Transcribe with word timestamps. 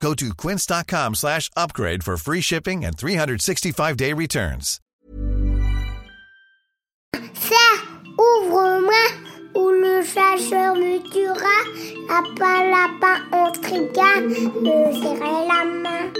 Go 0.00 0.14
to 0.14 0.34
quince.com 0.34 1.14
slash 1.14 1.50
upgrade 1.56 2.04
for 2.04 2.16
free 2.16 2.40
shipping 2.40 2.84
and 2.84 2.96
365-day 2.96 4.12
returns. 4.12 4.80
Ça, 7.34 7.66
ouvre-moi, 8.18 9.06
ou 9.54 9.70
le 9.70 10.02
chasseur 10.02 10.74
me 10.74 10.98
tuera. 11.10 11.56
Lapin, 12.08 12.70
lapin, 12.70 13.22
on 13.32 13.52
triga. 13.52 14.20
Me 14.20 14.92
serrer 15.00 15.46
la 15.48 15.64
main, 15.64 16.12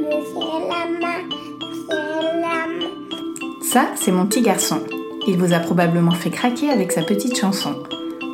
me 0.00 0.10
serrer 0.32 0.68
la 0.68 0.86
main, 1.00 1.22
me 1.58 1.68
serrer 1.88 2.40
la 2.40 2.66
main. 2.66 3.62
Ça, 3.62 3.92
c'est 3.96 4.12
mon 4.12 4.26
petit 4.26 4.42
garçon. 4.42 4.82
Il 5.26 5.38
vous 5.38 5.52
a 5.54 5.60
probablement 5.60 6.10
fait 6.10 6.30
craquer 6.30 6.70
avec 6.70 6.92
sa 6.92 7.02
petite 7.02 7.38
chanson. 7.38 7.82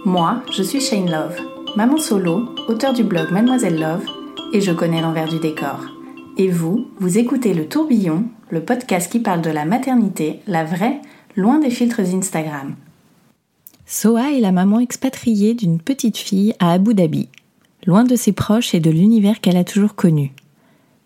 Moi, 0.05 0.42
je 0.51 0.62
suis 0.62 0.80
Shane 0.80 1.11
Love, 1.11 1.37
maman 1.77 1.98
solo, 1.98 2.55
auteur 2.67 2.92
du 2.92 3.05
blog 3.05 3.30
Mademoiselle 3.30 3.78
Love, 3.78 4.05
et 4.52 4.61
je 4.61 4.73
connais 4.73 5.01
l'envers 5.01 5.29
du 5.29 5.38
décor. 5.38 5.80
Et 6.37 6.48
vous, 6.48 6.87
vous 6.98 7.19
écoutez 7.19 7.55
Le 7.55 7.66
Tourbillon, 7.66 8.25
le 8.51 8.62
podcast 8.62 9.11
qui 9.11 9.20
parle 9.20 9.43
de 9.43 9.51
la 9.51 9.65
maternité, 9.65 10.41
la 10.47 10.65
vraie, 10.65 11.01
loin 11.37 11.59
des 11.59 11.70
filtres 11.70 12.01
Instagram. 12.01 12.75
Soa 13.87 14.33
est 14.33 14.41
la 14.41 14.53
maman 14.53 14.81
expatriée 14.81 15.55
d'une 15.55 15.81
petite 15.81 16.19
fille 16.19 16.55
à 16.59 16.72
Abu 16.72 16.95
Dhabi, 16.95 17.28
loin 17.87 18.05
de 18.05 18.17
ses 18.17 18.33
proches 18.33 18.75
et 18.75 18.81
de 18.81 18.91
l'univers 18.91 19.41
qu'elle 19.41 19.56
a 19.56 19.64
toujours 19.64 19.95
connu. 19.95 20.33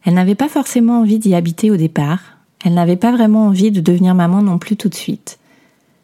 Elle 0.05 0.15
n'avait 0.15 0.35
pas 0.35 0.49
forcément 0.49 1.01
envie 1.01 1.19
d'y 1.19 1.35
habiter 1.35 1.71
au 1.71 1.77
départ, 1.77 2.39
elle 2.65 2.75
n'avait 2.75 2.97
pas 2.97 3.13
vraiment 3.13 3.47
envie 3.47 3.71
de 3.71 3.81
devenir 3.81 4.15
maman 4.15 4.43
non 4.43 4.59
plus 4.59 4.77
tout 4.77 4.89
de 4.89 4.95
suite. 4.95 5.39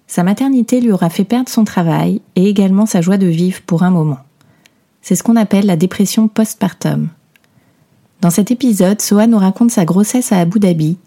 Sa 0.07 0.23
maternité 0.23 0.81
lui 0.81 0.93
aura 0.93 1.11
fait 1.11 1.25
perdre 1.25 1.51
son 1.51 1.65
travail 1.65 2.21
et 2.34 2.49
également 2.49 2.87
sa 2.87 3.01
joie 3.01 3.19
de 3.19 3.27
vivre 3.27 3.61
pour 3.62 3.83
un 3.83 3.91
moment. 3.91 4.19
C'est 5.03 5.15
ce 5.15 5.23
qu'on 5.23 5.37
appelle 5.37 5.67
la 5.67 5.77
dépression 5.77 6.29
postpartum. 6.29 7.09
Dans 8.21 8.31
cet 8.31 8.51
épisode, 8.51 9.01
Soa 9.01 9.29
nous 9.29 9.39
raconte 9.39 9.71
sa 9.71 9.85
grossesse 9.85 10.33
à 10.33 10.41
Abu 10.41 10.59
Dhabi, 10.59 10.99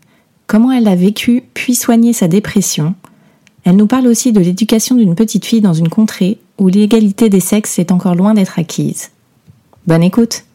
comment 0.48 0.72
elle 0.72 0.88
a 0.88 0.96
vécu 0.96 1.44
puis 1.54 1.76
soigné 1.76 2.14
sa 2.14 2.30
dépression. 2.30 2.96
Elle 3.66 3.76
nous 3.76 3.88
parle 3.88 4.08
aussi 4.08 4.32
de 4.32 4.40
l'éducation 4.40 4.96
d'une 4.96 5.14
petite 5.14 5.46
fille 5.46 5.60
dans 5.60 5.74
une 5.74 5.90
contrée 5.90 6.40
où 6.58 6.70
l'égalité 6.70 7.30
des 7.30 7.42
sexes 7.42 7.80
est 7.80 7.92
encore 7.92 8.16
loin 8.16 8.34
d'être 8.34 8.58
acquise. 8.60 9.10
Bonne 9.88 10.04
écoute 10.04 10.46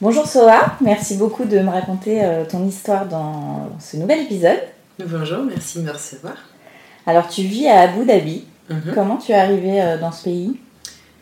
Bonjour 0.00 0.26
Soa, 0.26 0.76
merci 0.80 1.16
beaucoup 1.16 1.44
de 1.44 1.58
me 1.58 1.68
raconter 1.68 2.24
euh, 2.24 2.44
ton 2.44 2.64
histoire 2.64 3.06
dans 3.06 3.70
ce 3.80 3.96
nouvel 3.96 4.20
épisode. 4.20 4.60
Bonjour, 5.04 5.42
merci 5.42 5.80
de 5.80 5.84
me 5.84 5.90
recevoir. 5.90 6.36
Alors 7.06 7.26
tu 7.26 7.42
vis 7.42 7.66
à 7.66 7.80
Abu 7.80 8.04
Dhabi. 8.04 8.44
Mhm. 8.70 8.92
Comment 8.94 9.16
tu 9.16 9.32
es 9.32 9.34
arrivée 9.34 9.82
euh, 9.82 9.98
dans 9.98 10.12
ce 10.12 10.24
pays? 10.24 10.60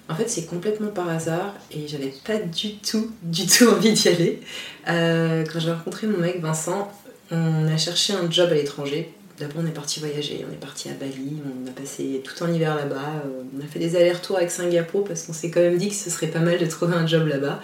En 0.08 0.14
fait, 0.14 0.28
c'est 0.28 0.46
complètement 0.46 0.88
par 0.90 1.08
hasard 1.08 1.54
et 1.72 1.88
j'avais 1.88 2.12
pas 2.24 2.38
du 2.38 2.76
tout, 2.76 3.10
du 3.22 3.46
tout 3.46 3.66
envie 3.70 3.92
d'y 3.92 4.08
aller. 4.08 4.40
Euh, 4.88 5.44
quand 5.52 5.58
j'ai 5.58 5.72
rencontré 5.72 6.06
mon 6.06 6.18
mec 6.18 6.40
Vincent, 6.40 6.92
on 7.30 7.66
a 7.66 7.76
cherché 7.76 8.12
un 8.12 8.30
job 8.30 8.50
à 8.50 8.54
l'étranger. 8.54 9.12
D'abord, 9.38 9.62
on 9.62 9.66
est 9.66 9.70
parti 9.72 10.00
voyager, 10.00 10.46
on 10.48 10.52
est 10.52 10.56
parti 10.60 10.88
à 10.88 10.92
Bali, 10.92 11.42
on 11.44 11.68
a 11.68 11.72
passé 11.72 12.22
tout 12.24 12.42
un 12.44 12.50
hiver 12.52 12.74
là-bas. 12.74 13.22
euh, 13.26 13.42
On 13.54 13.62
a 13.62 13.66
fait 13.66 13.78
des 13.80 13.96
allers-retours 13.96 14.36
avec 14.38 14.50
Singapour 14.50 15.04
parce 15.04 15.24
qu'on 15.24 15.32
s'est 15.34 15.50
quand 15.50 15.60
même 15.60 15.76
dit 15.76 15.88
que 15.88 15.94
ce 15.94 16.08
serait 16.08 16.28
pas 16.28 16.38
mal 16.38 16.56
de 16.58 16.66
trouver 16.66 16.94
un 16.94 17.06
job 17.06 17.26
là-bas. 17.26 17.60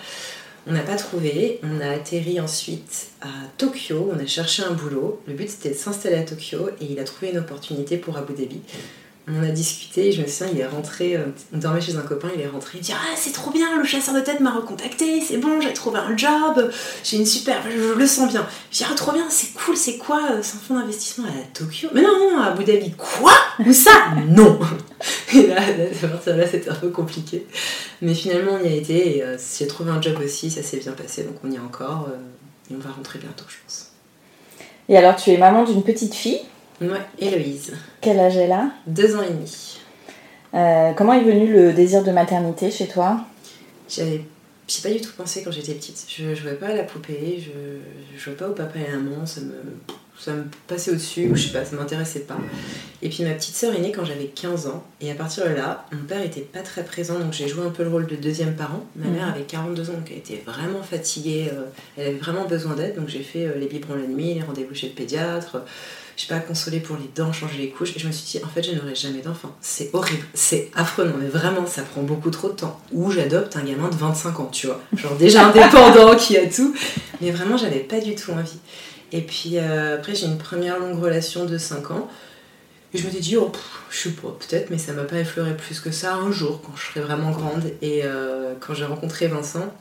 On 0.66 0.72
n'a 0.72 0.82
pas 0.82 0.96
trouvé, 0.96 1.60
on 1.62 1.80
a 1.80 1.90
atterri 1.90 2.40
ensuite 2.40 3.08
à 3.20 3.28
Tokyo, 3.56 4.12
on 4.14 4.18
a 4.18 4.26
cherché 4.26 4.62
un 4.62 4.72
boulot. 4.72 5.20
Le 5.26 5.34
but 5.34 5.48
c'était 5.48 5.70
de 5.70 5.74
s'installer 5.74 6.16
à 6.16 6.22
Tokyo 6.22 6.68
et 6.80 6.84
il 6.90 7.00
a 7.00 7.04
trouvé 7.04 7.30
une 7.32 7.38
opportunité 7.38 7.96
pour 7.96 8.16
Abu 8.16 8.34
Dhabi. 8.34 8.60
On 9.28 9.40
a 9.44 9.50
discuté, 9.50 10.10
je 10.10 10.20
me 10.20 10.26
souviens, 10.26 10.52
il 10.52 10.60
est 10.60 10.66
rentré, 10.66 11.14
euh, 11.14 11.26
on 11.54 11.58
dormait 11.58 11.80
chez 11.80 11.94
un 11.94 12.02
copain, 12.02 12.28
il 12.34 12.40
est 12.40 12.48
rentré, 12.48 12.78
il 12.78 12.80
dit 12.80 12.92
Ah, 12.92 13.14
c'est 13.16 13.30
trop 13.30 13.52
bien, 13.52 13.78
le 13.78 13.84
chasseur 13.84 14.16
de 14.16 14.20
tête 14.20 14.40
m'a 14.40 14.50
recontacté, 14.50 15.20
c'est 15.20 15.36
bon, 15.36 15.60
j'ai 15.60 15.72
trouvé 15.72 16.00
un 16.00 16.16
job, 16.16 16.70
j'ai 17.04 17.18
une 17.18 17.26
super, 17.26 17.62
je, 17.70 17.96
le 17.96 18.06
sens 18.06 18.32
bien. 18.32 18.44
Je 18.72 18.78
dis 18.78 18.84
Ah, 18.90 18.94
trop 18.96 19.12
bien, 19.12 19.24
c'est 19.30 19.52
cool, 19.54 19.76
c'est 19.76 19.96
quoi 19.96 20.20
euh, 20.32 20.38
C'est 20.42 20.58
fonds 20.58 20.74
d'investissement 20.74 21.26
à 21.26 21.56
Tokyo? 21.56 21.90
Mais 21.94 22.02
non, 22.02 22.18
non, 22.18 22.40
à 22.40 22.46
Abu 22.46 22.64
Dhabi. 22.64 22.90
Quoi? 22.92 23.34
Où 23.64 23.72
ça? 23.72 23.92
Non 24.26 24.58
Et 25.34 25.46
là, 25.46 25.62
c'était 26.50 26.70
un 26.70 26.74
peu 26.74 26.90
compliqué. 26.90 27.46
Mais 28.00 28.14
finalement, 28.14 28.58
on 28.60 28.64
y 28.64 28.68
a 28.68 28.74
été 28.74 29.18
et 29.18 29.22
euh, 29.22 29.38
j'ai 29.56 29.68
trouvé 29.68 29.92
un 29.92 30.02
job 30.02 30.18
aussi, 30.24 30.50
ça 30.50 30.64
s'est 30.64 30.78
bien 30.78 30.92
passé, 30.92 31.22
donc 31.22 31.36
on 31.44 31.50
y 31.50 31.54
est 31.54 31.60
encore 31.60 32.08
et 32.70 32.74
on 32.74 32.78
va 32.78 32.90
rentrer 32.90 33.20
bientôt, 33.20 33.44
je 33.48 33.56
pense. 33.64 33.92
Et 34.88 34.96
alors 34.96 35.14
tu 35.14 35.30
es 35.30 35.36
maman 35.36 35.62
d'une 35.62 35.84
petite 35.84 36.14
fille? 36.14 36.40
Ouais, 36.82 37.00
Héloïse, 37.18 37.72
Quel 38.00 38.18
âge 38.18 38.36
elle 38.36 38.52
a 38.52 38.70
deux 38.86 39.14
ans 39.16 39.22
et 39.22 39.30
demi. 39.30 39.78
Euh, 40.54 40.92
Comment 40.96 41.12
est 41.14 41.24
venu 41.24 41.52
le 41.52 41.72
désir 41.72 42.02
de 42.02 42.10
maternité 42.10 42.70
chez 42.70 42.88
toi? 42.88 43.20
J'avais 43.88 44.22
j'ai 44.68 44.80
pas 44.88 44.94
du 44.94 45.00
tout 45.02 45.10
pensé 45.16 45.42
quand 45.42 45.50
j'étais 45.50 45.74
petite. 45.74 46.06
Je 46.08 46.34
jouais 46.34 46.54
pas 46.54 46.68
à 46.68 46.74
la 46.74 46.84
poupée, 46.84 47.42
je, 47.44 47.50
je 48.16 48.22
jouais 48.22 48.34
pas 48.34 48.48
au 48.48 48.52
papa 48.52 48.78
et 48.78 48.86
à 48.88 48.92
la 48.92 48.96
maman, 48.98 49.26
ça 49.26 49.40
me, 49.42 49.52
ça 50.18 50.32
me 50.32 50.44
passait 50.66 50.92
au-dessus, 50.92 51.28
ou 51.30 51.34
je 51.34 51.48
sais 51.48 51.52
pas, 51.52 51.64
ça 51.64 51.76
m'intéressait 51.76 52.20
pas. 52.20 52.38
Et 53.02 53.08
puis 53.10 53.22
ma 53.24 53.32
petite 53.32 53.54
sœur 53.54 53.74
est 53.74 53.80
née 53.80 53.92
quand 53.92 54.04
j'avais 54.04 54.26
15 54.26 54.68
ans, 54.68 54.82
et 55.02 55.10
à 55.10 55.14
partir 55.14 55.44
de 55.44 55.50
là, 55.54 55.84
mon 55.92 56.04
père 56.04 56.22
était 56.22 56.40
pas 56.40 56.60
très 56.60 56.84
présent, 56.84 57.18
donc 57.18 57.32
j'ai 57.34 57.48
joué 57.48 57.66
un 57.66 57.70
peu 57.70 57.82
le 57.82 57.90
rôle 57.90 58.06
de 58.06 58.16
deuxième 58.16 58.54
parent. 58.54 58.82
Ma 58.96 59.08
mère 59.08 59.26
Mhm. 59.26 59.32
avait 59.34 59.42
42 59.44 59.90
ans, 59.90 59.94
donc 59.94 60.10
elle 60.10 60.18
était 60.18 60.42
vraiment 60.46 60.82
fatiguée, 60.82 61.50
euh, 61.52 61.64
elle 61.98 62.06
avait 62.06 62.16
vraiment 62.18 62.46
besoin 62.46 62.74
d'aide, 62.74 62.94
donc 62.96 63.08
j'ai 63.08 63.22
fait 63.24 63.44
euh, 63.46 63.58
les 63.58 63.66
biberons 63.66 63.96
la 63.96 64.06
nuit, 64.06 64.32
les 64.34 64.42
rendez-vous 64.42 64.74
chez 64.74 64.86
le 64.88 64.94
pédiatre. 64.94 65.58
Je 66.16 66.22
sais 66.22 66.28
pas, 66.28 66.40
consoler 66.40 66.80
pour 66.80 66.96
les 66.96 67.08
dents, 67.14 67.32
changer 67.32 67.58
les 67.58 67.70
couches. 67.70 67.96
Et 67.96 67.98
je 67.98 68.06
me 68.06 68.12
suis 68.12 68.38
dit, 68.38 68.44
en 68.44 68.48
fait, 68.48 68.62
je 68.62 68.72
n'aurai 68.72 68.94
jamais 68.94 69.20
d'enfant. 69.20 69.54
C'est 69.60 69.90
horrible, 69.92 70.24
c'est 70.34 70.70
affreux. 70.74 71.06
Non, 71.06 71.14
mais 71.18 71.28
vraiment, 71.28 71.66
ça 71.66 71.82
prend 71.82 72.02
beaucoup 72.02 72.30
trop 72.30 72.48
de 72.48 72.54
temps. 72.54 72.80
Ou 72.92 73.10
j'adopte 73.10 73.56
un 73.56 73.62
gamin 73.62 73.88
de 73.88 73.96
25 73.96 74.40
ans, 74.40 74.48
tu 74.52 74.66
vois. 74.66 74.80
Genre 74.94 75.16
déjà 75.16 75.46
indépendant, 75.48 76.14
qui 76.16 76.36
a 76.36 76.46
tout. 76.46 76.74
Mais 77.20 77.30
vraiment, 77.30 77.56
j'avais 77.56 77.80
pas 77.80 78.00
du 78.00 78.14
tout 78.14 78.32
envie. 78.32 78.58
Et 79.12 79.20
puis 79.20 79.58
euh, 79.58 79.96
après, 79.96 80.14
j'ai 80.14 80.26
une 80.26 80.38
première 80.38 80.78
longue 80.78 81.00
relation 81.00 81.44
de 81.44 81.58
5 81.58 81.90
ans. 81.90 82.08
Et 82.94 82.98
je 82.98 83.06
m'étais 83.06 83.20
dit, 83.20 83.36
oh, 83.36 83.48
pff, 83.48 83.62
je 83.90 83.98
sais 84.08 84.10
pas, 84.10 84.36
peut-être, 84.38 84.68
mais 84.70 84.76
ça 84.76 84.92
m'a 84.92 85.04
pas 85.04 85.16
effleuré 85.16 85.56
plus 85.56 85.80
que 85.80 85.90
ça 85.90 86.14
un 86.14 86.30
jour, 86.30 86.60
quand 86.62 86.76
je 86.76 86.88
serai 86.88 87.00
vraiment 87.00 87.30
grande. 87.30 87.64
Et 87.80 88.02
euh, 88.04 88.52
quand 88.60 88.74
j'ai 88.74 88.84
rencontré 88.84 89.28
Vincent, 89.28 89.72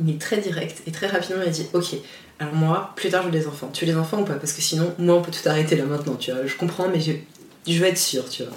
il 0.00 0.14
est 0.14 0.20
très 0.20 0.38
direct 0.38 0.82
et 0.86 0.90
très 0.90 1.06
rapidement, 1.06 1.42
il 1.42 1.48
a 1.48 1.52
dit, 1.52 1.66
ok, 1.74 1.96
alors 2.38 2.54
moi, 2.54 2.92
plus 2.96 3.08
tard, 3.08 3.22
je 3.22 3.28
veux 3.28 3.32
des 3.32 3.46
enfants. 3.46 3.70
Tu 3.72 3.84
veux 3.84 3.92
des 3.92 3.98
enfants 3.98 4.20
ou 4.20 4.24
pas? 4.24 4.34
Parce 4.34 4.52
que 4.52 4.60
sinon, 4.60 4.94
moi, 4.98 5.14
on 5.16 5.22
peut 5.22 5.30
tout 5.30 5.48
arrêter 5.48 5.76
là 5.76 5.84
maintenant, 5.84 6.16
tu 6.16 6.30
vois. 6.32 6.46
Je 6.46 6.56
comprends, 6.56 6.88
mais 6.88 7.00
je, 7.00 7.12
je 7.66 7.78
veux 7.78 7.86
être 7.86 7.98
sûre, 7.98 8.28
tu 8.28 8.42
vois. 8.42 8.52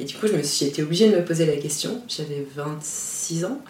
Et 0.00 0.04
du 0.04 0.16
coup, 0.16 0.26
je 0.26 0.32
me 0.32 0.42
suis 0.42 0.66
j'ai 0.66 0.70
été 0.72 0.82
obligée 0.82 1.10
de 1.10 1.16
me 1.16 1.24
poser 1.24 1.46
la 1.46 1.56
question. 1.56 2.02
J'avais 2.08 2.46
26 2.56 3.44
ans. 3.44 3.60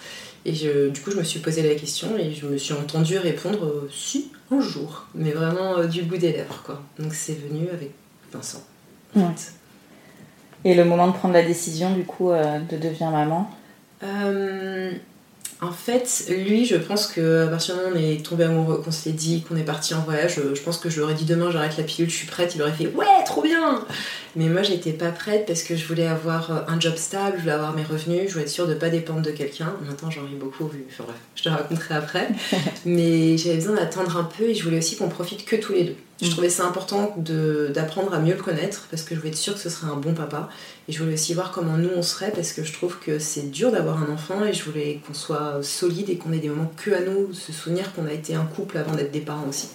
Et 0.47 0.54
je, 0.54 0.88
du 0.88 1.00
coup, 1.00 1.10
je 1.10 1.16
me 1.16 1.25
suis 1.25 1.41
posé 1.41 1.62
la 1.62 1.75
question 1.75 2.16
et 2.16 2.32
je 2.32 2.47
me 2.47 2.56
suis 2.56 2.72
entendue 2.72 3.19
répondre 3.19 3.65
euh, 3.65 3.91
si, 3.93 4.32
un 4.50 4.60
jour. 4.60 5.06
Mais 5.15 5.32
vraiment 5.32 5.77
euh, 5.77 5.87
du 5.87 6.03
bout 6.03 6.16
des 6.16 6.32
lèvres, 6.32 6.62
quoi. 6.65 6.82
Donc 6.98 7.12
c'est 7.12 7.34
venu 7.34 7.69
avec 7.69 7.91
Vincent. 8.32 8.62
en 9.15 9.21
Ouais. 9.21 9.34
Et 10.65 10.75
le 10.75 10.84
moment 10.84 11.09
de 11.09 11.12
prendre 11.12 11.34
la 11.34 11.42
décision 11.42 11.94
du 11.94 12.04
coup 12.04 12.31
euh, 12.31 12.59
de 12.60 12.77
devenir 12.77 13.10
maman? 13.10 13.50
Euh, 14.03 14.92
en 15.62 15.72
fait, 15.72 16.25
lui, 16.31 16.65
je 16.65 16.76
pense 16.76 17.06
que 17.06 17.44
à 17.44 17.48
partir 17.48 17.75
du 17.75 17.82
moment 17.82 17.94
où 17.94 17.98
on 17.98 18.03
est 18.03 18.25
tombé 18.25 18.44
amoureux, 18.44 18.81
qu'on 18.82 18.91
s'est 18.91 19.12
dit 19.12 19.43
qu'on 19.43 19.56
est 19.56 19.62
parti 19.62 19.93
en 19.93 20.00
voyage, 20.00 20.37
je, 20.37 20.54
je 20.54 20.62
pense 20.62 20.78
que 20.78 20.88
je 20.88 20.97
lui 20.97 21.03
aurais 21.03 21.15
dit 21.15 21.26
demain 21.26 21.50
j'arrête 21.50 21.76
la 21.76 21.84
pilule, 21.84 22.09
je 22.09 22.16
suis 22.16 22.26
prête, 22.26 22.54
il 22.54 22.62
aurait 22.62 22.72
fait 22.72 22.87
ouais, 22.87 23.25
trop 23.26 23.43
bien 23.43 23.84
Mais 24.36 24.47
moi, 24.48 24.62
j'étais 24.62 24.92
pas 24.92 25.10
prête 25.10 25.45
parce 25.47 25.62
que 25.62 25.77
je 25.77 25.86
voulais 25.86 26.07
avoir 26.07 26.51
euh, 26.51 26.60
un 26.66 26.80
job 26.80 26.97
stable, 26.97 27.34
je 27.36 27.41
voulais 27.42 27.53
avoir 27.53 27.74
mes 27.74 27.83
revenus, 27.83 28.28
je 28.28 28.33
voulais 28.33 28.45
être 28.45 28.51
sûre 28.51 28.66
de 28.66 28.74
pas 28.74 28.89
dépendre 28.89 29.21
de 29.21 29.33
quelqu'un. 29.33 29.74
Maintenant, 29.86 30.10
j'en 30.10 30.22
ris 30.22 30.34
beaucoup, 30.34 30.66
vu. 30.66 30.84
Enfin 30.89 31.04
bref, 31.04 31.16
je 31.34 31.42
te 31.42 31.48
raconterai 31.51 31.95
après. 31.95 32.28
Mais 32.86 33.36
j'avais 33.36 33.56
besoin 33.56 33.77
d'attendre 33.77 34.16
un 34.16 34.24
peu 34.24 34.45
et 34.45 34.54
je 34.54 34.65
voulais 34.65 34.78
aussi 34.78 34.97
qu'on 34.97 35.09
profite 35.09 35.45
que 35.45 35.56
tous 35.56 35.74
les 35.74 35.84
deux. 35.84 35.97
Je 36.20 36.26
Mm. 36.26 36.30
trouvais 36.30 36.50
ça 36.50 36.66
important 36.66 37.14
d'apprendre 37.16 38.12
à 38.12 38.18
mieux 38.18 38.34
le 38.34 38.42
connaître 38.42 38.86
parce 38.90 39.02
que 39.02 39.14
je 39.14 39.20
voulais 39.20 39.30
être 39.30 39.36
sûre 39.38 39.54
que 39.54 39.60
ce 39.60 39.70
serait 39.70 39.90
un 39.90 39.96
bon 39.96 40.12
papa. 40.14 40.48
Et 40.88 40.92
je 40.92 40.98
voulais 41.02 41.14
aussi 41.14 41.32
voir 41.34 41.50
comment 41.50 41.76
nous 41.78 41.90
on 41.96 42.02
serait 42.02 42.30
parce 42.30 42.52
que 42.52 42.62
je 42.64 42.72
trouve 42.72 42.98
que 42.98 43.18
c'est 43.18 43.50
dur 43.50 43.72
d'avoir 43.72 44.02
un 44.02 44.12
enfant 44.12 44.44
et 44.44 44.52
je 44.52 44.64
voulais 44.64 45.00
qu'on 45.06 45.14
soit 45.14 45.62
solide 45.62 46.10
et 46.10 46.16
qu'on 46.16 46.32
ait 46.32 46.38
des 46.38 46.48
moments 46.48 46.70
que 46.76 46.90
à 46.90 47.00
nous, 47.00 47.32
se 47.32 47.52
souvenir 47.52 47.92
qu'on 47.94 48.06
a 48.06 48.12
été 48.12 48.34
un 48.34 48.44
couple 48.44 48.76
avant 48.78 48.94
d'être 48.94 49.12
des 49.12 49.20
parents 49.20 49.46
aussi. 49.48 49.68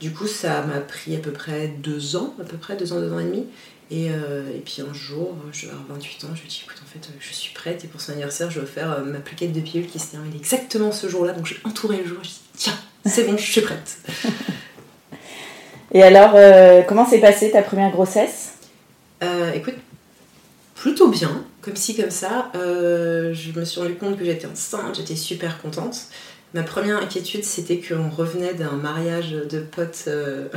Du 0.00 0.12
coup, 0.12 0.26
ça 0.26 0.62
m'a 0.62 0.80
pris 0.80 1.14
à 1.16 1.18
peu 1.18 1.30
près 1.30 1.68
deux 1.68 2.16
ans, 2.16 2.34
à 2.40 2.44
peu 2.44 2.56
près 2.56 2.76
deux 2.76 2.92
ans, 2.92 3.00
deux 3.00 3.12
ans 3.12 3.18
et 3.20 3.24
demi. 3.24 3.46
Et, 3.90 4.08
euh, 4.10 4.48
et 4.54 4.60
puis 4.60 4.82
un 4.88 4.92
jour, 4.94 5.36
je 5.52 5.66
vais 5.66 5.72
avoir 5.72 5.86
28 5.98 6.24
ans, 6.24 6.28
je 6.34 6.42
me 6.42 6.48
dis 6.48 6.62
écoute, 6.64 6.80
en 6.82 6.86
fait, 6.90 7.06
euh, 7.08 7.16
je 7.20 7.32
suis 7.34 7.52
prête 7.52 7.84
et 7.84 7.88
pour 7.88 8.00
son 8.00 8.12
anniversaire, 8.12 8.50
je 8.50 8.58
vais 8.60 8.66
faire 8.66 8.90
euh, 8.90 9.04
ma 9.04 9.18
plaquette 9.18 9.52
de 9.52 9.60
pilule 9.60 9.86
qui 9.86 9.98
se 9.98 10.12
termine 10.12 10.34
exactement 10.34 10.92
ce 10.92 11.08
jour-là. 11.08 11.32
Donc 11.34 11.46
j'ai 11.46 11.58
entouré 11.64 11.98
le 11.98 12.06
jour, 12.08 12.18
je 12.22 12.28
dis 12.28 12.40
tiens, 12.56 12.78
c'est 13.04 13.24
bon, 13.24 13.36
je 13.36 13.42
suis 13.50 13.60
prête. 13.60 13.98
Et 15.94 16.02
alors, 16.02 16.32
euh, 16.34 16.82
comment 16.82 17.06
s'est 17.06 17.20
passée 17.20 17.50
ta 17.50 17.62
première 17.62 17.90
grossesse? 17.90 18.54
Euh, 19.22 19.52
écoute, 19.52 19.74
plutôt 20.74 21.08
bien, 21.08 21.44
comme 21.60 21.76
ci, 21.76 21.94
comme 21.94 22.10
ça. 22.10 22.50
Euh, 22.54 23.34
je 23.34 23.58
me 23.58 23.64
suis 23.64 23.80
rendu 23.80 23.94
compte 23.94 24.18
que 24.18 24.24
j'étais 24.24 24.46
enceinte, 24.46 24.96
j'étais 24.96 25.16
super 25.16 25.60
contente. 25.60 26.06
Ma 26.54 26.62
première 26.62 26.98
inquiétude, 26.98 27.44
c'était 27.44 27.78
qu'on 27.78 28.08
revenait 28.08 28.54
d'un 28.54 28.72
mariage 28.72 29.32
de 29.32 29.60
potes 29.60 30.08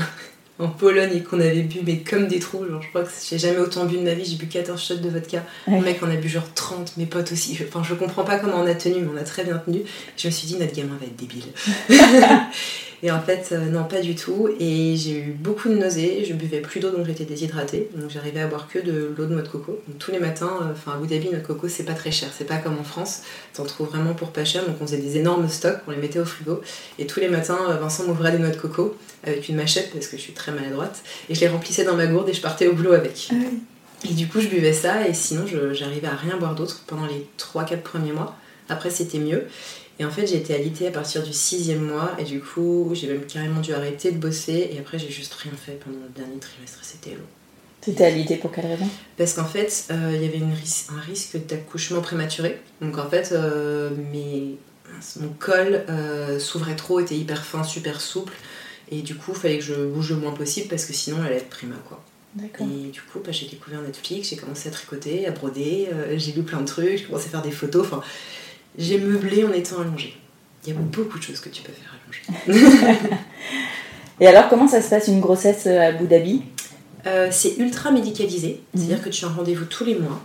en 0.60 0.70
Pologne 0.70 1.12
et 1.16 1.22
qu'on 1.22 1.40
avait 1.40 1.64
bu, 1.64 1.80
mais 1.86 2.00
comme 2.00 2.28
des 2.28 2.40
trous. 2.40 2.66
Genre, 2.66 2.82
je 2.82 2.88
crois 2.90 3.04
que 3.04 3.10
j'ai 3.30 3.38
jamais 3.38 3.60
autant 3.60 3.86
bu 3.86 3.98
de 3.98 4.04
ma 4.04 4.14
vie, 4.14 4.24
j'ai 4.24 4.38
bu 4.38 4.48
14 4.48 4.82
shots 4.82 4.96
de 4.96 5.10
vodka. 5.10 5.44
Ouais. 5.68 5.80
Le 5.80 5.84
mec 5.84 6.02
en 6.02 6.10
a 6.10 6.16
bu 6.16 6.30
genre 6.30 6.48
30, 6.54 6.96
mes 6.96 7.06
potes 7.06 7.34
aussi. 7.34 7.58
Enfin, 7.68 7.84
je 7.84 7.94
comprends 7.94 8.24
pas 8.24 8.40
comment 8.40 8.62
on 8.62 8.68
a 8.68 8.76
tenu, 8.76 9.02
mais 9.02 9.10
on 9.14 9.18
a 9.18 9.24
très 9.24 9.44
bien 9.44 9.58
tenu. 9.58 9.82
Je 10.16 10.28
me 10.28 10.32
suis 10.32 10.48
dit, 10.48 10.58
notre 10.58 10.74
gamin 10.74 10.98
va 11.00 11.06
être 11.06 11.18
débile. 11.18 11.44
et 13.04 13.12
en 13.12 13.22
fait, 13.22 13.50
euh, 13.52 13.70
non, 13.70 13.84
pas 13.84 14.02
du 14.02 14.16
tout. 14.16 14.50
Et 14.60 14.96
j'ai 14.96 15.20
eu 15.20 15.32
beaucoup 15.32 15.70
de 15.70 15.76
nausées, 15.76 16.26
je 16.28 16.34
buvais 16.34 16.62
plus 16.62 16.80
d'eau, 16.80 16.92
donc 16.92 17.06
j'étais 17.06 17.26
déshydratée. 17.26 17.90
Donc 17.96 18.10
j'arrivais 18.10 18.42
à 18.42 18.48
boire 18.48 18.68
que 18.68 18.80
de 18.80 19.14
l'eau 19.18 19.26
de 19.26 19.34
noix 19.34 19.42
de 19.42 19.48
coco. 19.48 19.80
Donc 19.88 19.98
tous 20.00 20.12
les 20.12 20.20
matins, 20.20 20.52
euh, 20.62 20.72
enfin 20.72 20.94
à 20.94 20.96
Abu 20.96 21.08
Dhabi, 21.08 21.30
notre 21.30 21.46
coco, 21.46 21.68
c'est 21.68 21.84
pas 21.84 21.94
très 21.94 22.12
cher. 22.12 22.30
C'est 22.36 22.46
pas 22.46 22.58
comme 22.58 22.78
en 22.80 22.84
France. 22.84 23.22
T'en 23.54 23.66
trouves 23.66 23.90
vraiment 23.90 24.14
pour 24.14 24.32
pas 24.32 24.46
cher. 24.46 24.66
Donc 24.66 24.78
on 24.82 24.86
faisait 24.86 24.98
des 24.98 25.18
énormes 25.18 25.50
stocks, 25.50 25.80
on 25.88 25.92
les 25.92 25.98
mettait 25.98 26.20
au 26.20 26.26
frigo. 26.26 26.62
Et 27.00 27.06
tous 27.06 27.20
les 27.20 27.30
matins, 27.30 27.60
euh, 27.70 27.76
Vincent 27.76 28.06
m'ouvrait 28.06 28.32
des 28.32 28.40
noix 28.40 28.50
de 28.50 28.58
coco 28.58 28.96
avec 29.24 29.50
une 29.50 29.56
machette, 29.56 29.92
parce 29.92 30.08
que 30.08 30.18
je 30.18 30.22
suis 30.22 30.34
très 30.34 30.52
maladroite. 30.52 31.02
Et 31.30 31.36
je 31.36 31.42
les 31.42 31.48
remplissais 31.48 31.84
dans 31.84 31.96
ma 31.96 32.06
gourde 32.06 32.30
et 32.30 32.34
je 32.34 32.42
partais 32.42 32.68
au 32.68 32.74
boulot 32.74 32.94
avec. 32.94 33.30
Et 34.08 34.14
du 34.14 34.28
coup, 34.28 34.40
je 34.40 34.48
buvais 34.48 34.74
ça 34.74 35.08
et 35.08 35.14
sinon, 35.14 35.46
j'arrivais 35.74 36.08
à 36.08 36.16
rien 36.16 36.38
boire 36.38 36.54
d'autre 36.54 36.84
pendant 36.86 37.08
les 37.08 37.28
3-4 37.40 37.82
premiers 37.82 38.12
mois. 38.12 38.36
Après, 38.70 38.90
c'était 38.90 39.20
mieux. 39.20 39.48
Et 40.00 40.04
en 40.06 40.10
fait, 40.12 40.28
j'ai 40.28 40.36
été 40.38 40.54
alitée 40.54 40.88
à 40.88 40.92
partir 40.92 41.24
du 41.24 41.32
sixième 41.32 41.82
mois 41.82 42.16
et 42.20 42.24
du 42.24 42.42
coup, 42.42 42.92
j'ai 42.94 43.08
même 43.08 43.26
carrément 43.26 43.62
dû 43.62 43.74
arrêter 43.74 44.12
de 44.12 44.18
bosser 44.18 44.70
et 44.74 44.80
après, 44.80 45.00
j'ai 45.00 45.10
juste 45.10 45.34
rien 45.36 45.54
fait 45.54 45.80
pendant 45.84 46.00
le 46.00 46.10
dernier 46.14 46.38
trimestre. 46.40 46.80
C'était 46.82 47.12
long. 47.12 47.24
T'étais 47.80 48.06
alitée 48.06 48.36
pour 48.38 48.52
quelle 48.52 48.66
raison? 48.66 48.88
Parce 49.18 49.34
qu'en 49.34 49.46
fait, 49.46 49.86
euh, 49.92 50.12
il 50.16 50.22
y 50.22 50.26
avait 50.28 50.40
une 50.40 50.52
ris- 50.54 50.88
un 50.90 51.00
risque 51.00 51.38
d'accouchement 51.46 52.02
prématuré. 52.02 52.60
Donc 52.82 52.98
en 52.98 53.08
fait, 53.10 53.30
euh, 53.32 53.92
mes- 54.12 54.58
mon 55.22 55.30
col 55.40 55.86
euh, 55.90 56.40
s'ouvrait 56.40 56.76
trop, 56.76 57.00
était 57.00 57.16
hyper 57.16 57.46
fin, 57.46 57.64
super 57.64 58.02
souple. 58.02 58.34
Et 58.92 59.02
du 59.02 59.16
coup, 59.16 59.32
il 59.34 59.40
fallait 59.40 59.58
que 59.60 59.64
je 59.64 59.76
bouge 59.86 60.10
le 60.10 60.18
moins 60.18 60.32
possible 60.34 60.68
parce 60.68 60.86
que 60.86 60.94
sinon, 60.94 61.18
elle 61.22 61.28
allait 61.28 61.38
être 61.38 61.50
prima, 61.50 61.76
quoi. 61.88 62.04
Et 62.66 62.90
du 62.92 63.02
coup, 63.02 63.20
bah, 63.24 63.32
j'ai 63.32 63.48
découvert 63.48 63.82
Netflix, 63.82 64.30
j'ai 64.30 64.36
commencé 64.36 64.68
à 64.68 64.72
tricoter, 64.72 65.26
à 65.26 65.32
broder, 65.32 65.88
j'ai 66.18 66.34
lu 66.34 66.44
plein 66.44 66.60
de 66.62 66.66
trucs, 66.66 66.98
j'ai 66.98 67.04
commencé 67.06 67.28
à 67.28 67.30
faire 67.30 67.42
des 67.42 67.52
photos. 67.52 67.86
Enfin, 67.86 68.02
j'ai 68.77 68.98
meublé 69.00 69.44
en 69.44 69.51
étant 69.51 69.80
allongée. 69.81 70.16
Il 70.66 70.74
y 70.74 70.75
a 70.75 70.80
beaucoup 70.80 71.19
de 71.19 71.24
choses 71.24 71.39
que 71.39 71.50
tu 71.50 71.62
peux 71.62 71.72
faire 71.72 71.95
allongée. 72.48 73.10
Et 74.19 74.27
alors, 74.27 74.48
comment 74.50 74.68
ça 74.68 74.81
se 74.81 74.89
passe 74.89 75.07
une 75.07 75.19
grossesse 75.19 75.68
à 75.68 75.88
Abu 75.88 76.07
Dhabi? 76.07 76.44
Euh, 77.06 77.27
c'est 77.31 77.57
ultra 77.57 77.92
médicalisé, 77.92 78.62
c'est-à-dire 78.74 79.01
que 79.04 79.10
tu 79.10 79.25
as 79.25 79.27
un 79.27 79.31
rendez-vous 79.31 79.66
tous 79.66 79.83
les 79.83 79.94
mois, 79.94 80.19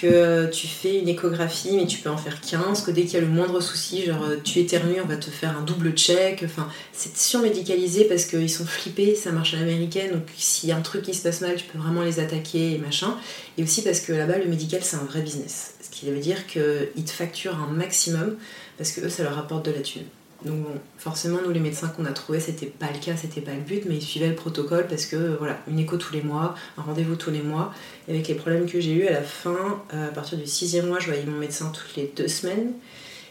que 0.00 0.50
tu 0.50 0.66
fais 0.66 0.98
une 0.98 1.08
échographie, 1.08 1.76
mais 1.76 1.86
tu 1.86 1.98
peux 1.98 2.10
en 2.10 2.16
faire 2.16 2.40
15, 2.40 2.82
que 2.82 2.90
dès 2.90 3.02
qu'il 3.02 3.14
y 3.14 3.16
a 3.16 3.20
le 3.20 3.28
moindre 3.28 3.60
souci, 3.60 4.04
genre 4.04 4.22
euh, 4.24 4.36
tu 4.42 4.58
éternues, 4.58 5.00
on 5.02 5.06
va 5.06 5.16
te 5.16 5.30
faire 5.30 5.56
un 5.56 5.62
double 5.62 5.92
check. 5.92 6.42
Enfin, 6.44 6.68
c'est 6.92 7.16
surmédicalisé 7.16 8.04
parce 8.04 8.24
qu'ils 8.24 8.50
sont 8.50 8.66
flippés, 8.66 9.14
ça 9.14 9.32
marche 9.32 9.54
à 9.54 9.58
l'américaine, 9.58 10.12
donc 10.12 10.28
s'il 10.36 10.68
y 10.68 10.72
a 10.72 10.76
un 10.76 10.82
truc 10.82 11.02
qui 11.02 11.14
se 11.14 11.22
passe 11.22 11.40
mal, 11.40 11.56
tu 11.56 11.64
peux 11.64 11.78
vraiment 11.78 12.02
les 12.02 12.20
attaquer 12.20 12.72
et 12.72 12.78
machin. 12.78 13.16
Et 13.58 13.62
aussi 13.62 13.82
parce 13.82 14.00
que 14.00 14.12
là-bas, 14.12 14.38
le 14.38 14.46
médical, 14.46 14.80
c'est 14.82 14.96
un 14.96 15.04
vrai 15.04 15.22
business. 15.22 15.74
Ce 15.82 15.90
qui 15.90 16.10
veut 16.10 16.18
dire 16.18 16.46
qu'ils 16.46 17.04
te 17.04 17.10
facturent 17.10 17.58
un 17.58 17.72
maximum 17.72 18.36
parce 18.76 18.92
que 18.92 19.00
eux, 19.00 19.08
ça 19.08 19.22
leur 19.22 19.34
rapporte 19.34 19.64
de 19.66 19.72
la 19.72 19.80
thune. 19.80 20.04
Donc 20.44 20.62
bon, 20.62 20.70
forcément, 20.98 21.38
nous 21.44 21.50
les 21.50 21.60
médecins 21.60 21.88
qu'on 21.88 22.04
a 22.04 22.12
trouvés, 22.12 22.40
c'était 22.40 22.66
pas 22.66 22.88
le 22.92 22.98
cas, 22.98 23.16
c'était 23.16 23.40
pas 23.40 23.54
le 23.54 23.60
but, 23.60 23.84
mais 23.86 23.96
ils 23.96 24.02
suivaient 24.02 24.28
le 24.28 24.34
protocole 24.34 24.86
parce 24.86 25.06
que 25.06 25.36
voilà, 25.38 25.58
une 25.66 25.78
écho 25.78 25.96
tous 25.96 26.12
les 26.12 26.22
mois, 26.22 26.54
un 26.76 26.82
rendez-vous 26.82 27.16
tous 27.16 27.30
les 27.30 27.40
mois. 27.42 27.72
Et 28.06 28.12
avec 28.12 28.28
les 28.28 28.34
problèmes 28.34 28.66
que 28.66 28.78
j'ai 28.80 28.92
eu 28.92 29.06
à 29.06 29.12
la 29.12 29.22
fin, 29.22 29.82
euh, 29.94 30.08
à 30.08 30.12
partir 30.12 30.36
du 30.38 30.46
sixième 30.46 30.86
mois, 30.88 30.98
je 31.00 31.06
voyais 31.06 31.24
mon 31.24 31.38
médecin 31.38 31.72
toutes 31.74 31.96
les 31.96 32.12
deux 32.14 32.28
semaines. 32.28 32.72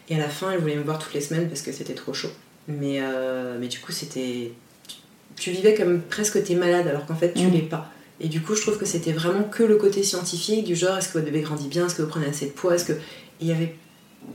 Et 0.09 0.15
à 0.15 0.19
la 0.19 0.29
fin, 0.29 0.51
il 0.51 0.57
voulait 0.59 0.75
me 0.75 0.83
voir 0.83 0.99
toutes 0.99 1.13
les 1.13 1.21
semaines 1.21 1.47
parce 1.47 1.61
que 1.61 1.71
c'était 1.71 1.93
trop 1.93 2.13
chaud. 2.13 2.31
Mais, 2.67 2.97
euh, 3.01 3.57
mais 3.59 3.67
du 3.67 3.79
coup, 3.79 3.91
c'était. 3.91 4.51
Tu 5.35 5.51
vivais 5.51 5.75
comme 5.75 6.01
presque 6.01 6.43
t'es 6.43 6.55
malade 6.55 6.87
alors 6.87 7.05
qu'en 7.05 7.15
fait, 7.15 7.33
tu 7.33 7.45
Mm. 7.45 7.51
l'es 7.51 7.59
pas. 7.61 7.91
Et 8.19 8.29
du 8.29 8.41
coup, 8.41 8.55
je 8.55 8.61
trouve 8.61 8.77
que 8.77 8.85
c'était 8.85 9.11
vraiment 9.11 9.43
que 9.43 9.61
le 9.63 9.75
côté 9.75 10.01
scientifique, 10.01 10.63
du 10.63 10.75
genre 10.75 10.97
est-ce 10.97 11.09
que 11.09 11.13
votre 11.13 11.25
bébé 11.25 11.41
grandit 11.41 11.67
bien, 11.67 11.85
est-ce 11.85 11.95
que 11.95 12.01
vous 12.01 12.07
prenez 12.07 12.27
assez 12.27 12.47
de 12.47 12.51
poids, 12.51 12.73
est-ce 12.75 12.85
que. 12.85 12.93
Il 13.41 13.47
y 13.47 13.51
avait 13.51 13.75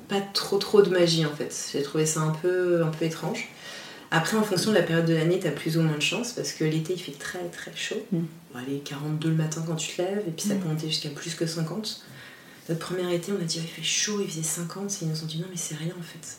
pas 0.08 0.20
trop 0.20 0.58
trop 0.58 0.82
de 0.82 0.90
magie 0.90 1.24
en 1.26 1.34
fait. 1.34 1.54
J'ai 1.72 1.82
trouvé 1.82 2.06
ça 2.06 2.20
un 2.20 2.30
peu, 2.30 2.82
un 2.82 2.88
peu 2.88 3.04
étrange. 3.04 3.48
Après, 4.12 4.36
en 4.36 4.42
fonction 4.42 4.72
de 4.72 4.76
la 4.76 4.82
période 4.82 5.06
de 5.06 5.14
l'année, 5.14 5.38
t'as 5.38 5.52
plus 5.52 5.78
ou 5.78 5.82
moins 5.82 5.96
de 5.96 6.02
chance 6.02 6.32
parce 6.32 6.52
que 6.52 6.64
l'été 6.64 6.94
il 6.94 6.98
fait 6.98 7.12
très 7.12 7.44
très 7.48 7.74
chaud. 7.76 8.04
Mm. 8.10 8.18
Bon, 8.52 8.58
allez, 8.58 8.80
42 8.80 9.28
le 9.28 9.34
matin 9.34 9.62
quand 9.66 9.76
tu 9.76 9.94
te 9.94 10.02
lèves 10.02 10.24
et 10.26 10.30
puis 10.30 10.48
ça 10.48 10.54
peut 10.56 10.68
monter 10.68 10.88
jusqu'à 10.88 11.10
plus 11.10 11.34
que 11.34 11.46
50. 11.46 12.02
Notre 12.68 12.80
premier 12.80 13.14
été, 13.14 13.32
on 13.32 13.40
a 13.40 13.44
dit 13.44 13.58
oh, 13.60 13.64
il 13.64 13.68
fait 13.68 13.82
chaud, 13.82 14.20
il 14.20 14.28
faisait 14.28 14.42
50 14.42 14.90
et 14.90 14.96
ils 15.02 15.08
nous 15.08 15.22
ont 15.22 15.26
dit 15.26 15.38
non, 15.38 15.46
mais 15.50 15.56
c'est 15.56 15.76
rien 15.76 15.94
en 15.98 16.02
fait. 16.02 16.38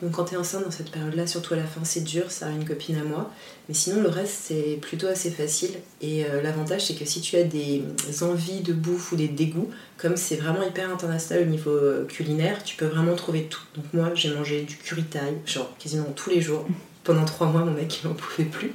Donc 0.00 0.12
quand 0.12 0.24
t'es 0.24 0.36
enceinte 0.36 0.64
dans 0.64 0.70
cette 0.70 0.90
période-là, 0.90 1.26
surtout 1.26 1.54
à 1.54 1.56
la 1.56 1.64
fin, 1.64 1.80
c'est 1.82 2.04
dur, 2.04 2.30
ça 2.30 2.46
a 2.46 2.50
une 2.50 2.64
copine 2.64 2.96
à 2.96 3.02
moi. 3.02 3.30
Mais 3.68 3.74
sinon, 3.74 4.00
le 4.00 4.08
reste, 4.08 4.34
c'est 4.44 4.78
plutôt 4.80 5.08
assez 5.08 5.30
facile. 5.30 5.72
Et 6.00 6.24
euh, 6.24 6.40
l'avantage, 6.40 6.86
c'est 6.86 6.94
que 6.94 7.04
si 7.04 7.20
tu 7.20 7.36
as 7.36 7.42
des 7.42 7.82
envies 8.22 8.60
de 8.60 8.72
bouffe 8.72 9.10
ou 9.12 9.16
des 9.16 9.28
dégoûts, 9.28 9.70
comme 9.96 10.16
c'est 10.16 10.36
vraiment 10.36 10.62
hyper 10.62 10.90
international 10.90 11.42
au 11.42 11.50
niveau 11.50 11.72
euh, 11.72 12.04
culinaire, 12.06 12.62
tu 12.62 12.76
peux 12.76 12.86
vraiment 12.86 13.16
trouver 13.16 13.44
tout. 13.44 13.62
Donc 13.74 13.86
moi, 13.92 14.12
j'ai 14.14 14.32
mangé 14.32 14.62
du 14.62 14.76
curry 14.76 15.02
thaï, 15.02 15.34
genre 15.46 15.76
quasiment 15.78 16.12
tous 16.14 16.30
les 16.30 16.40
jours. 16.40 16.64
Pendant 17.02 17.24
trois 17.24 17.46
mois, 17.46 17.64
mon 17.64 17.72
mec, 17.72 18.00
il 18.02 18.08
n'en 18.08 18.14
pouvait 18.14 18.44
plus. 18.44 18.72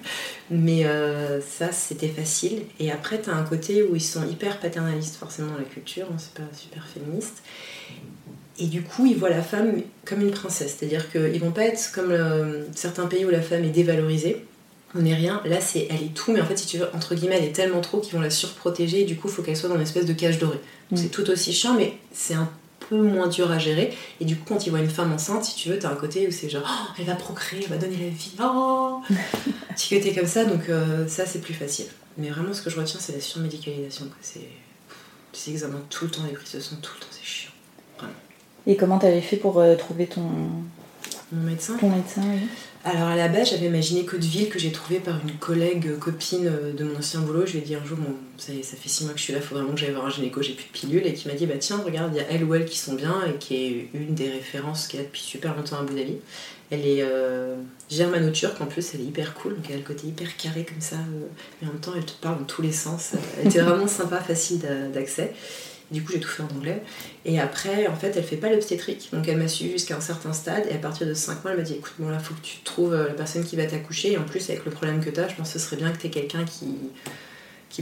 Mais 0.50 0.86
euh, 0.86 1.40
ça, 1.40 1.72
c'était 1.72 2.08
facile. 2.08 2.64
Et 2.80 2.92
après, 2.92 3.22
tu 3.22 3.30
as 3.30 3.36
un 3.36 3.44
côté 3.44 3.84
où 3.84 3.96
ils 3.96 4.02
sont 4.02 4.28
hyper 4.28 4.60
paternalistes, 4.60 5.16
forcément, 5.16 5.52
dans 5.52 5.60
la 5.60 5.66
culture. 5.66 6.08
hein, 6.12 6.16
c'est 6.18 6.34
pas 6.34 6.50
super 6.52 6.86
féministe. 6.88 7.44
Et 8.59 8.67
du 8.67 8.83
coup, 8.83 9.05
ils 9.05 9.17
voient 9.17 9.29
la 9.29 9.41
femme 9.41 9.81
comme 10.05 10.21
une 10.21 10.31
princesse. 10.31 10.77
C'est-à-dire 10.77 11.11
qu'ils 11.11 11.39
vont 11.39 11.51
pas 11.51 11.63
être 11.63 11.91
comme 11.94 12.11
euh, 12.11 12.63
certains 12.75 13.07
pays 13.07 13.25
où 13.25 13.29
la 13.29 13.41
femme 13.41 13.63
est 13.63 13.69
dévalorisée. 13.69 14.45
On 14.95 15.01
n'est 15.01 15.15
rien. 15.15 15.41
Là, 15.45 15.59
c'est 15.59 15.88
elle 15.89 16.03
est 16.03 16.13
tout, 16.13 16.31
mais 16.31 16.39
en 16.39 16.45
fait, 16.45 16.57
si 16.57 16.67
tu 16.67 16.77
veux, 16.77 16.88
entre 16.94 17.15
guillemets, 17.15 17.38
elle 17.39 17.45
est 17.45 17.53
tellement 17.53 17.81
trop 17.81 18.00
qu'ils 18.00 18.13
vont 18.13 18.21
la 18.21 18.29
surprotéger. 18.29 19.01
Et 19.01 19.05
du 19.05 19.15
coup, 19.15 19.27
il 19.27 19.33
faut 19.33 19.41
qu'elle 19.41 19.57
soit 19.57 19.69
dans 19.69 19.75
une 19.75 19.81
espèce 19.81 20.05
de 20.05 20.13
cage 20.13 20.38
dorée. 20.38 20.59
Donc, 20.91 20.94
Mm. 20.94 20.97
C'est 20.97 21.09
tout 21.09 21.29
aussi 21.29 21.53
chiant, 21.53 21.73
mais 21.73 21.97
c'est 22.11 22.35
un 22.35 22.50
peu 22.89 22.97
moins 22.97 23.27
dur 23.27 23.51
à 23.51 23.57
gérer. 23.57 23.95
Et 24.19 24.25
du 24.25 24.35
coup, 24.35 24.45
quand 24.53 24.65
ils 24.65 24.69
voient 24.69 24.79
une 24.79 24.89
femme 24.89 25.11
enceinte, 25.11 25.45
si 25.45 25.55
tu 25.55 25.69
veux, 25.69 25.79
t'as 25.79 25.91
un 25.91 25.95
côté 25.95 26.27
où 26.27 26.31
c'est 26.31 26.50
genre, 26.50 26.63
Oh, 26.65 26.94
elle 27.00 27.05
va 27.05 27.15
procréer, 27.15 27.63
elle 27.63 27.69
va 27.69 27.77
donner 27.77 27.97
la 27.97 28.09
vie. 28.09 28.33
Oh 28.41 29.01
que 29.09 29.95
t'es 29.95 30.13
comme 30.13 30.27
ça, 30.27 30.45
donc 30.45 30.69
euh, 30.69 31.07
ça, 31.07 31.25
c'est 31.25 31.39
plus 31.39 31.53
facile. 31.53 31.88
Mais 32.17 32.29
vraiment, 32.29 32.53
ce 32.53 32.61
que 32.61 32.69
je 32.69 32.79
retiens, 32.79 33.00
c'est 33.00 33.13
la 33.13 33.21
surmédicalisation. 33.21 34.05
C'est 34.21 34.39
des 35.33 35.51
examens 35.51 35.81
tout 35.89 36.05
le 36.05 36.12
temps, 36.12 36.24
des 36.24 36.33
prises 36.33 36.53
de 36.53 36.60
sang 36.60 36.75
tout 36.81 36.91
le 36.95 37.00
temps, 37.00 37.07
c'est. 37.10 37.23
Et 38.67 38.75
comment 38.75 38.98
t'avais 39.00 39.22
fait 39.22 39.38
pour 39.38 39.60
euh, 39.60 39.75
trouver 39.75 40.08
ton, 40.08 40.22
Mon 41.32 41.43
médecin 41.43 41.75
ton 41.77 41.89
médecin 41.89 42.22
oui 42.25 42.48
Alors 42.86 43.10
à 43.10 43.15
la 43.17 43.27
base, 43.27 43.50
j'avais 43.50 43.67
ma 43.70 43.82
gynéco 43.82 44.15
de 44.17 44.24
ville 44.24 44.48
que 44.50 44.58
j'ai 44.58 44.72
trouvée 44.72 45.00
par 45.00 45.20
une 45.22 45.34
collègue 45.38 45.88
euh, 45.88 45.98
copine 45.98 46.48
euh, 46.48 46.72
de 46.74 46.84
mon 46.86 46.98
ancien 46.98 47.20
boulot. 47.20 47.46
Je 47.46 47.53
lui 47.53 47.60
ai 47.60 47.62
dit 47.62 47.75
un 47.75 47.84
jour, 47.84 47.98
bon, 47.98 48.13
ça, 48.38 48.53
fait 48.53 48.89
six 48.89 49.03
mois 49.03 49.13
que 49.13 49.20
je 49.20 49.24
suis 49.25 49.34
là, 49.34 49.41
faut 49.41 49.55
vraiment 49.55 49.72
que 49.74 49.79
j'aille 49.79 49.91
voir 49.91 50.05
un 50.05 50.10
gynéco, 50.10 50.41
j'ai 50.41 50.53
plus 50.53 50.65
de 50.65 50.72
pilules. 50.72 51.05
Et 51.05 51.13
qui 51.13 51.27
m'a 51.27 51.34
dit, 51.34 51.46
bah 51.46 51.55
tiens, 51.60 51.82
regarde, 51.86 52.13
il 52.13 52.17
y 52.17 52.22
a 52.22 52.25
elle 52.29 52.43
ou 52.46 52.55
elle 52.55 52.65
qui 52.65 52.77
sont 52.77 52.93
bien 52.93 53.15
et 53.27 53.38
qui 53.38 53.55
est 53.55 53.89
une 53.93 54.15
des 54.15 54.29
références 54.29 54.93
est 54.93 54.98
là 54.98 55.03
depuis 55.03 55.22
super 55.22 55.55
longtemps 55.55 55.77
à 55.77 55.82
Abu 55.82 55.93
Dhabi. 55.96 56.15
Elle 56.72 56.88
est 56.88 57.01
euh, 57.03 57.55
germano-turque 57.91 58.60
en 58.62 58.65
plus, 58.65 58.93
elle 58.96 59.01
est 59.01 59.05
hyper 59.05 59.34
cool, 59.36 59.55
donc 59.55 59.65
elle 59.67 59.75
a 59.75 59.77
le 59.79 59.84
côté 59.84 60.08
hyper 60.08 60.36
carré 60.38 60.65
comme 60.65 60.82
ça, 60.82 60.96
euh, 60.96 61.27
mais 61.62 61.67
en 61.67 61.72
même 61.72 61.82
temps 61.82 61.91
elle 61.96 62.05
te 62.05 62.13
parle 62.13 62.39
dans 62.39 62.46
tous 62.46 62.63
les 62.63 62.72
sens. 62.72 63.12
Elle 63.39 63.48
était 63.48 63.60
vraiment 63.60 63.88
sympa, 64.00 64.20
facile 64.22 64.60
d'a- 64.60 64.88
d'accès. 64.88 65.34
Du 65.93 66.03
coup, 66.03 66.12
j'ai 66.12 66.19
tout 66.19 66.27
fait 66.27 66.41
en 66.41 66.47
anglais. 66.57 66.81
Et 67.23 67.39
après, 67.39 67.88
en 67.88 67.95
fait, 67.95 68.13
elle 68.17 68.23
fait 68.23 68.35
pas 68.35 68.50
l'obstétrique. 68.50 69.09
Donc, 69.13 69.27
elle 69.27 69.38
m'a 69.38 69.47
suivi 69.47 69.73
jusqu'à 69.73 69.95
un 69.95 70.01
certain 70.01 70.33
stade. 70.33 70.65
Et 70.69 70.73
à 70.73 70.79
partir 70.79 71.05
de 71.05 71.13
5 71.13 71.43
mois, 71.43 71.51
elle 71.51 71.57
m'a 71.57 71.63
dit 71.63 71.73
écoute, 71.73 71.93
bon, 72.00 72.09
là, 72.09 72.17
faut 72.17 72.33
que 72.33 72.41
tu 72.41 72.57
trouves 72.63 72.93
euh, 72.93 73.07
la 73.07 73.13
personne 73.13 73.43
qui 73.43 73.55
va 73.55 73.65
t'accoucher. 73.65 74.13
Et 74.13 74.17
en 74.17 74.23
plus, 74.23 74.50
avec 74.50 74.65
le 74.65 74.71
problème 74.71 75.03
que 75.03 75.12
tu 75.12 75.19
as, 75.19 75.27
je 75.27 75.35
pense 75.35 75.53
que 75.53 75.59
ce 75.59 75.65
serait 75.65 75.77
bien 75.77 75.91
que 75.91 76.00
tu 76.00 76.07
aies 76.07 76.09
quelqu'un 76.09 76.45
qui, 76.45 76.65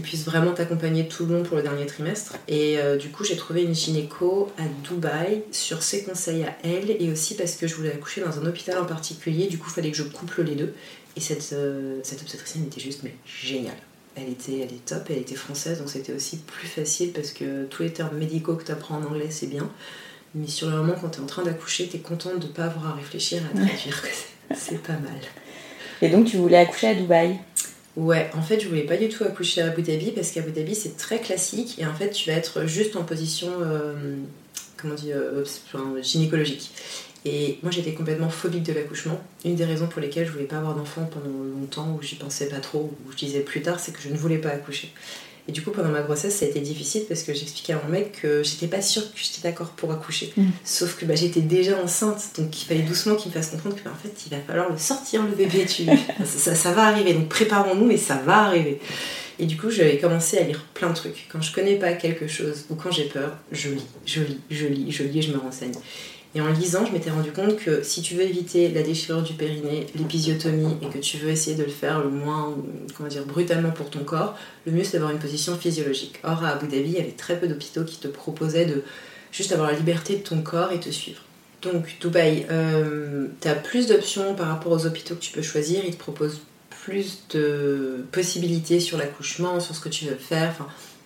puisse 0.01 0.25
vraiment 0.25 0.53
t'accompagner 0.53 1.07
tout 1.07 1.25
le 1.25 1.35
long 1.35 1.43
pour 1.43 1.55
le 1.55 1.63
dernier 1.63 1.85
trimestre. 1.85 2.35
Et 2.47 2.79
euh, 2.79 2.97
du 2.97 3.09
coup, 3.09 3.23
j'ai 3.23 3.37
trouvé 3.37 3.63
une 3.63 3.75
gynéco 3.75 4.51
à 4.57 4.63
Dubaï 4.87 5.43
sur 5.51 5.81
ses 5.81 6.03
conseils 6.03 6.43
à 6.43 6.57
elle. 6.63 6.91
Et 6.99 7.09
aussi 7.09 7.35
parce 7.35 7.55
que 7.55 7.65
je 7.65 7.75
voulais 7.75 7.93
accoucher 7.93 8.19
dans 8.19 8.39
un 8.39 8.45
hôpital 8.45 8.77
en 8.77 8.85
particulier. 8.85 9.47
Du 9.47 9.57
coup, 9.57 9.69
il 9.69 9.73
fallait 9.73 9.91
que 9.91 9.97
je 9.97 10.03
couple 10.03 10.43
les 10.43 10.55
deux. 10.55 10.73
Et 11.15 11.21
cette, 11.21 11.53
euh, 11.53 11.99
cette 12.03 12.21
obstétricienne 12.21 12.65
était 12.65 12.81
juste 12.81 13.03
mais 13.03 13.15
géniale. 13.25 13.75
Elle 14.15 14.29
était, 14.29 14.59
elle 14.59 14.73
est 14.73 14.85
top, 14.85 15.03
elle 15.09 15.19
était 15.19 15.35
française, 15.35 15.79
donc 15.79 15.89
c'était 15.89 16.13
aussi 16.13 16.37
plus 16.37 16.67
facile 16.67 17.11
parce 17.13 17.31
que 17.31 17.65
tous 17.65 17.83
les 17.83 17.93
termes 17.93 18.17
médicaux 18.17 18.55
que 18.55 18.63
tu 18.65 18.71
apprends 18.71 18.97
en 18.97 19.03
anglais, 19.05 19.27
c'est 19.29 19.47
bien. 19.47 19.69
Mais 20.35 20.47
sur 20.47 20.69
le 20.69 20.77
moment, 20.77 20.95
quand 20.99 21.09
tu 21.09 21.19
es 21.19 21.23
en 21.23 21.27
train 21.27 21.43
d'accoucher, 21.43 21.87
tu 21.87 21.97
es 21.97 21.99
contente 21.99 22.39
de 22.39 22.47
ne 22.47 22.51
pas 22.51 22.65
avoir 22.65 22.87
à 22.89 22.93
réfléchir 22.95 23.41
à 23.45 23.57
traduire. 23.57 24.03
c'est- 24.55 24.81
pas 24.81 24.93
mal. 24.93 25.21
Et 26.01 26.09
donc 26.09 26.25
tu 26.27 26.37
voulais 26.37 26.57
accoucher 26.57 26.87
à 26.87 26.95
Dubaï? 26.95 27.39
Ouais, 27.97 28.29
en 28.33 28.41
fait, 28.41 28.59
je 28.59 28.67
voulais 28.67 28.83
pas 28.85 28.97
du 28.97 29.09
tout 29.09 29.23
accoucher 29.23 29.61
à 29.61 29.67
Abu 29.67 29.81
Dhabi 29.81 30.11
parce 30.11 30.31
qu'Abu 30.31 30.51
Dhabi 30.51 30.75
c'est 30.75 30.95
très 30.97 31.19
classique 31.19 31.77
et 31.79 31.85
en 31.85 31.93
fait, 31.93 32.09
tu 32.11 32.29
vas 32.29 32.35
être 32.37 32.65
juste 32.65 32.95
en 32.95 33.03
position, 33.03 33.49
euh, 33.61 34.15
comment 34.77 34.93
on 34.93 34.95
dit, 34.97 35.11
euh, 35.13 35.43
gynécologique. 36.01 36.71
Et 37.25 37.59
moi 37.61 37.71
j'étais 37.71 37.93
complètement 37.93 38.29
phobique 38.29 38.63
de 38.63 38.73
l'accouchement. 38.73 39.21
Une 39.45 39.55
des 39.55 39.65
raisons 39.65 39.87
pour 39.87 40.01
lesquelles 40.01 40.25
je 40.25 40.31
voulais 40.31 40.45
pas 40.45 40.57
avoir 40.57 40.75
d'enfant 40.75 41.09
pendant 41.11 41.35
longtemps, 41.59 41.97
où 41.97 42.01
j'y 42.01 42.15
pensais 42.15 42.49
pas 42.49 42.59
trop, 42.59 42.91
où 43.05 43.11
je 43.11 43.17
disais 43.17 43.41
plus 43.41 43.61
tard, 43.61 43.79
c'est 43.79 43.91
que 43.91 44.01
je 44.01 44.09
ne 44.09 44.17
voulais 44.17 44.39
pas 44.39 44.49
accoucher. 44.49 44.91
Et 45.47 45.51
du 45.51 45.61
coup, 45.63 45.71
pendant 45.71 45.89
ma 45.89 46.01
grossesse, 46.01 46.35
ça 46.35 46.45
a 46.45 46.47
été 46.47 46.59
difficile 46.59 47.03
parce 47.07 47.23
que 47.23 47.33
j'expliquais 47.33 47.73
à 47.73 47.81
mon 47.83 47.91
mec 47.91 48.21
que 48.21 48.43
j'étais 48.43 48.67
pas 48.67 48.81
sûre 48.81 49.01
que 49.11 49.19
j'étais 49.19 49.41
d'accord 49.41 49.69
pour 49.71 49.91
accoucher. 49.91 50.31
Mm. 50.37 50.49
Sauf 50.63 50.97
que 50.97 51.05
bah, 51.05 51.15
j'étais 51.15 51.41
déjà 51.41 51.81
enceinte, 51.81 52.21
donc 52.37 52.61
il 52.61 52.65
fallait 52.65 52.83
doucement 52.83 53.15
qu'il 53.15 53.29
me 53.29 53.33
fasse 53.33 53.49
comprendre 53.49 53.75
que 53.75 53.83
bah, 53.83 53.91
en 53.93 54.01
fait, 54.01 54.13
il 54.25 54.29
va 54.29 54.41
falloir 54.41 54.69
le 54.69 54.77
sortir 54.77 55.23
le 55.23 55.35
bébé. 55.35 55.65
Tu... 55.65 55.85
ça, 56.25 56.53
ça 56.55 56.71
va 56.73 56.83
arriver, 56.83 57.13
donc 57.13 57.27
préparons-nous, 57.27 57.85
mais 57.85 57.97
ça 57.97 58.15
va 58.17 58.43
arriver. 58.43 58.79
Et 59.39 59.47
du 59.47 59.57
coup, 59.57 59.71
j'avais 59.71 59.97
commencé 59.97 60.37
à 60.37 60.43
lire 60.43 60.63
plein 60.75 60.89
de 60.89 60.95
trucs. 60.95 61.27
Quand 61.31 61.41
je 61.41 61.51
connais 61.51 61.75
pas 61.75 61.93
quelque 61.93 62.27
chose 62.27 62.65
ou 62.69 62.75
quand 62.75 62.91
j'ai 62.91 63.05
peur, 63.05 63.35
je 63.51 63.69
lis, 63.69 63.87
je 64.05 64.21
lis, 64.21 64.39
je 64.51 64.67
lis, 64.67 64.91
je 64.91 65.03
lis 65.03 65.19
et 65.19 65.21
je 65.23 65.31
me 65.31 65.39
renseigne. 65.39 65.73
Et 66.33 66.39
en 66.39 66.47
lisant, 66.47 66.85
je 66.85 66.93
m'étais 66.93 67.09
rendu 67.09 67.31
compte 67.31 67.57
que 67.57 67.83
si 67.83 68.01
tu 68.01 68.15
veux 68.15 68.23
éviter 68.23 68.69
la 68.69 68.83
déchirure 68.83 69.21
du 69.21 69.33
périnée, 69.33 69.87
l'épisiotomie, 69.95 70.77
et 70.81 70.87
que 70.87 70.97
tu 70.97 71.17
veux 71.17 71.29
essayer 71.29 71.57
de 71.57 71.63
le 71.63 71.69
faire 71.69 71.99
le 71.99 72.09
moins, 72.09 72.55
comment 72.95 73.09
dire, 73.09 73.25
brutalement 73.25 73.71
pour 73.71 73.89
ton 73.89 74.05
corps, 74.05 74.37
le 74.65 74.71
mieux 74.71 74.85
c'est 74.85 74.93
d'avoir 74.93 75.11
une 75.11 75.19
position 75.19 75.57
physiologique. 75.57 76.19
Or, 76.23 76.43
à 76.43 76.51
Abu 76.51 76.67
Dhabi, 76.67 76.89
il 76.89 76.93
y 76.93 76.99
avait 76.99 77.11
très 77.11 77.37
peu 77.37 77.47
d'hôpitaux 77.47 77.83
qui 77.83 77.97
te 77.97 78.07
proposaient 78.07 78.65
de 78.65 78.83
juste 79.33 79.51
avoir 79.51 79.71
la 79.71 79.77
liberté 79.77 80.15
de 80.15 80.23
ton 80.23 80.41
corps 80.41 80.71
et 80.71 80.79
te 80.79 80.89
suivre. 80.89 81.21
Donc, 81.61 81.97
Dubaï, 81.99 82.47
euh, 82.49 83.27
tu 83.39 83.47
as 83.47 83.55
plus 83.55 83.87
d'options 83.87 84.33
par 84.33 84.47
rapport 84.47 84.71
aux 84.71 84.85
hôpitaux 84.85 85.15
que 85.15 85.19
tu 85.19 85.31
peux 85.31 85.43
choisir. 85.43 85.83
Ils 85.85 85.95
te 85.95 85.99
proposent 85.99 86.41
plus 86.83 87.25
de 87.29 88.03
possibilités 88.11 88.79
sur 88.79 88.97
l'accouchement, 88.97 89.59
sur 89.59 89.75
ce 89.75 89.81
que 89.81 89.89
tu 89.89 90.05
veux 90.05 90.15
faire. 90.15 90.55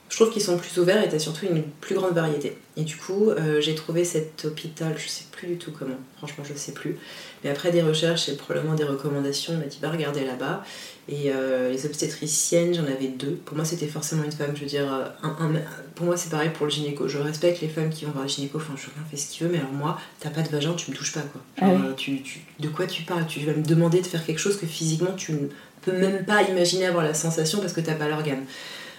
Je 0.10 0.16
trouve 0.16 0.32
qu'ils 0.32 0.42
sont 0.44 0.58
plus 0.58 0.78
ouverts 0.80 1.04
et 1.04 1.10
tu 1.10 1.16
as 1.16 1.20
surtout 1.20 1.46
une 1.46 1.64
plus 1.82 1.96
grande 1.96 2.14
variété. 2.14 2.58
Et 2.78 2.84
du 2.84 2.96
coup, 2.96 3.30
euh, 3.32 3.60
j'ai 3.62 3.76
trouvé 3.76 4.06
cet 4.06 4.46
hôpital, 4.46 4.94
je 4.98 5.08
sais 5.08 5.26
plus 5.32 5.48
du 5.48 5.58
tout 5.58 5.72
comment, 5.78 5.96
franchement, 6.18 6.44
je 6.48 6.54
sais 6.58 6.72
plus. 6.74 6.98
Mais 7.44 7.50
après 7.50 7.72
des 7.72 7.82
recherches 7.82 8.30
et 8.30 8.36
probablement 8.36 8.76
des 8.76 8.84
recommandations, 8.84 9.54
on 9.54 9.58
m'a 9.58 9.66
dit 9.66 9.80
va 9.82 9.90
regarder 9.92 10.24
là-bas. 10.26 10.64
Et 11.08 11.32
euh, 11.32 11.70
les 11.72 11.86
obstétriciennes, 11.86 12.74
j'en 12.74 12.86
avais 12.86 13.08
deux. 13.10 13.38
Pour 13.46 13.56
moi, 13.56 13.64
c'était 13.66 13.86
forcément 13.88 14.24
une 14.24 14.32
femme. 14.32 14.52
Je 14.56 14.62
veux 14.62 14.66
dire, 14.68 14.92
euh, 14.92 15.06
un, 15.22 15.30
un- 15.30 15.62
pour 15.94 16.06
moi, 16.08 16.18
c'est 16.18 16.30
pareil 16.32 16.50
pour 16.50 16.66
le 16.66 16.72
gynéco. 16.72 17.08
Je 17.08 17.20
respecte 17.20 17.62
les 17.62 17.68
femmes 17.68 17.90
qui 17.92 18.06
vont 18.06 18.12
voir 18.12 18.24
le 18.24 18.30
gynéco. 18.30 18.58
Enfin, 18.58 18.74
chacun 18.76 19.02
fait 19.12 19.18
ce 19.18 19.28
qu'il 19.30 19.46
veut. 19.46 19.52
Mais 19.54 19.60
alors, 19.60 19.72
moi, 19.72 20.00
t'as 20.20 20.32
pas 20.32 20.42
de 20.42 20.50
vagin, 20.50 20.74
tu 20.74 20.90
me 20.90 20.96
touches 20.96 21.12
pas, 21.14 21.22
quoi. 21.22 21.42
Ah 21.62 21.68
Genre, 21.68 21.80
oui. 21.90 21.94
tu, 21.96 22.22
tu- 22.24 22.40
de 22.60 22.70
quoi 22.70 22.88
tu 22.88 23.04
parles? 23.04 23.28
Tu 23.28 23.40
vas 23.42 23.54
me 23.54 23.62
demander 23.64 24.02
de 24.02 24.08
faire 24.08 24.26
quelque 24.26 24.40
chose 24.40 24.58
que 24.58 24.66
physiquement, 24.66 25.12
tu 25.16 25.34
ne 25.34 25.48
peux 25.84 25.92
même 25.92 26.26
pas 26.26 26.42
imaginer 26.44 26.88
avoir 26.88 27.04
la 27.04 27.14
sensation 27.14 27.60
parce 27.60 27.74
que 27.74 27.82
t'as 27.82 27.94
pas 27.94 28.08
l'organe. 28.10 28.44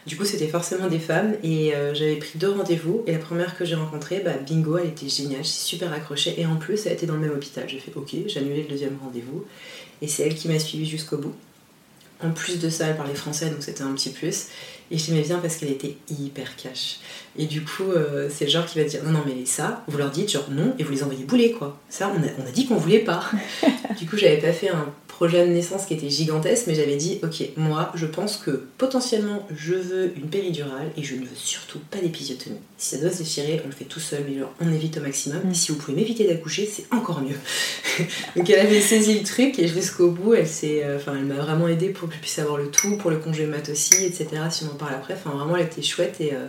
Du 0.06 0.16
coup, 0.16 0.24
c'était 0.24 0.46
forcément 0.46 0.86
des 0.86 1.00
femmes 1.00 1.34
et 1.42 1.74
euh, 1.74 1.92
j'avais 1.92 2.14
pris 2.14 2.38
deux 2.38 2.50
rendez-vous. 2.50 3.02
Et 3.08 3.12
la 3.12 3.18
première 3.18 3.58
que 3.58 3.64
j'ai 3.64 3.74
rencontrée, 3.74 4.20
bah, 4.24 4.34
bingo, 4.46 4.78
elle 4.78 4.88
était 4.88 5.08
géniale, 5.08 5.44
super 5.44 5.92
accroché. 5.92 6.40
Et 6.40 6.46
en 6.46 6.56
plus, 6.56 6.86
elle 6.86 6.92
était 6.92 7.06
dans 7.06 7.14
le 7.14 7.20
même 7.20 7.32
hôpital. 7.32 7.68
J'ai 7.68 7.80
fait 7.80 7.92
OK, 7.96 8.14
j'ai 8.26 8.38
annulé 8.38 8.62
le 8.62 8.68
deuxième 8.68 8.96
rendez-vous. 9.02 9.44
Et 10.00 10.06
c'est 10.06 10.22
elle 10.22 10.36
qui 10.36 10.46
m'a 10.46 10.60
suivi 10.60 10.86
jusqu'au 10.86 11.18
bout. 11.18 11.34
En 12.22 12.30
plus 12.30 12.60
de 12.60 12.70
ça, 12.70 12.86
elle 12.86 12.96
parlait 12.96 13.14
français, 13.14 13.50
donc 13.50 13.62
c'était 13.62 13.82
un 13.82 13.92
petit 13.94 14.10
plus. 14.10 14.46
Et 14.90 14.98
je 14.98 15.10
l'aimais 15.10 15.22
bien 15.22 15.38
parce 15.38 15.56
qu'elle 15.56 15.70
était 15.70 15.96
hyper 16.08 16.56
cash. 16.56 16.98
Et 17.38 17.46
du 17.46 17.62
coup, 17.62 17.90
euh, 17.90 18.28
c'est 18.32 18.44
le 18.44 18.50
genre 18.50 18.66
qui 18.66 18.78
va 18.78 18.84
dire 18.84 19.02
non, 19.04 19.10
non, 19.10 19.22
mais 19.26 19.44
ça, 19.44 19.84
vous 19.88 19.98
leur 19.98 20.10
dites 20.10 20.30
genre 20.30 20.48
non, 20.50 20.74
et 20.78 20.84
vous 20.84 20.92
les 20.92 21.02
envoyez 21.02 21.24
bouler 21.24 21.52
quoi. 21.52 21.78
Ça, 21.88 22.12
on 22.16 22.22
a, 22.22 22.26
on 22.42 22.48
a 22.48 22.52
dit 22.52 22.66
qu'on 22.66 22.76
voulait 22.76 23.00
pas. 23.00 23.24
du 23.98 24.06
coup, 24.06 24.16
j'avais 24.16 24.38
pas 24.38 24.52
fait 24.52 24.68
un 24.68 24.92
projet 25.16 25.46
de 25.46 25.52
naissance 25.52 25.86
qui 25.86 25.94
était 25.94 26.10
gigantesque, 26.10 26.64
mais 26.66 26.74
j'avais 26.74 26.96
dit 26.96 27.20
ok, 27.22 27.48
moi, 27.56 27.90
je 27.94 28.04
pense 28.04 28.36
que 28.36 28.66
potentiellement, 28.76 29.46
je 29.56 29.74
veux 29.74 30.12
une 30.16 30.28
péridurale 30.28 30.90
et 30.96 31.02
je 31.02 31.14
ne 31.14 31.20
veux 31.20 31.34
surtout 31.34 31.78
pas 31.90 31.98
d'épisiotomie. 31.98 32.58
Si 32.76 32.94
ça 32.94 33.00
doit 33.00 33.10
se 33.10 33.18
déchirer, 33.18 33.62
on 33.64 33.68
le 33.68 33.72
fait 33.72 33.86
tout 33.86 34.00
seul, 34.00 34.24
mais 34.28 34.38
genre, 34.38 34.52
on 34.60 34.70
évite 34.70 34.98
au 34.98 35.00
maximum. 35.00 35.40
Mm. 35.44 35.50
Et 35.50 35.54
si 35.54 35.72
vous 35.72 35.78
pouvez 35.78 35.96
m'éviter 35.96 36.26
d'accoucher, 36.26 36.68
c'est 36.70 36.84
encore 36.94 37.22
mieux. 37.22 37.36
Donc 38.36 38.48
elle 38.50 38.60
avait 38.60 38.80
saisi 38.82 39.18
le 39.18 39.24
truc 39.24 39.58
et 39.58 39.68
jusqu'au 39.68 40.10
bout, 40.10 40.34
elle 40.34 40.46
euh, 40.64 40.98
elle 41.06 41.24
m'a 41.24 41.34
vraiment 41.36 41.66
aidée 41.68 41.88
pour 41.88 42.08
que 42.08 42.14
je 42.14 42.20
puisse 42.20 42.38
avoir 42.38 42.58
le 42.58 42.70
tout, 42.70 42.98
pour 42.98 43.10
le 43.10 43.16
congé 43.16 43.46
mat 43.46 43.66
aussi, 43.70 44.04
etc. 44.04 44.26
Si 44.50 44.64
on 44.64 44.75
parle 44.76 44.94
après, 44.94 45.14
enfin 45.14 45.30
vraiment, 45.30 45.56
elle 45.56 45.66
était 45.66 45.82
chouette 45.82 46.20
et 46.20 46.32
euh, 46.32 46.46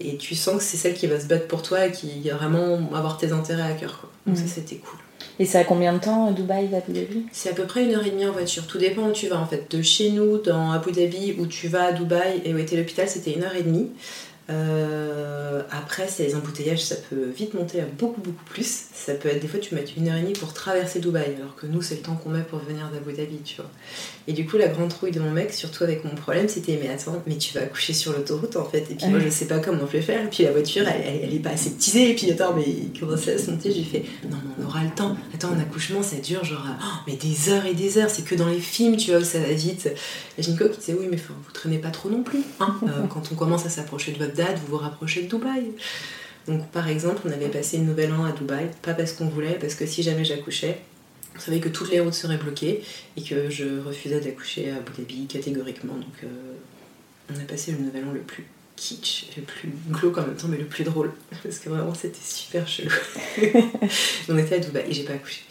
et 0.00 0.16
tu 0.16 0.34
sens 0.34 0.56
que 0.56 0.62
c'est 0.62 0.76
celle 0.76 0.94
qui 0.94 1.06
va 1.06 1.20
se 1.20 1.26
battre 1.26 1.46
pour 1.46 1.62
toi 1.62 1.86
et 1.86 1.92
qui 1.92 2.28
va 2.28 2.36
vraiment 2.36 2.78
avoir 2.94 3.18
tes 3.18 3.32
intérêts 3.32 3.70
à 3.70 3.72
cœur. 3.72 3.98
Quoi. 4.00 4.10
Donc 4.26 4.36
ça, 4.36 4.46
c'était 4.46 4.76
cool. 4.76 4.98
Et 5.38 5.44
c'est 5.44 5.58
à 5.58 5.64
combien 5.64 5.92
de 5.92 5.98
temps 5.98 6.28
euh, 6.28 6.32
Dubaï, 6.32 6.74
Abu 6.74 6.92
Dhabi? 6.92 7.26
C'est 7.32 7.50
à 7.50 7.52
peu 7.52 7.64
près 7.64 7.84
une 7.84 7.94
heure 7.94 8.06
et 8.06 8.10
demie 8.10 8.26
en 8.26 8.32
voiture. 8.32 8.66
Tout 8.66 8.78
dépend 8.78 9.08
où 9.08 9.12
tu 9.12 9.28
vas 9.28 9.38
en 9.38 9.46
fait. 9.46 9.70
De 9.70 9.82
chez 9.82 10.10
nous, 10.10 10.38
dans 10.38 10.72
Abu 10.72 10.92
Dhabi, 10.92 11.36
où 11.38 11.46
tu 11.46 11.68
vas 11.68 11.86
à 11.86 11.92
Dubaï 11.92 12.40
et 12.44 12.54
où 12.54 12.58
était 12.58 12.76
l'hôpital, 12.76 13.08
c'était 13.08 13.32
une 13.32 13.42
heure 13.42 13.54
et 13.54 13.62
demie. 13.62 13.90
Euh, 14.50 15.62
après, 15.70 16.08
c'est 16.08 16.24
les 16.24 16.34
embouteillages, 16.34 16.82
ça 16.84 16.96
peut 16.96 17.28
vite 17.36 17.54
monter 17.54 17.80
à 17.80 17.84
beaucoup 17.98 18.20
beaucoup 18.20 18.44
plus. 18.44 18.84
Ça 18.94 19.14
peut 19.14 19.28
être 19.28 19.40
des 19.40 19.48
fois 19.48 19.60
tu 19.60 19.74
mets 19.74 19.84
une 19.96 20.08
heure 20.08 20.16
et 20.16 20.22
demie 20.22 20.32
pour 20.32 20.52
traverser 20.52 20.98
Dubaï, 21.00 21.36
alors 21.38 21.54
que 21.56 21.66
nous 21.66 21.82
c'est 21.82 21.96
le 21.96 22.02
temps 22.02 22.14
qu'on 22.16 22.30
met 22.30 22.42
pour 22.42 22.58
venir 22.58 22.88
d'Abu 22.92 23.12
Dhabi, 23.16 23.38
tu 23.44 23.56
vois. 23.56 23.70
Et 24.26 24.32
du 24.32 24.46
coup, 24.46 24.56
la 24.56 24.68
grande 24.68 24.88
trouille 24.90 25.10
de 25.12 25.20
mon 25.20 25.30
mec, 25.30 25.52
surtout 25.52 25.84
avec 25.84 26.04
mon 26.04 26.14
problème, 26.14 26.48
c'était 26.48 26.78
mais 26.82 26.88
attends, 26.88 27.22
mais 27.26 27.36
tu 27.36 27.54
vas 27.54 27.62
accoucher 27.62 27.92
sur 27.92 28.12
l'autoroute 28.12 28.56
en 28.56 28.64
fait. 28.64 28.86
Et 28.90 28.94
puis 28.94 29.06
moi 29.06 29.18
je 29.20 29.28
sais 29.28 29.46
pas 29.46 29.58
comment 29.60 29.86
je 29.86 29.92
vais 29.92 30.02
faire. 30.02 30.24
Et 30.24 30.28
puis 30.28 30.44
la 30.44 30.52
voiture, 30.52 30.86
elle, 30.88 31.02
elle, 31.06 31.20
elle 31.24 31.34
est 31.34 31.38
pas 31.40 31.50
aseptisée. 31.50 32.10
Et 32.10 32.14
puis 32.14 32.30
attends, 32.30 32.54
mais 32.54 32.64
il 32.66 32.98
commençait 32.98 33.34
à 33.34 33.38
se 33.38 33.50
monter. 33.50 33.72
J'ai 33.72 33.84
fait 33.84 34.04
non, 34.28 34.36
mais 34.44 34.64
on 34.64 34.66
aura 34.66 34.82
le 34.84 34.90
temps. 34.90 35.16
Attends, 35.34 35.52
un 35.52 35.60
accouchement 35.60 36.02
ça 36.02 36.16
dure 36.16 36.44
genre 36.44 36.64
oh, 36.68 36.84
mais 37.06 37.14
des 37.14 37.50
heures 37.50 37.66
et 37.66 37.74
des 37.74 37.98
heures. 37.98 38.10
C'est 38.10 38.24
que 38.24 38.34
dans 38.34 38.48
les 38.48 38.60
films, 38.60 38.96
tu 38.96 39.10
vois, 39.10 39.20
où 39.20 39.24
ça 39.24 39.38
va 39.38 39.52
vite. 39.52 39.88
Et 40.38 40.42
gynéco 40.42 40.68
qui 40.68 40.78
disait 40.78 40.96
oui, 40.98 41.06
mais 41.10 41.16
faut- 41.16 41.34
vous 41.34 41.52
traînez 41.52 41.78
pas 41.78 41.90
trop 41.90 42.08
non 42.10 42.22
plus. 42.22 42.40
hein. 42.60 42.76
Euh, 42.84 43.06
quand 43.08 43.22
on 43.32 43.34
commence 43.34 43.66
à 43.66 43.70
s'approcher 43.70 44.12
de 44.12 44.18
votre 44.18 44.34
vous 44.54 44.66
vous 44.68 44.76
rapprochez 44.76 45.22
de 45.22 45.28
Dubaï. 45.28 45.72
Donc 46.46 46.66
par 46.70 46.88
exemple, 46.88 47.22
on 47.24 47.30
avait 47.30 47.48
passé 47.48 47.78
le 47.78 47.84
nouvel 47.84 48.12
an 48.12 48.24
à 48.24 48.32
Dubaï, 48.32 48.68
pas 48.82 48.94
parce 48.94 49.12
qu'on 49.12 49.26
voulait, 49.26 49.58
parce 49.60 49.74
que 49.74 49.86
si 49.86 50.02
jamais 50.02 50.24
j'accouchais, 50.24 50.78
on 51.36 51.40
savait 51.40 51.60
que 51.60 51.68
toutes 51.68 51.90
les 51.90 52.00
routes 52.00 52.14
seraient 52.14 52.36
bloquées 52.36 52.82
et 53.16 53.22
que 53.22 53.50
je 53.50 53.80
refusais 53.80 54.20
d'accoucher 54.20 54.70
à 54.70 54.76
Abu 54.76 54.92
Dhabi 54.98 55.26
catégoriquement. 55.26 55.94
Donc 55.94 56.24
euh, 56.24 56.28
on 57.32 57.38
a 57.38 57.44
passé 57.44 57.72
le 57.72 57.78
nouvel 57.78 58.04
an 58.04 58.12
le 58.12 58.20
plus 58.20 58.46
kitsch, 58.76 59.26
le 59.36 59.42
plus 59.42 59.68
glauque 59.90 60.18
en 60.18 60.22
même 60.22 60.36
mais 60.48 60.56
le 60.56 60.64
plus 60.64 60.84
drôle. 60.84 61.12
Parce 61.42 61.58
que 61.58 61.68
vraiment 61.68 61.94
c'était 61.94 62.18
super 62.22 62.66
chelou. 62.66 62.90
on 64.28 64.38
était 64.38 64.56
à 64.56 64.58
Dubaï 64.58 64.84
et 64.88 64.92
j'ai 64.92 65.04
pas 65.04 65.14
accouché. 65.14 65.42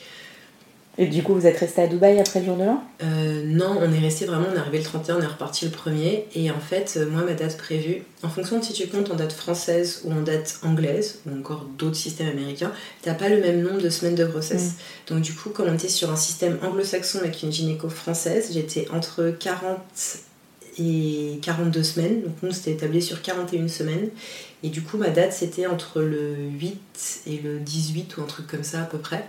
Et 1.02 1.08
du 1.08 1.24
coup, 1.24 1.34
vous 1.34 1.48
êtes 1.48 1.58
resté 1.58 1.82
à 1.82 1.88
Dubaï 1.88 2.20
après 2.20 2.42
le 2.42 2.46
jour 2.46 2.58
de 2.58 2.64
l'an? 2.66 2.84
Euh, 3.02 3.44
non, 3.46 3.80
on 3.82 3.90
est 3.94 4.00
resté 4.00 4.26
vraiment, 4.26 4.48
on 4.52 4.56
est 4.56 4.60
arrivé 4.60 4.80
le 4.80 4.84
31, 4.84 5.20
on 5.20 5.22
est 5.22 5.28
reparti 5.28 5.64
le 5.64 5.72
1er. 5.72 6.26
Et 6.36 6.52
en 6.52 6.60
fait, 6.60 6.96
euh, 6.98 7.10
moi, 7.10 7.24
ma 7.24 7.36
date 7.36 7.56
prévue, 7.56 8.04
en 8.22 8.28
fonction 8.28 8.60
de 8.60 8.66
si 8.66 8.74
tu 8.74 8.86
comptes 8.88 9.10
en 9.10 9.16
date 9.16 9.32
française 9.32 10.02
ou 10.04 10.12
en 10.12 10.22
date 10.22 10.60
anglaise, 10.62 11.22
ou 11.26 11.40
encore 11.40 11.66
d'autres 11.78 11.96
systèmes 11.96 12.28
américains, 12.28 12.74
t'as 13.02 13.14
pas 13.14 13.30
le 13.30 13.40
même 13.40 13.62
nombre 13.62 13.82
de 13.82 13.90
semaines 13.90 14.16
de 14.16 14.26
grossesse. 14.26 14.74
Donc, 15.08 15.22
du 15.22 15.34
coup, 15.34 15.52
comme 15.52 15.70
on 15.70 15.74
était 15.74 15.88
sur 15.88 16.12
un 16.12 16.18
système 16.18 16.60
anglo-saxon 16.62 17.20
avec 17.20 17.44
une 17.44 17.52
gynéco 17.54 17.88
française, 17.88 18.50
j'étais 18.52 18.86
entre 18.94 19.34
40 19.40 19.80
et 20.80 21.40
42 21.42 21.82
semaines. 21.82 22.24
Donc, 22.24 22.34
nous, 22.44 22.52
c'était 22.52 22.72
établi 22.72 23.02
sur 23.02 23.22
41 23.22 23.70
semaines. 23.70 24.10
Et 24.64 24.70
du 24.70 24.82
coup, 24.82 24.98
ma 24.98 25.10
date, 25.10 25.32
c'était 25.32 25.68
entre 25.68 26.02
le 26.02 26.36
8 26.36 27.22
et 27.28 27.38
le 27.38 27.60
18 27.60 28.18
ou 28.18 28.22
un 28.22 28.26
truc 28.26 28.48
comme 28.48 28.64
ça 28.64 28.82
à 28.82 28.86
peu 28.86 28.98
près. 28.98 29.26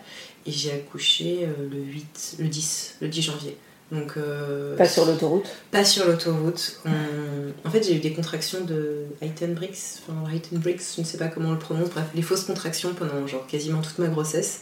Et 0.47 0.53
j'ai 0.53 0.73
accouché 0.73 1.41
euh, 1.45 1.69
le 1.71 1.79
8, 1.81 2.37
le 2.39 2.49
10, 2.49 2.97
le 3.01 3.09
10 3.09 3.23
janvier. 3.23 3.57
Donc, 3.93 4.13
euh, 4.17 4.77
Pas 4.77 4.87
sur 4.89 5.05
l'autoroute? 5.05 5.49
pas 5.73 5.85
sur 5.85 6.07
l'autoroute. 6.07 6.81
On- 6.87 6.91
En 7.69 7.71
fait, 7.71 7.83
j'ai 7.83 7.97
eu 7.97 7.99
des 7.99 8.13
contractions 8.13 8.65
de 8.65 9.05
Heitenbrix, 9.21 9.99
enfin 10.09 10.25
je 10.31 11.01
ne 11.01 11.05
sais 11.05 11.19
pas 11.19 11.27
comment 11.29 11.49
on 11.51 11.53
le 11.53 11.59
prononce, 11.59 11.91
bref, 11.91 12.05
les 12.15 12.23
fausses 12.23 12.45
contractions 12.45 12.95
pendant 12.95 13.27
genre 13.27 13.47
quasiment 13.49 13.81
toute 13.83 13.99
ma 13.99 14.07
grossesse. 14.07 14.61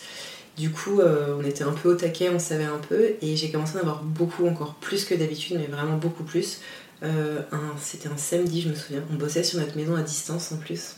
Du 0.56 0.70
coup, 0.70 1.00
euh, 1.00 1.36
on 1.38 1.44
était 1.44 1.62
un 1.62 1.72
peu 1.72 1.90
au 1.92 1.94
taquet, 1.94 2.30
on 2.30 2.38
savait 2.38 2.64
un 2.64 2.78
peu, 2.88 3.10
et 3.20 3.36
j'ai 3.36 3.50
commencé 3.50 3.74
à 3.76 3.78
en 3.78 3.82
avoir 3.82 4.02
beaucoup, 4.02 4.46
encore 4.48 4.74
plus 4.76 5.04
que 5.04 5.14
d'habitude, 5.14 5.58
mais 5.60 5.66
vraiment 5.66 5.98
beaucoup 5.98 6.24
plus. 6.24 6.60
Euh, 7.04 7.40
C'était 7.80 8.08
un 8.08 8.16
samedi, 8.16 8.62
je 8.62 8.70
me 8.70 8.74
souviens. 8.74 9.04
On 9.12 9.14
bossait 9.14 9.44
sur 9.44 9.60
notre 9.60 9.76
maison 9.76 9.94
à 9.94 10.02
distance 10.02 10.50
en 10.52 10.56
plus. 10.56 10.96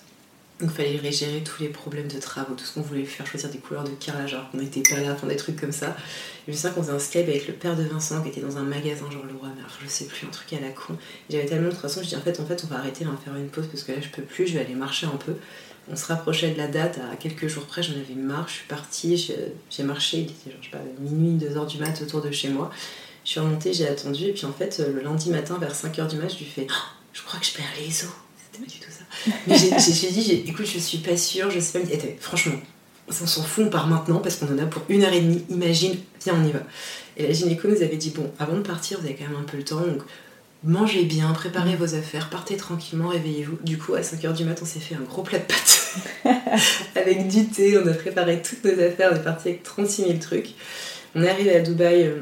Donc, 0.60 0.70
il 0.78 0.98
fallait 0.98 1.12
gérer 1.12 1.42
tous 1.42 1.62
les 1.62 1.68
problèmes 1.68 2.08
de 2.08 2.18
travaux, 2.18 2.54
tout 2.54 2.64
ce 2.64 2.74
qu'on 2.74 2.82
voulait 2.82 3.04
faire 3.04 3.26
choisir 3.26 3.48
des 3.48 3.58
couleurs 3.58 3.84
de 3.84 3.90
carrelage, 3.90 4.34
alors 4.34 4.50
qu'on 4.50 4.58
n'était 4.58 4.82
pas 4.82 5.00
là, 5.00 5.12
enfin 5.12 5.26
des 5.26 5.36
trucs 5.36 5.58
comme 5.58 5.72
ça. 5.72 5.96
Je 6.46 6.52
me 6.52 6.74
qu'on 6.74 6.82
faisait 6.82 6.92
un 6.92 6.98
Skype 6.98 7.28
avec 7.28 7.48
le 7.48 7.54
père 7.54 7.76
de 7.76 7.84
Vincent 7.84 8.22
qui 8.22 8.28
était 8.28 8.42
dans 8.42 8.58
un 8.58 8.62
magasin, 8.62 9.10
genre 9.10 9.24
le 9.24 9.34
roi 9.38 9.48
mais 9.56 9.62
je 9.82 9.88
sais 9.88 10.04
plus, 10.04 10.26
un 10.26 10.30
truc 10.30 10.52
à 10.52 10.60
la 10.60 10.68
con. 10.68 10.96
J'avais 11.30 11.46
tellement 11.46 11.70
de 11.70 11.74
façon, 11.74 12.02
je 12.02 12.08
dis 12.08 12.16
en 12.16 12.20
fait, 12.20 12.38
en 12.40 12.44
fait, 12.44 12.62
on 12.64 12.66
va 12.66 12.76
arrêter, 12.80 13.06
on 13.06 13.10
va 13.10 13.16
faire 13.16 13.34
une 13.36 13.48
pause 13.48 13.66
parce 13.68 13.84
que 13.84 13.92
là, 13.92 13.98
je 14.02 14.08
peux 14.08 14.22
plus, 14.22 14.46
je 14.46 14.54
vais 14.54 14.60
aller 14.60 14.74
marcher 14.74 15.06
un 15.06 15.16
peu. 15.16 15.34
On 15.90 15.96
se 15.96 16.06
rapprochait 16.06 16.50
de 16.50 16.58
la 16.58 16.68
date 16.68 16.98
à 17.10 17.16
quelques 17.16 17.48
jours 17.48 17.64
près, 17.64 17.82
j'en 17.82 17.94
avais 17.94 18.14
marre, 18.14 18.46
je 18.48 18.54
suis 18.54 18.66
partie, 18.66 19.16
j'ai 19.70 19.82
marché, 19.82 20.18
il 20.18 20.24
était 20.24 20.50
genre, 20.50 20.60
je 20.62 20.70
sais 20.70 20.84
minuit, 21.00 21.42
2h 21.42 21.66
du 21.66 21.78
mat 21.78 22.02
autour 22.02 22.20
de 22.20 22.30
chez 22.30 22.48
moi. 22.48 22.70
Je 23.24 23.30
suis 23.30 23.40
remontée, 23.40 23.72
j'ai 23.72 23.88
attendu, 23.88 24.24
et 24.24 24.32
puis 24.32 24.44
en 24.44 24.52
fait, 24.52 24.78
le 24.78 25.00
lundi 25.00 25.30
matin, 25.30 25.56
vers 25.58 25.74
5h 25.74 26.08
du 26.08 26.16
mat, 26.16 26.28
je 26.28 26.38
lui 26.38 26.44
fais 26.44 26.66
Oh, 26.70 26.74
Je 27.12 27.22
crois 27.22 27.40
que 27.40 27.46
je 27.46 27.52
perds 27.52 27.64
les 27.80 28.04
os. 28.04 28.10
Pas 28.60 28.66
du 28.66 28.78
tout 28.78 28.90
ça. 28.90 29.04
Mais 29.46 29.56
j'ai- 29.56 30.10
dit 30.10 30.44
Écoute, 30.46 30.66
je 30.66 30.78
suis 30.78 30.98
pas 30.98 31.16
sûre, 31.16 31.50
je 31.50 31.60
sais 31.60 31.78
pas. 31.78 31.92
Était, 31.92 32.16
franchement, 32.20 32.54
on 33.08 33.12
s'en 33.12 33.42
fout, 33.42 33.64
on 33.66 33.70
part 33.70 33.86
maintenant 33.86 34.18
parce 34.18 34.36
qu'on 34.36 34.52
en 34.52 34.58
a 34.58 34.66
pour 34.66 34.82
une 34.88 35.02
heure 35.02 35.12
et 35.12 35.20
demie. 35.20 35.44
Imagine, 35.48 35.96
viens, 36.24 36.34
on 36.40 36.46
y 36.46 36.52
va. 36.52 36.60
Et 37.16 37.26
la 37.26 37.32
gynéco 37.32 37.68
nous 37.68 37.82
avait 37.82 37.96
dit 37.96 38.10
Bon, 38.10 38.30
avant 38.38 38.56
de 38.56 38.62
partir, 38.62 39.00
vous 39.00 39.06
avez 39.06 39.14
quand 39.14 39.28
même 39.28 39.38
un 39.40 39.44
peu 39.44 39.56
le 39.56 39.64
temps, 39.64 39.80
donc 39.80 40.02
mangez 40.62 41.04
bien, 41.04 41.32
préparez 41.32 41.74
vos 41.76 41.94
affaires, 41.94 42.28
partez 42.28 42.56
tranquillement, 42.56 43.08
réveillez-vous. 43.08 43.58
Du 43.64 43.78
coup, 43.78 43.94
à 43.94 44.00
5h 44.02 44.34
du 44.34 44.44
matin, 44.44 44.60
on 44.62 44.66
s'est 44.66 44.78
fait 44.80 44.94
un 44.94 45.00
gros 45.00 45.22
plat 45.22 45.38
de 45.38 45.44
pâtes 45.44 45.94
avec 46.96 47.28
du 47.28 47.46
thé, 47.46 47.78
on 47.78 47.86
a 47.86 47.94
préparé 47.94 48.42
toutes 48.42 48.64
nos 48.64 48.72
affaires, 48.84 49.10
on 49.12 49.16
est 49.16 49.24
parti 49.24 49.48
avec 49.48 49.62
36 49.62 50.02
000 50.02 50.18
trucs. 50.18 50.50
On 51.14 51.22
est 51.22 51.28
arrivé 51.28 51.56
à 51.56 51.60
Dubaï 51.60 52.02
euh, 52.04 52.20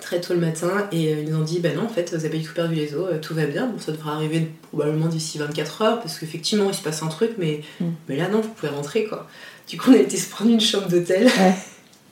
très 0.00 0.20
tôt 0.20 0.34
le 0.34 0.40
matin 0.40 0.88
et 0.92 1.12
euh, 1.12 1.20
ils 1.20 1.30
nous 1.30 1.38
ont 1.38 1.44
dit 1.44 1.60
bah 1.60 1.70
non 1.74 1.84
en 1.84 1.88
fait 1.88 2.10
vous 2.14 2.24
avez 2.24 2.38
pas 2.38 2.44
tout 2.46 2.54
perdu 2.54 2.74
les 2.74 2.94
os, 2.94 3.08
euh, 3.12 3.18
tout 3.18 3.34
va 3.34 3.46
bien, 3.46 3.66
bon, 3.66 3.78
ça 3.78 3.92
devrait 3.92 4.10
arriver 4.12 4.48
probablement 4.70 5.06
d'ici 5.06 5.38
24 5.38 5.82
heures 5.82 6.00
parce 6.00 6.18
qu'effectivement 6.18 6.68
il 6.68 6.74
se 6.74 6.82
passe 6.82 7.02
un 7.02 7.08
truc 7.08 7.32
mais, 7.38 7.60
Mm. 7.80 7.84
mais 8.08 8.16
là 8.16 8.28
non 8.28 8.40
vous 8.40 8.48
pouvez 8.50 8.72
rentrer 8.72 9.04
quoi. 9.04 9.28
Du 9.68 9.76
coup 9.78 9.90
on 9.90 9.94
a 9.94 9.98
été 9.98 10.16
se 10.16 10.28
prendre 10.30 10.50
une 10.50 10.60
chambre 10.60 10.88
d'hôtel 10.88 11.26
Ouais. 11.26 11.54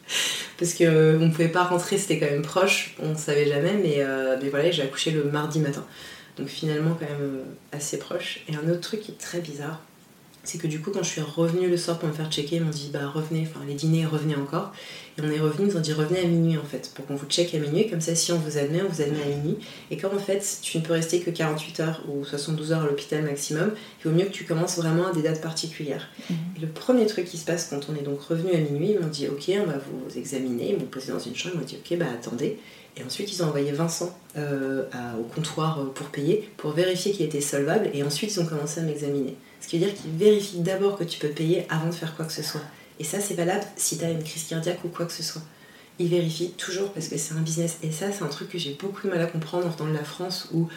parce 0.59 0.75
que 0.75 0.85
euh, 0.85 1.19
on 1.21 1.31
pouvait 1.31 1.49
pas 1.49 1.65
rentrer 1.65 1.99
c'était 1.99 2.19
quand 2.19 2.31
même 2.31 2.43
proche, 2.43 2.95
on 3.03 3.17
savait 3.17 3.47
jamais 3.49 3.75
mais, 3.83 3.97
euh, 3.99 4.37
mais 4.43 4.49
voilà 4.49 4.71
j'ai 4.71 4.83
accouché 4.83 5.11
le 5.11 5.25
mardi 5.25 5.59
matin. 5.61 5.85
Donc 6.37 6.47
finalement 6.49 6.97
quand 6.99 7.07
même 7.07 7.41
assez 7.73 7.99
proche. 7.99 8.41
Et 8.49 8.55
un 8.55 8.71
autre 8.71 8.81
truc 8.81 9.01
qui 9.01 9.11
est 9.11 9.19
très 9.19 9.41
bizarre, 9.41 9.81
c'est 10.45 10.59
que 10.59 10.69
du 10.69 10.81
coup 10.81 10.93
quand 10.93 11.03
je 11.03 11.09
suis 11.11 11.21
revenue 11.21 11.69
le 11.69 11.77
soir 11.77 11.99
pour 11.99 12.09
me 12.09 12.15
faire 12.15 12.31
checker, 12.31 12.57
ils 12.57 12.63
m'ont 12.65 12.71
dit 12.71 12.91
bah 12.93 13.09
revenez, 13.13 13.47
enfin 13.51 13.65
les 13.67 13.75
dîners 13.75 14.07
revenez 14.07 14.37
encore. 14.37 14.73
Et 15.19 15.21
on 15.21 15.31
est 15.33 15.41
revenu, 15.41 15.69
ils 15.69 15.77
ont 15.77 15.81
dit 15.81 15.93
revenez 15.93 16.21
à 16.21 16.25
minuit 16.25 16.57
en 16.57 16.63
fait, 16.65 16.93
pour 16.95 17.05
qu'on 17.07 17.17
vous 17.17 17.27
check 17.27 17.53
à 17.55 17.59
minuit, 17.59 17.91
comme 17.91 18.01
ça 18.01 18.15
si 18.15 18.31
on 18.33 18.39
vous 18.39 18.57
admet, 18.57 18.81
on 18.83 18.89
vous 18.89 19.03
admet 19.03 19.21
à 19.23 19.27
minuit. 19.37 19.57
Et 19.91 19.97
comme 19.97 20.15
en 20.15 20.21
fait 20.21 20.59
tu 20.63 20.79
ne 20.79 20.83
peux 20.85 20.93
rester 20.93 21.21
que 21.21 21.31
48 21.31 21.81
heures 21.81 22.03
ou 22.09 22.25
72 22.25 22.71
heures 22.73 22.83
à 22.83 22.87
l'hôpital 22.87 23.23
maximum, 23.25 23.73
il 24.05 24.09
vaut 24.11 24.17
mieux 24.17 24.25
que 24.27 24.31
tu 24.33 24.45
commences 24.45 24.77
vraiment 24.77 25.09
à 25.09 25.13
des 25.13 25.23
dates 25.23 25.41
particulières. 25.41 26.09
Et 26.31 26.61
le 26.61 26.69
premier 26.69 27.07
truc 27.07 27.25
qui 27.27 27.37
se 27.37 27.45
passe 27.45 27.67
quand 27.69 27.81
on 27.91 27.97
est 27.99 28.05
donc 28.05 28.21
revenu 28.23 28.53
à 28.53 28.59
minuit, 28.59 28.93
ils 28.93 29.01
m'ont 29.01 29.09
dit 29.09 29.27
ok 29.27 29.51
on 29.61 29.67
va 29.67 29.79
vous 29.79 30.17
examiner, 30.19 30.71
ils 30.71 30.79
m'ont 30.79 30.87
posé 30.87 31.11
dans 31.13 31.19
une 31.19 31.35
chambre, 31.35 31.57
ils 31.57 31.61
m'ont 31.61 31.67
dit 31.67 31.79
ok 31.85 31.99
bah 31.99 32.07
attendez. 32.15 32.59
Et 32.97 33.03
ensuite 33.05 33.33
ils 33.33 33.43
ont 33.43 33.47
envoyé 33.47 33.73
Vincent 33.73 34.17
euh, 34.37 34.85
à- 34.93 35.17
au 35.19 35.23
comptoir 35.25 35.81
euh, 35.81 35.85
pour 35.95 36.07
payer, 36.09 36.49
pour 36.57 36.73
vérifier 36.73 37.13
qu'il 37.13 37.27
était 37.27 37.41
solvable, 37.41 37.91
et 37.93 38.03
ensuite 38.03 38.35
ils 38.35 38.41
ont 38.41 38.47
commencé 38.47 38.81
à 38.81 38.85
m'examiner. 38.85 39.37
Ce 39.61 39.67
qui 39.69 39.79
veut 39.79 39.87
dire 39.87 39.95
qu'ils 39.95 40.13
vérifient 40.13 40.61
d'abord 40.61 40.97
que 40.97 41.05
tu 41.05 41.19
peux 41.19 41.29
payer 41.29 41.65
avant 41.69 41.87
de 41.89 41.95
faire 41.95 42.15
quoi 42.17 42.25
que 42.25 42.33
ce 42.33 42.43
soit. 42.43 42.61
Et 42.99 43.05
ça, 43.05 43.21
c'est 43.21 43.35
valable 43.35 43.65
si 43.77 43.99
tu 43.99 44.05
as 44.05 44.11
une 44.11 44.23
crise 44.23 44.45
cardiaque 44.45 44.85
ou 44.85 44.89
quoi 44.89 45.07
que 45.07 45.13
ce 45.13 45.23
soit. 45.23 45.43
Ils 45.99 46.09
vérifient 46.09 46.53
toujours 46.53 46.93
parce 46.93 47.09
que 47.09 47.17
c'est 47.17 47.35
un 47.35 47.41
business. 47.41 47.79
Et 47.83 47.91
ça, 47.91 48.13
c'est 48.13 48.23
un 48.23 48.29
truc 48.29 48.49
que 48.49 48.59
j'ai 48.59 48.77
beaucoup 48.81 49.07
de 49.07 49.13
mal 49.13 49.21
à 49.21 49.27
comprendre 49.27 49.75
dans 49.77 49.87
la 49.87 50.05
France 50.05 50.49
où 50.53 50.69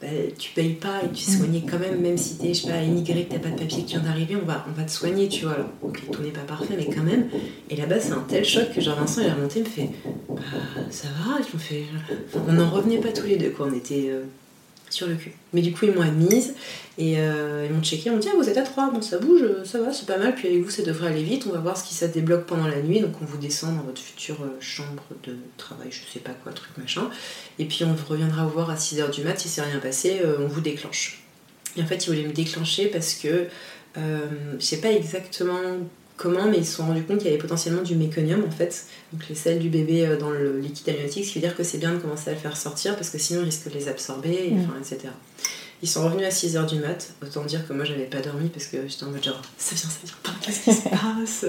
bah, 0.00 0.06
tu 0.38 0.52
payes 0.52 0.74
pas 0.74 1.02
et 1.02 1.08
tu 1.10 1.28
es 1.28 1.60
quand 1.68 1.80
même, 1.80 2.00
même 2.00 2.16
si 2.16 2.38
t'es, 2.38 2.54
je 2.54 2.62
sais 2.62 2.70
pas, 2.70 2.80
immigré, 2.80 3.24
que 3.24 3.32
t'as 3.32 3.40
pas 3.40 3.48
de 3.48 3.58
papier 3.58 3.82
qui 3.82 3.94
vient 3.94 4.02
d'arriver, 4.02 4.36
on 4.40 4.46
va, 4.46 4.64
on 4.68 4.72
va 4.72 4.84
te 4.84 4.92
soigner, 4.92 5.28
tu 5.28 5.44
vois. 5.44 5.54
Alors, 5.54 5.70
ok, 5.82 6.02
tout 6.12 6.22
n'est 6.22 6.30
pas 6.30 6.42
parfait, 6.42 6.74
mais 6.76 6.86
quand 6.86 7.02
même. 7.02 7.28
Et 7.68 7.74
là-bas, 7.74 7.98
c'est 7.98 8.12
un 8.12 8.24
tel 8.28 8.44
choc 8.44 8.72
que 8.72 8.80
genre 8.80 8.96
Vincent, 8.96 9.22
il 9.22 9.26
est 9.26 9.32
remonté, 9.32 9.58
il 9.58 9.64
me 9.64 9.68
fait, 9.68 9.90
bah, 10.28 10.42
ça 10.90 11.08
va, 11.08 11.40
on 12.46 12.52
n'en 12.52 12.70
revenait 12.70 12.98
pas 12.98 13.10
tous 13.10 13.26
les 13.26 13.36
deux, 13.36 13.50
quoi. 13.50 13.66
On 13.68 13.74
était 13.74 14.10
euh, 14.10 14.22
sur 14.90 15.06
le 15.06 15.14
cul. 15.14 15.32
Mais 15.52 15.62
du 15.62 15.72
coup, 15.72 15.86
ils 15.86 15.92
m'ont 15.92 16.02
admise 16.02 16.54
et 16.96 17.18
euh, 17.18 17.66
ils 17.68 17.74
m'ont 17.74 17.82
checké. 17.82 18.04
Ils 18.06 18.12
m'ont 18.12 18.18
dit, 18.18 18.28
ah, 18.32 18.36
vous 18.36 18.48
êtes 18.48 18.56
à 18.56 18.62
3, 18.62 18.90
bon, 18.90 19.02
ça 19.02 19.18
bouge, 19.18 19.42
euh, 19.42 19.64
ça 19.64 19.80
va, 19.80 19.92
c'est 19.92 20.06
pas 20.06 20.18
mal. 20.18 20.34
Puis 20.34 20.48
avec 20.48 20.62
vous, 20.62 20.70
ça 20.70 20.82
devrait 20.82 21.08
aller 21.08 21.22
vite. 21.22 21.44
On 21.48 21.52
va 21.52 21.60
voir 21.60 21.76
ce 21.76 21.84
qui 21.84 21.94
ça 21.94 22.08
débloque 22.08 22.46
pendant 22.46 22.66
la 22.66 22.80
nuit. 22.80 23.00
Donc, 23.00 23.12
on 23.22 23.24
vous 23.24 23.38
descend 23.38 23.76
dans 23.76 23.82
votre 23.82 24.00
future 24.00 24.42
euh, 24.42 24.56
chambre 24.60 25.04
de 25.24 25.36
travail, 25.56 25.88
je 25.90 26.00
sais 26.12 26.20
pas 26.20 26.32
quoi, 26.42 26.52
truc 26.52 26.76
machin. 26.78 27.08
Et 27.58 27.64
puis, 27.64 27.84
on 27.84 27.94
reviendra 28.08 28.46
voir 28.46 28.70
à 28.70 28.74
6h 28.74 29.10
du 29.10 29.22
mat. 29.22 29.38
Si 29.38 29.48
c'est 29.48 29.62
rien 29.62 29.78
passé, 29.78 30.20
euh, 30.24 30.36
on 30.40 30.46
vous 30.46 30.60
déclenche. 30.60 31.22
Et 31.76 31.82
en 31.82 31.86
fait, 31.86 32.06
ils 32.06 32.10
voulaient 32.10 32.28
me 32.28 32.32
déclencher 32.32 32.86
parce 32.86 33.14
que 33.14 33.46
je 33.96 34.64
sais 34.64 34.80
pas 34.80 34.92
exactement 34.92 35.58
comment, 36.18 36.46
mais 36.50 36.58
ils 36.58 36.66
se 36.66 36.76
sont 36.76 36.86
rendus 36.86 37.04
compte 37.04 37.18
qu'il 37.18 37.28
y 37.28 37.30
avait 37.30 37.38
potentiellement 37.38 37.80
du 37.82 37.94
méconium 37.96 38.44
en 38.46 38.50
fait, 38.50 38.84
donc 39.14 39.22
les 39.30 39.34
selles 39.34 39.58
du 39.60 39.70
bébé 39.70 40.04
euh, 40.06 40.18
dans 40.18 40.30
le 40.30 40.58
liquide 40.58 40.90
amniotique, 40.90 41.24
ce 41.24 41.32
qui 41.32 41.38
veut 41.40 41.46
dire 41.46 41.56
que 41.56 41.62
c'est 41.64 41.78
bien 41.78 41.92
de 41.92 41.98
commencer 41.98 42.28
à 42.28 42.32
le 42.34 42.38
faire 42.38 42.56
sortir 42.56 42.94
parce 42.96 43.08
que 43.08 43.16
sinon 43.18 43.40
ils 43.40 43.44
risquent 43.46 43.70
de 43.70 43.74
les 43.74 43.88
absorber, 43.88 44.48
et, 44.48 44.50
Mm. 44.50 44.60
enfin, 44.64 44.74
etc. 44.78 45.08
Ils 45.80 45.88
sont 45.88 46.04
revenus 46.04 46.26
à 46.26 46.30
6h 46.30 46.66
du 46.66 46.80
mat, 46.80 47.12
autant 47.22 47.44
dire 47.44 47.66
que 47.66 47.72
moi 47.72 47.84
j'avais 47.84 48.04
pas 48.06 48.20
dormi 48.20 48.48
parce 48.48 48.66
que 48.66 48.78
j'étais 48.88 49.04
en 49.04 49.10
mode 49.10 49.22
genre 49.24 49.40
ça 49.56 49.74
vient, 49.76 49.88
ça 49.88 49.98
vient 50.04 50.14
pas, 50.24 50.32
qu'est-ce 50.42 50.64
qui 50.64 50.72
se 50.74 50.82
passe? 50.90 51.46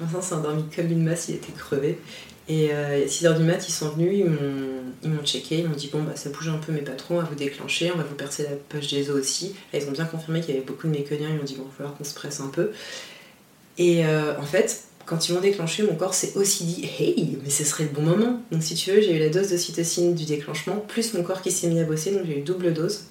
Vincent 0.00 0.20
s'est 0.22 0.34
endormi 0.34 0.64
comme 0.74 0.90
une 0.90 1.04
masse, 1.04 1.28
il 1.28 1.36
était 1.36 1.52
crevé. 1.52 1.98
Et 2.46 2.70
euh, 2.72 3.04
à 3.04 3.06
6h 3.06 3.38
du 3.38 3.44
mat, 3.44 3.66
ils 3.66 3.72
sont 3.72 3.88
venus, 3.90 4.10
ils 4.18 4.24
m'ont, 4.26 4.82
ils 5.02 5.08
m'ont 5.08 5.22
checké, 5.24 5.58
ils 5.60 5.68
m'ont 5.68 5.74
dit 5.76 5.88
bon 5.90 6.02
bah 6.02 6.12
ça 6.16 6.28
bouge 6.30 6.48
un 6.48 6.58
peu 6.58 6.72
mais 6.72 6.82
pas 6.82 6.92
trop, 6.92 7.14
on 7.14 7.18
va 7.18 7.24
vous 7.28 7.36
déclencher, 7.36 7.90
on 7.94 7.96
va 7.96 8.02
vous 8.02 8.16
percer 8.16 8.42
la 8.42 8.50
poche 8.68 8.88
des 8.90 9.08
os 9.08 9.18
aussi. 9.20 9.54
Là 9.72 9.78
ils 9.80 9.88
ont 9.88 9.92
bien 9.92 10.04
confirmé 10.04 10.40
qu'il 10.40 10.52
y 10.52 10.56
avait 10.58 10.66
beaucoup 10.66 10.88
de 10.88 10.92
méconium, 10.92 11.30
ils 11.30 11.36
m'ont 11.38 11.44
dit 11.44 11.54
bon 11.54 11.62
il 11.62 11.70
va 11.70 11.76
falloir 11.76 11.96
qu'on 11.96 12.04
se 12.04 12.12
presse 12.12 12.40
un 12.40 12.48
peu. 12.48 12.70
Et 13.78 14.06
euh, 14.06 14.38
en 14.38 14.44
fait, 14.44 14.84
quand 15.06 15.28
ils 15.28 15.34
m'ont 15.34 15.40
déclenché, 15.40 15.82
mon 15.82 15.94
corps 15.94 16.14
s'est 16.14 16.32
aussi 16.36 16.64
dit 16.64 16.90
hey, 16.98 17.38
mais 17.42 17.50
ce 17.50 17.64
serait 17.64 17.84
le 17.84 17.90
bon 17.90 18.02
moment. 18.02 18.40
Donc 18.50 18.62
si 18.62 18.74
tu 18.74 18.90
veux, 18.90 19.00
j'ai 19.00 19.16
eu 19.16 19.18
la 19.18 19.28
dose 19.28 19.50
d'ocytocine 19.50 20.14
du 20.14 20.24
déclenchement, 20.24 20.76
plus 20.76 21.14
mon 21.14 21.22
corps 21.22 21.42
qui 21.42 21.50
s'est 21.50 21.68
mis 21.68 21.80
à 21.80 21.84
bosser, 21.84 22.12
donc 22.12 22.26
j'ai 22.26 22.38
eu 22.38 22.42
double 22.42 22.72
dose. 22.72 23.04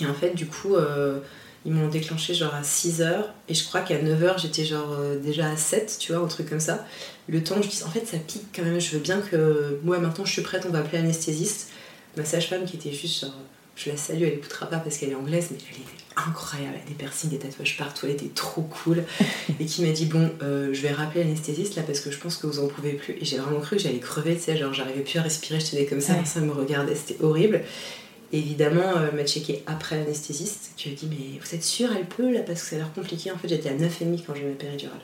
Et 0.00 0.06
en 0.06 0.14
fait, 0.14 0.34
du 0.34 0.46
coup, 0.46 0.76
euh, 0.76 1.18
ils 1.64 1.72
m'ont 1.72 1.88
déclenché 1.88 2.34
genre 2.34 2.54
à 2.54 2.62
6h, 2.62 3.24
et 3.48 3.54
je 3.54 3.64
crois 3.64 3.80
qu'à 3.80 3.98
9h, 3.98 4.40
j'étais 4.40 4.64
genre 4.64 4.92
euh, 4.98 5.18
déjà 5.18 5.50
à 5.50 5.56
7, 5.56 5.96
tu 5.98 6.12
vois, 6.12 6.22
un 6.22 6.28
truc 6.28 6.48
comme 6.48 6.60
ça. 6.60 6.86
Le 7.28 7.42
temps, 7.42 7.60
je 7.60 7.68
dis, 7.68 7.82
en 7.84 7.90
fait, 7.90 8.06
ça 8.06 8.16
pique 8.18 8.46
quand 8.54 8.62
même, 8.62 8.80
je 8.80 8.90
veux 8.90 8.98
bien 8.98 9.20
que. 9.20 9.78
Moi, 9.84 9.98
maintenant, 9.98 10.24
je 10.24 10.32
suis 10.32 10.42
prête, 10.42 10.64
on 10.66 10.72
va 10.72 10.80
appeler 10.80 10.98
l'anesthésiste. 10.98 11.70
Ma 12.16 12.24
sage-femme 12.24 12.64
qui 12.64 12.76
était 12.76 12.92
juste 12.92 13.20
genre. 13.20 13.34
Je 13.76 13.90
la 13.90 13.96
salue, 13.96 14.22
elle 14.24 14.34
écoutera 14.34 14.66
pas 14.66 14.78
parce 14.78 14.98
qu'elle 14.98 15.10
est 15.10 15.14
anglaise, 15.14 15.48
mais 15.50 15.58
elle 15.70 15.76
était 15.76 16.04
incroyable, 16.16 16.74
elle 16.76 16.82
a 16.82 16.88
des 16.88 16.94
piercings, 16.94 17.30
des 17.30 17.38
tatouages 17.38 17.78
partout, 17.78 18.04
elle 18.06 18.12
était 18.12 18.28
trop 18.34 18.62
cool. 18.62 19.04
et 19.60 19.64
qui 19.64 19.82
m'a 19.84 19.92
dit 19.92 20.04
Bon, 20.06 20.30
euh, 20.42 20.68
je 20.74 20.80
vais 20.82 20.92
rappeler 20.92 21.24
l'anesthésiste 21.24 21.76
là 21.76 21.82
parce 21.82 22.00
que 22.00 22.10
je 22.10 22.18
pense 22.18 22.36
que 22.36 22.46
vous 22.46 22.58
en 22.58 22.66
pouvez 22.68 22.92
plus. 22.94 23.14
Et 23.20 23.24
j'ai 23.24 23.38
vraiment 23.38 23.60
cru 23.60 23.76
que 23.76 23.82
j'allais 23.82 23.98
crever, 24.00 24.34
tu 24.36 24.42
sais, 24.42 24.56
genre 24.56 24.74
j'arrivais 24.74 25.00
plus 25.00 25.18
à 25.18 25.22
respirer, 25.22 25.60
je 25.60 25.70
tenais 25.70 25.86
comme 25.86 26.00
ça, 26.00 26.14
Ouais. 26.14 26.24
ça 26.26 26.40
me 26.40 26.52
regardait, 26.52 26.94
c'était 26.94 27.22
horrible. 27.24 27.62
Et 28.32 28.38
évidemment, 28.38 28.82
euh, 28.98 29.08
elle 29.10 29.16
m'a 29.16 29.24
checké 29.26 29.62
après 29.66 29.96
l'anesthésiste 29.96 30.72
qui 30.76 30.90
m'a 30.90 30.94
dit 30.94 31.08
Mais 31.10 31.38
vous 31.40 31.54
êtes 31.54 31.64
sûre, 31.64 31.88
elle 31.96 32.06
peut 32.06 32.30
là 32.30 32.40
Parce 32.42 32.62
que 32.62 32.68
ça 32.68 32.76
a 32.76 32.78
l'air 32.80 32.92
compliqué. 32.92 33.30
En 33.32 33.38
fait, 33.38 33.48
j'étais 33.48 33.70
à 33.70 33.74
9,5 33.74 34.24
quand 34.26 34.34
j'ai 34.34 34.42
eu 34.42 34.46
ma 34.46 34.54
péridurale. 34.54 35.00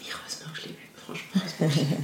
Et 0.00 0.04
heureusement 0.10 0.52
que 0.54 0.60
je 0.60 0.66
l'ai 0.66 0.72
vu, 0.72 0.90
franchement. 0.96 1.68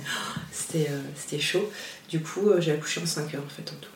C'était 0.52 0.90
euh, 0.90 1.00
c'était 1.16 1.40
chaud. 1.40 1.70
Du 2.10 2.20
coup, 2.20 2.50
j'ai 2.58 2.72
accouché 2.72 3.00
en 3.00 3.06
5 3.06 3.34
heures 3.34 3.42
en 3.44 3.48
fait 3.48 3.70
en 3.72 3.76
tout. 3.80 3.90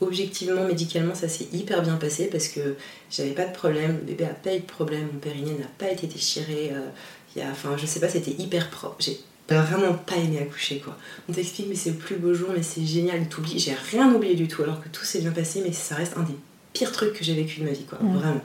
Objectivement, 0.00 0.64
médicalement, 0.64 1.14
ça 1.14 1.28
s'est 1.28 1.48
hyper 1.52 1.82
bien 1.82 1.96
passé 1.96 2.26
parce 2.26 2.48
que 2.48 2.76
j'avais 3.10 3.32
pas 3.32 3.46
de 3.46 3.52
problème, 3.52 3.98
le 4.00 4.04
bébé 4.06 4.24
a 4.24 4.28
pas 4.28 4.54
eu 4.54 4.60
de 4.60 4.64
problème, 4.64 5.08
mon 5.12 5.18
périnée 5.18 5.56
n'a 5.58 5.66
pas 5.78 5.90
été 5.90 6.06
déchiré. 6.06 6.70
euh, 6.72 6.86
il 7.34 7.42
y 7.42 7.44
a, 7.44 7.50
enfin, 7.50 7.76
je 7.76 7.84
sais 7.86 8.00
pas, 8.00 8.08
c'était 8.08 8.30
hyper 8.30 8.70
propre. 8.70 8.96
J'ai 9.00 9.18
vraiment 9.48 9.94
pas 9.94 10.16
aimé 10.16 10.38
accoucher 10.40 10.78
quoi. 10.78 10.96
On 11.28 11.32
t'explique, 11.32 11.66
mais 11.68 11.74
c'est 11.74 11.90
le 11.90 11.96
plus 11.96 12.16
beau 12.16 12.34
jour, 12.34 12.50
mais 12.54 12.62
c'est 12.62 12.84
génial, 12.84 13.28
t'oublies. 13.28 13.58
J'ai 13.58 13.74
rien 13.90 14.12
oublié 14.12 14.34
du 14.34 14.46
tout 14.48 14.62
alors 14.62 14.80
que 14.82 14.88
tout 14.88 15.04
s'est 15.04 15.20
bien 15.20 15.32
passé, 15.32 15.62
mais 15.64 15.72
ça 15.72 15.94
reste 15.94 16.16
un 16.16 16.22
des 16.22 16.34
pires 16.72 16.92
trucs 16.92 17.14
que 17.14 17.24
j'ai 17.24 17.34
vécu 17.34 17.60
de 17.60 17.64
ma 17.64 17.72
vie 17.72 17.84
quoi, 17.84 17.98
vraiment. 18.00 18.40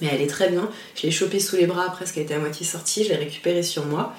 Mais 0.00 0.08
elle 0.12 0.20
est 0.20 0.26
très 0.26 0.48
bien. 0.48 0.68
Je 0.96 1.02
l'ai 1.02 1.10
chopée 1.12 1.40
sous 1.40 1.56
les 1.56 1.66
bras 1.66 1.84
après, 1.86 2.00
parce 2.00 2.12
qu'elle 2.12 2.24
était 2.24 2.34
à 2.34 2.38
moitié 2.38 2.64
sortie. 2.66 3.04
Je 3.04 3.10
l'ai 3.10 3.16
récupérée 3.16 3.62
sur 3.62 3.84
moi. 3.86 4.14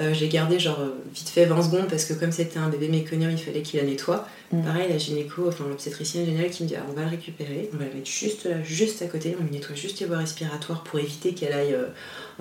Euh, 0.00 0.12
je 0.12 0.20
l'ai 0.20 0.28
gardée 0.28 0.58
genre 0.58 0.80
euh, 0.80 0.90
vite 1.14 1.28
fait 1.28 1.44
20 1.44 1.62
secondes 1.62 1.86
parce 1.88 2.04
que 2.04 2.14
comme 2.14 2.32
c'était 2.32 2.58
un 2.58 2.68
bébé 2.68 2.88
méconium, 2.88 3.30
il 3.30 3.38
fallait 3.38 3.62
qu'il 3.62 3.78
la 3.78 3.86
nettoie. 3.86 4.26
Mm. 4.50 4.64
Pareil, 4.64 4.88
la 4.88 4.98
gynéco, 4.98 5.46
enfin 5.46 5.66
l'obstétricienne 5.68 6.26
générale 6.26 6.50
qui 6.50 6.64
me 6.64 6.68
dit 6.68 6.74
ah, 6.76 6.84
on 6.90 6.94
va 6.94 7.02
le 7.02 7.10
récupérer, 7.10 7.70
on 7.72 7.76
va 7.76 7.84
la 7.84 7.94
mettre 7.94 8.10
juste 8.10 8.44
là, 8.44 8.60
juste 8.64 9.02
à 9.02 9.06
côté, 9.06 9.36
on 9.40 9.44
lui 9.44 9.52
nettoie 9.52 9.76
juste 9.76 10.00
les 10.00 10.06
voies 10.06 10.16
respiratoires 10.18 10.82
pour 10.82 10.98
éviter 10.98 11.32
qu'elle 11.32 11.52
aille 11.52 11.74
euh, 11.74 11.86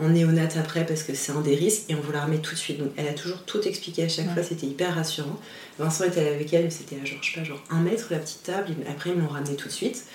en 0.02 0.10
néonate 0.10 0.58
après 0.58 0.84
parce 0.84 1.04
que 1.04 1.13
c'est 1.13 1.32
un 1.32 1.41
des 1.41 1.54
risques 1.54 1.84
et 1.89 1.96
on 1.96 2.02
vous 2.02 2.12
la 2.12 2.26
remet 2.26 2.39
tout 2.39 2.56
de 2.56 2.60
suite. 2.60 2.80
Donc 2.80 2.89
elle 2.98 3.08
a 3.08 3.13
toujours 3.13 3.43
tout 3.43 3.62
expliqué 3.67 4.04
à 4.04 4.10
chaque 4.10 4.26
Ouais. 4.30 4.34
fois, 4.34 4.41
c'était 4.43 4.65
hyper 4.65 4.96
rassurant. 4.96 5.39
Vincent 5.78 6.06
était 6.06 6.28
avec 6.28 6.52
elle, 6.56 6.72
c'était 6.72 6.96
à 7.04 7.06
genre, 7.06 7.19
je 7.22 7.34
sais 7.34 7.39
pas, 7.39 7.43
genre 7.46 7.63
un 7.69 7.82
mètre 7.82 8.08
la 8.10 8.17
petite 8.17 8.41
table, 8.41 8.69
après 8.89 9.12
ils 9.12 9.15
m'ont 9.15 9.28
ramené 9.30 9.56
tout 9.56 9.67
de 9.67 9.74
suite. 9.74 10.06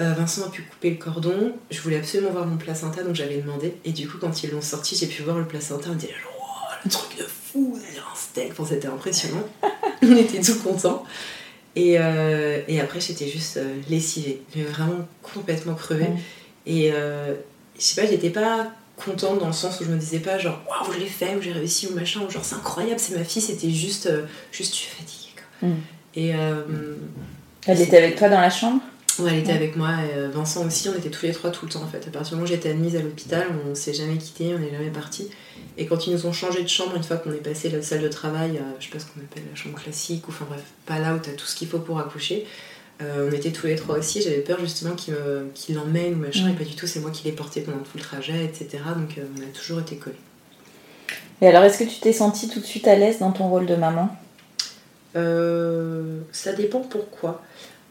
Euh, 0.00 0.14
Vincent 0.14 0.46
a 0.46 0.50
pu 0.50 0.62
couper 0.62 0.90
le 0.90 0.96
cordon. 0.96 1.52
Je 1.70 1.80
voulais 1.80 1.98
absolument 1.98 2.30
voir 2.30 2.46
mon 2.46 2.56
placenta, 2.56 3.02
donc 3.02 3.14
j'avais 3.14 3.36
demandé. 3.36 3.74
Et 3.84 3.92
du 3.92 4.08
coup, 4.08 4.16
quand 4.18 4.42
ils 4.42 4.50
l'ont 4.50 4.62
sorti, 4.62 4.96
j'ai 4.96 5.06
pu 5.06 5.22
voir 5.22 5.38
le 5.38 5.46
placenta. 5.46 5.90
On 5.90 5.94
me 5.94 5.98
Wow, 5.98 6.06
le 6.84 6.90
truc 6.90 7.18
de 7.18 7.24
fou, 7.24 7.76
un 7.76 8.16
steak. 8.16 8.52
Enfin, 8.52 8.64
c'était 8.66 8.88
impressionnant. 8.88 9.46
on 10.02 10.16
était 10.16 10.40
tout 10.40 10.58
contents. 10.60 11.04
Et, 11.76 11.98
euh, 11.98 12.62
et 12.66 12.80
après, 12.80 13.00
j'étais 13.00 13.28
juste 13.28 13.58
euh, 13.58 13.76
lessivée. 13.90 14.42
J'ai 14.54 14.64
vraiment 14.64 15.06
complètement 15.22 15.74
crevé. 15.74 16.04
Ouais. 16.04 16.16
Et 16.66 16.92
euh, 16.92 17.34
je 17.76 17.82
sais 17.82 18.00
pas, 18.00 18.08
j'étais 18.08 18.30
pas 18.30 18.72
contente 18.96 19.38
dans 19.38 19.46
le 19.46 19.52
sens 19.52 19.80
où 19.80 19.84
je 19.84 19.90
me 19.90 19.96
disais 19.96 20.18
pas 20.18 20.38
genre 20.38 20.60
waouh, 20.68 20.92
je 20.92 20.98
l'ai 20.98 21.06
fait, 21.06 21.34
ou 21.36 21.40
j'ai 21.40 21.52
réussi, 21.52 21.86
ou 21.86 21.94
machin, 21.94 22.20
ou 22.26 22.30
genre 22.30 22.44
c'est 22.44 22.56
incroyable, 22.56 23.00
c'est 23.00 23.16
ma 23.16 23.24
fille. 23.24 23.42
C'était 23.42 23.70
juste, 23.70 24.10
juste, 24.52 24.74
je 24.74 24.78
suis 24.78 24.90
fatiguée. 24.90 25.34
Quoi. 25.60 25.68
Mm. 25.68 25.76
Et. 26.16 26.32
Elle 27.66 27.80
était 27.80 27.98
avec 27.98 28.16
toi 28.16 28.28
dans 28.28 28.40
la 28.40 28.50
chambre? 28.50 28.80
Ouais, 29.18 29.32
elle 29.32 29.38
était 29.40 29.48
Ouais. 29.48 29.54
avec 29.56 29.76
moi 29.76 29.88
et 30.04 30.16
euh, 30.16 30.28
Vincent 30.32 30.64
aussi, 30.64 30.88
on 30.88 30.94
était 30.94 31.10
tous 31.10 31.26
les 31.26 31.32
trois 31.32 31.50
tout 31.50 31.66
le 31.66 31.72
temps 31.72 31.82
en 31.82 31.86
fait. 31.88 32.06
À 32.06 32.10
partir 32.10 32.30
du 32.30 32.34
moment 32.36 32.44
où 32.44 32.46
j'étais 32.46 32.70
admise 32.70 32.96
à 32.96 33.00
l'hôpital, 33.02 33.46
on 33.68 33.74
s'est 33.74 33.92
jamais 33.92 34.16
quitté, 34.16 34.54
on 34.54 34.58
n'est 34.58 34.70
jamais 34.70 34.90
parti. 34.90 35.28
Et 35.76 35.86
quand 35.86 36.06
ils 36.06 36.12
nous 36.14 36.26
ont 36.26 36.32
changé 36.32 36.62
de 36.62 36.68
chambre, 36.68 36.96
une 36.96 37.02
fois 37.02 37.16
qu'on 37.16 37.32
est 37.32 37.36
passé 37.42 37.68
la 37.70 37.82
salle 37.82 38.00
de 38.02 38.08
travail, 38.08 38.58
à, 38.58 38.62
je 38.78 38.86
sais 38.86 38.90
pas 38.92 38.98
ce 38.98 39.04
qu'on 39.06 39.20
appelle 39.20 39.42
la 39.50 39.56
chambre 39.56 39.78
classique, 39.78 40.26
ou 40.28 40.30
enfin 40.30 40.46
bref, 40.48 40.62
pas 40.86 40.98
là 40.98 41.14
où 41.14 41.18
t'as 41.18 41.32
tout 41.32 41.44
ce 41.46 41.56
qu'il 41.56 41.68
faut 41.68 41.80
pour 41.80 41.98
accoucher, 41.98 42.46
euh, 43.02 43.28
on 43.30 43.34
était 43.34 43.50
tous 43.50 43.66
les 43.66 43.76
trois 43.76 43.98
aussi. 43.98 44.22
J'avais 44.22 44.40
peur 44.40 44.58
justement 44.60 44.94
qu'il 44.94 45.14
qu'il 45.54 45.74
l'emmène 45.74 46.14
ou 46.14 46.18
machin, 46.18 46.46
Ouais. 46.46 46.52
et 46.52 46.54
pas 46.54 46.64
du 46.64 46.74
tout, 46.76 46.86
c'est 46.86 47.00
moi 47.00 47.10
qui 47.10 47.24
l'ai 47.24 47.32
porté 47.32 47.60
pendant 47.62 47.78
tout 47.78 47.96
le 47.96 48.00
trajet, 48.02 48.44
etc. 48.44 48.68
Donc 48.96 49.18
euh, 49.18 49.22
on 49.36 49.40
a 49.42 49.46
toujours 49.52 49.80
été 49.80 49.96
collés. 49.96 50.16
Et 51.42 51.48
alors, 51.48 51.64
est-ce 51.64 51.78
que 51.78 51.84
tu 51.84 51.98
t'es 52.00 52.12
sentie 52.12 52.48
tout 52.48 52.60
de 52.60 52.66
suite 52.66 52.86
à 52.86 52.94
l'aise 52.94 53.18
dans 53.18 53.32
ton 53.32 53.48
rôle 53.48 53.66
de 53.66 53.74
maman? 53.74 54.14
Euh, 55.16 56.20
ça 56.32 56.52
dépend 56.52 56.80
pourquoi. 56.80 57.42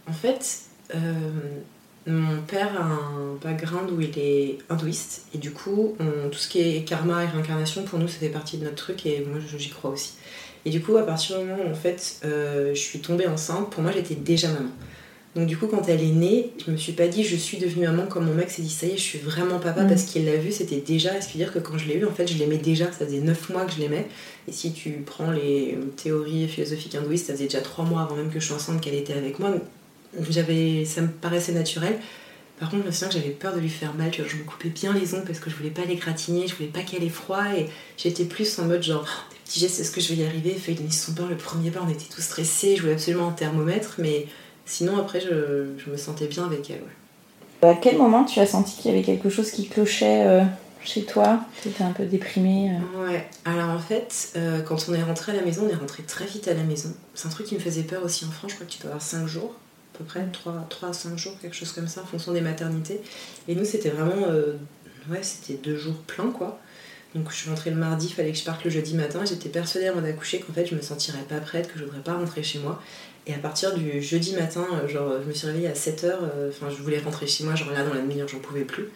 En 0.07 0.13
fait, 0.13 0.37
euh, 0.39 0.68
mon 2.07 2.41
père 2.47 2.71
a 2.81 2.85
un 2.85 3.35
background 3.43 3.91
où 3.91 4.01
il 4.01 4.17
est 4.17 4.57
hindouiste 4.69 5.25
et 5.35 5.37
du 5.37 5.51
coup, 5.51 5.95
on- 5.99 6.29
tout 6.29 6.39
ce 6.39 6.47
qui 6.47 6.59
est 6.59 6.83
karma 6.83 7.23
et 7.23 7.27
réincarnation, 7.27 7.83
pour 7.83 7.99
nous, 7.99 8.07
ça 8.07 8.17
fait 8.17 8.29
partie 8.29 8.57
de 8.57 8.63
notre 8.63 8.75
truc 8.77 9.05
et 9.05 9.23
moi, 9.29 9.39
j'y 9.57 9.69
crois 9.69 9.91
aussi. 9.91 10.13
Et 10.65 10.71
du 10.71 10.81
coup, 10.81 10.97
à 10.97 11.03
partir 11.05 11.39
du 11.39 11.45
moment 11.45 11.63
où 11.67 11.71
en 11.71 11.75
fait, 11.75 12.17
euh, 12.25 12.73
je 12.73 12.79
suis 12.79 12.99
tombée 12.99 13.27
enceinte, 13.27 13.69
pour 13.69 13.83
moi, 13.83 13.91
j'étais 13.93 14.15
déjà 14.15 14.47
maman. 14.49 14.69
Donc 15.35 15.45
du 15.45 15.55
coup, 15.57 15.67
quand 15.67 15.87
elle 15.87 16.01
est 16.01 16.07
née, 16.11 16.51
je 16.65 16.71
me 16.71 16.75
suis 16.77 16.91
pas 16.93 17.07
dit 17.07 17.23
je 17.23 17.35
suis 17.35 17.59
devenue 17.59 17.85
maman 17.85 18.07
comme 18.07 18.25
mon 18.25 18.33
mec 18.33 18.49
s'est 18.49 18.63
dit 18.63 18.69
ça 18.69 18.87
y 18.87 18.91
est, 18.93 18.97
je 18.97 19.01
suis 19.03 19.19
vraiment 19.19 19.59
papa 19.59 19.83
Mm. 19.83 19.87
parce 19.87 20.03
qu'il 20.05 20.25
l'a 20.25 20.35
vu, 20.37 20.51
c'était 20.51 20.77
déjà, 20.81 21.21
ce 21.21 21.27
qui 21.27 21.37
veut 21.37 21.43
dire 21.45 21.53
que 21.53 21.59
quand 21.59 21.77
je 21.77 21.87
l'ai 21.87 21.95
eu, 21.97 22.05
en 22.05 22.11
fait, 22.11 22.25
je 22.27 22.35
l'aimais 22.39 22.57
déjà, 22.57 22.85
ça 22.91 23.05
faisait 23.05 23.19
9 23.19 23.47
mois 23.49 23.63
que 23.65 23.71
je 23.73 23.79
l'aimais. 23.79 24.07
Et 24.47 24.51
si 24.51 24.73
tu 24.73 25.03
prends 25.05 25.29
les 25.29 25.77
théories 25.97 26.47
philosophiques 26.47 26.95
hindouistes, 26.95 27.27
ça 27.27 27.33
faisait 27.33 27.45
déjà 27.45 27.61
3 27.61 27.85
mois 27.85 28.01
avant 28.01 28.15
même 28.15 28.31
que 28.31 28.39
je 28.39 28.47
sois 28.47 28.55
enceinte 28.55 28.81
qu'elle 28.81 28.95
était 28.95 29.13
avec 29.13 29.37
moi. 29.37 29.53
J'avais, 30.29 30.85
ça 30.85 31.01
me 31.01 31.07
paraissait 31.07 31.51
naturel. 31.51 31.99
Par 32.59 32.69
contre, 32.69 32.83
je 32.83 32.87
me 32.87 32.91
souviens 32.91 33.07
que 33.07 33.13
j'avais 33.13 33.29
peur 33.29 33.55
de 33.55 33.59
lui 33.59 33.69
faire 33.69 33.93
mal, 33.93 34.11
je 34.13 34.35
me 34.35 34.43
coupais 34.43 34.69
bien 34.69 34.91
les 34.91 35.13
ongles 35.13 35.23
parce 35.23 35.39
que 35.39 35.49
je 35.49 35.55
voulais 35.55 35.69
pas 35.69 35.85
les 35.85 35.95
gratiner, 35.95 36.45
je 36.45 36.55
voulais 36.55 36.67
pas 36.67 36.81
qu'elle 36.81 37.03
ait 37.03 37.09
froid 37.09 37.45
et 37.55 37.67
j'étais 37.97 38.25
plus 38.25 38.59
en 38.59 38.65
mode 38.65 38.83
genre, 38.83 39.05
Oh, 39.07 39.31
des 39.33 39.37
petits 39.45 39.59
gestes, 39.61 39.79
est-ce 39.79 39.91
que 39.91 40.01
je 40.01 40.13
vais 40.13 40.23
y 40.23 40.25
arriver? 40.25 40.51
Il 40.55 40.59
fallait 40.61 40.75
donner 40.77 40.91
son 40.91 41.13
pain 41.13 41.25
le 41.29 41.37
premier 41.37 41.71
pas, 41.71 41.79
on 41.85 41.89
était 41.89 42.13
tous 42.13 42.21
stressés, 42.21 42.75
je 42.75 42.81
voulais 42.81 42.93
absolument 42.93 43.29
un 43.29 43.31
thermomètre, 43.31 43.95
mais 43.97 44.25
sinon 44.65 44.97
après 44.97 45.21
je, 45.21 45.67
je 45.77 45.89
me 45.89 45.95
sentais 45.95 46.27
bien 46.27 46.45
avec 46.45 46.69
elle. 46.69 46.81
ouais. 46.81 47.69
À 47.69 47.75
quel 47.75 47.97
moment 47.97 48.25
tu 48.25 48.39
as 48.39 48.45
senti 48.47 48.75
qu'il 48.75 48.91
y 48.91 48.93
avait 48.93 49.03
quelque 49.03 49.29
chose 49.29 49.51
qui 49.51 49.67
clochait 49.69 50.25
euh, 50.25 50.43
chez 50.83 51.03
toi? 51.03 51.41
Tu 51.61 51.69
étais 51.69 51.83
un 51.83 51.91
peu 51.91 52.05
déprimée 52.05 52.71
euh? 52.71 53.05
Ouais, 53.05 53.27
alors 53.45 53.69
en 53.69 53.79
fait, 53.79 54.33
euh, 54.35 54.61
quand 54.61 54.85
on 54.89 54.93
est 54.93 55.03
rentré 55.03 55.31
à 55.31 55.35
la 55.35 55.41
maison, 55.43 55.65
on 55.65 55.69
est 55.73 55.75
rentré 55.79 56.03
très 56.03 56.25
vite 56.25 56.47
à 56.49 56.53
la 56.53 56.63
maison. 56.63 56.93
C'est 57.15 57.27
un 57.27 57.31
truc 57.31 57.47
qui 57.47 57.55
me 57.55 57.59
faisait 57.59 57.83
peur 57.83 58.03
aussi 58.03 58.25
en 58.25 58.31
France, 58.31 58.51
je 58.51 58.55
crois 58.55 58.67
que 58.67 58.71
tu 58.71 58.79
peux 58.79 58.87
avoir 58.87 59.01
5 59.01 59.27
jours, 59.27 59.55
peu 59.99 60.05
près 60.05 60.25
3, 60.31 60.65
3 60.69 60.89
à 60.89 60.93
5 60.93 61.17
jours, 61.17 61.33
quelque 61.41 61.55
chose 61.55 61.71
comme 61.71 61.87
ça, 61.87 62.01
en 62.01 62.05
fonction 62.05 62.31
des 62.31 62.41
maternités. 62.41 63.01
Et 63.47 63.53
nous, 63.55 63.65
c'était 63.65 63.89
vraiment. 63.89 64.27
euh, 64.29 64.53
ouais, 65.11 65.21
c'était 65.21 65.55
deux 65.61 65.77
jours 65.77 65.95
pleins 66.07 66.31
quoi. 66.31 66.59
Donc 67.15 67.31
je 67.31 67.35
suis 67.35 67.49
rentrée 67.49 67.71
le 67.71 67.75
mardi, 67.75 68.07
il 68.07 68.13
fallait 68.13 68.31
que 68.31 68.37
je 68.37 68.43
parte 68.43 68.63
le 68.63 68.69
jeudi 68.69 68.95
matin. 68.95 69.21
J'étais 69.25 69.49
persuadée 69.49 69.87
avant 69.87 70.01
d'accoucher 70.01 70.39
qu'en 70.39 70.53
fait 70.53 70.65
je 70.65 70.75
me 70.75 70.81
sentirais 70.81 71.23
pas 71.27 71.39
prête, 71.39 71.71
que 71.71 71.79
je 71.79 71.83
voudrais 71.85 72.01
pas 72.01 72.13
rentrer 72.13 72.43
chez 72.43 72.59
moi. 72.59 72.81
Et 73.27 73.33
à 73.33 73.39
partir 73.39 73.73
du 73.73 74.01
jeudi 74.01 74.33
matin, 74.35 74.65
euh, 74.73 74.87
genre 74.87 75.13
je 75.21 75.27
me 75.27 75.33
suis 75.33 75.47
réveillée 75.47 75.67
à 75.67 75.73
7h, 75.73 76.13
enfin 76.49 76.69
je 76.69 76.81
voulais 76.81 76.99
rentrer 76.99 77.27
chez 77.27 77.43
moi, 77.43 77.55
genre 77.55 77.71
là 77.71 77.83
dans 77.83 77.93
la 77.93 78.01
demi-heure 78.01 78.27
j'en 78.27 78.39
pouvais 78.39 78.63
plus. 78.63 78.89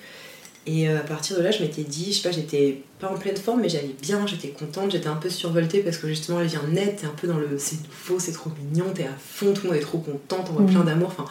Et 0.65 0.87
euh, 0.87 0.97
à 0.99 1.01
partir 1.01 1.37
de 1.37 1.41
là, 1.43 1.51
je 1.51 1.61
m'étais 1.61 1.83
dit, 1.83 2.13
je 2.13 2.17
sais 2.19 2.29
pas, 2.29 2.31
j'étais 2.33 2.81
pas 2.99 3.09
en 3.09 3.17
pleine 3.17 3.35
forme, 3.35 3.61
mais 3.61 3.69
j'allais 3.69 3.95
bien, 4.01 4.25
j'étais 4.25 4.47
contente, 4.49 4.91
j'étais 4.91 5.07
un 5.07 5.15
peu 5.17 5.29
survoltée 5.29 5.79
parce 5.81 5.97
que 5.97 6.07
justement, 6.07 6.39
elle 6.39 6.47
vient 6.47 6.63
nette, 6.71 7.01
t'es 7.01 7.05
un 7.05 7.09
peu 7.09 7.27
dans 7.27 7.37
le 7.37 7.57
c'est 7.57 7.77
nouveau, 7.85 8.17
c'est 8.19 8.31
trop 8.31 8.49
mignon, 8.71 8.85
t'es 8.93 9.03
à 9.03 9.15
fond, 9.19 9.53
tout 9.53 9.63
le 9.63 9.69
monde 9.69 9.77
est 9.77 9.81
trop 9.81 9.97
content, 9.97 10.41
t'envoies 10.43 10.61
Mhm. 10.61 10.69
plein 10.71 10.83
d'amour, 10.85 11.09
enfin 11.09 11.25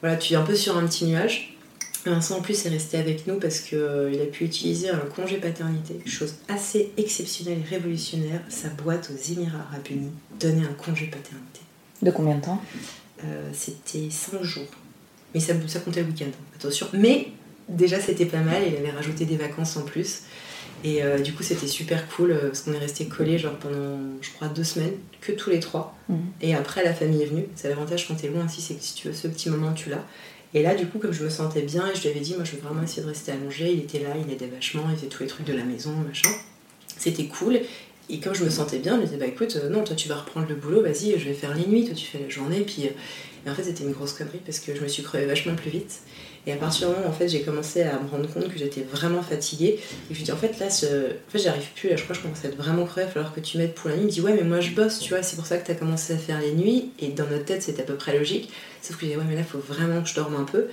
voilà, 0.00 0.16
tu 0.16 0.32
es 0.32 0.36
un 0.36 0.42
peu 0.44 0.54
sur 0.54 0.76
un 0.76 0.86
petit 0.86 1.06
nuage. 1.06 1.56
Vincent 2.06 2.38
en 2.38 2.40
plus 2.40 2.64
est 2.64 2.68
resté 2.68 2.96
avec 2.96 3.26
nous 3.26 3.40
parce 3.40 3.58
qu'il 3.58 3.76
a 3.78 4.26
pu 4.30 4.44
utiliser 4.44 4.88
un 4.90 4.98
congé 5.14 5.38
paternité, 5.38 6.00
chose 6.06 6.36
assez 6.48 6.92
exceptionnelle 6.96 7.58
et 7.66 7.68
révolutionnaire. 7.68 8.40
Sa 8.48 8.68
boîte 8.68 9.10
aux 9.12 9.32
Émirats 9.32 9.58
Arabes 9.70 9.86
Unis 9.90 10.10
donnait 10.38 10.62
un 10.64 10.72
congé 10.74 11.06
paternité. 11.06 11.60
De 12.00 12.12
combien 12.12 12.36
de 12.36 12.42
temps? 12.42 12.62
Euh, 13.24 13.50
c'était 13.52 14.08
5 14.08 14.40
jours. 14.44 14.68
Mais 15.34 15.40
ça, 15.40 15.52
ça 15.66 15.80
comptait 15.80 16.00
le 16.02 16.06
week-end, 16.06 16.30
attention. 16.56 16.86
Mais 16.92 17.28
déjà, 17.68 18.00
c'était 18.00 18.26
pas 18.26 18.40
mal. 18.40 18.62
Il 18.66 18.76
avait 18.76 18.90
rajouté 18.90 19.24
des 19.24 19.36
vacances 19.36 19.76
en 19.76 19.82
plus. 19.82 20.22
Et 20.84 21.02
euh, 21.02 21.18
du 21.18 21.32
coup, 21.32 21.42
c'était 21.42 21.66
super 21.66 22.08
cool 22.08 22.30
euh, 22.30 22.48
parce 22.48 22.60
qu'on 22.60 22.72
est 22.72 22.78
resté 22.78 23.06
collés 23.06 23.38
genre 23.38 23.56
pendant, 23.56 23.98
je 24.20 24.30
crois, 24.30 24.48
deux 24.48 24.64
semaines, 24.64 24.92
que 25.20 25.32
tous 25.32 25.50
les 25.50 25.60
trois. 25.60 25.96
Mhm. 26.08 26.18
Et 26.40 26.54
après, 26.54 26.84
la 26.84 26.94
famille 26.94 27.22
est 27.22 27.26
venue. 27.26 27.46
C'est 27.56 27.68
l'avantage 27.68 28.06
quand 28.06 28.14
t'es 28.14 28.28
loin 28.28 28.44
aussi, 28.44 28.60
c'est 28.60 28.74
que 28.74 28.82
si 28.82 28.94
tu 28.94 29.08
veux 29.08 29.14
ce 29.14 29.26
petit 29.26 29.50
moment, 29.50 29.72
tu 29.72 29.90
l'as. 29.90 30.04
Et 30.54 30.62
là, 30.62 30.74
du 30.74 30.86
coup, 30.86 30.98
comme 30.98 31.12
je 31.12 31.24
me 31.24 31.28
sentais 31.28 31.62
bien 31.62 31.90
et 31.90 31.94
je 31.94 32.02
lui 32.02 32.08
avais 32.08 32.20
dit, 32.20 32.34
moi, 32.34 32.44
je 32.44 32.52
veux 32.52 32.62
vraiment 32.62 32.82
essayer 32.82 33.02
de 33.02 33.08
rester 33.08 33.32
allongée, 33.32 33.72
il 33.72 33.80
était 33.80 33.98
là, 33.98 34.10
il 34.24 34.32
aidait 34.32 34.46
vachement, 34.46 34.84
il 34.90 34.96
faisait 34.96 35.08
tous 35.08 35.22
les 35.22 35.28
trucs 35.28 35.46
de 35.46 35.52
la 35.52 35.64
maison, 35.64 35.92
machin. 36.06 36.30
C'était 36.96 37.26
cool. 37.26 37.60
Et 38.08 38.20
comme 38.20 38.34
je 38.34 38.44
me 38.44 38.48
sentais 38.48 38.78
bien, 38.78 38.94
je 38.94 39.00
me 39.00 39.04
disais, 39.04 39.18
bah 39.18 39.26
écoute, 39.26 39.58
euh, 39.62 39.68
non, 39.68 39.84
toi 39.84 39.94
tu 39.94 40.08
vas 40.08 40.16
reprendre 40.16 40.48
le 40.48 40.54
boulot, 40.54 40.80
vas-y, 40.80 41.18
je 41.18 41.28
vais 41.28 41.34
faire 41.34 41.54
les 41.54 41.66
nuits, 41.66 41.84
toi 41.84 41.94
tu 41.94 42.06
fais 42.06 42.18
la 42.18 42.28
journée. 42.30 42.60
Puis, 42.60 42.84
et 42.84 43.50
en 43.50 43.54
fait, 43.54 43.64
c'était 43.64 43.84
une 43.84 43.92
grosse 43.92 44.14
connerie 44.14 44.40
parce 44.44 44.60
que 44.60 44.74
je 44.74 44.80
me 44.80 44.88
suis 44.88 45.02
crevée 45.02 45.26
vachement 45.26 45.54
plus 45.54 45.70
vite. 45.70 46.00
Et 46.48 46.52
à 46.52 46.56
partir 46.56 46.88
du 46.88 46.94
moment 46.94 47.06
où 47.06 47.10
en 47.10 47.12
fait, 47.12 47.28
j'ai 47.28 47.42
commencé 47.42 47.82
à 47.82 48.00
me 48.00 48.08
rendre 48.08 48.26
compte 48.32 48.48
que 48.48 48.58
j'étais 48.58 48.80
vraiment 48.80 49.22
fatiguée, 49.22 49.78
et 50.10 50.14
je 50.14 50.18
me 50.18 50.24
dit, 50.24 50.32
en 50.32 50.36
fait, 50.36 50.58
là, 50.58 50.66
en 50.66 51.30
fait, 51.30 51.38
j'arrive 51.38 51.68
plus, 51.76 51.90
là, 51.90 51.96
je 51.96 52.04
crois 52.04 52.16
que 52.16 52.22
je 52.22 52.26
commence 52.26 52.42
à 52.42 52.48
être 52.48 52.56
vraiment 52.56 52.86
crevée, 52.86 53.02
il 53.02 53.06
va 53.08 53.12
falloir 53.12 53.34
que 53.34 53.40
tu 53.40 53.58
m'aides 53.58 53.74
pour 53.74 53.90
la 53.90 53.96
nuit. 53.96 54.04
Il 54.04 54.06
me 54.06 54.10
dit, 54.10 54.20
ouais, 54.22 54.32
mais 54.32 54.44
moi 54.44 54.60
je 54.60 54.70
bosse, 54.70 54.98
tu 54.98 55.10
vois, 55.10 55.22
c'est 55.22 55.36
pour 55.36 55.44
ça 55.44 55.58
que 55.58 55.66
tu 55.66 55.72
as 55.72 55.74
commencé 55.74 56.14
à 56.14 56.16
faire 56.16 56.40
les 56.40 56.52
nuits. 56.52 56.90
Et 57.00 57.08
dans 57.08 57.26
notre 57.26 57.44
tête, 57.44 57.62
c'était 57.62 57.82
à 57.82 57.84
peu 57.84 57.96
près 57.96 58.16
logique. 58.16 58.50
Sauf 58.80 58.96
que 58.96 59.02
je 59.02 59.06
disais, 59.08 59.18
ouais, 59.18 59.26
mais 59.28 59.34
là, 59.34 59.42
il 59.42 59.46
faut 59.46 59.58
vraiment 59.58 60.02
que 60.02 60.08
je 60.08 60.14
dorme 60.14 60.36
un 60.36 60.44
peu. 60.44 60.68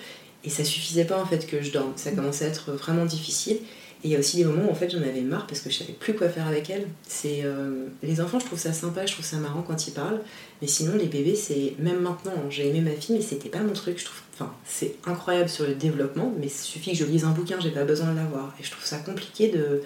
Et 0.46 0.50
ça 0.50 0.64
suffisait 0.64 1.06
pas 1.06 1.20
en 1.20 1.26
fait 1.26 1.46
que 1.46 1.62
je 1.62 1.72
dorme. 1.72 1.92
Ça 1.98 2.12
commençait 2.12 2.46
à 2.46 2.48
être 2.48 2.72
vraiment 2.72 3.06
difficile. 3.06 3.58
Et 4.04 4.10
il 4.10 4.12
y 4.12 4.16
a 4.16 4.20
aussi 4.20 4.38
des 4.38 4.46
moments 4.46 4.68
où 4.68 4.72
en 4.72 4.76
fait 4.76 4.92
j'en 4.92 5.02
avais 5.02 5.22
marre 5.22 5.48
parce 5.48 5.62
que 5.62 5.72
je 5.72 5.78
savais 5.78 5.94
plus 5.94 6.14
quoi 6.14 6.30
faire 6.30 6.46
avec 6.46 6.70
elle. 6.70 6.86
Euh, 7.26 7.88
les 8.04 8.22
enfants, 8.22 8.40
je 8.40 8.46
trouve 8.46 8.60
ça 8.60 8.72
sympa, 8.72 9.06
je 9.08 9.14
trouve 9.14 9.26
ça 9.26 9.38
marrant 9.38 9.64
quand 9.64 9.88
ils 9.88 9.94
parlent. 9.94 10.22
Mais 10.62 10.68
sinon 10.68 10.96
les 10.96 11.08
bébés, 11.08 11.36
c'est 11.36 11.74
même 11.80 12.02
maintenant, 12.02 12.34
hein, 12.38 12.48
j'ai 12.52 12.68
aimé 12.68 12.82
ma 12.82 12.92
fille, 12.92 13.16
mais 13.16 13.24
c'était 13.24 13.50
pas 13.50 13.62
mon 13.62 13.74
truc. 13.74 13.98
Je 13.98 14.06
trouve, 14.06 14.22
enfin 14.36 14.54
c'est 14.66 14.96
incroyable 15.06 15.50
sur 15.50 15.66
le 15.66 15.74
développement, 15.74 16.34
mais 16.38 16.48
il 16.48 16.52
suffit 16.52 16.92
que 16.92 16.98
je 16.98 17.06
lise 17.06 17.24
un 17.24 17.32
bouquin, 17.32 17.60
j'ai 17.60 17.72
pas 17.72 17.86
besoin 17.86 18.12
de 18.12 18.18
l'avoir. 18.18 18.54
Et 18.60 18.64
je 18.64 18.72
trouve 18.72 18.86
ça 18.86 18.98
compliqué 18.98 19.50
de 19.50 19.82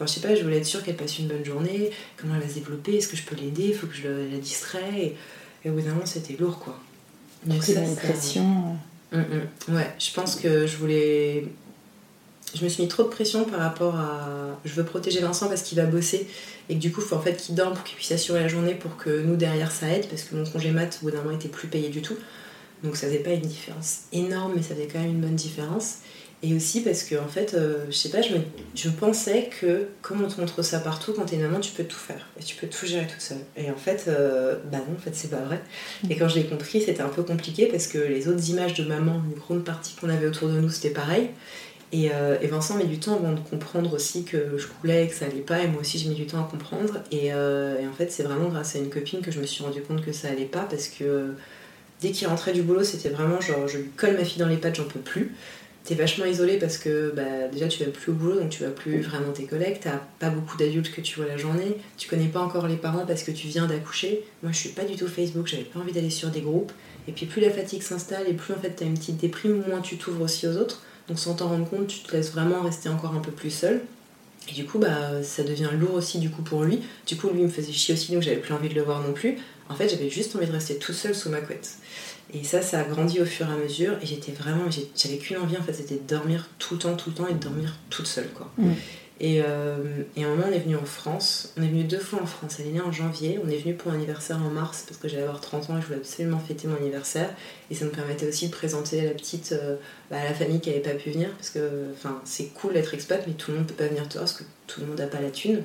Enfin, 0.00 0.06
je 0.06 0.18
sais 0.18 0.26
pas, 0.26 0.34
je 0.34 0.42
voulais 0.42 0.56
être 0.56 0.66
sûre 0.66 0.82
qu'elle 0.82 0.96
passe 0.96 1.18
une 1.18 1.28
bonne 1.28 1.44
journée, 1.44 1.90
comment 2.16 2.34
elle 2.34 2.40
va 2.40 2.48
se 2.48 2.54
développer, 2.54 2.96
est-ce 2.96 3.08
que 3.08 3.18
je 3.18 3.22
peux 3.24 3.36
l'aider, 3.36 3.64
il 3.64 3.74
faut 3.74 3.86
que 3.86 3.94
je 3.94 4.08
la 4.08 4.38
distrais. 4.38 4.98
Et, 4.98 5.16
et 5.62 5.70
au 5.70 5.74
bout 5.74 5.82
d'un 5.82 5.90
moment, 5.90 6.06
c'était 6.06 6.36
lourd 6.40 6.58
quoi. 6.58 6.80
Donc 7.44 7.62
C'est 7.62 7.74
une 7.74 7.96
pression. 7.96 8.78
Mm, 9.12 9.18
mm. 9.18 9.74
Ouais, 9.74 9.90
je 9.98 10.12
pense 10.12 10.36
que 10.36 10.66
je 10.66 10.76
voulais. 10.76 11.44
Je 12.54 12.64
me 12.64 12.68
suis 12.68 12.82
mis 12.82 12.88
trop 12.88 13.02
de 13.02 13.08
pression 13.08 13.44
par 13.44 13.60
rapport 13.60 13.94
à. 13.96 14.58
Je 14.64 14.72
veux 14.72 14.84
protéger 14.84 15.20
Vincent 15.20 15.48
parce 15.48 15.62
qu'il 15.62 15.76
va 15.76 15.84
bosser 15.84 16.26
et 16.68 16.74
que 16.74 16.80
du 16.80 16.90
coup, 16.90 17.00
il 17.00 17.06
faut 17.06 17.16
en 17.16 17.20
fait 17.20 17.36
qu'il 17.36 17.54
dorme 17.54 17.74
pour 17.74 17.84
qu'il 17.84 17.96
puisse 17.96 18.12
assurer 18.12 18.40
la 18.40 18.48
journée 18.48 18.74
pour 18.74 18.96
que 18.96 19.22
nous 19.22 19.36
derrière 19.36 19.70
ça 19.70 19.88
aide 19.88 20.08
parce 20.08 20.22
que 20.22 20.34
mon 20.34 20.44
congé 20.44 20.70
mat 20.70 20.98
au 21.00 21.06
bout 21.06 21.10
d'un 21.10 21.22
moment 21.22 21.36
était 21.36 21.48
plus 21.48 21.68
payé 21.68 21.90
du 21.90 22.00
tout. 22.00 22.16
Donc 22.82 22.96
ça 22.96 23.06
faisait 23.06 23.18
pas 23.18 23.32
une 23.32 23.40
différence 23.40 24.00
énorme, 24.12 24.52
mais 24.56 24.62
ça 24.62 24.74
faisait 24.74 24.88
quand 24.88 25.00
même 25.00 25.10
une 25.10 25.20
bonne 25.20 25.36
différence. 25.36 25.98
Et 26.42 26.54
aussi 26.54 26.80
parce 26.80 27.02
que 27.02 27.16
en 27.16 27.28
fait, 27.28 27.52
euh, 27.52 27.84
je 27.90 27.96
sais 27.96 28.08
pas, 28.08 28.22
je, 28.22 28.34
je 28.74 28.88
pensais 28.88 29.50
que 29.60 29.88
comme 30.00 30.24
on 30.24 30.28
te 30.28 30.40
montre 30.40 30.62
ça 30.62 30.80
partout, 30.80 31.12
quand 31.12 31.26
t'es 31.26 31.36
une 31.36 31.42
maman, 31.42 31.60
tu 31.60 31.72
peux 31.72 31.84
tout 31.84 31.98
faire 31.98 32.28
et 32.40 32.42
tu 32.42 32.56
peux 32.56 32.66
tout 32.66 32.86
gérer 32.86 33.06
toute 33.06 33.20
seule. 33.20 33.44
Et 33.58 33.70
en 33.70 33.76
fait, 33.76 34.06
euh, 34.08 34.56
bah 34.72 34.78
non, 34.78 34.94
en 34.96 34.98
fait, 34.98 35.14
c'est 35.14 35.28
pas 35.28 35.42
vrai. 35.42 35.60
Et 36.08 36.16
quand 36.16 36.28
je 36.28 36.36
l'ai 36.36 36.46
compris, 36.46 36.80
c'était 36.80 37.02
un 37.02 37.10
peu 37.10 37.22
compliqué 37.22 37.66
parce 37.66 37.86
que 37.86 37.98
les 37.98 38.26
autres 38.26 38.48
images 38.48 38.72
de 38.72 38.84
maman, 38.84 39.22
une 39.30 39.38
grande 39.38 39.64
partie 39.64 39.94
qu'on 39.96 40.08
avait 40.08 40.26
autour 40.26 40.48
de 40.48 40.58
nous, 40.58 40.70
c'était 40.70 40.94
pareil. 40.94 41.28
Et, 41.92 42.10
euh, 42.10 42.38
et 42.40 42.46
Vincent 42.46 42.76
met 42.76 42.84
du 42.84 43.00
temps 43.00 43.16
avant 43.16 43.32
de 43.32 43.40
comprendre 43.40 43.92
aussi 43.92 44.24
que 44.24 44.56
je 44.56 44.66
coulais, 44.66 45.08
que 45.08 45.14
ça 45.14 45.26
allait 45.26 45.40
pas, 45.40 45.60
et 45.60 45.66
moi 45.66 45.80
aussi 45.82 45.98
je 45.98 46.08
mets 46.08 46.14
du 46.14 46.24
temps 46.24 46.40
à 46.40 46.48
comprendre. 46.48 47.02
Et, 47.10 47.26
et 47.26 47.32
en 47.34 47.92
fait, 47.98 48.10
c'est 48.10 48.22
vraiment 48.22 48.48
grâce 48.48 48.76
à 48.76 48.78
une 48.78 48.88
copine 48.88 49.20
que 49.20 49.30
je 49.30 49.40
me 49.40 49.46
suis 49.46 49.62
rendu 49.62 49.82
compte 49.82 50.02
que 50.02 50.12
ça 50.12 50.28
allait 50.28 50.46
pas 50.46 50.62
parce 50.70 50.88
que 50.88 51.34
dès 52.00 52.10
qu'il 52.12 52.26
rentrait 52.28 52.52
du 52.52 52.62
boulot, 52.62 52.84
c'était 52.84 53.08
vraiment 53.08 53.40
genre 53.40 53.68
je 53.68 53.78
lui 53.78 53.88
colle 53.96 54.16
ma 54.16 54.24
fille 54.24 54.38
dans 54.38 54.48
les 54.48 54.56
pattes, 54.56 54.76
j'en 54.76 54.84
peux 54.84 55.00
plus. 55.00 55.34
T'es 55.84 55.94
vachement 55.94 56.26
isolé 56.26 56.58
parce 56.58 56.76
que 56.76 57.10
bah, 57.16 57.48
déjà 57.50 57.66
tu 57.66 57.82
vas 57.82 57.90
plus 57.90 58.12
au 58.12 58.14
boulot, 58.14 58.38
donc 58.38 58.50
tu 58.50 58.62
vas 58.62 58.70
plus 58.70 59.00
vraiment 59.00 59.32
tes 59.32 59.44
collègues, 59.44 59.78
t'as 59.80 59.98
pas 60.18 60.28
beaucoup 60.28 60.56
d'adultes 60.58 60.92
que 60.92 61.00
tu 61.00 61.16
vois 61.16 61.26
la 61.26 61.38
journée, 61.38 61.78
tu 61.96 62.08
connais 62.08 62.28
pas 62.28 62.40
encore 62.40 62.68
les 62.68 62.76
parents 62.76 63.06
parce 63.06 63.22
que 63.22 63.30
tu 63.30 63.46
viens 63.46 63.66
d'accoucher. 63.66 64.24
Moi 64.42 64.52
je 64.52 64.58
suis 64.58 64.68
pas 64.70 64.84
du 64.84 64.96
tout 64.96 65.08
Facebook, 65.08 65.46
j'avais 65.46 65.64
pas 65.64 65.80
envie 65.80 65.92
d'aller 65.92 66.10
sur 66.10 66.28
des 66.28 66.42
groupes. 66.42 66.72
Et 67.08 67.12
puis 67.12 67.24
plus 67.24 67.40
la 67.40 67.50
fatigue 67.50 67.82
s'installe 67.82 68.28
et 68.28 68.34
plus 68.34 68.52
en 68.52 68.58
fait 68.58 68.70
t'as 68.76 68.84
une 68.84 68.94
petite 68.94 69.16
déprime, 69.16 69.64
moins 69.66 69.80
tu 69.80 69.96
t'ouvres 69.96 70.22
aussi 70.22 70.46
aux 70.46 70.56
autres. 70.56 70.82
Donc 71.08 71.18
sans 71.18 71.34
t'en 71.34 71.48
rendre 71.48 71.68
compte, 71.68 71.88
tu 71.88 72.00
te 72.00 72.14
laisses 72.14 72.30
vraiment 72.30 72.60
rester 72.62 72.88
encore 72.88 73.14
un 73.14 73.20
peu 73.20 73.32
plus 73.32 73.50
seul. 73.50 73.80
Et 74.48 74.52
du 74.52 74.64
coup, 74.64 74.78
bah, 74.78 75.22
ça 75.22 75.42
devient 75.42 75.68
lourd 75.78 75.94
aussi 75.94 76.18
du 76.18 76.30
coup 76.30 76.42
pour 76.42 76.64
lui. 76.64 76.80
Du 77.06 77.16
coup, 77.16 77.28
lui 77.30 77.42
me 77.42 77.48
faisait 77.48 77.72
chier 77.72 77.94
aussi, 77.94 78.12
donc 78.12 78.22
j'avais 78.22 78.36
plus 78.36 78.54
envie 78.54 78.68
de 78.68 78.74
le 78.74 78.82
voir 78.82 79.00
non 79.00 79.12
plus. 79.12 79.36
En 79.70 79.74
fait, 79.74 79.88
j'avais 79.88 80.10
juste 80.10 80.34
envie 80.36 80.46
de 80.46 80.52
rester 80.52 80.76
tout 80.76 80.92
seul 80.92 81.14
sous 81.14 81.30
ma 81.30 81.40
couette. 81.40 81.76
Et 82.34 82.44
ça, 82.44 82.60
ça 82.60 82.80
a 82.80 82.84
grandi 82.84 83.20
au 83.20 83.24
fur 83.24 83.48
et 83.48 83.52
à 83.52 83.56
mesure. 83.56 83.94
Et 84.02 84.06
j'étais 84.06 84.32
vraiment, 84.32 84.64
j'avais 84.70 85.16
qu'une 85.18 85.38
envie 85.38 85.56
en 85.56 85.62
fait, 85.62 85.72
c'était 85.72 85.96
de 85.96 86.06
dormir 86.06 86.48
tout 86.58 86.74
le 86.74 86.80
temps, 86.80 86.96
tout 86.96 87.10
le 87.10 87.16
temps 87.16 87.26
et 87.28 87.34
de 87.34 87.38
dormir 87.38 87.76
toute 87.88 88.06
seule 88.06 88.28
quoi. 88.30 88.52
Mm. 88.58 88.72
Et, 89.22 89.42
euh, 89.44 90.02
et 90.16 90.24
à 90.24 90.28
un 90.28 90.30
moment, 90.30 90.46
on 90.48 90.52
est 90.52 90.60
venu 90.60 90.76
en 90.76 90.84
France. 90.84 91.52
On 91.58 91.62
est 91.62 91.68
venu 91.68 91.84
deux 91.84 91.98
fois 91.98 92.22
en 92.22 92.26
France. 92.26 92.56
Elle 92.58 92.68
est 92.68 92.72
née 92.72 92.80
en 92.80 92.90
janvier. 92.90 93.38
On 93.44 93.50
est 93.50 93.58
venu 93.58 93.74
pour 93.74 93.92
mon 93.92 93.98
anniversaire 93.98 94.38
en 94.38 94.48
mars 94.48 94.84
parce 94.88 94.98
que 94.98 95.08
j'allais 95.08 95.24
avoir 95.24 95.42
30 95.42 95.70
ans 95.70 95.78
et 95.78 95.82
je 95.82 95.86
voulais 95.86 95.98
absolument 95.98 96.38
fêter 96.38 96.66
mon 96.68 96.76
anniversaire. 96.76 97.28
Et 97.70 97.74
ça 97.74 97.84
me 97.84 97.90
permettait 97.90 98.26
aussi 98.26 98.46
de 98.46 98.52
présenter 98.52 99.02
la 99.02 99.10
petite 99.10 99.52
euh, 99.52 99.76
bah, 100.10 100.16
à 100.20 100.24
la 100.24 100.32
famille 100.32 100.60
qui 100.60 100.70
n'avait 100.70 100.80
pas 100.80 100.94
pu 100.94 101.10
venir. 101.10 101.28
Parce 101.36 101.50
que 101.50 101.60
c'est 102.24 102.46
cool 102.46 102.72
d'être 102.72 102.94
expat, 102.94 103.22
mais 103.26 103.34
tout 103.34 103.50
le 103.50 103.58
monde 103.58 103.66
peut 103.66 103.74
pas 103.74 103.88
venir 103.88 104.08
te 104.08 104.14
voir 104.14 104.24
parce 104.24 104.38
que 104.38 104.44
tout 104.66 104.80
le 104.80 104.86
monde 104.86 104.98
n'a 104.98 105.06
pas 105.06 105.20
la 105.20 105.30
thune. 105.30 105.64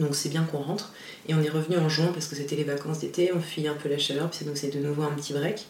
Donc 0.00 0.16
c'est 0.16 0.28
bien 0.28 0.42
qu'on 0.44 0.58
rentre. 0.58 0.92
Et 1.30 1.34
on 1.34 1.42
est 1.44 1.48
revenu 1.48 1.76
en 1.76 1.88
juin 1.88 2.10
parce 2.12 2.26
que 2.26 2.34
c'était 2.34 2.56
les 2.56 2.64
vacances 2.64 2.98
d'été. 2.98 3.30
On 3.32 3.40
fuit 3.40 3.68
un 3.68 3.74
peu 3.74 3.88
la 3.88 3.98
chaleur, 3.98 4.28
puis 4.30 4.44
donc 4.44 4.56
c'est 4.56 4.74
de 4.76 4.84
nouveau 4.84 5.04
un 5.04 5.12
petit 5.12 5.32
break. 5.32 5.64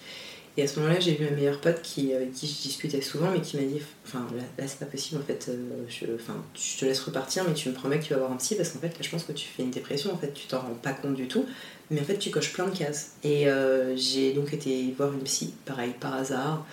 Et 0.56 0.62
à 0.62 0.66
ce 0.66 0.80
moment-là, 0.80 0.98
j'ai 1.00 1.14
vu 1.14 1.26
ma 1.26 1.32
meilleure 1.32 1.60
pote 1.60 1.82
qui, 1.82 2.14
avec 2.14 2.32
qui 2.32 2.46
je 2.46 2.62
discutais 2.62 3.02
souvent, 3.02 3.30
mais 3.30 3.42
qui 3.42 3.58
m'a 3.58 3.64
dit 3.64 3.82
Enfin, 4.06 4.26
là, 4.58 4.64
c'est 4.66 4.78
pas 4.78 4.86
possible, 4.86 5.20
en 5.20 5.24
fait, 5.24 5.48
euh, 5.50 5.84
je, 5.86 6.06
enfin, 6.14 6.42
je 6.54 6.80
te 6.80 6.86
laisse 6.86 7.00
repartir, 7.00 7.44
mais 7.46 7.52
tu 7.52 7.68
me 7.68 7.74
promets 7.74 7.98
que 7.98 8.04
tu 8.04 8.10
vas 8.10 8.16
avoir 8.16 8.32
un 8.32 8.36
psy, 8.36 8.54
parce 8.56 8.70
qu'en 8.70 8.78
fait, 8.78 8.88
là, 8.88 9.00
je 9.02 9.10
pense 9.10 9.24
que 9.24 9.32
tu 9.32 9.46
fais 9.46 9.62
une 9.62 9.70
dépression, 9.70 10.14
en 10.14 10.16
fait, 10.16 10.32
tu 10.32 10.46
t'en 10.46 10.60
rends 10.60 10.78
pas 10.82 10.94
compte 10.94 11.14
du 11.14 11.28
tout, 11.28 11.44
mais 11.90 12.00
en 12.00 12.04
fait, 12.04 12.16
tu 12.16 12.30
coches 12.30 12.54
plein 12.54 12.66
de 12.66 12.76
cases. 12.76 13.12
Et 13.22 13.46
euh, 13.46 13.94
j'ai 13.96 14.32
donc 14.32 14.54
été 14.54 14.94
voir 14.96 15.12
une 15.12 15.24
psy, 15.24 15.52
pareil, 15.66 15.92
par 16.00 16.14
hasard, 16.14 16.66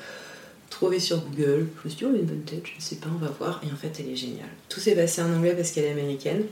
trouvée 0.70 1.02
sur 1.02 1.18
Google. 1.26 1.68
Je 1.82 1.84
me 1.84 1.90
suis 1.90 1.98
dit, 1.98 2.06
oh, 2.06 2.16
une 2.16 2.26
bonne 2.26 2.44
tête, 2.44 2.64
je 2.66 2.82
sais 2.82 2.96
pas, 2.96 3.10
on 3.14 3.20
va 3.20 3.32
voir. 3.38 3.62
Et 3.68 3.72
en 3.72 3.76
fait, 3.76 3.92
elle 4.00 4.10
est 4.10 4.16
géniale. 4.16 4.50
Tout 4.70 4.80
s'est 4.80 4.96
passé 4.96 5.22
en 5.22 5.34
anglais 5.34 5.54
parce 5.54 5.72
qu'elle 5.72 5.86
est 5.86 5.92
américaine. 5.92 6.44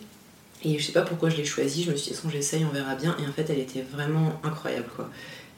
Et 0.63 0.79
je 0.79 0.85
sais 0.85 0.93
pas 0.93 1.01
pourquoi 1.01 1.29
je 1.29 1.37
l'ai 1.37 1.45
choisie, 1.45 1.83
je 1.83 1.91
me 1.91 1.95
suis 1.95 2.11
dit, 2.11 2.17
son 2.17 2.29
j'essaye, 2.29 2.65
on 2.65 2.73
verra 2.73 2.95
bien. 2.95 3.15
Et 3.19 3.27
en 3.27 3.31
fait, 3.31 3.49
elle 3.49 3.59
était 3.59 3.81
vraiment 3.81 4.39
incroyable, 4.43 4.87
quoi. 4.95 5.09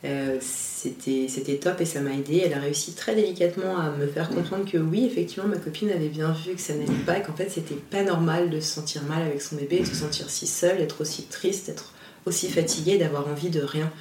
Euh, 0.06 0.38
c'était 0.40 1.58
top 1.58 1.82
et 1.82 1.86
ça 1.86 2.02
m'a 2.02 2.14
aidé. 2.14 2.44
Elle 2.46 2.54
a 2.54 2.60
réussi 2.60 2.94
très 2.94 3.16
délicatement 3.16 3.78
à 3.78 3.90
me 3.92 4.06
faire 4.06 4.30
comprendre 4.30 4.70
que 4.70 4.78
oui, 4.78 5.06
effectivement, 5.06 5.48
ma 5.48 5.58
copine 5.58 5.90
avait 5.90 6.10
bien 6.10 6.32
vu 6.32 6.54
que 6.54 6.62
ça 6.62 6.74
n'allait 6.74 7.04
pas 7.06 7.18
et 7.18 7.24
qu'en 7.24 7.34
fait, 7.34 7.50
c'était 7.50 7.76
pas 7.76 8.04
normal 8.04 8.50
de 8.50 8.60
se 8.60 8.76
sentir 8.76 9.04
mal 9.04 9.24
avec 9.24 9.42
son 9.42 9.56
bébé, 9.56 9.80
de 9.80 9.86
se 9.86 9.96
sentir 9.96 10.30
si 10.30 10.46
seule, 10.46 10.82
être 10.82 11.02
aussi 11.02 11.24
triste, 11.24 11.70
être 11.70 11.94
aussi 12.26 12.50
fatiguée, 12.50 12.98
d'avoir 12.98 13.28
envie 13.28 13.50
de 13.50 13.62
rien. 13.62 13.92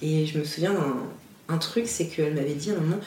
Et 0.00 0.26
je 0.26 0.38
me 0.38 0.44
souviens 0.44 0.74
d'un 0.74 0.96
un 1.48 1.58
truc, 1.58 1.84
c'est 1.86 2.06
qu'elle 2.06 2.34
m'avait 2.34 2.54
dit 2.54 2.70
à 2.70 2.74
un 2.74 2.80
moment, 2.80 3.00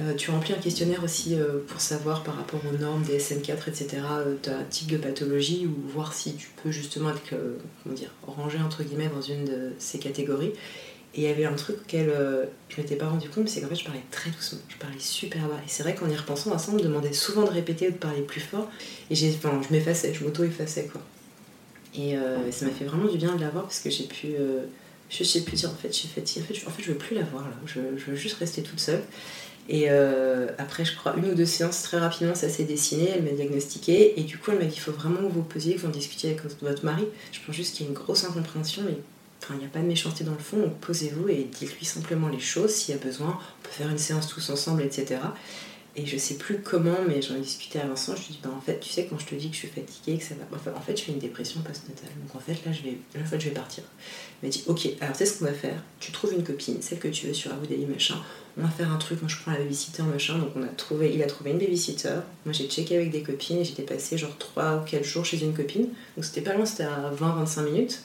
euh, 0.00 0.14
tu 0.14 0.30
remplis 0.30 0.54
un 0.54 0.58
questionnaire 0.58 1.04
aussi 1.04 1.34
euh, 1.34 1.58
pour 1.68 1.80
savoir 1.80 2.22
par 2.22 2.36
rapport 2.36 2.60
aux 2.66 2.78
normes 2.78 3.02
des 3.02 3.18
SN4, 3.18 3.68
etc., 3.68 3.98
euh, 4.10 4.36
ta 4.40 4.54
type 4.70 4.90
de 4.90 4.96
pathologie 4.96 5.66
ou 5.66 5.90
voir 5.90 6.14
si 6.14 6.34
tu 6.34 6.48
peux 6.62 6.70
justement 6.70 7.10
être, 7.10 7.34
euh, 7.34 7.58
comment 7.82 7.94
dire, 7.94 8.10
rangé 8.26 8.58
entre 8.58 8.84
guillemets 8.84 9.10
dans 9.14 9.20
une 9.20 9.44
de 9.44 9.72
ces 9.78 9.98
catégories. 9.98 10.52
Et 11.14 11.22
il 11.22 11.24
y 11.24 11.26
avait 11.26 11.44
un 11.44 11.52
truc 11.52 11.76
auquel 11.82 12.10
je 12.70 12.80
m'étais 12.80 12.96
pas 12.96 13.06
rendu 13.06 13.28
compte, 13.28 13.46
c'est 13.46 13.60
qu'en 13.60 13.68
fait 13.68 13.74
je 13.74 13.84
parlais 13.84 14.00
très 14.10 14.30
doucement, 14.30 14.60
je 14.70 14.78
parlais 14.78 14.98
super 14.98 15.46
bas. 15.46 15.60
Et 15.62 15.68
c'est 15.68 15.82
vrai 15.82 15.94
qu'en 15.94 16.08
y 16.08 16.16
repensant, 16.16 16.48
Vincent 16.48 16.72
me 16.72 16.80
demandait 16.80 17.12
souvent 17.12 17.42
de 17.42 17.50
répéter 17.50 17.88
ou 17.88 17.90
de 17.90 17.98
parler 17.98 18.22
plus 18.22 18.40
fort. 18.40 18.70
Et 19.10 19.14
j'ai, 19.14 19.30
je 19.30 19.72
m'effaçais, 19.74 20.14
je 20.14 20.24
m'auto-effaçais 20.24 20.86
quoi. 20.90 21.02
Et 21.94 22.14
ça 22.50 22.64
m'a 22.64 22.70
fait 22.70 22.86
vraiment 22.86 23.12
du 23.12 23.18
bien 23.18 23.36
de 23.36 23.42
l'avoir 23.42 23.64
parce 23.64 23.80
que 23.80 23.90
j'ai 23.90 24.04
pu. 24.04 24.28
je 25.10 25.22
sais 25.22 25.42
plus 25.42 25.56
dire 25.56 25.68
en 25.68 25.74
fait, 25.74 25.94
fatiguée. 25.94 26.40
En 26.40 26.48
fait, 26.48 26.54
je, 26.54 26.66
en 26.66 26.70
fait, 26.70 26.82
veux 26.84 26.94
plus 26.94 27.14
la 27.14 27.24
voir 27.24 27.44
je 27.66 27.80
veux 27.80 28.16
juste 28.16 28.36
rester 28.38 28.62
toute 28.62 28.80
seule. 28.80 29.02
Et 29.68 29.86
euh, 29.88 30.48
après, 30.58 30.84
je 30.84 30.96
crois, 30.96 31.14
une 31.16 31.30
ou 31.30 31.34
deux 31.34 31.46
séances, 31.46 31.82
très 31.82 31.98
rapidement, 31.98 32.34
ça 32.34 32.48
s'est 32.48 32.64
dessiné. 32.64 33.10
Elle 33.14 33.22
m'a 33.22 33.30
diagnostiqué. 33.30 34.18
Et 34.20 34.24
du 34.24 34.38
coup, 34.38 34.50
elle 34.50 34.58
m'a 34.58 34.64
dit 34.64 34.74
il 34.76 34.80
faut 34.80 34.92
vraiment 34.92 35.28
que 35.28 35.32
vous 35.32 35.42
posiez, 35.42 35.74
que 35.74 35.80
vous 35.80 35.86
en 35.86 35.90
discutiez 35.90 36.30
avec 36.30 36.42
votre 36.62 36.84
mari. 36.84 37.04
Je 37.32 37.38
pense 37.44 37.54
juste 37.54 37.76
qu'il 37.76 37.86
y 37.86 37.88
a 37.88 37.92
une 37.92 37.98
grosse 37.98 38.24
incompréhension. 38.24 38.82
Mais 38.84 38.96
enfin, 39.42 39.54
il 39.54 39.60
n'y 39.60 39.66
a 39.66 39.68
pas 39.68 39.80
de 39.80 39.86
méchanceté 39.86 40.24
dans 40.24 40.32
le 40.32 40.38
fond. 40.38 40.58
Donc, 40.58 40.78
posez-vous 40.80 41.28
et 41.28 41.48
dites-lui 41.50 41.84
simplement 41.84 42.28
les 42.28 42.40
choses. 42.40 42.70
S'il 42.70 42.94
y 42.94 42.98
a 42.98 43.00
besoin, 43.00 43.38
on 43.38 43.62
peut 43.62 43.72
faire 43.72 43.88
une 43.88 43.98
séance 43.98 44.26
tous 44.28 44.50
ensemble, 44.50 44.82
etc. 44.82 45.20
Et 45.94 46.06
je 46.06 46.16
sais 46.16 46.36
plus 46.36 46.60
comment, 46.60 46.96
mais 47.06 47.20
j'en 47.20 47.36
ai 47.36 47.40
discuté 47.40 47.78
à 47.78 47.86
Vincent. 47.86 48.16
Je 48.16 48.26
lui 48.26 48.32
dit 48.32 48.40
bah, 48.42 48.50
en 48.56 48.60
fait, 48.60 48.80
tu 48.80 48.88
sais, 48.88 49.06
quand 49.06 49.18
je 49.18 49.26
te 49.26 49.34
dis 49.34 49.48
que 49.48 49.54
je 49.54 49.60
suis 49.60 49.68
fatiguée, 49.68 50.16
que 50.18 50.24
ça 50.24 50.34
va. 50.34 50.44
Enfin, 50.56 50.72
en 50.76 50.80
fait, 50.80 50.96
je 50.96 51.02
fais 51.04 51.12
une 51.12 51.18
dépression 51.18 51.60
postnatale. 51.60 52.10
Donc, 52.22 52.34
en 52.34 52.40
fait, 52.40 52.64
là, 52.64 52.72
je 52.72 52.82
vais, 52.82 52.96
en 53.20 53.26
fait, 53.26 53.38
je 53.38 53.48
vais 53.48 53.54
partir. 53.54 53.84
Il 54.42 54.46
m'a 54.46 54.52
dit 54.52 54.64
ok, 54.66 54.88
alors, 55.00 55.16
tu 55.16 55.18
sais 55.18 55.26
ce 55.26 55.38
qu'on 55.38 55.44
va 55.44 55.52
faire? 55.52 55.82
Tu 56.00 56.12
trouves 56.12 56.32
une 56.32 56.44
copine, 56.44 56.80
celle 56.80 56.98
que 56.98 57.08
tu 57.08 57.26
veux 57.26 57.34
sur 57.34 57.52
Abu 57.52 57.68
machin 57.86 58.16
on 58.58 58.62
va 58.62 58.68
faire 58.68 58.92
un 58.92 58.96
truc, 58.96 59.20
moi 59.22 59.28
je 59.28 59.36
prends 59.40 59.52
la 59.52 59.58
babysitter, 59.58 60.02
machin, 60.02 60.38
donc 60.38 60.50
on 60.56 60.62
a 60.62 60.68
trouvé, 60.68 61.12
il 61.14 61.22
a 61.22 61.26
trouvé 61.26 61.50
une 61.52 61.58
babysitter, 61.58 62.16
moi 62.44 62.52
j'ai 62.52 62.66
checké 62.68 62.96
avec 62.96 63.10
des 63.10 63.22
copines 63.22 63.58
et 63.58 63.64
j'étais 63.64 63.82
passée 63.82 64.18
genre 64.18 64.36
3 64.38 64.76
ou 64.76 64.84
4 64.84 65.02
jours 65.02 65.24
chez 65.24 65.42
une 65.42 65.54
copine, 65.54 65.88
donc 66.16 66.24
c'était 66.24 66.42
pas 66.42 66.54
loin, 66.54 66.66
c'était 66.66 66.84
à 66.84 67.10
20-25 67.18 67.64
minutes, 67.64 68.02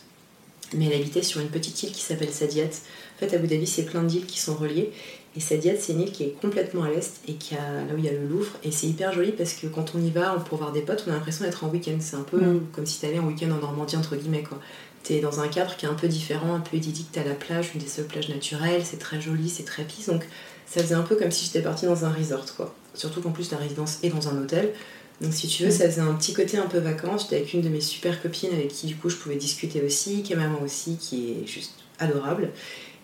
mais 0.74 0.86
elle 0.86 1.02
habitait 1.02 1.22
sur 1.22 1.42
une 1.42 1.50
petite 1.50 1.82
île 1.84 1.92
qui 1.92 2.02
s'appelle 2.02 2.32
Sadiat. 2.32 2.70
En 3.18 3.26
fait, 3.26 3.36
Abu 3.36 3.48
Dhabi, 3.48 3.66
c'est 3.66 3.84
plein 3.86 4.04
d'îles 4.04 4.28
qui 4.28 4.40
sont 4.40 4.54
reliées, 4.56 4.92
et 5.36 5.40
Sadiat, 5.40 5.74
c'est 5.80 5.94
une 5.94 6.02
île 6.02 6.12
qui 6.12 6.24
est 6.24 6.36
complètement 6.40 6.84
à 6.84 6.90
l'est 6.90 7.20
et 7.28 7.34
qui 7.34 7.56
a, 7.56 7.58
là 7.58 7.94
où 7.94 7.98
il 7.98 8.06
y 8.06 8.10
a 8.10 8.12
le 8.12 8.28
Louvre, 8.28 8.52
et 8.64 8.72
c'est 8.72 8.88
hyper 8.88 9.12
joli 9.14 9.32
parce 9.32 9.54
que 9.54 9.68
quand 9.68 9.94
on 9.96 10.02
y 10.02 10.10
va 10.12 10.32
pour 10.48 10.58
voir 10.58 10.72
des 10.72 10.82
potes, 10.82 11.04
on 11.08 11.12
a 11.12 11.14
l'impression 11.14 11.46
d'être 11.46 11.64
en 11.64 11.70
week-end, 11.70 11.98
c'est 12.00 12.16
un 12.16 12.22
peu 12.22 12.38
Mm. 12.40 12.68
comme 12.74 12.86
si 12.86 13.00
t'allais 13.00 13.20
en 13.20 13.26
week-end 13.26 13.50
en 13.52 13.60
Normandie, 13.60 13.98
entre 13.98 14.16
guillemets, 14.16 14.44
quoi. 14.44 14.60
T'es 15.04 15.20
dans 15.20 15.40
un 15.40 15.48
cadre 15.48 15.76
qui 15.78 15.86
est 15.86 15.90
un 15.90 15.94
peu 15.94 16.08
différent, 16.08 16.54
un 16.54 16.60
peu 16.60 16.78
idyllique, 16.78 17.08
t'as 17.12 17.24
la 17.24 17.34
plage, 17.34 17.72
une 17.74 17.82
des 17.82 17.88
seules 17.88 18.06
plages 18.06 18.30
naturelles, 18.30 18.82
c'est 18.84 18.98
très 19.00 19.20
joli, 19.22 19.50
c'est 19.50 19.64
très 19.64 19.84
peace, 19.84 20.08
donc 20.08 20.24
ça 20.66 20.82
faisait 20.82 20.96
un 20.96 21.02
peu 21.04 21.16
comme 21.16 21.32
si 21.32 21.46
j'étais 21.46 21.62
partie 21.62 21.86
dans 21.86 22.04
un 22.04 22.12
resort 22.12 22.46
quoi. 22.56 22.76
Surtout 22.94 23.22
qu'en 23.22 23.32
plus 23.32 23.52
la 23.52 23.58
résidence 23.58 24.00
est 24.04 24.10
dans 24.10 24.28
un 24.28 24.42
hôtel. 24.42 24.74
Donc 25.22 25.34
si 25.34 25.48
tu 25.48 25.64
veux, 25.64 25.72
ça 25.72 25.90
faisait 25.90 26.02
un 26.02 26.14
petit 26.14 26.34
côté 26.34 26.58
un 26.58 26.68
peu 26.68 26.78
vacances. 26.80 27.24
J'étais 27.24 27.38
avec 27.38 27.54
une 27.54 27.62
de 27.62 27.70
mes 27.70 27.82
super 27.82 28.22
copines 28.22 28.52
avec 28.52 28.68
qui 28.68 28.86
du 28.88 28.96
coup 28.96 29.10
je 29.10 29.16
pouvais 29.16 29.36
discuter 29.36 29.82
aussi, 29.82 30.24
qui 30.24 30.34
est 30.34 30.36
maman 30.36 30.60
aussi, 30.64 30.98
qui 30.98 31.32
est 31.32 31.48
juste 31.48 31.74
adorable. 32.00 32.50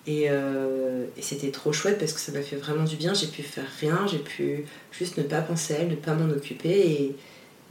Et, 0.06 0.26
euh, 0.30 1.06
et 1.18 1.22
c'était 1.22 1.52
trop 1.52 1.72
chouette 1.72 1.98
parce 1.98 2.14
que 2.14 2.20
ça 2.20 2.32
m'a 2.32 2.42
fait 2.42 2.58
vraiment 2.58 2.84
du 2.84 2.96
bien. 2.96 3.14
J'ai 3.14 3.28
pu 3.28 3.42
faire 3.42 3.68
rien, 3.80 4.06
j'ai 4.10 4.20
pu 4.20 4.66
juste 4.92 5.18
ne 5.18 5.24
pas 5.24 5.42
penser 5.42 5.76
à 5.76 5.80
elle, 5.80 5.90
ne 5.90 5.96
pas 5.96 6.14
m'en 6.14 6.30
occuper. 6.30 6.70
Et 6.70 7.16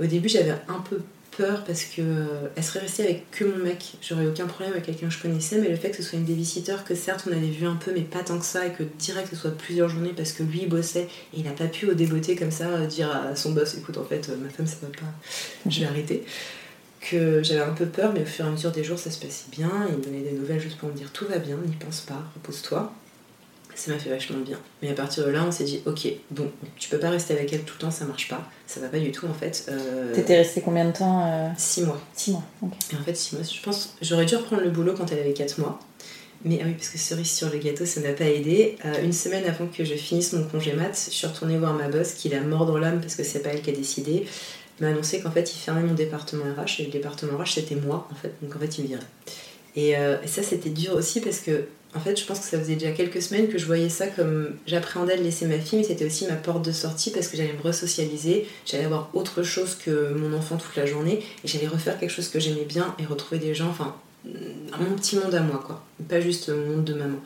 au 0.01 0.07
début 0.07 0.29
j'avais 0.29 0.55
un 0.69 0.81
peu 0.89 1.01
peur 1.37 1.65
parce 1.65 1.85
que 1.85 2.01
euh, 2.03 2.49
elle 2.57 2.63
serait 2.63 2.81
restée 2.81 3.03
avec 3.03 3.31
que 3.31 3.45
mon 3.45 3.57
mec. 3.57 3.95
J'aurais 4.01 4.27
aucun 4.27 4.47
problème 4.47 4.73
avec 4.73 4.87
quelqu'un 4.87 5.09
que 5.09 5.13
je 5.13 5.21
connaissais, 5.21 5.59
mais 5.59 5.69
le 5.69 5.77
fait 5.77 5.91
que 5.91 5.97
ce 5.97 6.03
soit 6.03 6.19
une 6.19 6.25
babysitter, 6.25 6.77
que 6.87 6.95
certes 6.95 7.27
on 7.29 7.33
avait 7.33 7.49
vu 7.49 7.67
un 7.67 7.77
peu, 7.77 7.93
mais 7.93 8.03
pas 8.03 8.23
tant 8.23 8.39
que 8.39 8.45
ça, 8.45 8.67
et 8.67 8.73
que 8.73 8.83
direct 8.99 9.29
ce 9.31 9.37
soit 9.37 9.57
plusieurs 9.57 9.89
journées 9.89 10.13
parce 10.17 10.33
que 10.33 10.43
lui 10.43 10.61
il 10.63 10.69
bossait 10.69 11.09
et 11.35 11.39
il 11.39 11.45
n'a 11.45 11.53
pas 11.53 11.67
pu 11.67 11.87
au 11.89 11.95
débeauté 11.95 12.37
comme 12.37 12.51
ça 12.51 12.69
euh, 12.69 12.87
dire 12.87 13.11
à 13.11 13.35
son 13.37 13.53
boss 13.53 13.75
écoute 13.75 13.99
en 13.99 14.05
fait 14.05 14.29
euh, 14.29 14.37
ma 14.37 14.49
femme 14.49 14.67
ça 14.67 14.77
va 14.83 14.89
pas, 14.89 15.71
je 15.71 15.81
vais 15.81 15.87
arrêter. 15.87 16.25
Que 17.11 17.43
j'avais 17.43 17.61
un 17.63 17.73
peu 17.73 17.87
peur, 17.87 18.13
mais 18.15 18.23
au 18.23 18.27
fur 18.27 18.45
et 18.45 18.49
à 18.49 18.51
mesure 18.53 18.71
des 18.71 18.85
jours 18.85 18.99
ça 18.99 19.11
se 19.11 19.19
passait 19.19 19.47
bien. 19.51 19.71
Il 19.91 19.97
me 19.99 20.03
donnait 20.03 20.21
des 20.21 20.33
nouvelles 20.33 20.61
juste 20.61 20.79
pour 20.79 20.89
me 20.89 20.95
dire 20.95 21.11
tout 21.13 21.27
va 21.27 21.39
bien, 21.39 21.57
n'y 21.67 21.75
pense 21.75 22.01
pas, 22.03 22.23
repose-toi. 22.37 22.93
Ça 23.75 23.91
m'a 23.91 23.99
fait 23.99 24.11
vachement 24.11 24.39
bien. 24.39 24.59
Mais 24.83 24.91
à 24.91 24.93
partir 24.93 25.25
de 25.25 25.31
là, 25.31 25.45
on 25.49 25.51
s'est 25.51 25.65
dit, 25.65 25.81
ok, 25.87 26.07
bon, 26.31 26.51
tu 26.79 26.91
peux 26.91 26.99
pas 26.99 27.09
rester 27.09 27.33
avec 27.33 27.51
elle 27.55 27.63
tout 27.63 27.75
le 27.79 27.81
temps, 27.81 27.91
ça 27.91 28.05
marche 28.05 28.29
pas. 28.29 28.47
Ça 28.67 28.81
va 28.81 28.89
pas 28.89 28.99
du 28.99 29.11
tout 29.13 29.27
en 29.27 29.33
fait. 29.33 29.65
Euh, 29.71 30.15
T'étais 30.15 30.37
restée 30.37 30.61
combien 30.61 30.85
de 30.85 30.93
temps 30.93 31.27
euh, 31.27 31.49
Six 31.57 31.83
mois. 31.83 32.01
Six 32.15 32.33
mois. 32.33 32.45
ok. 32.63 32.73
Et 32.93 32.97
en 32.97 33.03
fait, 33.03 33.15
six 33.17 33.35
mois, 33.35 33.45
je 33.45 33.61
pense, 33.63 33.97
j'aurais 34.03 34.27
dû 34.27 34.37
reprendre 34.37 34.63
le 34.63 34.71
boulot 34.71 34.93
quand 34.97 35.11
elle 35.11 35.21
avait 35.21 35.33
4 35.33 35.59
mois. 35.59 35.81
Mais 36.45 36.59
ah 36.61 36.65
oui, 36.67 36.75
parce 36.75 36.89
que 36.89 36.99
cerise 36.99 37.31
sur 37.31 37.51
le 37.51 37.59
gâteau, 37.59 37.87
ça 37.87 38.01
n'a 38.01 38.13
pas 38.13 38.25
aidé. 38.25 38.77
Euh, 38.85 39.03
une 39.05 39.13
semaine 39.13 39.45
avant 39.47 39.67
que 39.67 39.85
je 39.85 39.95
finisse 39.95 40.33
mon 40.33 40.45
congé 40.45 40.73
mat, 40.75 40.93
je 40.93 41.15
suis 41.15 41.27
retournée 41.27 41.57
voir 41.57 41.73
ma 41.73 41.89
boss, 41.89 42.13
qui 42.15 42.29
la 42.29 42.41
mort 42.41 42.67
dans 42.67 42.79
l'âme 42.79 43.01
parce 43.01 43.15
que 43.15 43.23
c'est 43.23 43.41
pas 43.41 43.51
elle 43.51 43.63
qui 43.63 43.71
a 43.71 43.73
décidé, 43.73 44.27
m'a 44.81 44.89
annoncé 44.89 45.21
qu'en 45.21 45.31
fait, 45.31 45.53
il 45.55 45.59
fermait 45.59 45.83
mon 45.83 45.95
département 45.95 46.45
RH 46.45 46.81
et 46.81 46.85
le 46.85 46.91
département 46.91 47.39
RH 47.39 47.55
c'était 47.55 47.75
moi 47.75 48.09
en 48.11 48.15
fait, 48.15 48.33
donc 48.43 48.57
en 48.57 48.59
fait, 48.59 48.79
il 48.79 48.85
me 48.85 48.89
virait. 48.89 49.03
Et, 49.77 49.97
euh, 49.97 50.17
et 50.23 50.27
ça, 50.27 50.43
c'était 50.43 50.71
dur 50.71 50.95
aussi 50.95 51.21
parce 51.21 51.41
que, 51.41 51.65
en 51.95 52.01
fait, 52.01 52.19
je 52.19 52.25
pense 52.25 52.41
que 52.41 52.47
ça 52.47 52.59
faisait 52.59 52.75
déjà 52.75 52.93
quelques 52.93 53.21
semaines 53.23 53.49
que 53.49 53.59
je 53.59 53.67
voyais 53.67 53.89
ça 53.89 54.07
comme 54.07 54.57
j'appréhendais 54.67 55.17
de 55.17 55.23
laisser 55.23 55.47
ma 55.47 55.59
fille, 55.59 55.79
mais 55.79 55.85
c'était 55.85 56.07
aussi 56.07 56.27
ma 56.27 56.37
porte 56.37 56.65
de 56.65 56.73
sortie 56.73 57.11
parce 57.11 57.29
que 57.29 57.37
j'allais 57.37 57.53
me 57.53 57.63
resocialiser, 57.63 58.47
j'allais 58.67 58.85
avoir 58.85 59.11
autre 59.15 59.43
chose 59.43 59.75
que 59.75 60.13
mon 60.15 60.37
enfant 60.37 60.57
toute 60.57 60.77
la 60.77 60.87
journée 60.87 61.23
et 61.45 61.49
j'allais 61.49 61.67
refaire 61.67 61.99
quelque 61.99 62.11
chose 62.11 62.29
que 62.29 62.41
j'aimais 62.41 62.65
bien 62.65 62.95
et 62.99 63.05
retrouver 63.05 63.39
des 63.39 63.55
gens, 63.55 63.69
enfin, 63.69 63.95
mon 64.25 64.97
petit 64.97 65.17
monde 65.17 65.35
à 65.35 65.41
moi, 65.41 65.63
quoi. 65.65 65.85
Pas 66.09 66.21
juste 66.21 66.49
mon 66.49 66.77
monde 66.77 66.85
de 66.85 66.95
maman. 66.95 67.19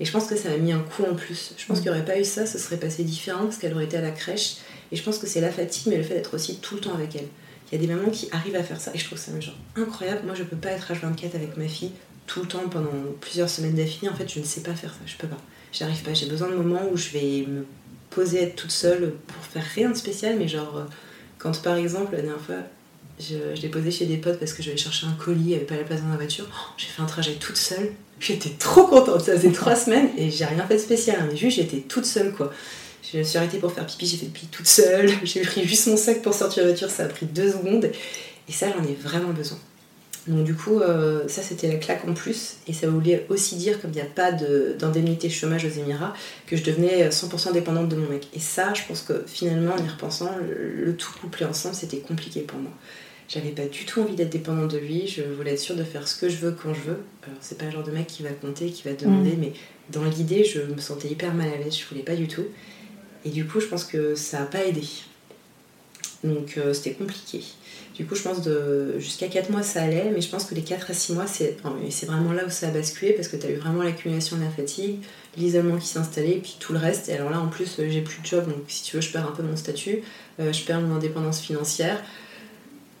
Et 0.00 0.04
je 0.04 0.12
pense 0.12 0.26
que 0.26 0.36
ça 0.36 0.50
m'a 0.50 0.56
mis 0.56 0.72
un 0.72 0.80
coup 0.80 1.04
en 1.04 1.14
plus. 1.14 1.52
Je 1.56 1.66
pense 1.66 1.80
qu'il 1.80 1.90
n'y 1.90 1.96
aurait 1.96 2.04
pas 2.04 2.18
eu 2.18 2.24
ça, 2.24 2.46
ce 2.46 2.58
serait 2.58 2.76
passé 2.76 3.04
différent 3.04 3.44
parce 3.44 3.56
qu'elle 3.56 3.74
aurait 3.74 3.84
été 3.84 3.96
à 3.96 4.02
la 4.02 4.10
crèche. 4.10 4.56
Et 4.92 4.96
je 4.96 5.02
pense 5.02 5.18
que 5.18 5.26
c'est 5.26 5.40
la 5.40 5.50
fatigue, 5.50 5.88
mais 5.88 5.96
le 5.96 6.02
fait 6.04 6.14
d'être 6.14 6.34
aussi 6.34 6.58
tout 6.58 6.76
le 6.76 6.80
temps 6.80 6.94
avec 6.94 7.16
elle. 7.16 7.26
Il 7.70 7.80
y 7.80 7.82
a 7.82 7.86
des 7.86 7.92
mamans 7.92 8.10
qui 8.10 8.28
arrivent 8.30 8.56
à 8.56 8.62
faire 8.62 8.78
ça 8.78 8.90
et 8.94 8.98
je 8.98 9.06
trouve 9.06 9.18
ça 9.18 9.32
genre 9.40 9.56
incroyable. 9.76 10.20
Moi, 10.26 10.34
je 10.34 10.42
peux 10.42 10.56
pas 10.56 10.70
être 10.70 10.92
H24 10.92 11.34
avec 11.34 11.56
ma 11.56 11.66
fille 11.66 11.92
tout 12.26 12.40
le 12.40 12.46
temps 12.46 12.68
pendant 12.70 12.90
plusieurs 13.20 13.48
semaines 13.48 13.74
d'affilée. 13.74 14.10
En 14.10 14.14
fait, 14.14 14.30
je 14.30 14.38
ne 14.38 14.44
sais 14.44 14.60
pas 14.60 14.74
faire 14.74 14.90
ça. 14.90 15.00
Je 15.06 15.16
peux 15.16 15.26
pas. 15.26 15.38
J'arrive 15.72 16.02
pas. 16.02 16.12
J'ai 16.12 16.26
besoin 16.26 16.48
de 16.48 16.54
moments 16.54 16.82
où 16.92 16.96
je 16.98 17.08
vais 17.08 17.46
me 17.48 17.64
poser, 18.10 18.42
être 18.42 18.56
toute 18.56 18.70
seule 18.70 19.14
pour 19.26 19.42
faire 19.44 19.64
rien 19.74 19.88
de 19.88 19.96
spécial, 19.96 20.36
mais 20.38 20.46
genre 20.46 20.76
euh, 20.76 20.84
quand 21.38 21.62
par 21.62 21.76
exemple 21.76 22.12
la 22.12 22.20
dernière 22.20 22.40
fois 22.40 22.56
je, 23.18 23.60
l'ai 23.60 23.68
posé 23.68 23.90
chez 23.90 24.04
des 24.04 24.18
potes 24.18 24.38
parce 24.38 24.52
que 24.52 24.62
je 24.62 24.70
vais 24.70 24.76
chercher 24.76 25.06
un 25.06 25.12
colis, 25.12 25.40
il 25.40 25.46
n'y 25.46 25.54
avait 25.54 25.64
pas 25.64 25.76
la 25.76 25.84
place 25.84 26.02
dans 26.02 26.08
la 26.08 26.16
voiture. 26.16 26.46
Oh, 26.50 26.72
j'ai 26.76 26.88
fait 26.88 27.00
un 27.00 27.06
trajet 27.06 27.34
toute 27.34 27.56
seule. 27.56 27.92
J'étais 28.20 28.50
trop 28.50 28.86
contente. 28.86 29.22
Ça 29.22 29.36
faisait 29.36 29.52
trois 29.52 29.76
semaines 29.76 30.10
et 30.18 30.30
j'ai 30.30 30.44
rien 30.44 30.66
fait 30.66 30.74
de 30.74 30.80
spécial. 30.80 31.26
Mais 31.30 31.36
juste, 31.36 31.56
j'étais 31.56 31.78
toute 31.78 32.04
seule 32.04 32.32
quoi. 32.32 32.52
Je 33.02 33.18
me 33.18 33.22
suis 33.24 33.36
arrêtée 33.38 33.58
pour 33.58 33.72
faire 33.72 33.84
pipi, 33.86 34.06
j'ai 34.06 34.16
fait 34.16 34.26
pipi 34.26 34.46
toute 34.46 34.66
seule. 34.68 35.10
J'ai 35.24 35.40
pris 35.42 35.66
juste 35.66 35.86
mon 35.88 35.96
sac 35.96 36.22
pour 36.22 36.34
sortir 36.34 36.62
de 36.62 36.68
la 36.68 36.74
voiture, 36.74 36.90
ça 36.90 37.04
a 37.04 37.08
pris 37.08 37.26
deux 37.26 37.50
secondes. 37.50 37.90
Et 38.48 38.52
ça, 38.52 38.66
j'en 38.70 38.84
ai 38.84 38.94
vraiment 38.94 39.32
besoin. 39.32 39.58
Donc 40.28 40.44
du 40.44 40.54
coup, 40.54 40.78
euh, 40.78 41.26
ça 41.26 41.42
c'était 41.42 41.66
la 41.66 41.76
claque 41.76 42.06
en 42.08 42.14
plus. 42.14 42.54
Et 42.68 42.72
ça 42.72 42.86
voulait 42.88 43.26
aussi 43.28 43.56
dire, 43.56 43.80
comme 43.80 43.90
il 43.90 43.96
n'y 43.96 44.00
a 44.02 44.04
pas 44.04 44.30
de- 44.30 44.76
d'indemnité 44.78 45.28
chômage 45.28 45.64
aux 45.64 45.80
Émirats, 45.80 46.14
que 46.46 46.56
je 46.56 46.62
devenais 46.62 47.10
100% 47.10 47.52
dépendante 47.52 47.88
de 47.88 47.96
mon 47.96 48.08
mec. 48.08 48.28
Et 48.34 48.38
ça, 48.38 48.72
je 48.72 48.82
pense 48.86 49.02
que 49.02 49.24
finalement, 49.26 49.74
en 49.74 49.84
y 49.84 49.88
repensant, 49.88 50.30
le, 50.40 50.84
le 50.84 50.96
tout 50.96 51.10
couplé 51.20 51.44
ensemble, 51.44 51.74
c'était 51.74 51.98
compliqué 51.98 52.40
pour 52.42 52.60
moi. 52.60 52.70
J'avais 53.28 53.50
pas 53.50 53.64
du 53.64 53.84
tout 53.84 54.00
envie 54.02 54.14
d'être 54.14 54.30
dépendante 54.30 54.70
de 54.70 54.78
lui, 54.78 55.08
je 55.08 55.22
voulais 55.22 55.54
être 55.54 55.58
sûre 55.58 55.74
de 55.74 55.82
faire 55.84 56.06
ce 56.06 56.14
que 56.20 56.28
je 56.28 56.36
veux 56.36 56.52
quand 56.52 56.72
je 56.74 56.80
veux. 56.82 56.98
Alors 57.24 57.38
c'est 57.40 57.58
pas 57.58 57.64
le 57.64 57.70
genre 57.72 57.82
de 57.82 57.90
mec 57.90 58.06
qui 58.06 58.22
va 58.22 58.30
compter, 58.30 58.66
qui 58.70 58.82
va 58.84 58.92
demander, 58.92 59.34
mais 59.40 59.54
dans 59.90 60.04
l'idée, 60.04 60.44
je 60.44 60.60
me 60.60 60.78
sentais 60.80 61.08
hyper 61.08 61.34
mal 61.34 61.48
à 61.48 61.56
l'aise, 61.56 61.76
je 61.76 61.84
voulais 61.88 62.02
pas 62.04 62.14
du 62.14 62.28
tout. 62.28 62.44
Et 63.24 63.30
du 63.30 63.46
coup, 63.46 63.60
je 63.60 63.66
pense 63.66 63.84
que 63.84 64.14
ça 64.14 64.42
a 64.42 64.46
pas 64.46 64.64
aidé. 64.64 64.82
Donc 66.24 66.54
euh, 66.56 66.72
c'était 66.72 66.92
compliqué. 66.92 67.42
Du 67.94 68.06
coup, 68.06 68.14
je 68.14 68.22
pense 68.22 68.42
de 68.42 68.98
jusqu'à 68.98 69.28
4 69.28 69.50
mois 69.50 69.62
ça 69.62 69.82
allait, 69.82 70.10
mais 70.14 70.20
je 70.20 70.28
pense 70.28 70.44
que 70.44 70.54
les 70.54 70.62
4 70.62 70.90
à 70.90 70.94
6 70.94 71.12
mois, 71.14 71.26
c'est 71.26 71.58
vraiment 72.06 72.32
là 72.32 72.44
où 72.46 72.50
ça 72.50 72.68
a 72.68 72.70
basculé 72.70 73.12
parce 73.12 73.28
que 73.28 73.36
tu 73.36 73.46
as 73.46 73.50
eu 73.50 73.56
vraiment 73.56 73.82
l'accumulation 73.82 74.36
de 74.36 74.42
la 74.42 74.50
fatigue, 74.50 75.00
l'isolement 75.36 75.76
qui 75.78 75.92
et 75.98 76.38
puis 76.38 76.56
tout 76.58 76.72
le 76.72 76.78
reste. 76.78 77.08
Et 77.08 77.14
alors 77.14 77.30
là, 77.30 77.40
en 77.40 77.48
plus, 77.48 77.78
euh, 77.78 77.88
j'ai 77.90 78.00
plus 78.00 78.20
de 78.22 78.26
job, 78.26 78.46
donc 78.48 78.62
si 78.68 78.84
tu 78.84 78.96
veux, 78.96 79.02
je 79.02 79.10
perds 79.10 79.26
un 79.26 79.32
peu 79.32 79.42
mon 79.42 79.56
statut, 79.56 80.02
euh, 80.40 80.52
je 80.52 80.64
perds 80.64 80.80
mon 80.80 80.94
indépendance 80.96 81.40
financière. 81.40 82.02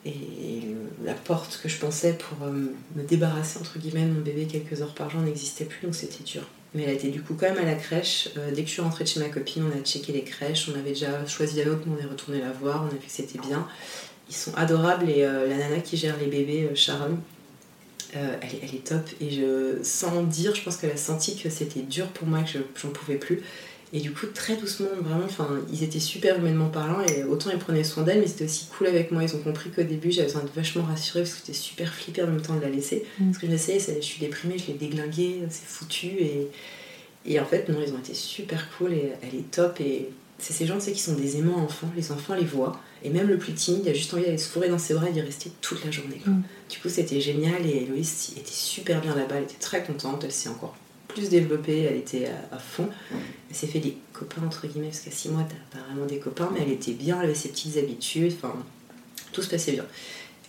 Et 0.04 0.74
la 1.04 1.14
porte 1.14 1.60
que 1.62 1.68
je 1.68 1.78
pensais 1.78 2.14
pour 2.14 2.48
me 2.48 3.02
débarrasser 3.04 3.60
entre 3.60 3.78
guillemets 3.78 4.04
de 4.04 4.10
mon 4.10 4.20
bébé 4.20 4.48
quelques 4.50 4.82
heures 4.82 4.94
par 4.94 5.10
jour 5.10 5.20
n'existait 5.20 5.64
plus, 5.64 5.86
donc 5.86 5.94
c'était 5.94 6.24
dur. 6.24 6.42
Mais 6.74 6.84
elle 6.84 6.94
était 6.94 7.08
du 7.10 7.20
coup 7.22 7.34
quand 7.38 7.46
même 7.52 7.58
à 7.58 7.66
la 7.70 7.74
crèche. 7.74 8.30
Euh, 8.38 8.50
dès 8.50 8.62
que 8.62 8.68
je 8.68 8.72
suis 8.72 8.82
rentrée 8.82 9.04
de 9.04 9.08
chez 9.08 9.20
ma 9.20 9.28
copine, 9.28 9.64
on 9.64 9.78
a 9.78 9.82
checké 9.84 10.12
les 10.12 10.22
crèches, 10.24 10.68
on 10.74 10.78
avait 10.78 10.90
déjà 10.90 11.26
choisi 11.26 11.56
la 11.58 11.66
nôtre, 11.66 11.82
mais 11.86 11.96
on 12.00 12.06
est 12.06 12.08
retourné 12.10 12.40
la 12.40 12.50
voir, 12.52 12.82
on 12.84 12.86
a 12.86 12.90
vu 12.92 12.96
que 12.98 13.04
c'était 13.08 13.38
bien. 13.38 13.66
Ils 14.30 14.34
sont 14.34 14.54
adorables 14.54 15.10
et 15.10 15.24
euh, 15.24 15.46
la 15.48 15.56
nana 15.56 15.80
qui 15.80 15.96
gère 15.98 16.16
les 16.18 16.26
bébés, 16.26 16.68
euh, 16.70 16.74
Sharon, 16.74 17.18
elle, 18.14 18.74
est- 18.74 18.84
top. 18.86 19.02
Et 19.20 19.40
sans 19.82 20.22
dire, 20.22 20.54
je 20.54 20.62
pense 20.62 20.76
qu'elle 20.76 20.90
a 20.90 20.96
senti 20.96 21.36
que 21.36 21.48
c'était 21.50 21.80
dur 21.80 22.06
pour 22.08 22.26
moi, 22.28 22.42
que 22.42 22.50
je- 22.50 22.58
j'en 22.80 22.90
pouvais 22.90 23.16
plus. 23.16 23.42
Et 23.94 24.00
du 24.00 24.10
coup, 24.12 24.26
très 24.26 24.56
doucement, 24.56 24.88
vraiment, 25.02 25.24
enfin, 25.26 25.48
ils 25.70 25.82
étaient 25.82 26.00
super 26.00 26.38
humainement 26.38 26.70
parlant 26.70 27.00
et 27.02 27.24
autant 27.24 27.50
ils 27.50 27.58
prenaient 27.58 27.84
soin 27.84 28.04
d'elle, 28.04 28.20
mais 28.20 28.26
c'était 28.26 28.46
aussi 28.46 28.66
cool 28.76 28.86
avec 28.86 29.10
moi. 29.12 29.22
Ils 29.22 29.34
ont 29.36 29.40
compris 29.40 29.68
qu'au 29.70 29.82
début, 29.82 30.10
j'avais 30.10 30.28
besoin 30.28 30.42
de 30.44 30.48
vachement 30.56 30.82
rassurer 30.84 31.20
parce 31.20 31.34
que 31.34 31.40
j'étais 31.40 31.52
super 31.58 31.92
flippée 31.92 32.22
en 32.22 32.28
même 32.28 32.40
temps 32.40 32.56
de 32.56 32.62
la 32.62 32.70
laisser. 32.70 33.04
Mm. 33.18 33.26
Parce 33.26 33.38
que 33.38 33.46
je 33.46 33.52
l'essayais, 33.52 33.78
c'est- 33.78 33.96
je 33.96 34.06
suis 34.06 34.20
déprimée, 34.20 34.56
je 34.58 34.68
l'ai 34.68 34.78
déglinguée, 34.78 35.40
c'est 35.50 35.66
foutu. 35.66 36.06
Et, 36.06 36.48
et 37.26 37.38
en 37.38 37.44
fait, 37.44 37.68
non, 37.68 37.78
ils 37.86 37.92
ont 37.92 37.98
été 37.98 38.14
super 38.14 38.66
cool 38.78 38.94
et 38.94 39.12
elle 39.22 39.34
est 39.38 39.50
top. 39.50 39.78
Et 39.80 40.08
c'est 40.38 40.54
ces 40.54 40.64
gens, 40.66 40.76
tu 40.78 40.86
sais, 40.86 40.92
qui 40.92 41.00
sont 41.00 41.14
des 41.14 41.36
aimants 41.36 41.58
enfants. 41.62 41.90
Les 41.94 42.12
enfants 42.12 42.34
les 42.34 42.44
voient. 42.46 42.80
Et 43.04 43.10
même 43.10 43.28
le 43.28 43.36
plus 43.36 43.52
timide, 43.52 43.82
il 43.84 43.90
a 43.90 43.94
juste 43.94 44.14
envie 44.14 44.22
d'aller 44.24 44.38
se 44.38 44.48
fourrer 44.48 44.70
dans 44.70 44.78
ses 44.78 44.94
bras 44.94 45.10
et 45.10 45.12
d'y 45.12 45.20
rester 45.20 45.50
toute 45.60 45.84
la 45.84 45.90
journée. 45.90 46.16
quoi. 46.24 46.32
Mm. 46.32 46.42
Du 46.70 46.78
coup, 46.78 46.88
c'était 46.88 47.20
génial. 47.20 47.66
Et 47.66 47.82
Héloïse 47.82 48.32
était 48.38 48.50
super 48.50 49.02
bien 49.02 49.14
là-bas. 49.14 49.34
Elle 49.36 49.42
était 49.44 49.60
très 49.60 49.84
contente. 49.84 50.24
Elle 50.24 50.32
s'est 50.32 50.48
encore 50.48 50.74
plus 51.14 51.28
développée. 51.28 51.82
Elle 51.82 51.96
était 51.96 52.26
à, 52.52 52.56
à 52.56 52.58
fond. 52.58 52.88
Elle 53.50 53.56
s'est 53.56 53.66
fait 53.66 53.78
des 53.80 53.96
copains, 54.12 54.42
entre 54.46 54.66
guillemets, 54.66 54.88
parce 54.88 55.00
qu'à 55.00 55.10
6 55.10 55.28
mois, 55.30 55.44
t'as 55.48 55.78
pas 55.78 55.84
vraiment 55.86 56.06
des 56.06 56.18
copains. 56.18 56.50
Mais 56.52 56.60
elle 56.62 56.72
était 56.72 56.92
bien. 56.92 57.18
Elle 57.20 57.26
avait 57.26 57.34
ses 57.34 57.48
petites 57.50 57.76
habitudes. 57.76 58.32
Enfin, 58.36 58.54
tout 59.32 59.42
se 59.42 59.48
passait 59.50 59.72
bien. 59.72 59.84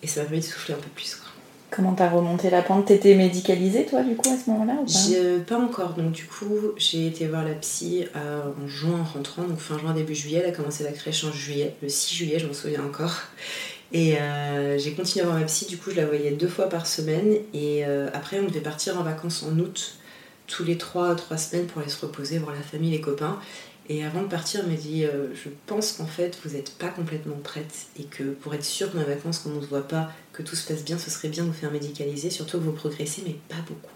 Et 0.02 0.08
ça 0.08 0.22
m'a 0.22 0.26
permis 0.28 0.42
de 0.42 0.46
souffler 0.46 0.74
un 0.74 0.78
peu 0.78 0.90
plus. 0.96 1.16
Quoi. 1.16 1.30
Comment 1.72 1.94
t'as 1.94 2.10
remonté 2.10 2.50
la 2.52 2.62
pente? 2.62 2.86
T'étais 2.86 3.16
médicalisée 3.16 3.86
toi 3.88 4.04
du 4.04 4.16
coup 4.16 4.30
à 4.30 4.38
ce 4.38 4.48
moment-là 4.52 4.74
ou 4.74 4.86
pas? 4.86 4.92
J'ai- 4.92 5.40
Pas 5.40 5.58
encore, 5.58 5.94
donc 5.94 6.12
du 6.12 6.26
coup 6.26 6.54
j'ai 6.78 7.08
été 7.08 7.26
voir 7.26 7.44
la 7.44 7.56
psy 7.56 8.06
euh, 8.16 8.42
en 8.64 8.68
juin 8.68 9.00
en 9.00 9.04
rentrant, 9.04 9.42
donc 9.42 9.58
fin 9.58 9.80
juin 9.80 9.92
début 9.96 10.14
juillet, 10.14 10.42
elle 10.44 10.52
a 10.52 10.56
commencé 10.56 10.84
la 10.84 10.92
crèche 10.92 11.24
en 11.24 11.32
juillet, 11.32 11.74
le 11.82 11.90
6 11.90 12.14
juillet 12.14 12.38
je 12.38 12.46
m'en 12.46 12.54
souviens 12.54 12.84
encore. 12.84 13.16
Et 13.92 14.18
euh, 14.20 14.78
j'ai 14.78 14.92
continué 14.94 15.24
à 15.26 15.28
voir 15.30 15.40
ma 15.40 15.46
psy, 15.46 15.66
du 15.66 15.78
coup 15.78 15.90
je 15.90 15.96
la 15.96 16.06
voyais 16.06 16.30
deux 16.32 16.48
fois 16.48 16.70
par 16.70 16.86
semaine 16.86 17.38
et 17.56 17.84
euh, 17.88 18.08
après 18.14 18.40
on 18.40 18.46
devait 18.46 18.60
partir 18.60 19.00
en 19.00 19.04
vacances 19.04 19.42
en 19.42 19.58
août, 19.58 19.96
tous 20.54 20.64
les 20.64 20.78
trois, 20.78 21.16
trois 21.16 21.38
semaines 21.38 21.66
pour 21.66 21.82
aller 21.82 21.90
se 21.90 22.00
reposer, 22.06 22.38
voir 22.38 22.56
la 22.56 22.62
famille, 22.62 22.92
les 22.92 23.02
copains. 23.02 23.40
Et 23.90 24.06
avant 24.06 24.22
de 24.22 24.28
partir, 24.28 24.62
elle 24.62 24.70
m'a 24.70 24.78
dit 24.78 25.04
euh, 25.04 25.34
Je 25.34 25.50
pense 25.66 25.94
qu'en 25.94 26.06
fait, 26.06 26.38
vous 26.46 26.54
n'êtes 26.56 26.78
pas 26.78 26.90
complètement 26.90 27.36
prête 27.44 27.88
et 28.00 28.04
que 28.04 28.24
pour 28.24 28.54
être 28.54 28.64
sûre 28.64 28.92
que 28.92 28.98
les 28.98 29.04
vacances, 29.04 29.40
qu'on 29.40 29.50
ne 29.50 29.62
se 29.62 29.66
voit 29.66 29.88
pas, 29.88 30.12
que 30.32 30.44
tout 30.44 30.56
se 30.56 30.68
passe 30.68 30.86
bien, 30.86 30.98
ce 31.00 31.10
serait 31.10 31.28
bien 31.28 31.44
de 31.44 31.50
vous 31.50 31.56
faire 31.56 31.72
médicaliser, 31.72 32.30
surtout 32.30 32.60
que 32.60 32.64
vous 32.64 32.72
progressez, 32.72 33.24
mais 33.26 33.36
pas 33.50 33.62
beaucoup. 33.68 33.92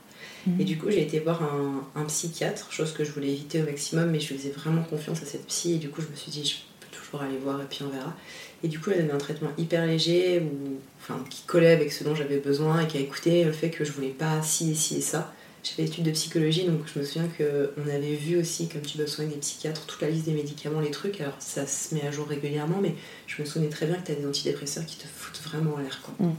Mhm. 0.48 0.62
Et 0.62 0.64
du 0.64 0.78
coup, 0.80 0.90
j'ai 0.90 1.04
été 1.04 1.20
voir 1.20 1.44
un, 1.44 1.88
un 1.96 2.06
psychiatre, 2.06 2.72
chose 2.72 2.92
que 2.92 3.04
je 3.04 3.12
voulais 3.12 3.30
éviter 3.30 3.62
au 3.62 3.66
maximum, 3.66 4.10
mais 4.10 4.20
je 4.20 4.34
faisais 4.34 4.50
vraiment 4.50 4.84
confiance 4.84 5.22
à 5.22 5.26
cette 5.26 5.46
psy. 5.46 5.76
Et 5.76 5.78
du 5.78 5.90
coup, 5.90 6.02
je 6.02 6.08
me 6.08 6.16
suis 6.16 6.32
dit, 6.32 6.44
je 6.44 6.56
peux 6.80 6.92
toujours 6.92 7.22
aller 7.22 7.38
voir 7.38 7.62
et 7.62 7.66
puis 7.70 7.84
on 7.84 7.90
verra. 7.90 8.16
Et 8.64 8.68
du 8.68 8.80
coup, 8.80 8.90
elle 8.90 9.02
avait 9.02 9.14
un 9.14 9.20
traitement 9.20 9.52
hyper 9.60 9.86
léger, 9.86 10.42
ou, 10.42 10.80
enfin, 11.00 11.24
qui 11.30 11.44
collait 11.44 11.72
avec 11.72 11.92
ce 11.94 12.04
dont 12.04 12.16
j'avais 12.16 12.40
besoin 12.40 12.82
et 12.82 12.88
qui 12.88 12.98
a 12.98 13.02
écouté 13.02 13.44
le 13.44 13.52
fait 13.52 13.70
que 13.70 13.86
je 13.86 13.92
voulais 13.92 14.10
pas 14.10 14.42
ci 14.42 14.72
et 14.72 14.76
ci 14.76 14.98
et 14.98 15.02
ça. 15.02 15.32
J'ai 15.64 15.74
fait 15.74 15.82
des 15.84 15.90
études 15.90 16.06
de 16.06 16.12
psychologie, 16.12 16.66
donc 16.66 16.82
je 16.94 17.00
me 17.00 17.04
souviens 17.04 17.28
qu'on 17.38 17.90
avait 17.90 18.16
vu 18.16 18.38
aussi, 18.38 18.70
comme 18.70 18.82
tu 18.82 18.98
souvent 18.98 19.24
avec 19.24 19.34
des 19.34 19.40
psychiatres, 19.40 19.86
toute 19.86 20.02
la 20.02 20.10
liste 20.10 20.26
des 20.26 20.34
médicaments, 20.34 20.80
les 20.80 20.92
trucs. 20.92 21.20
Alors 21.20 21.36
ça 21.40 21.68
se 21.68 21.94
met 21.94 22.06
à 22.06 22.12
jour 22.12 22.28
régulièrement, 22.28 22.80
mais 22.82 22.96
je 23.28 23.42
me 23.42 23.46
souvenais 23.46 23.70
très 23.70 23.86
bien 23.86 23.96
que 23.96 24.06
tu 24.06 24.12
as 24.14 24.16
des 24.16 24.26
antidépresseurs 24.26 24.86
qui 24.86 24.98
te 24.98 25.08
foutent 25.08 25.42
vraiment 25.44 25.74
en 25.76 25.80
l'air. 25.80 26.00
Mm. 26.20 26.30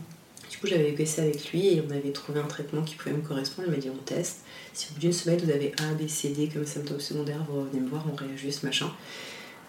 Du 0.51 0.57
coup, 0.57 0.67
j'avais 0.67 0.93
baissé 0.93 1.21
avec 1.21 1.53
lui 1.53 1.69
et 1.69 1.83
on 1.87 1.91
avait 1.91 2.11
trouvé 2.11 2.41
un 2.41 2.47
traitement 2.47 2.83
qui 2.83 2.95
pouvait 2.95 3.15
me 3.15 3.21
correspondre. 3.21 3.69
Il 3.69 3.75
m'a 3.75 3.77
dit 3.77 3.91
on 3.91 4.03
teste. 4.03 4.39
Si 4.73 4.89
au 4.91 4.95
bout 4.95 5.01
d'une 5.01 5.13
semaine 5.13 5.39
vous 5.45 5.51
avez 5.51 5.73
A, 5.79 5.93
B, 5.93 6.09
C, 6.09 6.31
D 6.31 6.49
comme 6.53 6.65
symptômes 6.65 7.01
secondaires, 7.01 7.45
vous 7.49 7.61
revenez 7.61 7.81
me 7.81 7.89
voir, 7.89 8.07
on 8.11 8.15
réajuste, 8.15 8.63
machin. 8.63 8.91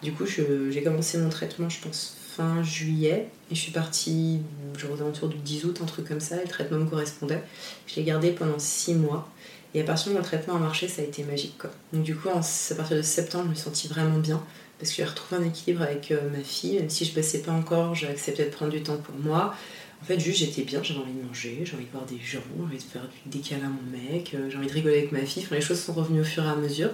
Du 0.02 0.14
coup, 0.14 0.26
j'ai 0.26 0.84
commencé 0.84 1.18
mon 1.18 1.30
traitement, 1.30 1.70
je 1.70 1.82
pense, 1.82 2.16
fin 2.36 2.64
juillet. 2.64 3.28
Et 3.52 3.56
je 3.56 3.60
suis 3.60 3.72
partie, 3.72 4.40
genre 4.78 4.92
aux 4.92 5.02
alentours 5.02 5.28
du 5.28 5.38
10 5.38 5.66
août, 5.66 5.80
un 5.82 5.86
truc 5.86 6.08
comme 6.08 6.20
ça. 6.20 6.38
Et 6.38 6.44
le 6.44 6.50
traitement 6.50 6.78
me 6.78 6.86
correspondait. 6.86 7.44
Je 7.88 7.96
l'ai 7.96 8.04
gardé 8.04 8.32
pendant 8.32 8.60
6 8.60 8.96
mois. 8.96 9.30
Et 9.74 9.82
à 9.82 9.84
partir 9.84 10.14
où 10.14 10.16
le 10.16 10.24
traitement 10.24 10.56
a 10.56 10.60
marché, 10.60 10.88
ça 10.88 11.02
a 11.02 11.06
été 11.06 11.24
magique. 11.24 11.56
Donc 11.94 12.04
du 12.04 12.16
coup, 12.16 12.30
à 12.30 12.42
partir 12.76 12.98
de 12.98 13.02
septembre, 13.02 13.46
je 13.46 13.50
me 13.50 13.56
suis 13.56 13.64
sentie 13.64 13.88
vraiment 13.88 14.20
bien. 14.20 14.42
Parce 14.80 14.92
que 14.92 14.98
j'ai 14.98 15.04
retrouvé 15.04 15.42
un 15.42 15.46
équilibre 15.46 15.84
avec 15.84 16.12
euh, 16.12 16.30
ma 16.32 16.42
fille. 16.44 16.80
Même 16.80 16.90
si 16.90 17.04
je 17.04 17.14
bossais 17.14 17.40
pas 17.40 17.52
encore, 17.52 17.94
j'ai 17.94 18.08
accepté 18.08 18.46
de 18.46 18.50
prendre 18.50 18.72
du 18.72 18.82
temps 18.82 18.98
pour 18.98 19.16
moi. 19.16 19.54
En 20.02 20.06
fait, 20.06 20.18
juste 20.18 20.40
j'étais 20.40 20.62
bien, 20.62 20.82
j'avais 20.82 21.02
envie 21.02 21.12
de 21.12 21.28
manger, 21.28 21.62
j'ai 21.66 21.76
envie 21.76 21.86
de 21.86 21.92
voir 21.92 22.06
des 22.06 22.18
gens, 22.24 22.40
j'ai 22.56 22.64
envie 22.64 22.78
de 22.78 22.84
faire 22.84 23.02
du 23.02 23.30
décalage 23.30 23.66
à 23.66 23.68
mon 23.68 24.14
mec, 24.14 24.34
euh, 24.34 24.50
j'ai 24.50 24.58
envie 24.58 24.68
de 24.68 24.72
rigoler 24.72 25.00
avec 25.00 25.12
ma 25.12 25.20
fille. 25.20 25.46
Les 25.52 25.60
choses 25.60 25.82
sont 25.82 25.92
revenues 25.92 26.22
au 26.22 26.24
fur 26.24 26.46
et 26.46 26.48
à 26.48 26.56
mesure. 26.56 26.92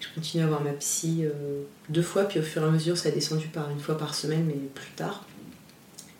Je 0.00 0.08
continue 0.14 0.44
à 0.44 0.46
voir 0.46 0.62
ma 0.62 0.72
psy 0.72 1.22
euh, 1.24 1.62
deux 1.88 2.02
fois, 2.02 2.24
puis 2.24 2.38
au 2.40 2.42
fur 2.42 2.62
et 2.62 2.66
à 2.66 2.70
mesure, 2.70 2.96
ça 2.96 3.08
a 3.08 3.12
descendu 3.12 3.48
par 3.48 3.70
une 3.70 3.80
fois 3.80 3.96
par 3.96 4.14
semaine, 4.14 4.44
mais 4.46 4.54
plus 4.74 4.90
tard. 4.96 5.24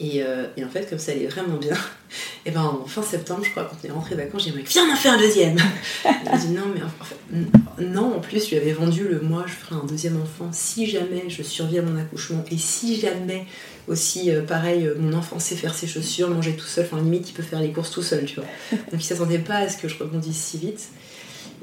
Et, 0.00 0.22
euh, 0.24 0.46
en 0.58 0.68
fait, 0.68 0.90
comme 0.90 0.98
ça 0.98 1.12
allait 1.12 1.26
vraiment 1.26 1.56
bien, 1.56 1.76
et 2.46 2.50
ben 2.50 2.62
en 2.62 2.84
fin 2.84 3.02
septembre, 3.02 3.44
je 3.44 3.50
crois, 3.50 3.64
quand 3.64 3.76
on 3.84 3.88
est 3.88 3.92
rentré 3.92 4.16
vacances, 4.16 4.44
j'ai 4.44 4.50
dit 4.50 4.62
Viens, 4.66 4.88
on 4.88 4.92
en 4.92 4.96
fait 4.96 5.08
un 5.08 5.18
deuxième 5.18 5.56
Elle 6.04 6.30
m'a 6.32 6.36
dit 6.36 6.48
Non, 6.48 6.64
mais 6.74 6.82
en 6.82 6.88
fait, 6.88 7.84
non, 7.84 8.16
en 8.16 8.20
plus, 8.20 8.44
je 8.44 8.50
lui 8.50 8.56
avais 8.56 8.72
vendu 8.72 9.06
le 9.06 9.20
moi, 9.20 9.44
je 9.46 9.52
ferai 9.52 9.76
un 9.76 9.86
deuxième 9.86 10.20
enfant 10.20 10.48
si 10.52 10.86
jamais 10.86 11.24
je 11.28 11.44
survis 11.44 11.78
à 11.78 11.82
mon 11.82 11.96
accouchement, 11.96 12.44
et 12.50 12.58
si 12.58 12.98
jamais 12.98 13.46
aussi, 13.86 14.32
euh, 14.32 14.42
pareil, 14.42 14.90
mon 14.98 15.12
enfant 15.16 15.38
sait 15.38 15.56
faire 15.56 15.74
ses 15.74 15.86
chaussures, 15.86 16.28
manger 16.28 16.56
tout 16.56 16.66
seul, 16.66 16.86
enfin, 16.86 17.00
limite, 17.00 17.30
il 17.30 17.32
peut 17.32 17.42
faire 17.44 17.60
les 17.60 17.70
courses 17.70 17.92
tout 17.92 18.02
seul, 18.02 18.24
tu 18.24 18.36
vois. 18.36 18.46
Donc, 18.72 19.00
il 19.00 19.04
s'attendait 19.04 19.38
pas 19.38 19.58
à 19.58 19.68
ce 19.68 19.76
que 19.76 19.86
je 19.86 19.96
rebondisse 19.96 20.36
si 20.36 20.58
vite. 20.58 20.88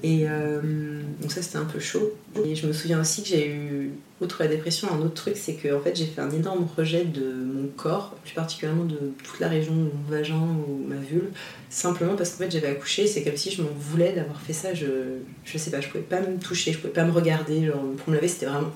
Et 0.04 0.24
euh, 0.28 1.02
donc 1.22 1.32
ça 1.32 1.42
c'était 1.42 1.58
un 1.58 1.66
peu 1.66 1.80
chaud. 1.80 2.14
Et 2.44 2.56
je 2.56 2.66
me 2.66 2.74
souviens 2.74 3.00
aussi 3.00 3.22
que 3.22 3.30
j'ai 3.30 3.48
eu, 3.48 3.92
outre 4.20 4.38
la 4.42 4.48
dépression, 4.48 4.88
un 4.92 5.00
autre 5.00 5.14
truc, 5.14 5.38
c'est 5.38 5.54
que 5.54 5.76
en 5.76 5.80
fait 5.80 5.96
j'ai 5.96 6.06
fait 6.06 6.22
un 6.22 6.32
énorme 6.32 6.68
rejet 6.76 7.06
de 7.06 7.24
mon 7.24 7.68
corps, 7.68 8.16
plus 8.24 8.34
particulièrement 8.34 8.86
de 8.86 9.14
toute 9.24 9.40
la 9.40 9.48
région 9.48 9.74
de 9.76 9.82
mon 9.82 9.92
vagin 10.10 10.40
ou 10.40 10.88
ma 10.88 10.96
vulve, 10.96 11.30
simplement 11.70 12.16
parce 12.16 12.32
qu'en 12.32 12.38
fait 12.46 12.52
j'avais 12.52 12.70
accouché, 12.70 13.06
c'est 13.06 13.24
comme 13.24 13.38
si 13.38 13.52
je 13.52 13.62
m'en 13.62 13.70
voulais 13.78 14.14
d'avoir 14.14 14.42
fait 14.42 14.54
ça, 14.54 14.74
je, 14.74 15.20
je 15.46 15.58
sais 15.58 15.70
pas, 15.70 15.82
je 15.82 15.90
pouvais 15.90 16.04
pas 16.04 16.22
me 16.22 16.40
toucher, 16.40 16.72
je 16.72 16.80
pouvais 16.80 16.94
pas 16.94 17.04
me 17.04 17.12
regarder, 17.12 17.68
genre 17.68 17.84
pour 17.98 18.10
me 18.10 18.16
laver 18.16 18.28
c'était 18.28 18.48
vraiment, 18.48 18.72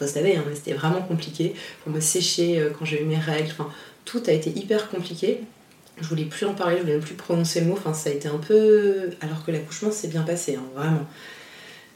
se 0.00 0.04
hein, 0.04 0.42
c'était 0.54 0.74
vraiment 0.74 1.02
compliqué, 1.02 1.54
pour 1.84 1.92
me 1.92 2.00
sécher 2.00 2.58
euh, 2.58 2.70
quand 2.76 2.84
j'ai 2.84 3.02
eu 3.02 3.04
mes 3.04 3.18
règles, 3.18 3.50
enfin 3.52 3.68
tout 4.04 4.22
a 4.26 4.32
été 4.32 4.50
hyper 4.50 4.88
compliqué. 4.90 5.40
Je 6.00 6.06
voulais 6.08 6.24
plus 6.24 6.46
en 6.46 6.54
parler, 6.54 6.76
je 6.76 6.82
voulais 6.82 6.94
même 6.94 7.02
plus 7.02 7.14
prononcer 7.14 7.60
le 7.60 7.66
mot. 7.66 7.74
Enfin, 7.74 7.92
ça 7.94 8.10
a 8.10 8.12
été 8.12 8.28
un 8.28 8.38
peu. 8.38 9.10
Alors 9.20 9.44
que 9.44 9.50
l'accouchement 9.50 9.90
s'est 9.92 10.08
bien 10.08 10.22
passé, 10.22 10.54
hein, 10.56 10.64
vraiment. 10.74 11.06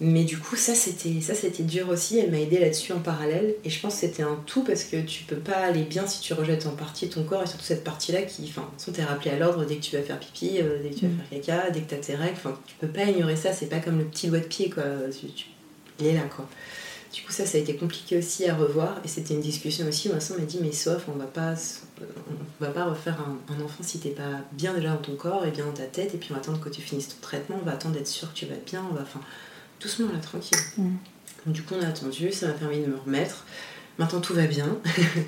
Mais 0.00 0.24
du 0.24 0.38
coup, 0.38 0.56
ça 0.56 0.74
c'était 0.74 1.20
ça 1.20 1.34
c'était 1.36 1.62
dur 1.62 1.88
aussi. 1.88 2.18
Elle 2.18 2.30
m'a 2.32 2.38
aidé 2.40 2.58
là-dessus 2.58 2.92
en 2.92 2.98
parallèle. 2.98 3.54
Et 3.64 3.70
je 3.70 3.80
pense 3.80 3.94
que 3.94 4.00
c'était 4.00 4.24
un 4.24 4.38
tout 4.44 4.64
parce 4.64 4.82
que 4.84 5.00
tu 5.00 5.22
peux 5.24 5.36
pas 5.36 5.56
aller 5.56 5.82
bien 5.84 6.04
si 6.06 6.20
tu 6.20 6.34
rejettes 6.34 6.66
en 6.66 6.72
partie 6.74 7.08
ton 7.08 7.22
corps 7.22 7.42
et 7.44 7.46
surtout 7.46 7.64
cette 7.64 7.84
partie-là 7.84 8.22
qui, 8.22 8.42
enfin, 8.48 8.68
façon, 8.76 8.90
t'es 8.92 9.04
rappelé 9.04 9.30
à 9.30 9.38
l'ordre 9.38 9.64
dès 9.64 9.76
que 9.76 9.82
tu 9.82 9.96
vas 9.96 10.02
faire 10.02 10.18
pipi, 10.18 10.58
euh, 10.58 10.82
dès 10.82 10.90
que 10.90 10.94
tu 10.96 11.06
vas 11.06 11.12
Mm. 11.12 11.18
faire 11.30 11.40
caca, 11.40 11.70
dès 11.70 11.80
que 11.82 11.90
t'as 11.90 11.96
tes 11.96 12.16
règles. 12.16 12.34
Enfin, 12.36 12.58
tu 12.66 12.74
peux 12.80 12.88
pas 12.88 13.04
ignorer 13.04 13.36
ça. 13.36 13.52
C'est 13.52 13.66
pas 13.66 13.78
comme 13.78 13.98
le 13.98 14.04
petit 14.04 14.26
doigt 14.26 14.40
de 14.40 14.44
pied, 14.46 14.68
quoi. 14.68 14.82
Tu- 15.18 15.28
tu- 15.28 15.46
Il 16.00 16.06
est 16.08 16.14
là, 16.14 16.22
quoi. 16.34 16.48
Du 17.14 17.22
coup, 17.22 17.30
ça, 17.30 17.46
ça 17.46 17.58
a 17.58 17.60
été 17.60 17.76
compliqué 17.76 18.18
aussi 18.18 18.48
à 18.48 18.56
revoir. 18.56 19.00
Et 19.04 19.08
c'était 19.08 19.34
une 19.34 19.40
discussion 19.40 19.86
aussi. 19.86 20.08
Vincent 20.08 20.34
m'a 20.36 20.44
dit, 20.44 20.58
mais 20.60 20.72
sauf, 20.72 21.04
on 21.08 21.16
va 21.16 21.26
pas, 21.26 21.54
on 22.00 22.64
va 22.64 22.72
pas 22.72 22.86
refaire 22.86 23.16
un, 23.20 23.54
un 23.54 23.64
enfant 23.64 23.84
si 23.84 24.00
t'es 24.00 24.10
pas 24.10 24.40
bien 24.50 24.74
déjà 24.74 24.88
dans 24.88 24.96
ton 24.96 25.14
corps 25.14 25.46
et 25.46 25.52
bien 25.52 25.64
dans 25.64 25.72
ta 25.72 25.84
tête. 25.84 26.12
Et 26.14 26.18
puis 26.18 26.30
on 26.32 26.34
va 26.34 26.40
attendre 26.40 26.58
que 26.58 26.68
tu 26.68 26.80
finisses 26.80 27.08
ton 27.08 27.20
traitement. 27.20 27.56
On 27.62 27.64
va 27.64 27.74
attendre 27.74 27.94
d'être 27.94 28.08
sûr 28.08 28.32
que 28.32 28.36
tu 28.36 28.46
vas 28.46 28.56
bien. 28.66 28.82
On 28.90 28.94
va, 28.94 29.02
enfin, 29.02 29.20
doucement 29.80 30.08
là, 30.12 30.18
tranquille. 30.18 30.58
Mm. 30.76 30.90
Donc, 31.46 31.54
du 31.54 31.62
coup, 31.62 31.74
on 31.80 31.84
a 31.84 31.88
attendu. 31.88 32.32
Ça 32.32 32.48
m'a 32.48 32.54
permis 32.54 32.80
de 32.80 32.86
me 32.86 32.96
remettre. 32.96 33.46
Maintenant, 33.98 34.20
tout 34.20 34.34
va 34.34 34.46
bien. 34.46 34.76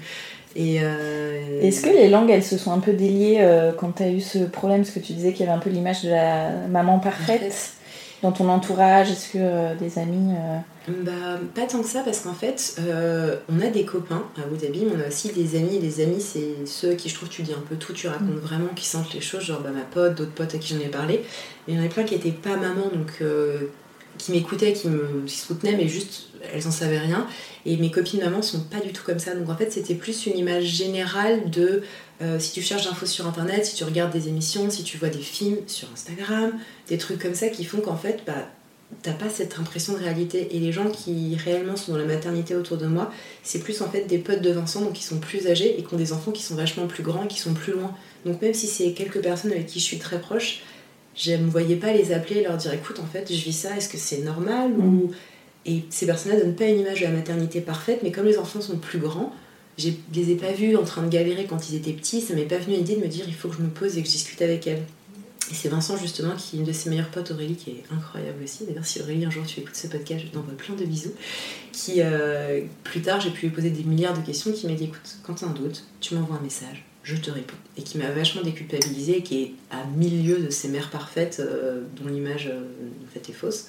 et 0.57 0.79
euh, 0.81 1.61
Est-ce 1.61 1.83
que 1.83 1.90
les 1.90 2.09
langues 2.09 2.31
elles 2.31 2.42
se 2.42 2.59
sont 2.59 2.72
un 2.72 2.81
peu 2.81 2.94
déliées 2.94 3.38
euh, 3.42 3.70
quand 3.70 3.92
t'as 3.92 4.11
eu 4.11 4.20
ce 4.20 4.38
problème? 4.38 4.83
Parce 4.83 4.90
que 4.90 4.99
tu 4.99 5.12
disais 5.12 5.33
qu'il 5.33 5.46
y 5.46 5.49
avait 5.49 5.57
un 5.57 5.61
peu 5.61 5.70
l'image 5.70 6.03
de 6.03 6.09
la 6.09 6.51
maman 6.66 6.99
parfaite 6.99 7.76
dans 8.22 8.33
ton 8.33 8.48
entourage. 8.48 9.11
Est-ce 9.11 9.33
que 9.33 9.38
euh, 9.38 9.74
des 9.74 9.98
amis. 9.98 10.35
euh, 10.35 10.90
Bah, 11.05 11.38
pas 11.55 11.66
tant 11.66 11.81
que 11.83 11.88
ça, 11.88 12.00
parce 12.02 12.20
qu'en 12.20 12.35
fait, 12.35 12.76
euh, 12.81 13.37
on 13.48 13.61
a 13.61 13.68
des 13.68 13.85
copains 13.85 14.24
à 14.38 14.42
Abu 14.42 14.57
Dhabi, 14.57 14.85
mais 14.85 14.92
on 14.96 15.05
a 15.05 15.09
aussi 15.09 15.31
des 15.33 15.57
amis. 15.57 15.79
Les 15.81 16.00
amis, 16.02 16.20
c'est 16.20 16.66
ceux 16.66 16.92
à 16.92 16.94
qui 16.94 17.09
je 17.09 17.14
trouve 17.14 17.29
tu 17.29 17.42
dis 17.42 17.52
un 17.52 17.62
peu 17.68 17.76
tout, 17.76 17.92
tu 17.92 18.09
racontes 18.09 18.38
vraiment, 18.40 18.68
qui 18.74 18.87
sentent 18.87 19.12
les 19.14 19.20
choses, 19.20 19.42
genre 19.42 19.61
bah, 19.61 19.70
ma 19.74 19.83
pote, 19.83 20.14
d'autres 20.14 20.33
potes 20.33 20.55
à 20.55 20.59
qui 20.59 20.74
j'en 20.74 20.81
ai 20.81 20.88
parlé. 20.88 21.22
Mais 21.66 21.74
il 21.74 21.81
y 21.81 21.83
en 21.83 21.87
a 21.87 21.88
plein 21.88 22.05
qui 22.05 22.14
étaient 22.14 22.31
pas 22.31 22.56
maman, 22.56 22.88
donc 22.92 23.23
qui 24.19 24.33
m'écoutaient, 24.33 24.73
qui 24.73 24.88
me 24.88 25.27
soutenaient, 25.27 25.77
mais 25.77 25.88
juste 25.88 26.29
elles 26.52 26.67
en 26.67 26.71
savaient 26.71 26.98
rien. 26.98 27.27
Et 27.64 27.77
mes 27.77 27.90
copines 27.90 28.21
maman 28.21 28.40
sont 28.42 28.60
pas 28.60 28.81
du 28.81 28.92
tout 28.92 29.02
comme 29.04 29.19
ça. 29.19 29.35
Donc 29.35 29.48
en 29.50 29.56
fait, 29.56 29.71
c'était 29.73 29.94
plus 29.94 30.27
une 30.27 30.38
image 30.38 30.64
générale 30.64 31.50
de 31.50 31.83
euh, 32.23 32.38
si 32.38 32.52
tu 32.52 32.62
cherches 32.62 32.85
d'infos 32.85 33.06
sur 33.06 33.27
internet, 33.27 33.67
si 33.67 33.77
tu 33.77 33.85
regardes 33.85 34.12
des 34.12 34.29
émissions, 34.29 34.71
si 34.71 34.83
tu 34.83 34.96
vois 34.96 35.08
des 35.08 35.19
films 35.19 35.58
sur 35.67 35.88
Instagram, 35.92 36.52
des 36.88 36.98
trucs 36.98 37.21
comme 37.21 37.35
ça 37.35 37.48
qui 37.48 37.64
font 37.64 37.81
qu'en 37.81 37.96
fait, 37.96 38.23
bah, 38.27 38.48
t'as 39.02 39.12
pas 39.12 39.29
cette 39.29 39.58
impression 39.58 39.92
de 39.92 39.98
réalité. 39.98 40.56
Et 40.56 40.60
les 40.60 40.73
gens 40.73 40.90
qui 40.90 41.37
réellement 41.37 41.77
sont 41.77 41.92
dans 41.92 41.98
la 41.98 42.04
maternité 42.04 42.54
autour 42.54 42.79
de 42.79 42.87
moi, 42.87 43.10
c'est 43.42 43.58
plus 43.58 43.83
en 43.83 43.90
fait 43.90 44.04
des 44.04 44.19
potes 44.19 44.40
de 44.40 44.50
Vincent, 44.50 44.81
donc 44.81 44.94
qui 44.94 45.04
sont 45.04 45.19
plus 45.19 45.46
âgés 45.46 45.79
et 45.79 45.83
qui 45.83 45.94
ont 45.94 45.98
des 45.98 46.12
enfants 46.12 46.31
qui 46.33 46.42
sont 46.42 46.54
vachement 46.54 46.87
plus 46.87 47.02
grands 47.02 47.25
et 47.25 47.29
qui 47.29 47.38
sont 47.38 47.54
plus 47.54 47.73
loin. 47.73 47.94
Donc 48.25 48.40
même 48.40 48.54
si 48.54 48.67
c'est 48.67 48.92
quelques 48.92 49.21
personnes 49.21 49.52
avec 49.52 49.67
qui 49.67 49.79
je 49.79 49.85
suis 49.85 49.98
très 49.98 50.21
proche, 50.21 50.62
je 51.14 51.33
ne 51.33 51.38
me 51.38 51.50
voyais 51.50 51.77
pas 51.77 51.92
les 51.92 52.12
appeler 52.12 52.40
et 52.40 52.44
leur 52.44 52.56
dire 52.56 52.73
écoute, 52.73 52.98
en 52.98 53.06
fait, 53.06 53.33
je 53.33 53.42
vis 53.42 53.52
ça, 53.52 53.77
est-ce 53.77 53.88
que 53.88 53.98
c'est 53.98 54.19
normal 54.19 54.73
ou... 54.79 54.83
Mm. 54.83 55.10
Et 55.69 55.83
ces 55.90 56.06
personnes-là 56.06 56.38
donnent 56.38 56.54
pas 56.54 56.67
une 56.67 56.79
image 56.79 57.00
de 57.00 57.06
la 57.06 57.10
maternité 57.10 57.60
parfaite, 57.60 57.98
mais 58.04 58.12
comme 58.12 58.27
les 58.27 58.38
enfants 58.38 58.60
sont 58.60 58.77
plus 58.77 59.00
grands, 59.00 59.33
je 59.79 59.90
les 60.14 60.31
ai 60.31 60.37
pas 60.37 60.52
vus 60.52 60.77
en 60.77 60.85
train 60.85 61.02
de 61.02 61.08
galérer 61.08 61.44
quand 61.44 61.68
ils 61.68 61.77
étaient 61.77 61.92
petits, 61.92 62.20
ça 62.20 62.35
m'est 62.35 62.44
pas 62.44 62.58
venu 62.58 62.77
l'idée 62.77 62.96
de 62.96 63.00
me 63.00 63.08
dire 63.08 63.24
il 63.27 63.35
faut 63.35 63.48
que 63.48 63.56
je 63.56 63.62
me 63.62 63.68
pose 63.68 63.98
et 63.98 64.02
que 64.02 64.08
je 64.08 64.12
discute 64.12 64.40
avec 64.42 64.66
elles. 64.66 64.83
Et 65.50 65.54
c'est 65.54 65.68
Vincent 65.68 65.96
justement 65.96 66.35
qui 66.35 66.56
est 66.56 66.58
une 66.60 66.64
de 66.64 66.72
ses 66.72 66.90
meilleures 66.90 67.10
potes, 67.10 67.31
Aurélie, 67.31 67.54
qui 67.54 67.70
est 67.70 67.85
incroyable 67.92 68.42
aussi. 68.42 68.64
D'ailleurs, 68.64 68.87
si 68.87 69.00
Aurélie 69.00 69.24
un 69.24 69.31
jour 69.31 69.44
tu 69.46 69.60
écoutes 69.60 69.77
ce 69.77 69.87
podcast, 69.87 70.24
je 70.27 70.33
t'envoie 70.33 70.54
plein 70.54 70.74
de 70.74 70.85
bisous. 70.85 71.12
Qui 71.72 71.96
euh, 71.98 72.62
plus 72.83 73.00
tard 73.02 73.20
j'ai 73.20 73.31
pu 73.31 73.46
lui 73.46 73.54
poser 73.54 73.70
des 73.70 73.85
milliards 73.85 74.18
de 74.18 74.24
questions, 74.24 74.50
qui 74.52 74.66
m'a 74.66 74.72
dit 74.72 74.85
écoute, 74.85 75.18
quand 75.22 75.35
tu 75.35 75.44
as 75.44 75.48
un 75.48 75.52
doute, 75.52 75.85
tu 76.00 76.14
m'envoies 76.14 76.37
un 76.37 76.42
message, 76.42 76.85
je 77.04 77.16
te 77.16 77.31
réponds. 77.31 77.56
Et 77.77 77.83
qui 77.83 77.98
m'a 77.98 78.10
vachement 78.10 78.42
déculpabilisée, 78.42 79.22
qui 79.22 79.42
est 79.42 79.54
à 79.70 79.85
milieu 79.96 80.38
de 80.38 80.50
ces 80.50 80.68
mères 80.68 80.90
parfaites 80.90 81.40
euh, 81.40 81.83
dont 81.96 82.08
l'image 82.08 82.48
euh, 82.48 82.64
en 83.04 83.12
fait 83.12 83.29
est 83.31 83.35
fausse. 83.35 83.66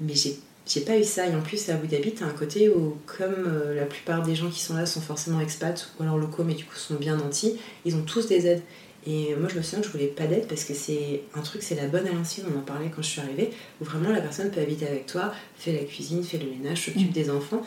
Mais 0.00 0.14
j'ai 0.14 0.38
j'ai 0.66 0.80
pas 0.80 0.98
eu 0.98 1.04
ça. 1.04 1.26
Et 1.26 1.34
en 1.34 1.40
plus, 1.40 1.68
à 1.68 1.74
Abu 1.74 1.88
Dhabi, 1.88 2.12
t'as 2.12 2.26
un 2.26 2.30
côté 2.30 2.68
où, 2.68 2.96
comme 3.06 3.50
la 3.74 3.84
plupart 3.84 4.22
des 4.22 4.34
gens 4.34 4.48
qui 4.48 4.60
sont 4.60 4.74
là 4.74 4.86
sont 4.86 5.00
forcément 5.00 5.40
expats 5.40 5.92
ou 5.98 6.02
alors 6.02 6.18
locaux, 6.18 6.44
mais 6.44 6.54
du 6.54 6.64
coup 6.64 6.76
sont 6.76 6.94
bien 6.94 7.16
nantis, 7.16 7.58
ils 7.84 7.96
ont 7.96 8.02
tous 8.02 8.26
des 8.26 8.46
aides. 8.46 8.62
Et 9.06 9.34
moi, 9.34 9.48
je 9.48 9.56
me 9.56 9.62
souviens 9.62 9.80
que 9.80 9.86
je 9.86 9.92
voulais 9.92 10.06
pas 10.06 10.26
d'aide 10.26 10.46
parce 10.46 10.64
que 10.64 10.74
c'est 10.74 11.22
un 11.34 11.40
truc, 11.40 11.62
c'est 11.62 11.74
la 11.74 11.86
bonne 11.86 12.06
à 12.06 12.12
l'ancienne, 12.12 12.46
on 12.54 12.58
en 12.58 12.62
parlait 12.62 12.90
quand 12.94 13.02
je 13.02 13.08
suis 13.08 13.20
arrivée, 13.20 13.50
où 13.80 13.84
vraiment 13.84 14.10
la 14.10 14.20
personne 14.20 14.50
peut 14.50 14.60
habiter 14.60 14.86
avec 14.86 15.06
toi, 15.06 15.32
fait 15.56 15.72
la 15.72 15.84
cuisine, 15.84 16.22
fait 16.22 16.38
le 16.38 16.48
ménage, 16.48 16.84
s'occupe 16.84 17.10
des 17.10 17.28
enfants. 17.30 17.62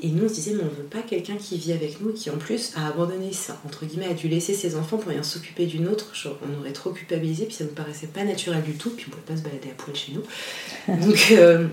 Et 0.00 0.10
nous, 0.10 0.26
on 0.26 0.28
se 0.28 0.34
disait, 0.34 0.52
mais 0.52 0.62
on 0.62 0.68
veut 0.68 0.88
pas 0.88 1.02
quelqu'un 1.02 1.34
qui 1.34 1.58
vit 1.58 1.72
avec 1.72 2.00
nous, 2.00 2.12
qui 2.12 2.30
en 2.30 2.36
plus 2.36 2.72
a 2.76 2.86
abandonné 2.86 3.32
ça, 3.32 3.60
entre 3.66 3.84
guillemets, 3.84 4.06
a 4.06 4.14
dû 4.14 4.28
laisser 4.28 4.54
ses 4.54 4.76
enfants 4.76 4.96
pour 4.96 5.10
rien 5.10 5.24
s'occuper 5.24 5.66
d'une 5.66 5.88
autre. 5.88 6.12
on 6.48 6.60
aurait 6.60 6.72
trop 6.72 6.90
culpabilisé, 6.90 7.46
puis 7.46 7.54
ça 7.54 7.64
me 7.64 7.70
paraissait 7.70 8.06
pas 8.06 8.22
naturel 8.22 8.62
du 8.62 8.74
tout, 8.74 8.90
puis 8.90 9.06
on 9.08 9.10
pouvait 9.10 9.34
pas 9.34 9.36
se 9.36 9.42
balader 9.42 9.70
à 9.70 9.74
poil 9.74 9.96
chez 9.96 10.12
nous. 10.12 10.22
Donc, 11.04 11.32
euh, 11.32 11.66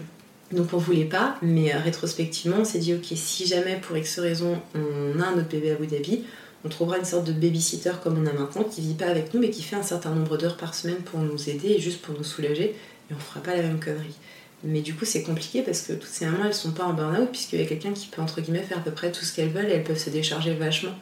donc 0.51 0.73
on 0.73 0.77
voulait 0.77 1.05
pas, 1.05 1.37
mais 1.41 1.73
euh, 1.73 1.79
rétrospectivement, 1.79 2.57
on 2.59 2.65
s'est 2.65 2.79
dit, 2.79 2.93
ok, 2.93 3.05
si 3.15 3.45
jamais 3.45 3.79
pour 3.81 3.97
X 3.97 4.19
raison 4.19 4.61
on 4.75 5.19
a 5.19 5.25
un 5.25 5.33
autre 5.33 5.49
bébé 5.49 5.71
à 5.71 5.73
Abu 5.75 5.87
Dhabi, 5.87 6.23
on 6.63 6.69
trouvera 6.69 6.97
une 6.97 7.05
sorte 7.05 7.25
de 7.25 7.33
babysitter 7.33 7.91
comme 8.03 8.17
on 8.17 8.25
a 8.25 8.33
maintenant, 8.33 8.63
qui 8.63 8.81
vit 8.81 8.93
pas 8.93 9.07
avec 9.07 9.33
nous, 9.33 9.39
mais 9.39 9.49
qui 9.49 9.61
fait 9.61 9.75
un 9.75 9.83
certain 9.83 10.11
nombre 10.11 10.37
d'heures 10.37 10.57
par 10.57 10.73
semaine 10.73 10.97
pour 10.97 11.19
nous 11.19 11.49
aider 11.49 11.69
et 11.69 11.79
juste 11.79 12.01
pour 12.01 12.17
nous 12.17 12.23
soulager, 12.23 12.75
et 13.09 13.13
on 13.13 13.19
fera 13.19 13.39
pas 13.39 13.55
la 13.55 13.61
même 13.61 13.79
connerie. 13.79 14.15
Mais 14.63 14.81
du 14.81 14.95
coup, 14.95 15.05
c'est 15.05 15.21
compliqué 15.21 15.61
parce 15.61 15.81
que 15.83 15.93
toutes 15.93 16.09
ces 16.09 16.25
mamans, 16.25 16.45
elles 16.45 16.53
sont 16.53 16.71
pas 16.71 16.85
en 16.85 16.93
burn-out, 16.93 17.29
puisqu'il 17.31 17.59
y 17.59 17.63
a 17.63 17.67
quelqu'un 17.67 17.91
qui 17.91 18.07
peut, 18.07 18.21
entre 18.21 18.41
guillemets, 18.41 18.63
faire 18.63 18.79
à 18.79 18.81
peu 18.81 18.91
près 18.91 19.11
tout 19.11 19.23
ce 19.23 19.35
qu'elles 19.35 19.49
veulent 19.49 19.69
et 19.69 19.73
elles 19.73 19.83
peuvent 19.83 19.99
se 19.99 20.09
décharger 20.09 20.53
vachement. 20.53 20.95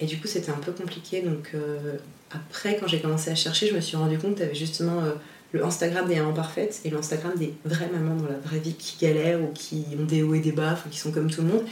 Et 0.00 0.06
du 0.06 0.18
coup, 0.18 0.26
c'était 0.26 0.50
un 0.50 0.56
peu 0.56 0.72
compliqué. 0.72 1.20
Donc, 1.20 1.50
euh, 1.54 1.96
après, 2.32 2.76
quand 2.76 2.88
j'ai 2.88 3.00
commencé 3.00 3.30
à 3.30 3.36
chercher, 3.36 3.68
je 3.68 3.74
me 3.74 3.80
suis 3.80 3.96
rendu 3.96 4.18
compte 4.18 4.32
qu'il 4.34 4.42
y 4.42 4.46
avait 4.46 4.54
justement 4.54 5.00
euh, 5.04 5.12
le 5.54 5.64
Instagram 5.64 6.08
des 6.08 6.16
mamans 6.16 6.32
parfaites 6.32 6.80
et 6.84 6.90
l'Instagram 6.90 7.32
des 7.36 7.54
vraies 7.64 7.88
mamans 7.92 8.16
dans 8.16 8.28
la 8.28 8.38
vraie 8.38 8.58
vie 8.58 8.74
qui 8.74 8.96
galèrent 9.00 9.40
ou 9.40 9.52
qui 9.54 9.84
ont 9.96 10.04
des 10.04 10.20
hauts 10.24 10.34
et 10.34 10.40
des 10.40 10.50
bas, 10.50 10.76
qui 10.90 10.98
sont 10.98 11.12
comme 11.12 11.30
tout 11.30 11.42
le 11.42 11.48
monde. 11.48 11.62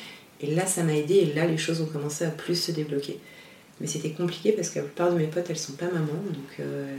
Et 0.40 0.54
là, 0.54 0.66
ça 0.66 0.84
m'a 0.84 0.94
aidé 0.94 1.14
et 1.14 1.34
là, 1.34 1.46
les 1.46 1.58
choses 1.58 1.80
ont 1.80 1.86
commencé 1.86 2.24
à 2.24 2.30
plus 2.30 2.54
se 2.54 2.70
débloquer. 2.70 3.18
Mais 3.80 3.88
c'était 3.88 4.10
compliqué 4.10 4.52
parce 4.52 4.70
que 4.70 4.78
la 4.78 4.84
plupart 4.84 5.12
de 5.12 5.18
mes 5.18 5.26
potes, 5.26 5.50
elles 5.50 5.58
sont 5.58 5.72
pas 5.72 5.86
mamans. 5.86 6.06
Donc, 6.06 6.60
euh, 6.60 6.96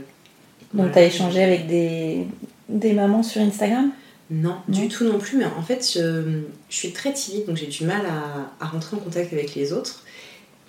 donc 0.74 0.92
tu 0.92 0.98
as 0.98 1.04
échangé 1.04 1.42
avec 1.42 1.66
des, 1.66 2.26
des 2.68 2.92
mamans 2.92 3.22
sur 3.22 3.40
Instagram? 3.40 3.90
Non, 4.30 4.56
du 4.68 4.88
tout 4.88 5.04
non 5.04 5.18
plus, 5.18 5.38
mais 5.38 5.46
en 5.46 5.62
fait, 5.62 5.90
je, 5.94 6.40
je 6.68 6.76
suis 6.76 6.92
très 6.92 7.14
timide, 7.14 7.46
donc 7.46 7.56
j'ai 7.56 7.66
du 7.66 7.84
mal 7.84 8.02
à, 8.04 8.52
à, 8.62 8.68
rentrer 8.68 8.96
en 8.96 9.00
contact 9.00 9.32
avec 9.32 9.54
les 9.54 9.72
autres. 9.72 10.03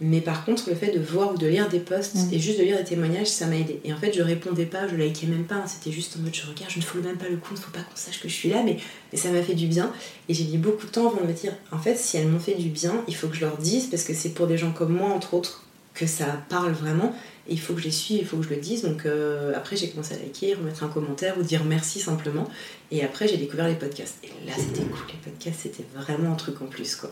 Mais 0.02 0.20
par 0.20 0.44
contre, 0.44 0.70
le 0.70 0.76
fait 0.76 0.92
de 0.92 1.00
voir 1.00 1.34
ou 1.34 1.38
de 1.38 1.48
lire 1.48 1.70
des 1.70 1.80
posts 1.80 2.18
et 2.34 2.40
juste 2.40 2.60
de 2.60 2.64
lire 2.64 2.78
des 2.78 2.84
témoignages, 2.84 3.28
ça 3.28 3.48
m'a 3.48 3.56
aidé. 3.56 3.80
Et 3.86 3.94
en 3.94 3.98
fait, 3.98 4.12
je 4.12 4.22
répondais 4.22 4.66
pas, 4.66 4.88
je 4.90 4.96
likais 4.96 5.28
même 5.28 5.46
pas, 5.46 5.56
hein. 5.56 5.68
c'était 5.68 5.92
juste 5.92 6.18
en 6.18 6.22
mode 6.22 6.36
je 6.36 6.42
regarde, 6.42 6.70
je 6.70 6.80
ne 6.80 6.84
follow 6.84 7.04
même 7.06 7.18
pas 7.18 7.30
le 7.30 7.38
compte, 7.38 7.58
faut 7.58 7.72
pas 7.72 7.80
qu'on 7.80 7.96
sache 7.96 8.20
que 8.20 8.28
je 8.28 8.34
suis 8.34 8.50
là, 8.50 8.62
mais, 8.64 8.78
mais 9.14 9.18
ça 9.18 9.30
m'a 9.30 9.42
fait 9.42 9.54
du 9.54 9.68
bien. 9.68 9.94
Et 10.28 10.34
j'ai 10.34 10.44
mis 10.44 10.58
beaucoup 10.58 10.86
de 10.86 10.92
temps 10.92 11.08
avant 11.08 11.22
de 11.22 11.28
me 11.28 11.34
dire, 11.34 11.54
en 11.72 11.78
fait, 11.78 11.96
si 11.96 12.18
elles 12.18 12.28
m'ont 12.28 12.40
fait 12.40 12.56
du 12.56 12.68
bien, 12.68 13.04
il 13.08 13.16
faut 13.16 13.28
que 13.28 13.36
je 13.36 13.42
leur 13.42 13.58
dise, 13.58 13.86
parce 13.86 14.04
que 14.04 14.14
c'est 14.14 14.34
pour 14.34 14.48
des 14.48 14.58
gens 14.58 14.72
comme 14.72 14.94
moi, 14.94 15.12
entre 15.12 15.34
autres, 15.34 15.64
que 15.94 16.06
ça 16.06 16.26
parle 16.50 16.74
vraiment. 16.74 17.16
Et 17.48 17.54
il 17.54 17.60
faut 17.60 17.74
que 17.74 17.80
je 17.80 17.86
les 17.86 17.92
suive, 17.92 18.20
il 18.22 18.26
faut 18.26 18.38
que 18.38 18.44
je 18.44 18.50
le 18.50 18.58
dise. 18.58 18.84
Donc 18.84 19.06
euh, 19.06 19.54
après, 19.56 19.76
j'ai 19.76 19.90
commencé 19.90 20.14
à 20.14 20.18
liker, 20.18 20.56
remettre 20.56 20.84
un 20.84 20.90
commentaire 20.90 21.38
ou 21.40 21.44
dire 21.44 21.64
merci 21.64 22.00
simplement. 22.00 22.50
Et 22.92 23.04
après, 23.04 23.28
j'ai 23.28 23.38
découvert 23.38 23.68
les 23.68 23.76
podcasts. 23.76 24.18
Et 24.24 24.30
là, 24.46 24.54
c'était 24.58 24.82
cool. 24.82 25.00
Les 25.08 25.32
podcasts, 25.32 25.62
c'était 25.64 25.86
vraiment 25.96 26.34
un 26.34 26.36
truc 26.36 26.62
en 26.62 26.66
plus, 26.66 26.96
quoi. 26.96 27.12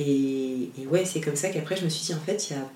Et, 0.00 0.70
ouais, 0.86 1.04
c'est 1.04 1.20
comme 1.20 1.36
ça 1.36 1.50
qu'après, 1.50 1.76
je 1.76 1.84
me 1.84 1.90
suis 1.90 2.06
dit, 2.06 2.14
en 2.14 2.24
fait, 2.24 2.50
il 2.50 2.56
y 2.56 2.56
a 2.56 2.66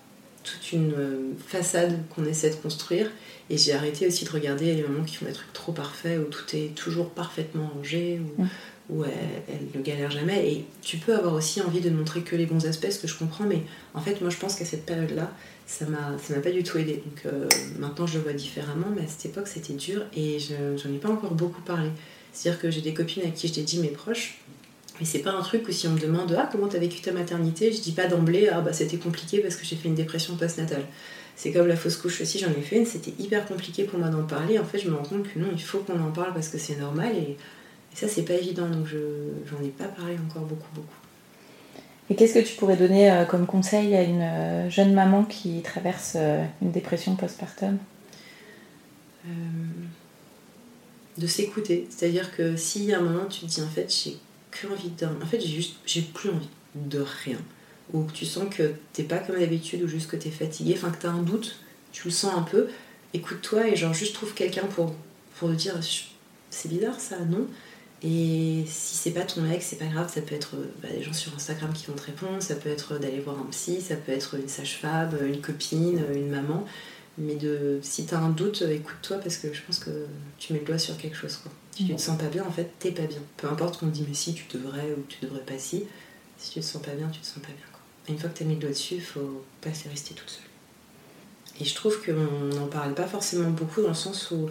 toute 0.43 0.73
une 0.73 0.93
euh, 0.93 1.33
façade 1.47 1.99
qu'on 2.15 2.27
essaie 2.27 2.51
de 2.51 2.57
construire. 2.57 3.11
Et 3.49 3.57
j'ai 3.57 3.73
arrêté 3.73 4.07
aussi 4.07 4.27
de 4.27 4.31
regarder 4.31 4.75
les 4.75 4.83
moments 4.83 5.05
qui 5.05 5.17
font 5.17 5.25
des 5.25 5.33
trucs 5.33 5.53
trop 5.55 5.73
parfaits, 5.73 6.19
où 6.19 6.25
tout 6.25 6.45
est 6.55 6.75
toujours 6.75 7.11
parfaitement 7.11 7.71
rangé, 7.75 8.21
où, 8.39 8.45
où 8.91 9.05
elle, 9.05 9.67
ne 9.75 9.83
galère 9.83 10.11
jamais. 10.11 10.53
Et 10.53 10.65
tu 10.83 10.99
peux 10.99 11.15
avoir 11.15 11.35
aussi 11.35 11.63
envie 11.63 11.81
de 11.81 11.89
montrer 11.89 12.21
que 12.21 12.37
les 12.37 12.45
bons 12.45 12.67
aspects, 12.67 12.91
ce 12.91 12.99
que 12.99 13.09
je 13.09 13.17
comprends, 13.17 13.45
mais 13.45 13.63
en 13.95 14.01
fait, 14.01 14.21
moi, 14.21 14.29
je 14.29 14.37
pense 14.37 14.55
qu'à 14.57 14.67
cette 14.67 14.85
période-là, 14.85 15.33
ça 15.67 15.87
m'a 15.87 16.41
pas 16.43 16.51
du 16.51 16.63
tout 16.63 16.77
aidé. 16.77 17.03
Donc 17.05 17.25
euh, 17.27 17.49
maintenant, 17.79 18.07
je 18.07 18.19
le 18.19 18.25
vois 18.25 18.35
différemment, 18.35 18.89
mais 18.95 19.03
à 19.03 19.09
cette 19.09 19.27
époque, 19.27 19.49
c'était 19.49 19.73
dur 19.73 20.03
et 20.15 20.39
j'en 20.39 20.93
ai 20.93 20.99
pas 20.99 21.09
encore 21.09 21.33
beaucoup 21.33 21.63
parlé. 21.63 21.89
C'est-à-dire 22.33 22.61
que 22.61 22.71
j'ai 22.71 22.83
des 22.83 22.93
copines 22.93 23.23
à 23.23 23.31
qui 23.31 23.49
je 23.49 23.61
dit, 23.61 23.79
mes 23.79 23.89
proches, 23.89 24.39
mais 25.01 25.07
c'est 25.07 25.21
pas 25.21 25.33
un 25.33 25.43
truc 25.43 25.67
où 25.69 25.73
si 25.73 25.89
on 25.89 25.93
me 25.93 25.99
demande 25.99 26.35
Ah, 26.39 26.49
comment 26.51 26.69
t'as 26.69 26.79
vécu 26.79 27.01
ta 27.01 27.13
maternité 27.13 27.73
je 27.73 27.81
dis 27.81 27.93
pas 27.93 28.07
d'emblée 28.07 28.49
Ah, 28.49 28.61
bah 28.61 28.73
c'était 28.73 28.97
compliqué 28.97 29.39
parce 29.39 29.57
que 29.57 29.65
j'ai 29.65 29.77
fait 29.77 29.89
une 29.89 29.95
dépression 29.95 30.37
postnatale. 30.37 30.85
C'est 31.37 31.53
comme 31.53 31.67
la 31.67 31.77
fausse 31.77 31.97
couche 31.97 32.21
aussi, 32.21 32.39
j'en 32.39 32.51
ai 32.51 32.63
fait 32.63 32.77
une, 32.77 32.87
c'était 32.87 33.13
hyper 33.19 33.45
compliqué 33.47 33.85
pour 33.85 33.99
moi 33.99 34.09
d'en 34.09 34.23
parler. 34.23 34.59
En 34.59 34.65
fait, 34.65 34.79
je 34.79 34.89
me 34.89 34.95
rends 34.95 35.03
compte 35.03 35.25
que 35.25 35.39
non, 35.39 35.49
il 35.53 35.63
faut 35.63 35.79
qu'on 35.79 36.01
en 36.01 36.13
parle 36.13 36.33
parce 36.33 36.49
que 36.49 36.59
c'est 36.59 36.77
normal 36.77 37.13
et 37.17 37.37
et 37.95 37.97
ça, 37.97 38.09
c'est 38.09 38.23
pas 38.25 38.35
évident, 38.35 38.69
donc 38.69 38.87
je 38.87 38.99
j'en 39.47 39.65
ai 39.65 39.69
pas 39.69 39.85
parlé 39.85 40.17
encore 40.27 40.43
beaucoup, 40.43 40.67
beaucoup. 40.75 40.97
Et 42.11 42.17
qu'est-ce 42.17 42.35
que 42.35 42.45
tu 42.45 42.57
pourrais 42.57 42.77
donner 42.77 43.11
euh, 43.11 43.25
comme 43.25 43.47
conseil 43.47 43.95
à 43.95 44.03
une 44.03 44.21
euh, 44.21 44.69
jeune 44.69 44.93
maman 44.93 45.25
qui 45.25 45.63
traverse 45.63 46.15
euh, 46.17 46.45
une 46.61 46.73
dépression 46.73 47.15
postpartum? 47.15 47.79
De 51.17 51.27
s'écouter. 51.27 51.87
C'est-à-dire 51.89 52.37
que 52.37 52.57
si 52.57 52.93
à 52.93 52.99
un 52.99 53.03
moment 53.03 53.25
tu 53.27 53.43
te 53.43 53.47
dis 53.47 53.63
en 53.63 53.69
fait 53.69 53.87
j'ai 54.05 54.19
envie 54.69 54.91
En 55.23 55.27
fait 55.27 55.41
j'ai 55.41 55.49
juste 55.49 55.77
j'ai 55.87 56.03
plus 56.03 56.31
envie 56.31 56.49
de 56.75 57.05
rien. 57.25 57.39
Ou 57.93 58.07
tu 58.13 58.25
sens 58.25 58.53
que 58.55 58.73
t'es 58.93 59.03
pas 59.03 59.19
comme 59.19 59.39
d'habitude 59.39 59.83
ou 59.83 59.89
juste 59.89 60.11
que 60.11 60.17
t'es 60.17 60.31
fatigué, 60.31 60.75
enfin 60.77 60.91
que 60.91 61.01
t'as 61.03 61.11
un 61.11 61.23
doute, 61.23 61.59
tu 61.93 62.07
le 62.07 62.11
sens 62.11 62.35
un 62.35 62.43
peu, 62.43 62.69
écoute-toi 63.13 63.69
et 63.69 63.77
genre 63.77 63.93
juste 63.93 64.15
trouve 64.15 64.33
quelqu'un 64.35 64.67
pour, 64.67 64.95
pour 65.39 65.51
te 65.51 65.55
dire 65.55 65.75
c'est 66.51 66.69
bizarre 66.69 66.99
ça, 66.99 67.19
non 67.19 67.47
et 68.07 68.65
si 68.67 68.97
c'est 68.97 69.13
pas 69.13 69.23
ton 69.23 69.41
mec, 69.41 69.63
c'est 69.63 69.79
pas 69.79 69.87
grave, 69.87 70.13
ça 70.13 70.21
peut 70.21 70.35
être 70.35 70.57
euh, 70.57 70.67
bah, 70.83 70.89
des 70.95 71.03
gens 71.03 71.15
sur 71.15 71.35
Instagram 71.35 71.73
qui 71.73 71.87
vont 71.87 71.95
te 71.95 72.03
répondre, 72.03 72.43
ça 72.43 72.55
peut 72.55 72.69
être 72.69 72.99
d'aller 72.99 73.21
voir 73.21 73.39
un 73.39 73.47
psy, 73.51 73.81
ça 73.81 73.97
peut 73.97 74.13
être 74.13 74.35
une 74.35 74.47
sage-femme, 74.47 75.17
une 75.27 75.41
copine, 75.41 76.03
une 76.15 76.29
maman. 76.29 76.67
Mais 77.17 77.37
de, 77.37 77.79
si 77.81 78.05
t'as 78.05 78.19
un 78.19 78.29
doute, 78.29 78.61
écoute-toi 78.61 79.19
parce 79.19 79.39
que 79.39 79.55
je 79.55 79.63
pense 79.63 79.79
que 79.79 80.07
tu 80.37 80.53
mets 80.53 80.59
le 80.59 80.67
doigt 80.67 80.79
sur 80.79 80.99
quelque 80.99 81.17
chose. 81.17 81.37
Quoi. 81.37 81.51
Si 81.75 81.87
tu 81.87 81.95
te 81.95 82.01
sens 82.01 82.17
pas 82.17 82.29
bien, 82.29 82.45
en 82.45 82.53
fait, 82.53 82.71
t'es 82.79 82.93
pas 82.93 83.03
bien. 83.03 83.19
Peu 83.37 83.49
importe 83.49 83.79
qu'on 83.79 83.87
te 83.87 83.93
dit 83.93 84.05
mais 84.07 84.15
si 84.15 84.35
tu 84.35 84.45
devrais 84.53 84.93
ou 84.97 85.05
tu 85.09 85.19
devrais 85.23 85.41
pas 85.41 85.59
si, 85.59 85.85
si 86.39 86.53
tu 86.53 86.61
te 86.61 86.65
sens 86.65 86.83
pas 86.83 86.93
bien, 86.93 87.09
tu 87.09 87.21
te 87.21 87.27
sens 87.27 87.41
pas 87.41 87.49
bien. 87.49 87.67
Quoi. 87.73 87.81
une 88.09 88.19
fois 88.19 88.31
que 88.31 88.39
t'as 88.39 88.45
mis 88.45 88.55
le 88.55 88.61
doigt 88.61 88.71
dessus, 88.71 89.01
faut 89.01 89.43
pas 89.61 89.75
se 89.75 89.89
rester 89.89 90.15
toute 90.15 90.31
seule. 90.31 90.45
Et 91.61 91.65
je 91.65 91.75
trouve 91.75 92.01
qu'on 92.05 92.57
n'en 92.57 92.67
parle 92.67 92.95
pas 92.95 93.07
forcément 93.07 93.51
beaucoup 93.51 93.83
dans 93.83 93.89
le 93.89 93.95
sens 93.95 94.31
où 94.31 94.49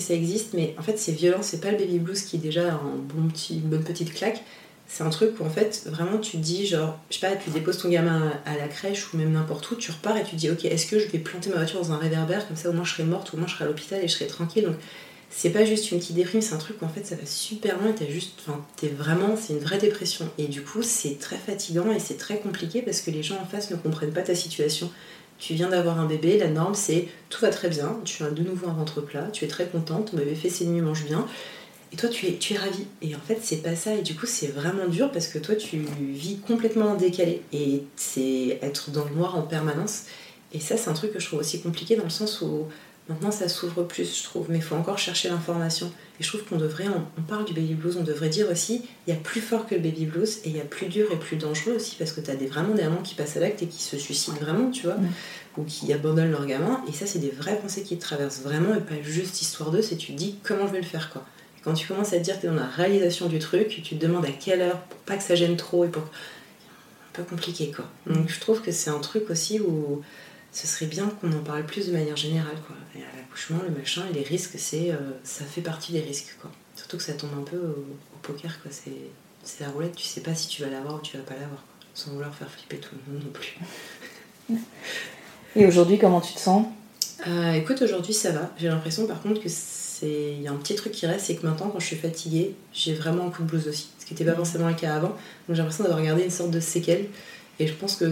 ça 0.00 0.14
existe, 0.14 0.54
mais 0.54 0.74
en 0.78 0.82
fait 0.82 0.98
c'est 0.98 1.12
violent, 1.12 1.42
c'est 1.42 1.60
pas 1.60 1.70
le 1.70 1.76
baby 1.76 1.98
blues 1.98 2.22
qui 2.22 2.36
est 2.36 2.40
déjà 2.40 2.72
un 2.74 2.96
bon 2.96 3.28
petit, 3.28 3.56
une 3.56 3.68
bonne 3.68 3.84
petite 3.84 4.12
claque. 4.14 4.42
C'est 4.86 5.04
un 5.04 5.10
truc 5.10 5.38
où 5.40 5.44
en 5.44 5.50
fait 5.50 5.86
vraiment 5.86 6.18
tu 6.18 6.32
te 6.32 6.36
dis 6.38 6.66
genre, 6.66 6.98
je 7.10 7.18
sais 7.18 7.26
pas, 7.26 7.34
tu 7.36 7.50
déposes 7.50 7.78
ton 7.78 7.88
gamin 7.88 8.32
à 8.44 8.56
la 8.56 8.68
crèche 8.68 9.12
ou 9.12 9.16
même 9.16 9.32
n'importe 9.32 9.70
où, 9.70 9.76
tu 9.76 9.90
repars 9.90 10.16
et 10.16 10.24
tu 10.24 10.32
te 10.32 10.36
dis 10.36 10.50
ok 10.50 10.64
est-ce 10.64 10.86
que 10.86 10.98
je 10.98 11.06
vais 11.08 11.18
planter 11.18 11.50
ma 11.50 11.56
voiture 11.56 11.80
dans 11.80 11.92
un 11.92 11.98
réverbère 11.98 12.46
comme 12.46 12.56
ça 12.56 12.70
au 12.70 12.72
moins 12.72 12.84
je 12.84 12.92
serai 12.92 13.04
morte, 13.04 13.32
ou 13.32 13.36
au 13.36 13.38
moins 13.38 13.48
je 13.48 13.54
serai 13.54 13.64
à 13.64 13.68
l'hôpital 13.68 14.02
et 14.02 14.08
je 14.08 14.14
serai 14.14 14.26
tranquille. 14.26 14.64
Donc 14.64 14.76
c'est 15.34 15.50
pas 15.50 15.64
juste 15.64 15.90
une 15.90 15.98
petite 15.98 16.14
déprime, 16.14 16.42
c'est 16.42 16.54
un 16.54 16.58
truc 16.58 16.80
où 16.82 16.84
en 16.84 16.88
fait 16.88 17.06
ça 17.06 17.16
va 17.16 17.24
super 17.26 17.78
loin 17.80 17.90
et 17.90 17.94
t'as 17.94 18.06
juste, 18.06 18.34
enfin 18.40 18.64
t'es 18.76 18.88
vraiment, 18.88 19.34
c'est 19.36 19.54
une 19.54 19.60
vraie 19.60 19.78
dépression. 19.78 20.28
Et 20.38 20.46
du 20.46 20.62
coup 20.62 20.82
c'est 20.82 21.18
très 21.18 21.38
fatigant 21.38 21.90
et 21.90 21.98
c'est 21.98 22.18
très 22.18 22.38
compliqué 22.38 22.82
parce 22.82 23.00
que 23.00 23.10
les 23.10 23.22
gens 23.22 23.36
en 23.40 23.46
face 23.46 23.70
ne 23.70 23.76
comprennent 23.76 24.12
pas 24.12 24.22
ta 24.22 24.34
situation 24.34 24.90
tu 25.42 25.54
viens 25.54 25.68
d'avoir 25.68 25.98
un 25.98 26.06
bébé, 26.06 26.38
la 26.38 26.46
norme 26.46 26.74
c'est 26.76 27.08
tout 27.28 27.40
va 27.40 27.50
très 27.50 27.68
bien, 27.68 27.98
tu 28.04 28.22
as 28.22 28.30
de 28.30 28.44
nouveau 28.44 28.68
un 28.68 28.74
ventre 28.74 29.00
plat, 29.00 29.28
tu 29.32 29.44
es 29.44 29.48
très 29.48 29.66
contente, 29.66 30.12
ton 30.12 30.16
bébé 30.16 30.36
fait 30.36 30.48
ses 30.48 30.66
nuits, 30.66 30.80
mange 30.80 31.04
bien. 31.04 31.26
et 31.92 31.96
toi 31.96 32.08
tu 32.08 32.28
es, 32.28 32.36
tu 32.36 32.54
es 32.54 32.58
ravi. 32.58 32.86
Et 33.02 33.16
en 33.16 33.18
fait 33.18 33.38
c'est 33.42 33.56
pas 33.56 33.74
ça 33.74 33.92
et 33.94 34.02
du 34.02 34.14
coup 34.14 34.26
c'est 34.26 34.46
vraiment 34.46 34.86
dur 34.86 35.10
parce 35.10 35.26
que 35.26 35.40
toi 35.40 35.56
tu 35.56 35.84
vis 36.00 36.38
complètement 36.46 36.92
en 36.92 36.94
décalé 36.94 37.42
et 37.52 37.82
c'est 37.96 38.60
être 38.62 38.92
dans 38.92 39.04
le 39.04 39.16
noir 39.16 39.36
en 39.36 39.42
permanence. 39.42 40.04
Et 40.52 40.60
ça 40.60 40.76
c'est 40.76 40.88
un 40.88 40.94
truc 40.94 41.12
que 41.12 41.18
je 41.18 41.26
trouve 41.26 41.40
aussi 41.40 41.60
compliqué 41.60 41.96
dans 41.96 42.04
le 42.04 42.10
sens 42.10 42.40
où 42.40 42.68
maintenant 43.08 43.30
ça 43.30 43.48
s'ouvre 43.48 43.82
plus 43.82 44.18
je 44.18 44.22
trouve, 44.24 44.46
mais 44.48 44.58
il 44.58 44.62
faut 44.62 44.76
encore 44.76 44.98
chercher 44.98 45.28
l'information. 45.28 45.92
Et 46.20 46.22
je 46.22 46.28
trouve 46.28 46.44
qu'on 46.44 46.56
devrait, 46.56 46.86
on, 46.88 47.22
parle 47.22 47.44
du 47.44 47.52
baby 47.52 47.74
blues, 47.74 47.96
on 47.96 48.04
devrait 48.04 48.28
dire 48.28 48.48
aussi 48.50 48.82
il 49.06 49.14
y 49.14 49.16
a 49.16 49.20
plus 49.20 49.40
fort 49.40 49.66
que 49.66 49.74
le 49.74 49.80
baby 49.80 50.06
blues 50.06 50.38
et 50.44 50.50
il 50.50 50.56
y 50.56 50.60
a 50.60 50.64
plus 50.64 50.86
dur 50.86 51.10
et 51.10 51.16
plus 51.16 51.36
dangereux 51.36 51.74
aussi 51.74 51.96
parce 51.96 52.12
que 52.12 52.20
tu 52.20 52.30
as 52.30 52.36
des, 52.36 52.46
vraiment 52.46 52.74
des 52.74 52.84
mamans 52.84 53.02
qui 53.02 53.14
passent 53.14 53.36
à 53.36 53.40
l'acte 53.40 53.62
et 53.62 53.66
qui 53.66 53.82
se 53.82 53.96
suicident 53.96 54.36
vraiment, 54.36 54.70
tu 54.70 54.84
vois, 54.84 54.96
ou 55.56 55.64
qui 55.64 55.92
abandonnent 55.92 56.30
leur 56.30 56.46
gamin. 56.46 56.82
Et 56.88 56.92
ça 56.92 57.06
c'est 57.06 57.18
des 57.18 57.30
vraies 57.30 57.58
pensées 57.58 57.82
qui 57.82 57.96
te 57.96 58.02
traversent 58.02 58.42
vraiment 58.42 58.74
et 58.74 58.80
pas 58.80 59.00
juste 59.02 59.42
histoire 59.42 59.70
d'eux, 59.70 59.82
c'est 59.82 59.96
tu 59.96 60.12
te 60.12 60.18
dis 60.18 60.36
comment 60.42 60.66
je 60.66 60.72
vais 60.72 60.80
le 60.80 60.86
faire 60.86 61.10
quoi 61.10 61.24
quand 61.62 61.74
tu 61.74 61.86
commences 61.86 62.12
à 62.12 62.18
te 62.18 62.22
dire 62.22 62.36
que 62.36 62.40
tu 62.40 62.46
es 62.46 62.50
dans 62.50 62.56
la 62.56 62.66
réalisation 62.66 63.26
du 63.26 63.38
truc, 63.38 63.68
tu 63.68 63.82
te 63.82 63.94
demandes 63.94 64.24
à 64.24 64.32
quelle 64.32 64.62
heure 64.62 64.80
pour 64.80 64.98
pas 65.00 65.16
que 65.16 65.22
ça 65.22 65.34
gêne 65.34 65.56
trop 65.56 65.84
et 65.84 65.88
pour. 65.88 66.02
un 66.02 67.12
peu 67.12 67.22
compliqué 67.22 67.70
quoi. 67.70 67.84
Donc 68.06 68.28
je 68.28 68.40
trouve 68.40 68.62
que 68.62 68.72
c'est 68.72 68.90
un 68.90 68.98
truc 68.98 69.30
aussi 69.30 69.60
où 69.60 70.02
ce 70.52 70.66
serait 70.66 70.86
bien 70.86 71.08
qu'on 71.20 71.32
en 71.32 71.42
parle 71.42 71.64
plus 71.64 71.86
de 71.86 71.92
manière 71.92 72.16
générale 72.16 72.56
quoi. 72.66 72.76
Et 72.94 73.02
à 73.02 73.16
l'accouchement, 73.16 73.60
le 73.66 73.74
machin 73.74 74.02
et 74.10 74.12
les 74.12 74.22
risques, 74.22 74.54
c'est 74.58 74.90
euh, 74.90 74.96
ça 75.24 75.44
fait 75.44 75.62
partie 75.62 75.92
des 75.92 76.00
risques 76.00 76.36
quoi. 76.40 76.50
Surtout 76.76 76.98
que 76.98 77.02
ça 77.02 77.14
tombe 77.14 77.30
un 77.38 77.42
peu 77.42 77.56
au, 77.56 77.86
poker 78.22 78.60
quoi. 78.62 78.70
C'est 78.70 79.60
la 79.64 79.70
roulette, 79.70 79.96
tu 79.96 80.06
sais 80.06 80.20
pas 80.20 80.34
si 80.34 80.48
tu 80.48 80.62
vas 80.62 80.68
l'avoir 80.68 80.96
ou 80.96 81.00
tu 81.00 81.16
vas 81.16 81.22
pas 81.22 81.34
l'avoir. 81.34 81.64
Sans 81.94 82.12
vouloir 82.12 82.34
faire 82.34 82.50
flipper 82.50 82.78
tout 82.78 82.94
le 82.94 83.12
monde 83.12 83.24
non 83.24 83.32
plus. 83.32 83.58
et 85.56 85.66
aujourd'hui, 85.66 85.98
comment 85.98 86.20
tu 86.20 86.32
te 86.34 86.38
sens? 86.38 86.66
Euh, 87.26 87.52
Écoute, 87.52 87.82
aujourd'hui 87.82 88.14
ça 88.14 88.30
va. 88.30 88.50
J'ai 88.58 88.68
l'impression 88.68 89.06
par 89.06 89.20
contre 89.22 89.40
que 89.42 89.48
il 90.04 90.42
y 90.42 90.48
a 90.48 90.50
un 90.50 90.56
petit 90.56 90.74
truc 90.74 90.92
qui 90.92 91.06
reste, 91.06 91.26
c'est 91.26 91.36
que 91.36 91.46
maintenant, 91.46 91.68
quand 91.68 91.78
je 91.78 91.86
suis 91.86 91.96
fatiguée, 91.96 92.54
j'ai 92.72 92.92
vraiment 92.92 93.26
un 93.26 93.30
coup 93.30 93.42
de 93.42 93.48
blues 93.48 93.68
aussi. 93.68 93.88
Ce 93.98 94.04
qui 94.04 94.14
n'était 94.14 94.24
pas 94.24 94.34
forcément 94.34 94.68
le 94.68 94.74
cas 94.74 94.96
avant. 94.96 95.10
Donc 95.10 95.50
j'ai 95.50 95.56
l'impression 95.58 95.84
d'avoir 95.84 96.02
gardé 96.02 96.24
une 96.24 96.30
sorte 96.30 96.50
de 96.50 96.60
séquelle. 96.60 97.06
Et 97.60 97.66
je 97.66 97.74
pense 97.74 97.96
que 97.96 98.10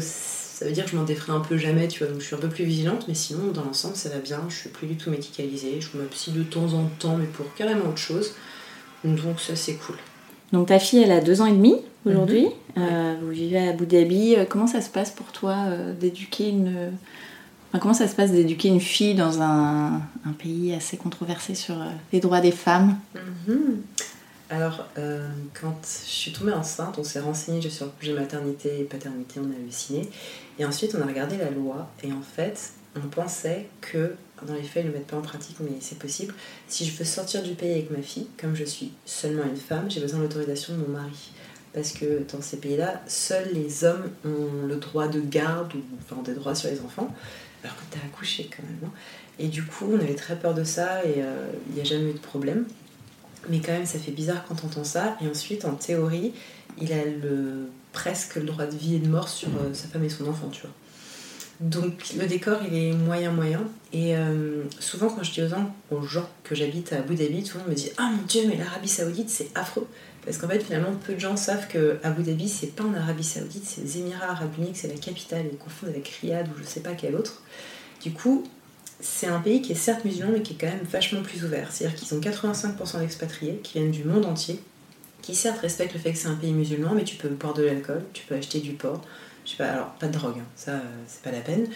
ça 0.61 0.67
veut 0.67 0.73
dire 0.73 0.85
que 0.85 0.91
je 0.91 0.97
m'en 0.97 1.05
défrais 1.05 1.33
un 1.33 1.41
peu 1.41 1.57
jamais, 1.57 1.89
tu 1.89 2.05
vois. 2.05 2.13
Donc 2.13 2.21
je 2.21 2.27
suis 2.27 2.37
un 2.37 2.39
peu 2.39 2.51
plus 2.51 2.67
vigilante, 2.67 3.07
mais 3.09 3.15
sinon, 3.15 3.51
dans 3.51 3.65
l'ensemble, 3.65 3.97
ça 3.97 4.11
va 4.11 4.19
bien. 4.19 4.43
Je 4.51 4.57
suis 4.57 4.69
plus 4.69 4.87
du 4.87 4.97
tout 4.97 5.09
médicalisée. 5.09 5.81
Je 5.81 5.97
me 5.97 6.05
psy 6.05 6.33
de 6.33 6.43
temps 6.43 6.75
en 6.75 6.85
temps, 6.99 7.17
mais 7.17 7.25
pour 7.25 7.47
carrément 7.55 7.89
autre 7.89 7.97
chose. 7.97 8.35
Donc 9.03 9.41
ça, 9.41 9.57
c'est 9.57 9.77
cool. 9.77 9.97
Donc 10.53 10.69
ta 10.69 10.79
fille, 10.79 11.03
elle 11.03 11.13
a 11.13 11.23
deux 11.23 11.41
ans 11.41 11.47
et 11.47 11.53
demi 11.53 11.77
aujourd'hui. 12.05 12.45
Mhm. 12.77 12.83
Euh, 12.85 13.15
vous 13.23 13.31
vivez 13.31 13.57
à 13.57 13.71
Abu 13.71 13.87
Dhabi. 13.87 14.37
Comment 14.51 14.67
ça 14.67 14.83
se 14.83 14.91
passe 14.91 15.11
pour 15.11 15.33
toi 15.33 15.57
euh, 15.69 15.95
d'éduquer 15.95 16.51
une 16.51 16.93
comment 17.79 17.95
ça 17.95 18.07
se 18.07 18.15
passe 18.15 18.31
d'éduquer 18.31 18.69
une 18.69 18.81
fille 18.81 19.15
dans 19.15 19.41
un, 19.41 20.03
pays 20.39 20.75
assez 20.75 20.99
controversé 20.99 21.55
sur 21.55 21.81
euh, 21.81 21.87
les 22.13 22.21
droits 22.21 22.43
des 22.43 22.53
femmes? 22.53 22.99
Mhm. 23.15 23.81
Alors, 24.51 24.89
euh, 24.99 25.29
quand 25.59 25.79
je 25.85 26.11
suis 26.11 26.33
tombée 26.33 26.53
enceinte, 26.53 26.99
on 26.99 27.05
s'est 27.05 27.21
renseigné 27.21 27.61
sur 27.71 27.87
le 27.87 27.93
projet 27.93 28.13
maternité 28.13 28.81
et 28.81 28.85
paternité, 28.85 29.39
on 29.39 29.51
a 29.51 29.55
halluciné. 29.55 30.09
Et 30.59 30.65
ensuite, 30.65 30.97
on 30.99 31.03
a 31.03 31.07
regardé 31.07 31.37
la 31.37 31.51
loi. 31.51 31.89
Et 32.03 32.13
en 32.13 32.21
fait, 32.21 32.73
on 32.97 33.07
pensait 33.07 33.69
que, 33.81 34.15
dans 34.45 34.55
les 34.55 34.65
faits, 34.65 34.83
ils 34.83 34.89
ne 34.89 34.93
le 34.93 34.99
mettent 34.99 35.07
pas 35.07 35.17
en 35.17 35.23
pratique, 35.23 35.59
mais 35.61 35.77
c'est 35.81 36.01
possible. 36.01 36.35
Si 36.67 36.85
je 36.85 36.97
veux 36.99 37.05
sortir 37.05 37.45
du 37.45 37.55
pays 37.55 37.71
avec 37.71 37.91
ma 37.93 38.03
fille, 38.03 38.27
comme 38.41 38.57
je 38.57 38.65
suis 38.65 38.93
seulement 39.07 39.45
une 39.45 39.57
femme, 39.57 39.89
j'ai 39.89 40.01
besoin 40.01 40.19
de 40.19 40.25
l'autorisation 40.25 40.75
de 40.75 40.81
mon 40.81 40.89
mari 40.89 41.31
parce 41.73 41.93
que 41.93 42.25
dans 42.33 42.43
ces 42.43 42.57
pays-là, 42.57 43.01
seuls 43.07 43.51
les 43.53 43.85
hommes 43.85 44.11
ont 44.25 44.67
le 44.67 44.75
droit 44.75 45.07
de 45.07 45.21
garde 45.21 45.73
ou 45.75 45.83
enfin, 46.01 46.21
des 46.23 46.35
droits 46.35 46.57
sur 46.57 46.69
les 46.69 46.81
enfants 46.81 47.15
alors 47.63 47.77
que 47.77 47.83
t'as 47.91 48.05
accouché 48.05 48.49
quand 48.55 48.63
même. 48.63 48.79
Hein. 48.85 48.93
Et 49.39 49.49
du 49.49 49.63
coup, 49.63 49.87
on 49.91 49.99
avait 49.99 50.15
très 50.15 50.37
peur 50.37 50.55
de 50.55 50.65
ça 50.65 51.05
et 51.05 51.15
euh, 51.19 51.51
il 51.69 51.75
n'y 51.75 51.81
a 51.81 51.85
jamais 51.85 52.11
eu 52.11 52.15
de 52.15 52.19
problème. 52.19 52.67
Mais 53.49 53.61
quand 53.61 53.73
même, 53.73 53.87
ça 53.87 53.99
fait 53.99 54.13
bizarre 54.13 54.45
quand 54.47 54.57
on 54.63 54.67
entend 54.67 54.85
ça. 54.85 55.17
Et 55.23 55.29
ensuite, 55.29 55.65
en 55.65 55.75
théorie, 55.75 56.33
il 56.81 56.93
a 56.93 56.97
presque 57.93 58.37
le 58.37 58.45
droit 58.45 58.67
de 58.67 58.77
vie 58.77 58.97
et 58.97 58.99
de 58.99 59.09
mort 59.09 59.29
sur 59.29 59.49
euh, 59.49 59.75
sa 59.75 59.89
femme 59.89 60.05
et 60.05 60.09
son 60.09 60.29
enfant, 60.29 60.49
tu 60.49 60.63
vois. 60.63 60.71
Donc 61.61 62.15
le 62.19 62.27
décor, 62.27 62.59
il 62.67 62.75
est 62.75 62.93
moyen-moyen. 62.93 63.63
Et 63.93 64.17
euh, 64.17 64.63
souvent, 64.79 65.09
quand 65.09 65.23
je 65.23 65.33
dis 65.33 65.43
aux 65.43 65.49
gens, 65.49 65.75
aux 65.91 66.03
gens 66.03 66.29
que 66.43 66.55
j'habite 66.55 66.93
à 66.93 66.99
Abu 66.99 67.15
Dhabi, 67.17 67.43
tout 67.43 67.59
le 67.59 67.65
monde 67.65 67.71
me 67.71 67.75
dit 67.75 67.91
Ah 67.99 68.11
mon 68.11 68.23
dieu, 68.23 68.43
mais 68.49 68.57
l'Arabie 68.57 68.89
Saoudite, 68.89 69.29
c'est 69.29 69.49
affreux. 69.55 69.87
Parce 70.25 70.39
qu'en 70.39 70.49
fait, 70.49 70.61
finalement, 70.61 70.93
peu 71.07 71.15
de 71.15 71.19
gens 71.19 71.37
savent 71.37 71.69
que 71.69 71.99
Abu 72.03 72.23
Dhabi, 72.23 72.49
c'est 72.49 72.69
pas 72.69 72.85
en 72.85 72.95
Arabie 72.95 73.25
Saoudite, 73.25 73.65
c'est 73.65 73.83
les 73.83 73.99
Émirats 73.99 74.31
Arabes 74.31 74.53
Unis, 74.59 74.71
c'est 74.75 74.89
la 74.89 74.99
capitale. 74.99 75.47
Ils 75.53 75.59
confondent 75.59 75.91
avec 75.91 76.09
Riyad 76.21 76.49
ou 76.49 76.59
je 76.59 76.65
sais 76.65 76.81
pas 76.81 76.93
quel 76.93 77.15
autre. 77.15 77.43
Du 78.03 78.13
coup, 78.13 78.45
c'est 79.01 79.27
un 79.27 79.41
pays 79.41 79.63
qui 79.63 79.73
est 79.73 79.77
certes 79.77 80.05
musulman, 80.05 80.33
mais 80.33 80.43
qui 80.43 80.55
est 80.55 80.57
quand 80.57 80.67
même 80.67 80.85
vachement 80.91 81.23
plus 81.23 81.45
ouvert. 81.45 81.73
C'est-à-dire 81.73 81.97
qu'ils 81.97 82.15
ont 82.17 82.21
85% 82.21 83.01
d'expatriés 83.01 83.61
qui 83.63 83.79
viennent 83.79 83.91
du 83.91 84.05
monde 84.05 84.27
entier, 84.27 84.61
qui 85.23 85.35
certes 85.35 85.61
respectent 85.61 85.95
le 85.95 86.01
fait 86.01 86.13
que 86.13 86.19
c'est 86.19 86.29
un 86.29 86.35
pays 86.35 86.53
musulman, 86.53 86.93
mais 86.95 87.05
tu 87.05 87.17
peux 87.17 87.29
boire 87.29 87.55
de 87.55 87.63
l'alcool, 87.63 88.03
tu 88.13 88.25
peux 88.27 88.35
acheter 88.35 88.61
du 88.61 88.73
porc, 88.73 89.03
je 89.45 89.53
sais 89.53 89.57
pas, 89.57 89.69
alors 89.69 89.91
pas 89.93 90.07
de 90.07 90.13
drogue, 90.13 90.39
hein, 90.39 90.47
ça 90.57 90.73
euh, 90.73 90.81
c'est 91.07 91.23
pas 91.23 91.31
la 91.31 91.41
peine. 91.41 91.67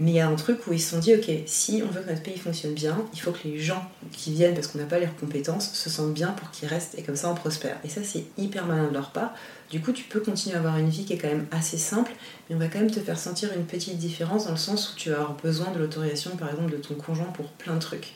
Mais 0.00 0.10
il 0.10 0.14
y 0.14 0.20
a 0.20 0.28
un 0.28 0.34
truc 0.34 0.66
où 0.66 0.72
ils 0.72 0.80
se 0.80 0.90
sont 0.90 0.98
dit, 0.98 1.14
ok, 1.14 1.30
si 1.46 1.80
on 1.86 1.90
veut 1.90 2.00
que 2.00 2.10
notre 2.10 2.22
pays 2.22 2.36
fonctionne 2.36 2.74
bien, 2.74 2.98
il 3.12 3.20
faut 3.20 3.30
que 3.30 3.46
les 3.46 3.60
gens 3.60 3.88
qui 4.10 4.32
viennent 4.32 4.54
parce 4.54 4.66
qu'on 4.66 4.78
n'a 4.78 4.86
pas 4.86 4.98
les 4.98 5.06
compétences 5.06 5.72
se 5.72 5.88
sentent 5.88 6.14
bien 6.14 6.30
pour 6.32 6.50
qu'ils 6.50 6.68
restent 6.68 6.98
et 6.98 7.02
comme 7.02 7.14
ça 7.14 7.30
on 7.30 7.34
prospère. 7.34 7.78
Et 7.84 7.88
ça 7.88 8.00
c'est 8.02 8.24
hyper 8.36 8.66
malin 8.66 8.88
de 8.88 8.94
leur 8.94 9.10
part. 9.10 9.34
Du 9.74 9.80
coup, 9.80 9.90
tu 9.90 10.04
peux 10.04 10.20
continuer 10.20 10.54
à 10.54 10.58
avoir 10.58 10.78
une 10.78 10.88
vie 10.88 11.04
qui 11.04 11.14
est 11.14 11.18
quand 11.18 11.26
même 11.26 11.48
assez 11.50 11.78
simple, 11.78 12.12
mais 12.48 12.54
on 12.54 12.60
va 12.60 12.68
quand 12.68 12.78
même 12.78 12.92
te 12.92 13.00
faire 13.00 13.18
sentir 13.18 13.52
une 13.56 13.64
petite 13.64 13.98
différence 13.98 14.44
dans 14.44 14.52
le 14.52 14.56
sens 14.56 14.92
où 14.92 14.96
tu 14.96 15.10
vas 15.10 15.16
avoir 15.16 15.32
besoin 15.32 15.72
de 15.72 15.80
l'autorisation 15.80 16.36
par 16.36 16.48
exemple 16.48 16.70
de 16.70 16.76
ton 16.76 16.94
conjoint 16.94 17.32
pour 17.34 17.46
plein 17.46 17.74
de 17.74 17.80
trucs. 17.80 18.12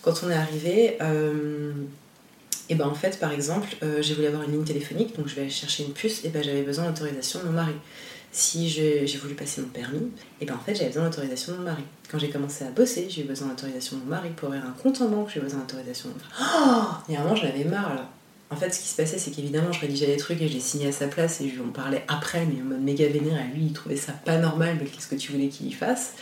Quand 0.00 0.14
on 0.24 0.30
est 0.30 0.34
arrivé, 0.34 0.96
euh, 1.02 1.74
et 2.70 2.76
ben 2.76 2.86
en 2.86 2.94
fait 2.94 3.20
par 3.20 3.30
exemple, 3.30 3.68
euh, 3.82 4.00
j'ai 4.00 4.14
voulu 4.14 4.26
avoir 4.26 4.44
une 4.44 4.52
ligne 4.52 4.64
téléphonique, 4.64 5.14
donc 5.18 5.28
je 5.28 5.34
vais 5.34 5.42
aller 5.42 5.50
chercher 5.50 5.84
une 5.84 5.92
puce, 5.92 6.24
et 6.24 6.30
ben 6.30 6.42
j'avais 6.42 6.62
besoin 6.62 6.84
de 6.84 6.88
l'autorisation 6.88 7.40
de 7.40 7.44
mon 7.44 7.52
mari 7.52 7.74
si 8.32 8.70
j'ai 8.70 9.18
voulu 9.20 9.34
passer 9.34 9.60
mon 9.60 9.68
permis, 9.68 10.10
et 10.40 10.46
ben 10.46 10.54
en 10.54 10.60
fait 10.60 10.74
j'avais 10.74 10.88
besoin 10.88 11.10
d'autorisation 11.10 11.52
de 11.52 11.58
mon 11.58 11.64
mari. 11.64 11.84
Quand 12.10 12.18
j'ai 12.18 12.30
commencé 12.30 12.64
à 12.64 12.70
bosser, 12.70 13.08
j'ai 13.10 13.20
eu 13.20 13.24
besoin 13.24 13.48
d'autorisation 13.48 13.98
de 13.98 14.04
mon 14.04 14.08
mari. 14.08 14.30
Pour 14.34 14.48
ouvrir 14.48 14.64
un 14.64 14.82
compte 14.82 14.98
en 15.02 15.08
banque, 15.08 15.28
j'ai 15.34 15.40
besoin 15.40 15.60
d'autorisation 15.60 16.08
de 16.08 16.14
mon 16.14 16.20
mari. 16.20 16.96
Oh 17.08 17.12
et 17.12 17.18
moment 17.18 17.36
j'en 17.36 17.48
avais 17.48 17.64
marre. 17.64 18.08
En 18.50 18.56
fait, 18.56 18.72
ce 18.72 18.80
qui 18.80 18.88
se 18.88 18.96
passait, 18.96 19.18
c'est 19.18 19.32
qu'évidemment, 19.32 19.72
je 19.72 19.80
rédigeais 19.80 20.06
des 20.06 20.16
trucs 20.16 20.40
et 20.40 20.48
je 20.48 20.54
les 20.54 20.60
signais 20.60 20.88
à 20.88 20.92
sa 20.92 21.08
place 21.08 21.40
et 21.40 21.48
je 21.48 21.54
lui 21.54 21.62
en 21.62 21.72
parlais 21.72 22.04
après, 22.06 22.46
mais 22.46 22.62
en 22.62 22.64
mode 22.64 22.80
méga 22.80 23.08
vénère. 23.08 23.40
Et 23.40 23.56
lui, 23.56 23.66
il 23.66 23.72
trouvait 23.72 23.96
ça 23.96 24.12
pas 24.12 24.38
normal, 24.38 24.76
mais 24.80 24.86
qu'est-ce 24.86 25.08
que 25.08 25.16
tu 25.16 25.32
voulais 25.32 25.48
qu'il 25.48 25.66
y 25.66 25.72
fasse? 25.72 26.12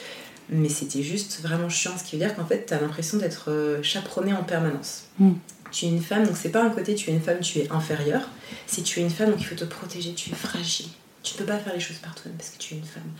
Mais 0.48 0.68
c'était 0.68 1.02
juste 1.02 1.40
vraiment 1.42 1.68
chiant, 1.68 1.92
ce 1.98 2.04
qui 2.04 2.16
veut 2.16 2.24
dire 2.24 2.34
qu'en 2.34 2.46
fait, 2.46 2.64
t'as 2.66 2.80
l'impression 2.80 3.18
d'être 3.18 3.50
euh, 3.50 3.82
chaperonnée 3.82 4.32
en 4.32 4.42
permanence. 4.42 5.04
Mm. 5.18 5.32
Tu 5.70 5.86
es 5.86 5.88
une 5.88 6.02
femme, 6.02 6.26
donc 6.26 6.36
c'est 6.36 6.50
pas 6.50 6.62
un 6.62 6.70
côté 6.70 6.94
tu 6.94 7.10
es 7.10 7.12
une 7.12 7.20
femme, 7.20 7.40
tu 7.40 7.58
es 7.58 7.70
inférieure. 7.70 8.28
Si 8.66 8.82
tu 8.82 9.00
es 9.00 9.02
une 9.02 9.10
femme, 9.10 9.30
donc 9.30 9.40
il 9.40 9.46
faut 9.46 9.54
te 9.54 9.64
protéger, 9.64 10.14
tu 10.14 10.30
es 10.30 10.34
fragile 10.34 10.88
tu 11.24 11.34
peux 11.34 11.44
pas 11.44 11.58
faire 11.58 11.72
les 11.72 11.80
choses 11.80 11.96
par 11.96 12.14
toi-même 12.14 12.36
parce 12.36 12.50
que 12.50 12.58
tu 12.58 12.74
es 12.74 12.76
une 12.76 12.84
femme. 12.84 13.10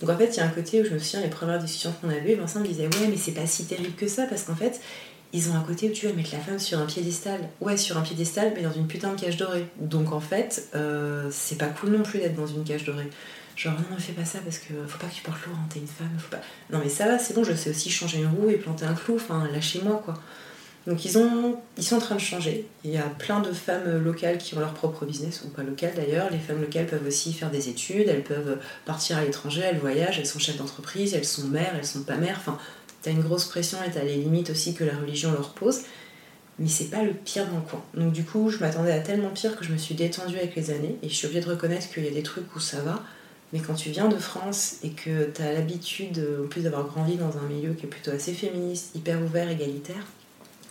Donc 0.00 0.10
en 0.10 0.18
fait, 0.18 0.26
il 0.26 0.36
y 0.36 0.40
a 0.40 0.44
un 0.44 0.50
côté 0.50 0.82
où 0.82 0.84
je 0.84 0.90
me 0.90 0.98
souviens, 0.98 1.22
les 1.22 1.30
premières 1.30 1.58
discussions 1.58 1.92
qu'on 2.00 2.10
avait, 2.10 2.34
Vincent 2.34 2.60
me 2.60 2.66
disait 2.66 2.86
Ouais, 2.86 3.08
mais 3.08 3.16
c'est 3.16 3.32
pas 3.32 3.46
si 3.46 3.64
terrible 3.64 3.94
que 3.96 4.06
ça 4.06 4.26
parce 4.26 4.44
qu'en 4.44 4.54
fait, 4.54 4.80
ils 5.34 5.50
ont 5.50 5.56
un 5.56 5.62
côté 5.62 5.90
où 5.90 5.92
tu 5.92 6.06
vas 6.06 6.12
mettre 6.12 6.30
la 6.32 6.38
femme 6.38 6.60
sur 6.60 6.78
un 6.78 6.86
piédestal. 6.86 7.40
Ouais, 7.60 7.76
sur 7.76 7.98
un 7.98 8.02
piédestal, 8.02 8.52
mais 8.54 8.62
dans 8.62 8.72
une 8.72 8.86
putain 8.86 9.12
de 9.12 9.20
cage 9.20 9.36
dorée. 9.36 9.66
Donc 9.80 10.12
en 10.12 10.20
fait, 10.20 10.68
euh, 10.76 11.28
c'est 11.32 11.58
pas 11.58 11.66
cool 11.66 11.90
non 11.90 12.04
plus 12.04 12.20
d'être 12.20 12.36
dans 12.36 12.46
une 12.46 12.62
cage 12.62 12.84
dorée. 12.84 13.10
Genre, 13.56 13.74
non, 13.90 13.96
fais 13.98 14.12
pas 14.12 14.24
ça 14.24 14.38
parce 14.44 14.58
que 14.58 14.74
faut 14.86 14.98
pas 14.98 15.08
que 15.08 15.14
tu 15.14 15.22
portes 15.22 15.44
lourd, 15.46 15.56
hein, 15.56 15.66
t'es 15.68 15.80
une 15.80 15.88
femme, 15.88 16.08
faut 16.18 16.30
pas. 16.30 16.40
Non, 16.70 16.80
mais 16.82 16.88
ça 16.88 17.06
va, 17.06 17.18
c'est 17.18 17.34
bon, 17.34 17.42
je 17.42 17.52
sais 17.52 17.70
aussi 17.70 17.90
changer 17.90 18.18
une 18.18 18.28
roue 18.28 18.48
et 18.48 18.54
planter 18.54 18.84
un 18.84 18.94
clou, 18.94 19.16
enfin, 19.16 19.48
lâchez-moi 19.52 20.00
quoi. 20.04 20.14
Donc 20.86 21.04
ils, 21.04 21.16
ont, 21.18 21.56
ils 21.78 21.82
sont 21.82 21.96
en 21.96 22.00
train 22.00 22.14
de 22.14 22.20
changer. 22.20 22.68
Il 22.84 22.90
y 22.90 22.98
a 22.98 23.02
plein 23.02 23.40
de 23.40 23.52
femmes 23.52 24.04
locales 24.04 24.38
qui 24.38 24.54
ont 24.54 24.60
leur 24.60 24.74
propre 24.74 25.04
business, 25.04 25.42
ou 25.44 25.48
pas 25.48 25.62
locales 25.62 25.94
d'ailleurs. 25.96 26.30
Les 26.30 26.38
femmes 26.38 26.60
locales 26.60 26.86
peuvent 26.86 27.06
aussi 27.06 27.32
faire 27.32 27.50
des 27.50 27.68
études, 27.68 28.06
elles 28.08 28.22
peuvent 28.22 28.58
partir 28.84 29.16
à 29.16 29.24
l'étranger, 29.24 29.62
elles 29.64 29.78
voyagent, 29.78 30.18
elles 30.18 30.26
sont 30.26 30.38
chefs 30.38 30.58
d'entreprise, 30.58 31.14
elles 31.14 31.24
sont 31.24 31.48
mères, 31.48 31.74
elles 31.76 31.86
sont 31.86 32.02
pas 32.02 32.16
mères. 32.16 32.36
Enfin, 32.38 32.58
t'as 33.04 33.10
une 33.10 33.20
grosse 33.20 33.44
pression 33.44 33.78
et 33.86 33.90
t'as 33.90 34.02
les 34.02 34.16
limites 34.16 34.50
aussi 34.50 34.74
que 34.74 34.82
la 34.82 34.96
religion 34.96 35.30
leur 35.32 35.50
pose. 35.50 35.82
Mais 36.58 36.68
c'est 36.68 36.90
pas 36.90 37.02
le 37.02 37.12
pire 37.12 37.46
dans 37.48 37.56
le 37.56 37.62
coin. 37.62 37.82
Donc 37.94 38.12
du 38.12 38.24
coup, 38.24 38.48
je 38.48 38.58
m'attendais 38.58 38.92
à 38.92 39.00
tellement 39.00 39.30
pire 39.30 39.56
que 39.56 39.64
je 39.64 39.72
me 39.72 39.76
suis 39.76 39.94
détendue 39.94 40.36
avec 40.36 40.54
les 40.54 40.70
années. 40.70 40.96
Et 41.02 41.08
je 41.08 41.14
suis 41.14 41.26
obligée 41.26 41.44
de 41.44 41.50
reconnaître 41.50 41.88
qu'il 41.90 42.04
y 42.04 42.08
a 42.08 42.12
des 42.12 42.22
trucs 42.22 42.54
où 42.54 42.60
ça 42.60 42.80
va. 42.80 43.02
Mais 43.52 43.60
quand 43.60 43.74
tu 43.74 43.90
viens 43.90 44.08
de 44.08 44.16
France 44.16 44.76
et 44.82 44.90
que 44.90 45.30
tu 45.30 45.42
as 45.42 45.52
l'habitude, 45.52 46.26
en 46.44 46.48
plus 46.48 46.62
d'avoir 46.62 46.86
grandi 46.86 47.16
dans 47.16 47.36
un 47.38 47.48
milieu 47.48 47.74
qui 47.74 47.86
est 47.86 47.88
plutôt 47.88 48.10
assez 48.10 48.32
féministe, 48.32 48.94
hyper 48.94 49.20
ouvert, 49.22 49.48
égalitaire, 49.50 50.06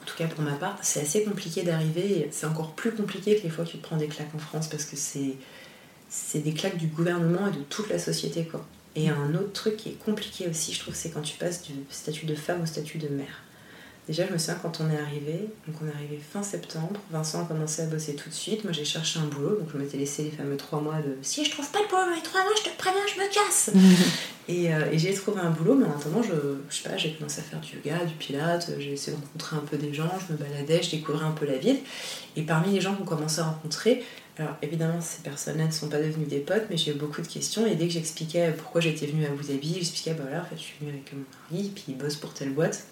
en 0.02 0.06
tout 0.06 0.16
cas 0.18 0.28
pour 0.28 0.44
ma 0.44 0.54
part, 0.54 0.78
c'est 0.82 1.02
assez 1.02 1.24
compliqué 1.24 1.64
d'arriver. 1.64 2.28
C'est 2.32 2.46
encore 2.46 2.74
plus 2.74 2.92
compliqué 2.92 3.38
que 3.38 3.44
les 3.44 3.50
fois 3.50 3.64
que 3.64 3.70
tu 3.70 3.78
te 3.78 3.84
prends 3.84 3.98
des 3.98 4.08
claques 4.08 4.34
en 4.36 4.40
France 4.40 4.68
parce 4.68 4.86
que 4.86 4.96
c'est, 4.96 5.36
c'est 6.10 6.40
des 6.40 6.54
claques 6.54 6.78
du 6.78 6.88
gouvernement 6.88 7.48
et 7.48 7.52
de 7.52 7.64
toute 7.70 7.90
la 7.90 8.00
société. 8.00 8.46
Quoi. 8.46 8.66
Et 8.96 9.10
un 9.10 9.34
autre 9.36 9.54
truc 9.54 9.78
qui 9.78 9.89
est 9.89 10.06
compliqué 10.06 10.48
aussi, 10.48 10.74
je 10.74 10.80
trouve, 10.80 10.94
c'est 10.94 11.10
quand 11.10 11.22
tu 11.22 11.38
passes 11.38 11.64
du 11.64 11.74
statut 11.89 12.26
de 12.26 12.36
femme 12.36 12.62
au 12.62 12.66
statut 12.66 13.00
de 13.00 13.08
mère. 13.08 13.44
Déjà, 14.08 14.28
je 14.28 14.34
me 14.34 14.38
souviens 14.38 14.60
quand 14.62 14.82
on 14.82 14.89
est 14.89 15.00
arrivé, 15.00 15.48
donc 15.66 15.78
on 15.82 15.88
est 15.88 15.94
arrivé 15.94 16.20
fin 16.20 16.44
septembre, 16.44 17.00
Vincent 17.10 17.44
a 17.44 17.46
commencé 17.46 17.84
à 17.84 17.86
bosser 17.86 18.16
tout 18.16 18.28
de 18.28 18.34
suite. 18.34 18.66
Moi, 18.66 18.74
j'ai 18.74 18.84
cherché 18.84 19.18
un 19.18 19.28
boulot, 19.28 19.58
donc 19.58 19.70
je 19.72 19.78
m'étais 19.78 19.98
laissé 19.98 20.24
les 20.24 20.32
fameux 20.32 20.58
trois 20.58 20.82
mois 20.82 20.98
de 20.98 21.16
si 21.22 21.46
je 21.46 21.52
trouve 21.52 21.70
pas 21.72 21.80
le 21.80 21.88
boulot 21.88 22.02
dans 22.02 22.16
les 22.16 22.22
trois 22.22 22.44
mois, 22.44 22.52
je 22.58 22.70
te 22.70 22.78
préviens, 22.78 23.02
je 23.08 23.22
me 23.22 23.34
casse. 23.34 23.72
Et, 24.50 24.74
euh, 24.74 24.91
et 24.91 25.00
j'ai 25.00 25.14
trouvé 25.14 25.39
un 25.39 25.52
boulot, 25.52 25.74
mais 25.74 25.86
en 25.86 25.91
attendant, 25.91 26.22
je, 26.22 26.34
je 26.70 26.76
sais 26.76 26.89
pas, 26.89 26.98
j'ai 26.98 27.14
commencé 27.14 27.39
à 27.39 27.44
faire 27.44 27.62
du 27.62 27.78
yoga, 27.78 28.04
du 28.04 28.14
pilate, 28.16 28.72
j'ai 28.78 28.91
essayé 28.91 29.16
de 29.16 29.22
rencontrer 29.22 29.56
un 29.56 29.62
peu 29.62 29.78
des 29.78 29.94
gens, 29.94 30.10
je 30.28 30.34
me 30.34 30.38
baladais, 30.38 30.84
je 30.84 30.91
découvrais 30.91 31.24
un 31.24 31.32
peu 31.32 31.46
la 31.46 31.58
ville. 31.58 31.80
Et 32.36 32.41
parmi 32.41 32.74
les 32.74 32.82
gens 32.82 32.94
qu'on 32.94 33.06
commençait 33.06 33.39
à 33.39 33.46
rencontrer, 33.46 34.04
alors 34.40 34.56
évidemment, 34.64 35.00
ces 35.00 35.22
personnes-là 35.22 35.66
ne 35.66 35.72
sont 35.72 35.90
pas 35.90 36.00
devenues 36.00 36.26
des 36.26 36.40
potes, 36.40 36.66
mais 36.70 36.78
j'ai 36.78 36.92
eu 36.92 36.96
beaucoup 36.96 37.22
de 37.22 37.28
questions. 37.28 37.68
Et 37.68 37.76
dès 37.76 37.88
que 37.88 37.94
j'expliquais 37.94 38.52
pourquoi 38.58 38.82
j'étais 38.82 39.06
venue 39.06 39.26
à 39.26 39.30
Abu 39.30 39.44
Dhabi, 39.44 39.76
j'expliquais, 39.76 40.14
bah 40.14 40.24
voilà, 40.24 40.42
en 40.42 40.46
fait, 40.46 40.56
je 40.56 40.62
suis 40.62 40.76
venue 40.80 40.92
avec 40.92 41.14
mon 41.14 41.24
mari, 41.52 41.72
puis 41.74 41.84
il 41.90 41.98
bosse 41.98 42.16
pour 42.16 42.34
telle 42.34 42.52
boîte. 42.52 42.86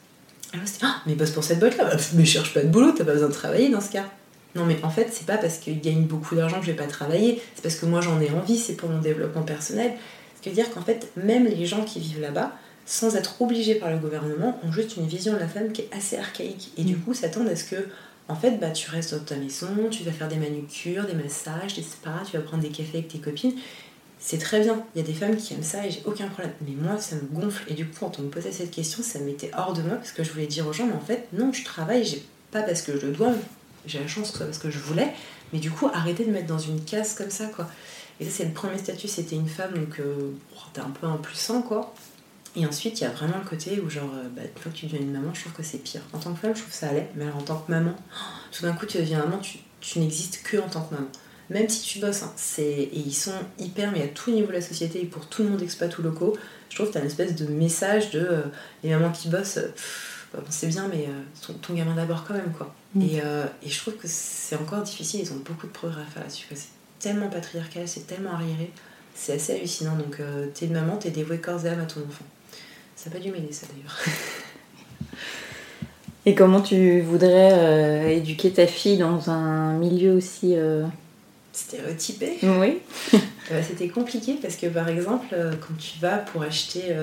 Alors 0.54 0.68
c'était, 0.68 0.86
ah, 0.86 1.02
mais 1.06 1.14
il 1.14 1.18
bosse 1.18 1.32
pour 1.32 1.44
cette 1.44 1.60
boîte-là, 1.60 1.86
Bah, 1.86 1.98
mais 2.14 2.26
cherche 2.26 2.54
pas 2.54 2.62
de 2.62 2.68
boulot, 2.68 2.92
t'as 2.92 3.06
pas 3.06 3.14
besoin 3.14 3.30
de 3.30 3.34
travailler 3.34 3.70
dans 3.70 3.82
ce 3.82 3.92
cas. 3.92 4.06
Non, 4.54 4.66
mais 4.66 4.78
en 4.84 4.90
fait, 4.90 5.10
c'est 5.12 5.26
pas 5.26 5.38
parce 5.38 5.58
qu'il 5.58 5.80
gagne 5.80 6.04
beaucoup 6.04 6.36
d'argent 6.36 6.60
que 6.60 6.66
je 6.66 6.72
vais 6.72 6.78
pas 6.78 6.88
travailler, 6.88 7.42
c'est 7.56 7.62
parce 7.62 7.76
que 7.76 7.86
moi 7.86 8.02
j'en 8.02 8.20
ai 8.20 8.30
envie, 8.32 8.58
c'est 8.58 8.74
pour 8.74 8.90
mon 8.90 9.00
développement 9.00 9.44
personnel. 9.44 9.94
Ce 10.36 10.42
qui 10.42 10.50
veut 10.50 10.56
dire 10.56 10.70
qu'en 10.72 10.82
fait, 10.82 11.12
même 11.16 11.46
les 11.46 11.66
gens 11.66 11.84
qui 11.86 12.00
vivent 12.00 12.20
là-bas, 12.20 12.52
sans 12.86 13.16
être 13.16 13.42
obligés 13.42 13.76
par 13.76 13.90
le 13.90 13.98
gouvernement, 13.98 14.60
ont 14.64 14.72
juste 14.72 14.98
une 14.98 15.08
vision 15.08 15.34
de 15.34 15.40
la 15.40 15.48
femme 15.48 15.72
qui 15.72 15.82
est 15.82 15.90
assez 15.96 16.18
archaïque. 16.18 16.72
Et 16.78 16.84
du 16.84 16.98
coup, 16.98 17.14
s'attendent 17.14 17.48
à 17.48 17.56
ce 17.56 17.64
que, 17.64 17.88
en 18.32 18.36
fait, 18.36 18.58
bah, 18.60 18.72
tu 18.72 18.90
restes 18.90 19.14
dans 19.14 19.24
ta 19.24 19.36
maison, 19.36 19.90
tu 19.90 20.04
vas 20.04 20.12
faire 20.12 20.30
des 20.30 20.38
manucures, 20.38 21.06
des 21.06 21.14
massages, 21.14 21.76
des 21.76 21.84
spas, 21.84 22.24
tu 22.30 22.38
vas 22.38 22.44
prendre 22.44 22.64
des 22.64 22.70
cafés 22.70 23.00
avec 23.00 23.10
tes 23.10 23.20
copines. 23.20 23.54
C'est 24.20 24.38
très 24.38 24.62
bien, 24.62 24.86
il 24.96 25.02
y 25.02 25.04
a 25.04 25.08
des 25.08 25.14
femmes 25.14 25.36
qui 25.36 25.54
aiment 25.54 25.64
ça 25.64 25.86
et 25.86 25.92
j'ai 25.92 26.02
aucun 26.06 26.28
problème. 26.28 26.54
Mais 26.66 26.76
moi, 26.80 26.98
ça 26.98 27.16
me 27.16 27.22
gonfle. 27.22 27.70
Et 27.70 27.74
du 27.74 27.86
coup, 27.88 27.98
quand 28.00 28.20
on 28.20 28.22
me 28.22 28.30
posait 28.30 28.52
cette 28.52 28.72
question, 28.72 29.04
ça 29.04 29.20
m'était 29.20 29.52
hors 29.58 29.74
de 29.74 29.82
moi 29.82 29.98
parce 29.98 30.12
que 30.14 30.24
je 30.24 30.32
voulais 30.32 30.48
dire 30.48 30.66
aux 30.66 30.72
gens, 30.72 30.86
mais 30.86 30.94
en 30.94 31.02
fait, 31.02 31.28
non, 31.34 31.52
je 31.52 31.66
travaille, 31.66 32.06
j'ai 32.06 32.24
pas 32.52 32.62
parce 32.62 32.84
que 32.84 32.98
je 32.98 33.08
le 33.08 33.12
dois, 33.12 33.34
j'ai 33.86 34.00
la 34.00 34.08
chance 34.08 34.28
que 34.28 34.34
ce 34.34 34.38
soit 34.38 34.46
parce 34.46 34.60
que 34.60 34.72
je 34.72 34.80
voulais, 34.80 35.12
mais 35.52 35.60
du 35.60 35.70
coup, 35.70 35.90
arrêtez 35.94 36.24
de 36.24 36.32
mettre 36.32 36.48
dans 36.48 36.60
une 36.60 36.82
case 36.86 37.16
comme 37.16 37.32
ça, 37.32 37.48
quoi. 37.48 37.68
Et 38.20 38.26
ça, 38.26 38.32
c'est 38.32 38.46
le 38.46 38.52
premier 38.52 38.78
statut, 38.78 39.08
c'était 39.08 39.36
une 39.36 39.50
femme, 39.50 39.74
donc 39.74 40.00
euh, 40.00 40.32
t'es 40.74 40.80
un 40.82 40.92
peu 40.92 41.08
impuissant, 41.08 41.64
quoi. 41.64 41.94
Et 42.56 42.66
ensuite, 42.66 43.00
il 43.00 43.04
y 43.04 43.08
a 43.08 43.12
vraiment 43.12 43.38
le 43.38 43.48
côté 43.48 43.80
où, 43.80 43.90
genre, 43.90 44.12
euh, 44.14 44.28
bah, 44.36 44.42
une 44.44 44.62
fois 44.62 44.72
que 44.72 44.78
tu 44.78 44.86
deviens 44.86 45.00
une 45.00 45.12
maman, 45.12 45.34
je 45.34 45.42
trouve 45.42 45.54
que 45.54 45.64
c'est 45.64 45.78
pire. 45.78 46.02
En 46.12 46.20
tant 46.20 46.34
que 46.34 46.40
femme, 46.40 46.54
je 46.54 46.62
trouve 46.62 46.72
que 46.72 46.78
ça 46.78 46.90
allait, 46.90 47.10
mais 47.16 47.24
alors 47.24 47.38
en 47.38 47.44
tant 47.44 47.58
que 47.58 47.72
maman, 47.72 47.96
tout 48.52 48.64
d'un 48.64 48.74
coup, 48.74 48.86
tu 48.86 48.98
deviens 48.98 49.20
maman, 49.20 49.38
tu, 49.38 49.60
tu 49.80 50.00
n'existes 50.00 50.42
que 50.44 50.58
en 50.58 50.68
tant 50.68 50.82
que 50.82 50.96
maman. 50.96 51.08
Même 51.50 51.68
si 51.68 51.82
tu 51.82 52.00
bosses, 52.00 52.24
hein, 52.24 52.32
c'est... 52.38 52.64
et 52.64 53.00
ils 53.00 53.14
sont 53.14 53.34
hyper, 53.60 53.92
mais 53.92 54.04
à 54.04 54.08
tout 54.08 54.32
niveau 54.32 54.48
de 54.48 54.54
la 54.54 54.62
société, 54.62 55.02
et 55.02 55.06
pour 55.06 55.28
tout 55.28 55.44
le 55.44 55.50
monde 55.50 55.62
expat 55.62 55.98
ou 55.98 56.02
locaux, 56.02 56.38
je 56.70 56.76
trouve 56.76 56.88
que 56.88 56.94
t'as 56.94 57.02
une 57.02 57.08
espèce 57.08 57.36
de 57.36 57.46
message 57.46 58.12
de 58.12 58.20
euh, 58.20 58.42
les 58.84 58.92
mamans 58.92 59.12
qui 59.12 59.28
bossent, 59.28 59.58
euh, 59.58 59.68
pff, 59.68 60.30
bah, 60.34 60.40
bon, 60.42 60.48
c'est 60.50 60.68
bien, 60.68 60.88
mais 60.88 61.08
euh, 61.10 61.22
ton, 61.46 61.54
ton 61.54 61.74
gamin 61.74 61.94
d'abord 61.94 62.24
quand 62.24 62.34
même, 62.34 62.54
quoi. 62.58 62.74
Mm. 62.96 63.02
Et, 63.02 63.22
euh, 63.24 63.46
et 63.64 63.70
je 63.70 63.78
trouve 63.80 63.96
que 63.96 64.08
c'est 64.08 64.56
encore 64.56 64.82
difficile, 64.82 65.20
ils 65.20 65.34
ont 65.34 65.42
beaucoup 65.46 65.68
de 65.68 65.74
progrès 65.74 66.02
à 66.02 66.06
faire 66.06 66.24
là-dessus. 66.24 66.48
C'est 66.54 66.70
tellement 67.00 67.30
patriarcal, 67.30 67.86
c'est 67.88 68.08
tellement 68.08 68.32
arriéré, 68.32 68.72
c'est 69.14 69.34
assez 69.34 69.54
hallucinant. 69.54 69.98
Donc, 69.98 70.22
t'es 70.54 70.68
une 70.68 70.74
maman, 70.74 70.98
t'es 70.98 71.12
dévouée 71.12 71.40
corps 71.40 71.66
et 71.66 71.70
âme 71.70 71.82
à 71.82 71.86
ton 71.86 72.02
enfant. 72.02 72.26
Ça 73.02 73.10
n'a 73.10 73.16
pas 73.16 73.22
dû 73.24 73.32
m'aider, 73.32 73.52
ça 73.52 73.66
d'ailleurs. 73.74 73.98
Et 76.28 76.36
comment 76.36 76.62
tu 76.62 77.02
voudrais 77.02 77.52
euh, 77.54 78.08
éduquer 78.10 78.52
ta 78.52 78.68
fille 78.68 79.00
dans 79.00 79.32
un 79.32 79.74
milieu 79.80 80.14
aussi. 80.14 80.56
euh, 80.56 80.86
Stéréotypé. 81.52 82.38
Oui. 82.44 82.78
Euh, 83.52 83.62
C'était 83.68 83.90
compliqué 83.90 84.36
parce 84.42 84.56
que 84.56 84.68
par 84.68 84.88
exemple, 84.88 85.36
quand 85.60 85.74
tu 85.78 86.00
vas 86.00 86.20
pour 86.20 86.42
acheter 86.42 86.96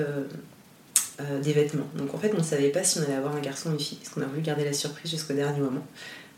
euh, 1.19 1.39
des 1.41 1.53
vêtements, 1.53 1.87
donc 1.95 2.13
en 2.13 2.17
fait, 2.17 2.31
on 2.33 2.39
ne 2.39 2.43
savait 2.43 2.69
pas 2.69 2.83
si 2.83 2.99
on 2.99 3.03
allait 3.03 3.15
avoir 3.15 3.35
un 3.35 3.41
garçon 3.41 3.69
ou 3.69 3.73
une 3.73 3.79
fille 3.79 3.97
parce 3.97 4.09
qu'on 4.09 4.21
a 4.21 4.25
voulu 4.25 4.41
garder 4.41 4.65
la 4.65 4.73
surprise 4.73 5.11
jusqu'au 5.11 5.33
dernier 5.33 5.59
moment. 5.59 5.85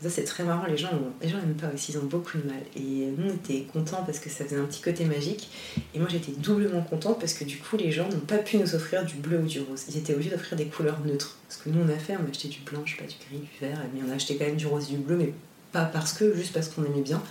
Ça, 0.02 0.10
c'est 0.10 0.24
très 0.24 0.42
marrant, 0.42 0.66
les 0.66 0.76
gens, 0.76 0.90
n'aiment 1.22 1.54
pas 1.54 1.70
aussi, 1.72 1.92
ils 1.92 1.98
ont 1.98 2.04
beaucoup 2.04 2.36
de 2.36 2.42
mal. 2.48 2.60
Et 2.74 3.06
nous, 3.16 3.30
on 3.30 3.34
était 3.34 3.64
contents 3.72 4.02
parce 4.04 4.18
que 4.18 4.28
ça 4.28 4.44
faisait 4.44 4.56
un 4.56 4.64
petit 4.64 4.80
côté 4.80 5.04
magique. 5.04 5.48
Et 5.94 6.00
moi, 6.00 6.08
j'étais 6.10 6.32
doublement 6.32 6.82
contente 6.82 7.20
parce 7.20 7.34
que 7.34 7.44
du 7.44 7.58
coup, 7.58 7.76
les 7.76 7.92
gens 7.92 8.08
n'ont 8.08 8.18
pas 8.18 8.38
pu 8.38 8.56
nous 8.56 8.74
offrir 8.74 9.04
du 9.04 9.14
bleu 9.14 9.38
ou 9.38 9.46
du 9.46 9.60
rose. 9.60 9.84
Ils 9.88 9.98
étaient 9.98 10.12
obligés 10.12 10.30
d'offrir 10.30 10.58
des 10.58 10.66
couleurs 10.66 10.98
neutres. 11.06 11.36
Parce 11.46 11.60
que 11.60 11.70
nous, 11.70 11.80
on 11.80 11.88
a 11.88 11.96
fait, 11.98 12.16
on 12.16 12.26
a 12.26 12.28
acheté 12.28 12.48
du 12.48 12.58
blanc, 12.62 12.80
je 12.84 12.96
sais 12.96 12.98
pas, 13.00 13.06
du 13.06 13.14
gris, 13.28 13.46
du 13.48 13.64
vert, 13.64 13.78
mais 13.94 14.00
on 14.04 14.10
a 14.10 14.16
acheté 14.16 14.36
quand 14.36 14.46
même 14.46 14.56
du 14.56 14.66
rose 14.66 14.88
et 14.90 14.96
du 14.96 14.98
bleu, 14.98 15.16
mais 15.16 15.32
pas 15.70 15.84
parce 15.84 16.14
que, 16.14 16.34
juste 16.34 16.52
parce 16.52 16.68
qu'on 16.68 16.84
aimait 16.84 17.02
bien. 17.02 17.22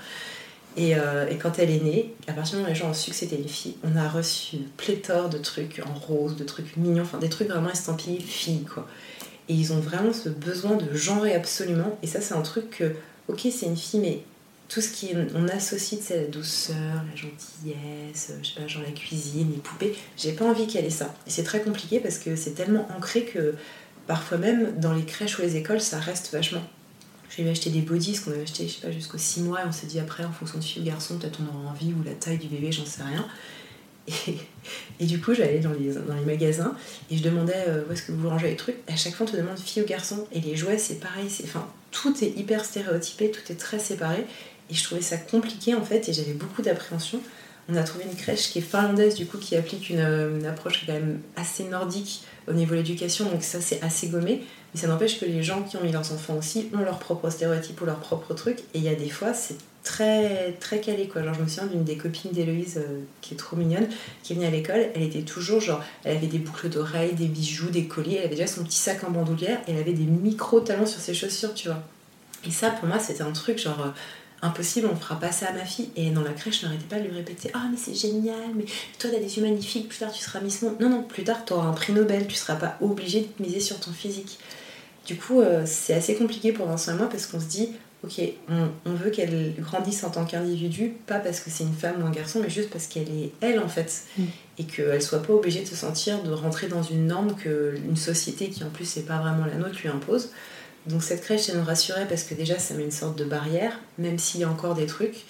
Et, 0.77 0.95
euh, 0.95 1.27
et 1.29 1.37
quand 1.37 1.59
elle 1.59 1.69
est 1.69 1.81
née, 1.81 2.13
à 2.27 2.33
partir 2.33 2.51
du 2.51 2.57
moment 2.57 2.69
où 2.69 2.73
les 2.73 2.79
gens 2.79 2.89
ont 2.89 2.93
su 2.93 3.11
que 3.11 3.17
c'était 3.17 3.35
une 3.35 3.47
fille, 3.47 3.75
on 3.83 3.97
a 3.97 4.07
reçu 4.07 4.57
pléthore 4.77 5.29
de 5.29 5.37
trucs 5.37 5.81
en 5.85 5.93
rose, 5.93 6.37
de 6.37 6.45
trucs 6.45 6.77
mignons, 6.77 7.03
enfin 7.03 7.17
des 7.17 7.29
trucs 7.29 7.49
vraiment 7.49 7.69
estampillés 7.69 8.21
filles 8.21 8.63
quoi. 8.63 8.87
Et 9.49 9.53
ils 9.53 9.73
ont 9.73 9.79
vraiment 9.79 10.13
ce 10.13 10.29
besoin 10.29 10.77
de 10.77 10.93
genrer 10.95 11.35
absolument. 11.35 11.97
Et 12.03 12.07
ça, 12.07 12.21
c'est 12.21 12.35
un 12.35 12.41
truc 12.41 12.69
que, 12.69 12.95
ok, 13.27 13.41
c'est 13.51 13.65
une 13.65 13.75
fille, 13.75 13.99
mais 13.99 14.21
tout 14.69 14.79
ce 14.79 14.89
qui 14.89 15.09
on 15.35 15.49
associe 15.49 15.99
de 16.09 16.15
la 16.15 16.27
douceur, 16.27 17.03
la 17.09 17.15
gentillesse, 17.17 18.29
euh, 18.29 18.37
je 18.41 18.53
sais 18.53 18.61
pas, 18.61 18.67
genre 18.67 18.83
la 18.83 18.91
cuisine, 18.91 19.51
les 19.51 19.57
poupées, 19.57 19.93
j'ai 20.15 20.31
pas 20.31 20.45
envie 20.45 20.67
qu'elle 20.67 20.85
ait 20.85 20.89
ça. 20.89 21.13
Et 21.27 21.29
c'est 21.29 21.43
très 21.43 21.59
compliqué 21.59 21.99
parce 21.99 22.17
que 22.17 22.37
c'est 22.37 22.51
tellement 22.51 22.87
ancré 22.95 23.25
que 23.25 23.55
parfois 24.07 24.37
même 24.37 24.79
dans 24.79 24.93
les 24.93 25.03
crèches 25.03 25.37
ou 25.39 25.41
les 25.41 25.57
écoles, 25.57 25.81
ça 25.81 25.99
reste 25.99 26.31
vachement. 26.31 26.63
J'ai 27.35 27.49
acheté 27.49 27.69
des 27.69 27.81
bodies, 27.81 28.15
ce 28.15 28.21
qu'on 28.21 28.31
avait 28.31 28.43
acheté, 28.43 28.67
je 28.67 28.73
sais 28.73 28.81
pas, 28.81 28.91
jusqu'aux 28.91 29.17
6 29.17 29.41
mois, 29.41 29.61
et 29.61 29.65
on 29.65 29.71
s'est 29.71 29.87
dit 29.87 29.99
après, 29.99 30.25
en 30.25 30.31
fonction 30.31 30.59
de 30.59 30.63
fille 30.63 30.81
ou 30.81 30.85
garçon, 30.85 31.17
peut-être 31.17 31.39
on 31.41 31.57
aura 31.57 31.71
envie, 31.71 31.93
ou 31.93 32.03
la 32.03 32.13
taille 32.13 32.37
du 32.37 32.47
bébé, 32.47 32.71
j'en 32.71 32.85
sais 32.85 33.03
rien. 33.03 33.25
Et, 34.99 35.05
du 35.05 35.19
coup, 35.19 35.33
j'allais 35.33 35.59
dans 35.59 35.71
les, 35.71 36.25
magasins 36.25 36.75
et 37.09 37.17
je 37.17 37.23
demandais 37.23 37.65
euh, 37.67 37.83
où 37.87 37.93
est-ce 37.93 38.03
que 38.03 38.11
vous 38.11 38.29
rangez 38.29 38.49
les 38.49 38.55
trucs? 38.55 38.77
À 38.87 38.95
chaque 38.95 39.13
fois, 39.13 39.25
on 39.27 39.31
te 39.31 39.37
demande 39.37 39.57
fille 39.59 39.81
ou 39.81 39.85
garçon. 39.85 40.27
Et 40.31 40.39
les 40.39 40.55
jouets, 40.55 40.77
c'est 40.77 40.99
pareil. 40.99 41.27
Enfin, 41.43 41.67
tout 41.91 42.13
est 42.23 42.29
hyper 42.37 42.65
stéréotypé, 42.65 43.31
tout 43.31 43.51
est 43.51 43.55
très 43.55 43.79
séparé. 43.79 44.25
Et 44.69 44.73
je 44.73 44.83
trouvais 44.83 45.01
ça 45.01 45.17
compliqué 45.17 45.75
en 45.75 45.83
fait, 45.83 46.07
et 46.09 46.13
j'avais 46.13 46.33
beaucoup 46.33 46.61
d'appréhension. 46.61 47.19
On 47.69 47.75
a 47.75 47.83
trouvé 47.83 48.05
une 48.05 48.15
crèche 48.15 48.49
qui 48.49 48.59
est 48.59 48.63
finlandaise, 48.63 49.15
du 49.15 49.25
coup, 49.25 49.37
qui 49.37 49.55
applique 49.55 49.89
une, 49.89 49.99
euh, 49.99 50.49
approche 50.49 50.85
quand 50.85 50.93
même 50.93 51.19
assez 51.35 51.63
nordique 51.65 52.23
au 52.51 52.53
niveau 52.53 52.71
de 52.71 52.79
l'éducation, 52.79 53.25
donc 53.25 53.43
ça, 53.43 53.61
c'est 53.61 53.81
assez 53.81 54.07
gommé. 54.07 54.41
Mais 54.73 54.79
ça 54.79 54.87
n'empêche 54.87 55.19
que 55.19 55.25
les 55.25 55.43
gens 55.43 55.63
qui 55.63 55.77
ont 55.77 55.81
mis 55.81 55.91
leurs 55.91 56.11
enfants 56.13 56.37
aussi 56.37 56.69
ont 56.73 56.83
leurs 56.83 56.99
propres 56.99 57.29
stéréotypes 57.29 57.81
ou 57.81 57.85
leurs 57.85 57.99
propres 57.99 58.33
trucs. 58.33 58.59
Et 58.73 58.77
il 58.77 58.83
y 58.83 58.89
a 58.89 58.95
des 58.95 59.09
fois, 59.09 59.33
c'est 59.33 59.57
très, 59.83 60.53
très 60.59 60.79
calé, 60.79 61.07
quoi. 61.07 61.23
Genre, 61.23 61.33
je 61.33 61.41
me 61.41 61.47
souviens 61.47 61.67
d'une 61.67 61.83
des 61.83 61.97
copines 61.97 62.31
d'Héloïse 62.31 62.77
euh, 62.77 62.99
qui 63.21 63.33
est 63.33 63.37
trop 63.37 63.55
mignonne, 63.55 63.87
qui 64.23 64.33
est 64.33 64.35
venue 64.35 64.47
à 64.47 64.51
l'école. 64.51 64.85
Elle 64.95 65.03
était 65.03 65.23
toujours, 65.23 65.59
genre, 65.59 65.83
elle 66.03 66.17
avait 66.17 66.27
des 66.27 66.37
boucles 66.39 66.69
d'oreilles, 66.69 67.13
des 67.13 67.27
bijoux, 67.27 67.69
des 67.69 67.85
colliers. 67.85 68.17
Elle 68.19 68.25
avait 68.27 68.35
déjà 68.35 68.47
son 68.47 68.63
petit 68.63 68.77
sac 68.77 69.03
en 69.03 69.11
bandoulière. 69.11 69.59
Et 69.67 69.71
elle 69.71 69.79
avait 69.79 69.93
des 69.93 70.05
micro-talons 70.05 70.85
sur 70.85 71.01
ses 71.01 71.13
chaussures, 71.13 71.53
tu 71.53 71.67
vois. 71.67 71.81
Et 72.47 72.51
ça, 72.51 72.69
pour 72.71 72.87
moi, 72.87 72.99
c'était 72.99 73.23
un 73.23 73.31
truc, 73.31 73.57
genre... 73.57 73.81
euh, 73.81 73.89
impossible, 74.41 74.87
on 74.91 74.95
fera 74.95 75.19
pas 75.19 75.31
ça 75.31 75.47
à 75.47 75.53
ma 75.53 75.65
fille. 75.65 75.89
Et 75.95 76.09
dans 76.11 76.21
la 76.21 76.31
crèche, 76.31 76.61
je 76.61 76.65
n'arrêtais 76.65 76.85
pas 76.89 76.99
de 76.99 77.07
lui 77.07 77.15
répéter 77.15 77.51
Ah, 77.53 77.67
mais 77.69 77.77
c'est 77.77 77.93
génial, 77.93 78.55
mais 78.55 78.65
toi, 78.99 79.09
t'as 79.11 79.19
des 79.19 79.37
yeux 79.37 79.43
magnifiques, 79.43 79.87
plus 79.87 79.99
tard, 79.99 80.11
tu 80.11 80.21
seras 80.21 80.39
Miss 80.39 80.61
Monde. 80.61 80.75
Non, 80.79 80.89
non, 80.89 81.03
plus 81.03 81.23
tard, 81.23 81.45
t'auras 81.45 81.67
un 81.67 81.73
prix 81.73 81.93
Nobel, 81.93 82.27
tu 82.27 82.35
seras 82.35 82.55
pas 82.55 82.77
obligé 82.81 83.21
de 83.21 83.43
miser 83.43 83.59
sur 83.59 83.79
ton 83.79 83.91
physique. 83.91 84.39
Du 85.05 85.15
coup, 85.15 85.41
euh, 85.41 85.63
c'est 85.65 85.93
assez 85.93 86.15
compliqué 86.15 86.51
pour 86.51 86.67
Vincent 86.67 86.93
et 86.93 86.95
moi 86.95 87.07
parce 87.07 87.25
qu'on 87.25 87.39
se 87.39 87.45
dit 87.45 87.69
Ok, 88.03 88.19
on, 88.49 88.69
on 88.85 88.93
veut 88.93 89.11
qu'elle 89.11 89.53
grandisse 89.59 90.03
en 90.03 90.09
tant 90.09 90.25
qu'individu, 90.25 90.93
pas 91.05 91.19
parce 91.19 91.39
que 91.39 91.51
c'est 91.51 91.63
une 91.63 91.73
femme 91.73 92.01
ou 92.01 92.05
un 92.07 92.11
garçon, 92.11 92.39
mais 92.41 92.49
juste 92.49 92.71
parce 92.71 92.87
qu'elle 92.87 93.09
est 93.09 93.31
elle 93.41 93.59
en 93.59 93.67
fait. 93.67 94.05
Mm. 94.17 94.23
Et 94.57 94.63
qu'elle 94.63 95.01
soit 95.01 95.21
pas 95.21 95.33
obligée 95.33 95.61
de 95.61 95.67
se 95.67 95.75
sentir, 95.75 96.23
de 96.23 96.31
rentrer 96.31 96.67
dans 96.67 96.83
une 96.83 97.07
norme 97.07 97.35
que 97.35 97.75
une 97.83 97.95
société 97.95 98.49
qui 98.49 98.63
en 98.63 98.69
plus 98.69 98.85
c'est 98.85 99.05
pas 99.05 99.17
vraiment 99.19 99.45
la 99.45 99.55
nôtre 99.55 99.79
lui 99.81 99.89
impose. 99.89 100.29
Donc 100.87 101.03
cette 101.03 101.21
crèche, 101.21 101.41
ça 101.41 101.53
nous 101.55 101.63
rassurait 101.63 102.07
parce 102.07 102.23
que 102.23 102.33
déjà, 102.33 102.57
ça 102.57 102.73
met 102.73 102.83
une 102.83 102.91
sorte 102.91 103.17
de 103.17 103.25
barrière, 103.25 103.79
même 103.97 104.17
s'il 104.17 104.41
y 104.41 104.43
a 104.43 104.49
encore 104.49 104.73
des 104.73 104.85
trucs. 104.85 105.25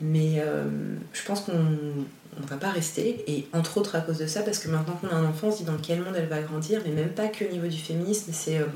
Mais 0.00 0.36
euh, 0.38 0.64
je 1.12 1.24
pense 1.24 1.40
qu'on 1.40 1.52
on 2.40 2.46
va 2.46 2.56
pas 2.56 2.70
rester. 2.70 3.24
Et 3.26 3.46
entre 3.52 3.78
autres 3.78 3.96
à 3.96 4.00
cause 4.00 4.18
de 4.18 4.26
ça, 4.26 4.42
parce 4.42 4.58
que 4.58 4.68
maintenant 4.68 4.94
qu'on 4.94 5.08
a 5.08 5.14
un 5.14 5.24
enfant, 5.24 5.48
on 5.48 5.52
se 5.52 5.58
dit 5.58 5.64
dans 5.64 5.76
quel 5.76 6.00
monde 6.02 6.14
elle 6.16 6.28
va 6.28 6.40
grandir, 6.40 6.80
mais 6.84 6.92
même 6.92 7.10
pas 7.10 7.28
que 7.28 7.44
au 7.44 7.50
niveau 7.50 7.66
du 7.66 7.78
féminisme, 7.78 8.30
c'est 8.32 8.58
euh, 8.58 8.66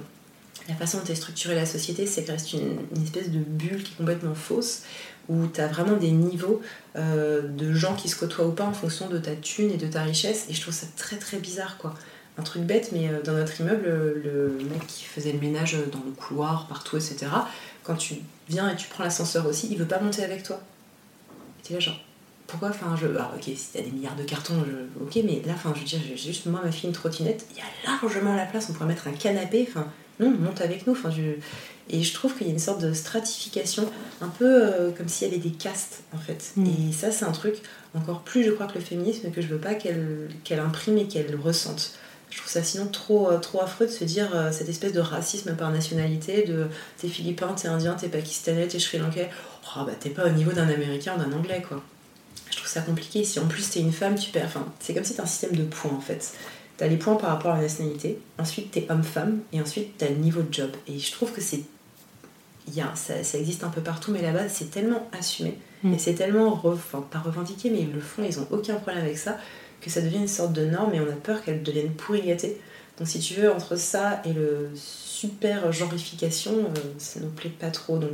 la 0.69 0.75
façon 0.75 0.99
dont 0.99 1.05
est 1.05 1.15
structurée 1.15 1.55
la 1.55 1.67
société, 1.67 2.07
c'est 2.07 2.25
qu'elle 2.25 2.35
reste 2.35 2.53
une, 2.53 2.79
une 2.95 3.03
espèce 3.03 3.31
de 3.31 3.39
bulle 3.39 3.83
qui 3.83 3.93
est 3.93 3.97
complètement 3.97 4.35
fausse, 4.35 4.83
où 5.29 5.47
tu 5.47 5.61
as 5.61 5.69
vraiment 5.69 5.97
des 5.97 6.11
niveaux 6.11 6.61
euh, 6.97 7.43
de 7.43 7.73
gens 7.73 7.95
qui 7.95 8.09
se 8.09 8.17
côtoient 8.17 8.47
ou 8.47 8.53
pas 8.53 8.65
en 8.65 8.73
fonction 8.73 9.09
de 9.09 9.19
ta 9.19 9.35
thune 9.37 9.71
et 9.71 9.77
de 9.77 9.87
ta 9.87 10.03
richesse. 10.03 10.47
Et 10.51 10.55
je 10.55 10.61
trouve 10.61 10.75
ça 10.75 10.87
très 10.97 11.17
très 11.17 11.39
bizarre, 11.39 11.79
quoi 11.79 11.95
un 12.39 12.43
truc 12.43 12.63
bête, 12.63 12.91
mais 12.93 13.09
euh, 13.09 13.23
dans 13.23 13.33
notre 13.35 13.61
immeuble, 13.61 13.85
le 13.85 14.57
mec 14.71 14.87
qui 14.87 15.05
faisait 15.05 15.33
le 15.33 15.39
ménage 15.41 15.77
dans 15.93 16.03
le 16.05 16.13
couloir, 16.13 16.67
partout, 16.67 16.97
etc., 16.97 17.27
quand 17.85 17.97
tu 17.97 18.17
viens 18.49 18.71
et 18.71 18.77
tu 18.77 18.89
prends 18.89 19.05
l'ascenseur 19.05 19.47
aussi, 19.47 19.69
il 19.71 19.79
veut 19.79 19.87
pas 19.87 20.01
monter 20.01 20.23
avec 20.25 20.43
toi. 20.43 20.61
Et 21.61 21.67
t'es 21.69 21.75
là 21.75 21.81
genre, 21.81 22.01
pourquoi 22.47 22.69
Enfin, 22.71 22.97
je. 23.01 23.07
Alors, 23.07 23.33
ok, 23.37 23.43
si 23.45 23.69
t'as 23.73 23.83
des 23.83 23.91
milliards 23.91 24.17
de 24.17 24.25
cartons, 24.25 24.65
je- 24.67 25.03
ok, 25.03 25.25
mais 25.25 25.43
là, 25.47 25.53
enfin, 25.55 25.73
je 25.75 25.81
veux 25.81 25.87
dire, 25.87 26.01
j'ai 26.07 26.17
juste 26.17 26.47
moi, 26.47 26.61
ma 26.65 26.71
fille, 26.73 26.89
une 26.89 26.95
trottinette, 26.95 27.47
il 27.51 27.57
y 27.57 27.61
a 27.61 27.91
largement 27.93 28.35
la 28.37 28.47
place, 28.47 28.69
on 28.71 28.73
pourrait 28.73 28.87
mettre 28.87 29.09
un 29.09 29.13
canapé, 29.13 29.67
enfin, 29.69 29.87
non, 30.21 30.31
monte 30.31 30.61
avec 30.61 30.87
nous, 30.87 30.93
enfin, 30.93 31.11
je. 31.11 31.23
Et 31.91 32.03
je 32.05 32.15
trouve 32.15 32.35
qu'il 32.37 32.47
y 32.47 32.51
a 32.51 32.53
une 32.53 32.59
sorte 32.61 32.81
de 32.81 32.93
stratification, 32.93 33.91
un 34.21 34.29
peu 34.29 34.45
euh, 34.47 34.91
comme 34.93 35.09
s'il 35.09 35.27
y 35.29 35.31
avait 35.31 35.41
des 35.41 35.51
castes, 35.51 36.05
en 36.15 36.19
fait. 36.19 36.53
Mm. 36.57 36.67
Et 36.67 36.93
ça, 36.93 37.11
c'est 37.11 37.25
un 37.25 37.33
truc, 37.33 37.57
encore 37.95 38.21
plus, 38.21 38.45
je 38.45 38.51
crois, 38.53 38.67
que 38.67 38.75
le 38.75 38.81
féminisme, 38.85 39.31
que 39.33 39.43
je 39.43 39.49
veux 39.49 39.59
pas 39.59 39.75
qu'elle 39.75 40.29
qu'elle 40.45 40.61
imprime 40.61 40.99
et 40.99 41.09
qu'elle 41.09 41.35
ressente. 41.37 41.95
Je 42.33 42.39
trouve 42.39 42.51
ça 42.51 42.63
sinon 42.63 42.87
trop, 42.87 43.31
euh, 43.31 43.39
trop 43.39 43.61
affreux 43.61 43.85
de 43.87 43.91
se 43.91 44.05
dire 44.05 44.31
euh, 44.35 44.51
cette 44.53 44.69
espèce 44.71 44.93
de 44.95 45.01
racisme 45.01 45.55
par 45.55 45.71
nationalité, 45.71 46.45
de 46.45 46.67
t'es 46.97 47.09
philippin, 47.09 47.53
t'es 47.53 47.69
indien, 47.69 47.93
t'es 47.95 48.09
pakistanais, 48.09 48.67
t'es 48.67 48.79
sri 48.79 48.97
lankais, 48.99 49.29
oh 49.77 49.85
bah 49.85 49.93
t'es 50.01 50.09
pas 50.09 50.25
au 50.27 50.31
niveau 50.31 50.51
d'un 50.51 50.67
américain 50.69 51.15
ou 51.15 51.19
d'un 51.19 51.37
anglais 51.37 51.63
quoi. 51.67 51.83
je 52.51 52.57
trouve 52.57 52.69
ça 52.69 52.81
compliqué. 52.81 53.23
Si 53.25 53.39
en 53.39 53.47
plus 53.47 53.69
t'es 53.69 53.81
une 53.81 53.93
femme, 53.93 54.15
tu 54.19 54.31
perds. 54.31 54.47
Enfin, 54.47 54.67
c'est 54.81 54.95
comme 54.95 55.05
si 55.05 55.15
t'as 55.15 55.25
un 55.25 55.27
système 55.27 55.53
de 55.55 55.65
points 55.65 55.93
en 55.95 56.01
fait. 56.01 56.33
T'as 56.79 56.87
les 56.87 56.97
points 56.97 57.17
par 57.17 57.29
rapport 57.31 57.51
à 57.53 57.57
la 57.57 57.63
nationalité, 57.65 58.19
ensuite 58.39 58.71
t'es 58.71 58.87
homme-femme, 58.89 59.41
et 59.53 59.61
ensuite 59.61 59.99
t'as 59.99 60.09
le 60.09 60.17
niveau 60.17 60.41
de 60.41 60.53
job. 60.53 60.71
Et 60.89 60.99
je 60.99 61.13
trouve 61.13 61.33
que 61.33 61.43
c'est. 61.43 61.61
Il 62.69 62.75
y 62.75 62.81
a, 62.81 62.91
ça, 62.95 63.23
ça 63.25 63.37
existe 63.39 63.63
un 63.65 63.69
peu 63.69 63.81
partout, 63.83 64.11
mais 64.11 64.23
là-bas 64.23 64.49
c'est 64.49 64.71
tellement 64.71 65.07
assumé, 65.19 65.59
Mm. 65.83 65.95
et 65.95 65.99
c'est 65.99 66.15
tellement. 66.15 66.51
re- 66.55 66.73
Enfin, 66.75 67.05
pas 67.11 67.19
revendiqué, 67.19 67.69
mais 67.71 67.81
ils 67.81 67.93
le 67.93 68.01
font, 68.01 68.23
ils 68.27 68.39
ont 68.39 68.47
aucun 68.53 68.77
problème 68.77 69.05
avec 69.05 69.19
ça, 69.19 69.37
que 69.83 69.91
ça 69.91 70.01
devient 70.01 70.19
une 70.19 70.29
sorte 70.29 70.53
de 70.53 70.65
norme, 70.65 70.95
et 70.95 71.01
on 71.01 71.09
a 71.09 71.17
peur 71.17 71.43
qu'elle 71.43 71.63
devienne 71.63 71.93
pourri 71.93 72.23
gâtée. 72.23 72.59
Donc 72.99 73.09
si 73.09 73.19
tu 73.21 73.35
veux, 73.35 73.53
entre 73.53 73.77
ça 73.77 74.23
et 74.25 74.33
le 74.33 74.71
super 74.75 75.73
genrification, 75.73 76.53
euh, 76.53 76.81
ça 76.99 77.21
nous 77.21 77.29
plaît 77.29 77.51
pas 77.51 77.71
trop. 77.71 77.99
Donc 77.99 78.13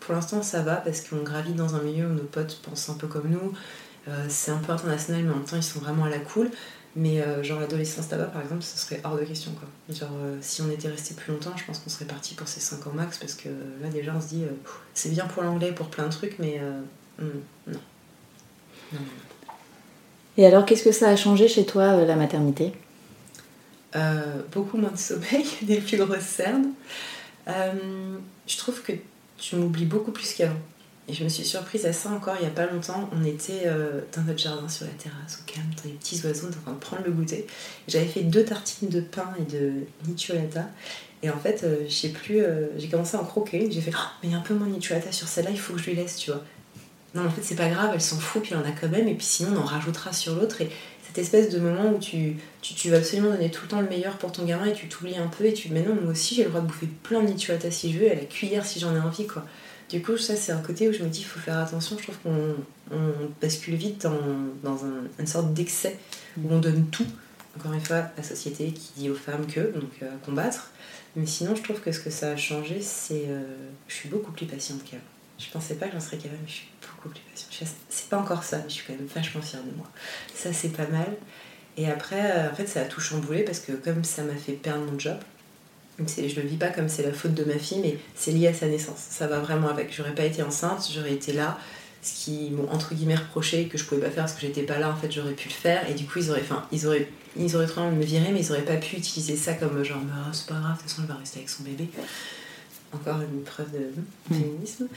pour 0.00 0.14
l'instant 0.14 0.42
ça 0.42 0.62
va 0.62 0.76
parce 0.76 1.02
qu'on 1.02 1.22
gravite 1.22 1.54
dans 1.54 1.76
un 1.76 1.82
milieu 1.82 2.06
où 2.06 2.14
nos 2.14 2.24
potes 2.24 2.60
pensent 2.62 2.88
un 2.88 2.94
peu 2.94 3.06
comme 3.06 3.28
nous. 3.28 3.52
Euh, 4.08 4.26
c'est 4.28 4.50
un 4.50 4.56
peu 4.56 4.72
international 4.72 5.22
mais 5.24 5.30
en 5.30 5.36
même 5.36 5.44
temps 5.44 5.56
ils 5.56 5.62
sont 5.62 5.78
vraiment 5.78 6.04
à 6.04 6.10
la 6.10 6.18
cool. 6.18 6.50
Mais 6.96 7.22
euh, 7.22 7.44
genre 7.44 7.60
l'adolescence 7.60 8.10
là-bas 8.10 8.24
par 8.24 8.42
exemple 8.42 8.62
ce 8.62 8.76
serait 8.76 9.00
hors 9.04 9.16
de 9.16 9.24
question. 9.24 9.52
Genre 9.88 10.08
euh, 10.24 10.38
si 10.40 10.62
on 10.62 10.70
était 10.70 10.88
resté 10.88 11.14
plus 11.14 11.32
longtemps 11.32 11.52
je 11.56 11.64
pense 11.64 11.78
qu'on 11.78 11.90
serait 11.90 12.06
parti 12.06 12.34
pour 12.34 12.48
ces 12.48 12.60
5 12.60 12.84
ans 12.88 12.92
max 12.92 13.18
parce 13.18 13.34
que 13.34 13.48
là 13.80 13.88
déjà 13.90 14.12
on 14.16 14.20
se 14.20 14.28
dit 14.28 14.44
c'est 14.94 15.10
bien 15.10 15.26
pour 15.26 15.42
l'anglais 15.44 15.72
pour 15.72 15.88
plein 15.88 16.06
de 16.06 16.12
trucs 16.12 16.38
mais 16.40 16.60
non. 17.20 17.28
Non, 18.92 18.98
non, 18.98 18.98
non. 18.98 19.29
Et 20.40 20.46
alors, 20.46 20.64
qu'est-ce 20.64 20.84
que 20.84 20.90
ça 20.90 21.10
a 21.10 21.16
changé 21.16 21.48
chez 21.48 21.66
toi, 21.66 21.82
euh, 21.82 22.06
la 22.06 22.16
maternité? 22.16 22.72
Euh, 23.94 24.40
beaucoup 24.50 24.78
moins 24.78 24.90
de 24.90 24.96
sommeil, 24.96 25.44
des 25.62 25.76
plus 25.82 25.98
grosses 25.98 26.20
cernes. 26.20 26.70
Euh, 27.46 28.16
je 28.46 28.56
trouve 28.56 28.80
que 28.80 28.92
tu 29.36 29.56
m'oublies 29.56 29.84
beaucoup 29.84 30.12
plus 30.12 30.32
qu'avant. 30.32 30.56
Et 31.08 31.12
je 31.12 31.24
me 31.24 31.28
suis 31.28 31.44
surprise 31.44 31.84
à 31.84 31.92
ça 31.92 32.08
encore 32.08 32.36
il 32.40 32.44
n'y 32.44 32.46
a 32.46 32.54
pas 32.54 32.64
longtemps. 32.64 33.10
On 33.12 33.22
était 33.22 33.66
dans 34.16 34.22
notre 34.22 34.38
jardin 34.38 34.66
sur 34.68 34.86
la 34.86 34.92
terrasse, 34.92 35.42
au 35.42 35.52
calme, 35.52 35.68
dans 35.76 35.90
les 35.90 35.96
petits 35.96 36.24
oiseaux, 36.24 36.46
en 36.46 36.50
train 36.50 36.72
de 36.72 36.78
prendre 36.78 37.02
le 37.04 37.10
goûter. 37.10 37.46
J'avais 37.86 38.06
fait 38.06 38.22
deux 38.22 38.44
tartines 38.44 38.88
de 38.88 39.00
pain 39.02 39.34
et 39.38 39.52
de 39.52 39.72
niciolata. 40.08 40.70
Et 41.22 41.28
en 41.28 41.38
fait, 41.38 41.64
euh, 41.64 41.84
je 41.86 41.92
sais 41.92 42.10
plus, 42.10 42.42
j'ai 42.78 42.88
commencé 42.88 43.16
à 43.16 43.20
en 43.20 43.24
croquer. 43.24 43.68
J'ai 43.70 43.82
fait, 43.82 43.92
Ah, 43.94 44.12
mais 44.22 44.30
il 44.30 44.32
y 44.32 44.34
a 44.34 44.38
un 44.38 44.42
peu 44.42 44.54
moins 44.54 44.68
de 44.68 44.80
sur 44.80 45.28
celle-là, 45.28 45.50
il 45.50 45.58
faut 45.58 45.74
que 45.74 45.80
je 45.80 45.90
lui 45.90 45.96
laisse, 45.96 46.16
tu 46.16 46.30
vois. 46.30 46.42
Non, 47.14 47.26
en 47.26 47.30
fait, 47.30 47.42
c'est 47.42 47.56
pas 47.56 47.68
grave, 47.68 47.90
elle 47.94 48.00
s'en 48.00 48.18
fout, 48.18 48.42
puis 48.42 48.52
elle 48.52 48.58
en 48.58 48.64
a 48.64 48.72
quand 48.72 48.88
même, 48.88 49.08
et 49.08 49.14
puis 49.14 49.26
sinon, 49.26 49.50
on 49.56 49.60
en 49.60 49.64
rajoutera 49.64 50.12
sur 50.12 50.36
l'autre. 50.36 50.60
Et 50.60 50.70
cette 51.02 51.18
espèce 51.18 51.50
de 51.50 51.58
moment 51.58 51.90
où 51.92 51.98
tu, 51.98 52.36
tu, 52.62 52.88
vas 52.90 52.98
absolument 52.98 53.30
donner 53.30 53.50
tout 53.50 53.62
le 53.62 53.68
temps 53.68 53.80
le 53.80 53.88
meilleur 53.88 54.16
pour 54.16 54.30
ton 54.30 54.44
gamin 54.44 54.66
et 54.66 54.72
tu 54.72 54.86
t'oublies 54.86 55.16
un 55.16 55.26
peu 55.26 55.44
et 55.44 55.52
tu 55.52 55.68
mais 55.70 55.82
non 55.82 55.96
moi 56.00 56.12
aussi 56.12 56.36
j'ai 56.36 56.44
le 56.44 56.50
droit 56.50 56.60
de 56.60 56.68
bouffer 56.68 56.86
plein 57.02 57.20
de 57.20 57.26
niciolata 57.26 57.68
si 57.72 57.92
je 57.92 57.98
veux 57.98 58.08
à 58.12 58.14
la 58.14 58.20
cuillère 58.26 58.64
si 58.64 58.78
j'en 58.78 58.94
ai 58.94 59.00
envie 59.00 59.26
quoi 59.26 59.44
du 59.90 60.00
coup 60.02 60.16
ça 60.16 60.36
c'est 60.36 60.52
un 60.52 60.60
côté 60.60 60.88
où 60.88 60.92
je 60.92 61.02
me 61.02 61.08
dis 61.08 61.22
il 61.22 61.24
faut 61.24 61.40
faire 61.40 61.58
attention 61.58 61.96
je 61.98 62.04
trouve 62.04 62.16
qu'on 62.22 62.54
on 62.92 63.12
bascule 63.42 63.74
vite 63.74 64.02
dans, 64.02 64.20
dans 64.62 64.84
un- 64.84 65.02
une 65.18 65.26
sorte 65.26 65.52
d'excès 65.52 65.98
où 66.40 66.46
on 66.48 66.60
donne 66.60 66.86
tout 66.92 67.06
encore 67.58 67.72
une 67.72 67.80
fois 67.80 68.04
la 68.16 68.22
société 68.22 68.70
qui 68.70 68.90
dit 68.96 69.10
aux 69.10 69.16
femmes 69.16 69.48
que 69.48 69.58
donc 69.58 69.90
euh, 70.04 70.06
combattre 70.24 70.70
mais 71.16 71.26
sinon 71.26 71.56
je 71.56 71.62
trouve 71.64 71.80
que 71.80 71.90
ce 71.90 71.98
que 71.98 72.10
ça 72.10 72.30
a 72.30 72.36
changé 72.36 72.78
c'est 72.80 73.24
euh, 73.26 73.42
je 73.88 73.94
suis 73.96 74.08
beaucoup 74.08 74.30
plus 74.30 74.46
patiente 74.46 74.84
qu'avant 74.88 75.02
je 75.40 75.50
pensais 75.50 75.74
pas 75.74 75.86
que 75.86 75.92
j'en 75.94 76.00
serais 76.00 76.18
capable 76.18 76.40
mais 76.42 76.48
je 76.48 76.54
suis 76.54 76.68
beaucoup 76.80 77.08
plus 77.08 77.20
patiente 77.20 77.68
c'est 77.88 78.08
pas 78.08 78.18
encore 78.18 78.44
ça 78.44 78.58
mais 78.58 78.68
je 78.68 78.74
suis 78.74 78.84
quand 78.86 78.92
même 78.92 79.06
vachement 79.06 79.42
fière 79.42 79.62
de 79.62 79.74
moi 79.76 79.86
ça 80.34 80.52
c'est 80.52 80.68
pas 80.68 80.86
mal 80.86 81.16
et 81.76 81.88
après, 81.88 82.20
euh, 82.20 82.50
en 82.50 82.54
fait, 82.54 82.66
ça 82.66 82.82
a 82.82 82.84
tout 82.84 83.00
chamboulé 83.00 83.42
parce 83.42 83.60
que 83.60 83.72
comme 83.72 84.04
ça 84.04 84.22
m'a 84.22 84.34
fait 84.34 84.52
perdre 84.52 84.84
mon 84.84 84.98
job, 84.98 85.16
je 85.98 86.40
le 86.40 86.46
vis 86.46 86.56
pas 86.56 86.68
comme 86.68 86.88
c'est 86.88 87.02
la 87.02 87.12
faute 87.12 87.34
de 87.34 87.44
ma 87.44 87.58
fille, 87.58 87.80
mais 87.80 87.98
c'est 88.14 88.32
lié 88.32 88.48
à 88.48 88.54
sa 88.54 88.66
naissance. 88.66 88.98
Ça 88.98 89.26
va 89.26 89.38
vraiment 89.38 89.68
avec. 89.68 89.94
J'aurais 89.94 90.14
pas 90.14 90.24
été 90.24 90.42
enceinte, 90.42 90.90
j'aurais 90.94 91.14
été 91.14 91.32
là. 91.32 91.58
Ce 92.02 92.24
qui 92.24 92.50
m'ont 92.50 92.70
entre 92.70 92.94
guillemets 92.94 93.16
reproché 93.16 93.66
que 93.66 93.76
je 93.76 93.84
pouvais 93.84 94.00
pas 94.00 94.10
faire 94.10 94.24
parce 94.24 94.32
que 94.32 94.40
j'étais 94.40 94.62
pas 94.62 94.78
là, 94.78 94.90
en 94.90 94.96
fait, 94.96 95.10
j'aurais 95.12 95.32
pu 95.32 95.48
le 95.48 95.54
faire. 95.54 95.88
Et 95.88 95.94
du 95.94 96.06
coup, 96.06 96.18
ils 96.18 96.30
auraient, 96.30 96.40
enfin, 96.40 96.66
ils 96.72 96.86
auraient, 96.86 97.08
ils 97.36 97.54
auraient 97.56 97.66
très 97.66 97.80
bien 97.82 97.90
me 97.90 98.02
virer, 98.02 98.32
mais 98.32 98.40
ils 98.40 98.50
auraient 98.50 98.62
pas 98.62 98.76
pu 98.76 98.96
utiliser 98.96 99.36
ça 99.36 99.54
comme 99.54 99.82
genre, 99.82 100.00
Ah, 100.12 100.30
c'est 100.32 100.46
pas 100.46 100.54
grave, 100.54 100.76
de 100.76 100.80
toute 100.80 100.90
façon, 100.90 101.02
elle 101.02 101.08
va 101.08 101.16
rester 101.16 101.38
avec 101.38 101.50
son 101.50 101.62
bébé. 101.62 101.88
Encore 102.92 103.20
une 103.20 103.42
preuve 103.42 103.70
de 103.72 104.34
féminisme 104.34 104.88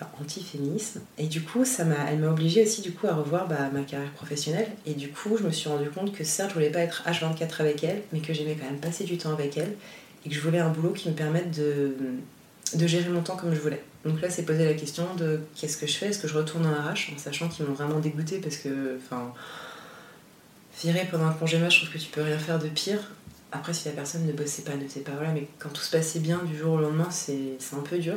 enfin, 0.00 0.10
anti-féminisme. 0.20 1.00
Et 1.18 1.26
du 1.26 1.42
coup, 1.42 1.64
ça 1.64 1.84
m'a, 1.84 2.10
elle 2.10 2.18
m'a 2.18 2.30
obligée 2.30 2.62
aussi 2.62 2.82
du 2.82 2.92
coup 2.92 3.06
à 3.06 3.14
revoir 3.14 3.46
bah, 3.48 3.70
ma 3.72 3.82
carrière 3.82 4.10
professionnelle. 4.12 4.68
Et 4.86 4.94
du 4.94 5.10
coup, 5.10 5.36
je 5.36 5.44
me 5.44 5.50
suis 5.50 5.68
rendu 5.68 5.88
compte 5.90 6.12
que 6.12 6.24
certes, 6.24 6.50
je 6.50 6.54
voulais 6.54 6.70
pas 6.70 6.80
être 6.80 7.04
H24 7.06 7.60
avec 7.60 7.84
elle, 7.84 8.02
mais 8.12 8.20
que 8.20 8.32
j'aimais 8.32 8.56
quand 8.58 8.66
même 8.66 8.80
passer 8.80 9.04
du 9.04 9.18
temps 9.18 9.32
avec 9.32 9.56
elle 9.56 9.74
et 10.24 10.28
que 10.28 10.34
je 10.34 10.40
voulais 10.40 10.58
un 10.58 10.70
boulot 10.70 10.92
qui 10.92 11.08
me 11.08 11.14
permette 11.14 11.50
de, 11.50 11.94
de 12.74 12.86
gérer 12.86 13.08
mon 13.08 13.22
temps 13.22 13.36
comme 13.36 13.54
je 13.54 13.60
voulais. 13.60 13.82
Donc 14.04 14.20
là, 14.20 14.30
c'est 14.30 14.42
poser 14.42 14.64
la 14.64 14.74
question 14.74 15.06
de 15.16 15.40
qu'est-ce 15.54 15.76
que 15.76 15.86
je 15.86 15.94
fais? 15.94 16.06
Est-ce 16.08 16.18
que 16.18 16.28
je 16.28 16.36
retourne 16.36 16.66
en 16.66 16.72
RH 16.72 17.12
en 17.14 17.18
sachant 17.18 17.48
qu'ils 17.48 17.64
m'ont 17.66 17.74
vraiment 17.74 18.00
dégoûté 18.00 18.38
parce 18.38 18.56
que, 18.56 18.98
enfin, 19.02 19.32
virer 20.82 21.06
pendant 21.10 21.26
un 21.26 21.32
congé 21.32 21.58
mat, 21.58 21.70
je 21.70 21.78
trouve 21.78 21.92
que 21.92 21.98
tu 21.98 22.08
peux 22.08 22.22
rien 22.22 22.38
faire 22.38 22.58
de 22.58 22.68
pire. 22.68 23.10
Après, 23.56 23.72
si 23.72 23.86
la 23.86 23.94
personne 23.94 24.26
ne 24.26 24.32
bossait 24.32 24.62
pas, 24.62 24.74
ne 24.74 24.88
sait 24.88 25.00
pas, 25.00 25.12
voilà, 25.12 25.30
mais 25.32 25.46
quand 25.60 25.68
tout 25.68 25.80
se 25.80 25.90
passait 25.96 26.18
bien 26.18 26.38
du 26.44 26.56
jour 26.58 26.72
au 26.74 26.78
lendemain, 26.80 27.08
c'est 27.10 27.56
un 27.72 27.80
peu 27.82 27.98
dur. 27.98 28.16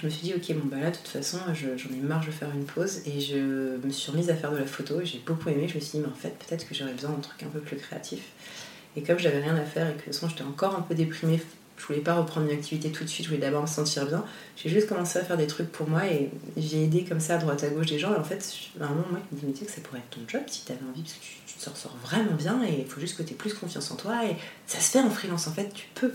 Je 0.00 0.06
me 0.06 0.10
suis 0.10 0.22
dit, 0.22 0.34
ok, 0.34 0.56
bon 0.56 0.68
bah 0.70 0.78
là, 0.80 0.90
de 0.92 0.96
toute 0.96 1.08
façon, 1.08 1.38
je- 1.52 1.76
j'en 1.76 1.90
ai 1.90 2.00
marre 2.00 2.24
de 2.24 2.30
faire 2.30 2.48
une 2.54 2.64
pause 2.64 3.02
et 3.04 3.20
je 3.20 3.76
me 3.84 3.90
suis 3.90 4.10
remise 4.12 4.30
à 4.30 4.36
faire 4.36 4.52
de 4.52 4.58
la 4.58 4.64
photo 4.64 5.00
et 5.00 5.04
j'ai 5.04 5.18
beaucoup 5.26 5.48
aimé. 5.48 5.66
Je 5.68 5.74
me 5.74 5.80
suis 5.80 5.98
dit, 5.98 6.04
mais 6.04 6.06
en 6.12 6.14
fait, 6.14 6.30
peut-être 6.38 6.66
que 6.68 6.74
j'aurais 6.76 6.92
besoin 6.94 7.10
d'un 7.10 7.18
truc 7.20 7.42
un 7.42 7.48
peu 7.48 7.58
plus 7.60 7.76
créatif. 7.76 8.20
Et 8.96 9.02
comme 9.02 9.18
j'avais 9.18 9.40
rien 9.40 9.56
à 9.56 9.64
faire 9.64 9.88
et 9.88 9.92
que 9.94 9.98
de 9.98 10.04
toute 10.04 10.14
façon, 10.14 10.28
j'étais 10.28 10.42
encore 10.44 10.76
un 10.76 10.82
peu 10.82 10.94
déprimée, 10.94 11.42
je 11.82 11.88
voulais 11.88 12.00
pas 12.00 12.14
reprendre 12.14 12.46
une 12.48 12.56
activité 12.56 12.92
tout 12.92 13.02
de 13.02 13.08
suite, 13.08 13.26
je 13.26 13.30
voulais 13.30 13.40
d'abord 13.40 13.62
me 13.62 13.66
sentir 13.66 14.06
bien. 14.06 14.24
J'ai 14.56 14.68
juste 14.68 14.88
commencé 14.88 15.18
à 15.18 15.24
faire 15.24 15.36
des 15.36 15.48
trucs 15.48 15.72
pour 15.72 15.88
moi 15.88 16.06
et 16.06 16.30
j'ai 16.56 16.84
aidé 16.84 17.04
comme 17.04 17.18
ça 17.18 17.34
à 17.34 17.38
droite 17.38 17.64
à 17.64 17.68
gauche 17.70 17.86
des 17.86 17.98
gens. 17.98 18.14
Et 18.14 18.18
en 18.18 18.22
fait, 18.22 18.54
à 18.80 18.84
un 18.84 18.88
moment, 18.90 19.04
moi, 19.10 19.20
je 19.32 19.34
me 19.34 19.40
dis, 19.40 19.46
mais 19.46 19.52
tu 19.52 19.58
sais 19.60 19.64
que 19.66 19.72
ça 19.72 19.80
pourrait 19.80 19.98
être 19.98 20.10
ton 20.10 20.20
job 20.28 20.42
si 20.46 20.64
t'avais 20.64 20.78
envie, 20.88 21.02
parce 21.02 21.14
que 21.14 21.18
tu, 21.20 21.54
te 21.58 21.78
sors, 21.78 21.96
vraiment 22.04 22.34
bien 22.34 22.62
et 22.62 22.82
il 22.82 22.86
faut 22.86 23.00
juste 23.00 23.16
que 23.16 23.24
tu 23.24 23.32
aies 23.32 23.36
plus 23.36 23.52
confiance 23.52 23.90
en 23.90 23.96
toi. 23.96 24.24
Et 24.24 24.36
ça 24.68 24.78
se 24.78 24.92
fait 24.92 25.00
en 25.00 25.10
freelance, 25.10 25.48
en 25.48 25.52
fait, 25.52 25.72
tu 25.74 25.88
peux. 25.96 26.12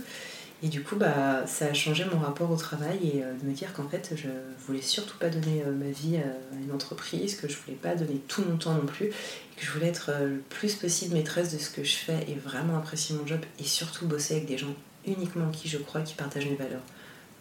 Et 0.63 0.70
du 0.70 0.82
coup, 0.82 0.95
bah, 0.95 1.45
ça 1.45 1.65
a 1.65 1.74
changé 1.74 2.03
mon 2.05 2.20
rapport 2.20 2.49
au 2.49 2.55
travail 2.55 2.97
et 3.03 3.24
euh, 3.24 3.34
de 3.34 3.45
me 3.45 3.53
dire 3.53 3.74
qu'en 3.74 3.88
fait, 3.88 4.13
je 4.15 4.30
voulais 4.65 4.82
surtout 4.82 5.18
pas 5.18 5.30
donner 5.30 5.63
euh, 5.63 5.72
ma 5.72 5.91
vie 5.91 6.18
à 6.18 6.55
une 6.63 6.72
entreprise, 6.72 7.36
que 7.36 7.47
je 7.47 7.57
voulais 7.57 7.78
pas 7.78 7.95
donner 7.95 8.20
tout 8.28 8.41
mon 8.41 8.57
temps 8.57 8.74
non 8.74 8.86
plus, 8.86 9.09
que 9.09 9.65
je 9.65 9.70
voulais 9.72 9.88
être 9.88 10.09
euh, 10.11 10.28
le 10.30 10.39
plus 10.49 10.74
possible 10.74 11.13
maîtresse 11.13 11.53
de 11.53 11.59
ce 11.59 11.70
que 11.70 11.84
je 11.84 11.95
fais 11.95 12.26
et 12.28 12.34
vraiment 12.34 12.76
apprécier 12.78 13.15
mon 13.15 13.28
job 13.28 13.41
et 13.59 13.63
surtout 13.63 14.07
bosser 14.07 14.38
avec 14.38 14.47
des 14.47 14.57
gens 14.57 14.74
uniquement 15.08 15.45
en 15.45 15.51
qui 15.51 15.68
je 15.70 15.78
crois 15.78 16.01
qui 16.01 16.14
partagent 16.16 16.45
mes 16.47 16.55
valeurs. 16.55 16.82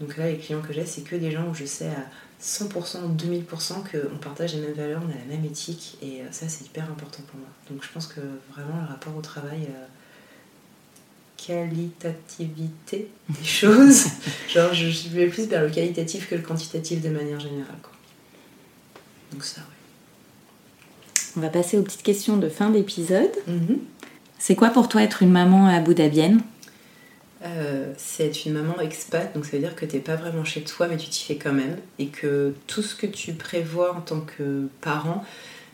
Donc 0.00 0.16
là, 0.16 0.30
les 0.30 0.36
clients 0.38 0.60
que 0.60 0.72
j'ai, 0.72 0.84
c'est 0.86 1.02
que 1.02 1.16
des 1.16 1.30
gens 1.30 1.46
où 1.48 1.54
je 1.54 1.64
sais 1.64 1.88
à 1.88 2.06
100% 2.42 2.68
ou 3.04 3.14
2000% 3.14 3.74
qu'on 3.90 4.16
partage 4.18 4.54
les 4.54 4.60
mêmes 4.60 4.74
valeurs, 4.74 5.00
on 5.06 5.10
a 5.10 5.18
la 5.18 5.24
même 5.24 5.44
éthique 5.44 5.96
et 6.02 6.20
euh, 6.20 6.24
ça, 6.30 6.48
c'est 6.48 6.66
hyper 6.66 6.84
important 6.84 7.22
pour 7.26 7.38
moi. 7.40 7.48
Donc 7.70 7.82
je 7.82 7.88
pense 7.92 8.06
que 8.06 8.20
vraiment, 8.52 8.80
le 8.82 8.88
rapport 8.88 9.16
au 9.16 9.22
travail. 9.22 9.62
euh, 9.70 9.86
qualitativité 11.36 13.08
des 13.28 13.44
choses. 13.44 14.06
Genre, 14.48 14.72
je, 14.74 14.88
je 14.88 15.08
vais 15.08 15.26
plus 15.26 15.46
vers 15.46 15.62
le 15.62 15.70
qualitatif 15.70 16.28
que 16.28 16.34
le 16.34 16.42
quantitatif 16.42 17.02
de 17.02 17.08
manière 17.08 17.40
générale. 17.40 17.76
Quoi. 17.82 17.92
Donc 19.32 19.44
ça, 19.44 19.60
On 21.36 21.40
va 21.40 21.48
passer 21.48 21.78
aux 21.78 21.82
petites 21.82 22.02
questions 22.02 22.36
de 22.36 22.48
fin 22.48 22.70
d'épisode. 22.70 23.30
Mhm. 23.46 23.78
C'est 24.38 24.54
quoi 24.54 24.70
pour 24.70 24.88
toi 24.88 25.02
être 25.02 25.22
une 25.22 25.30
maman 25.30 25.66
abu 25.66 25.94
dhabienne? 25.94 26.40
Euh, 27.46 27.92
c'est 27.96 28.26
être 28.26 28.46
une 28.46 28.54
maman 28.54 28.80
expat, 28.80 29.32
donc 29.34 29.44
ça 29.44 29.52
veut 29.52 29.62
dire 29.62 29.76
que 29.76 29.86
t'es 29.86 30.00
pas 30.00 30.16
vraiment 30.16 30.44
chez 30.44 30.62
toi, 30.62 30.88
mais 30.88 30.96
tu 30.96 31.08
t'y 31.08 31.24
fais 31.24 31.36
quand 31.36 31.52
même, 31.52 31.76
et 31.98 32.06
que 32.06 32.54
tout 32.66 32.82
ce 32.82 32.94
que 32.94 33.06
tu 33.06 33.32
prévois 33.32 33.94
en 33.94 34.00
tant 34.00 34.20
que 34.20 34.68
parent 34.80 35.24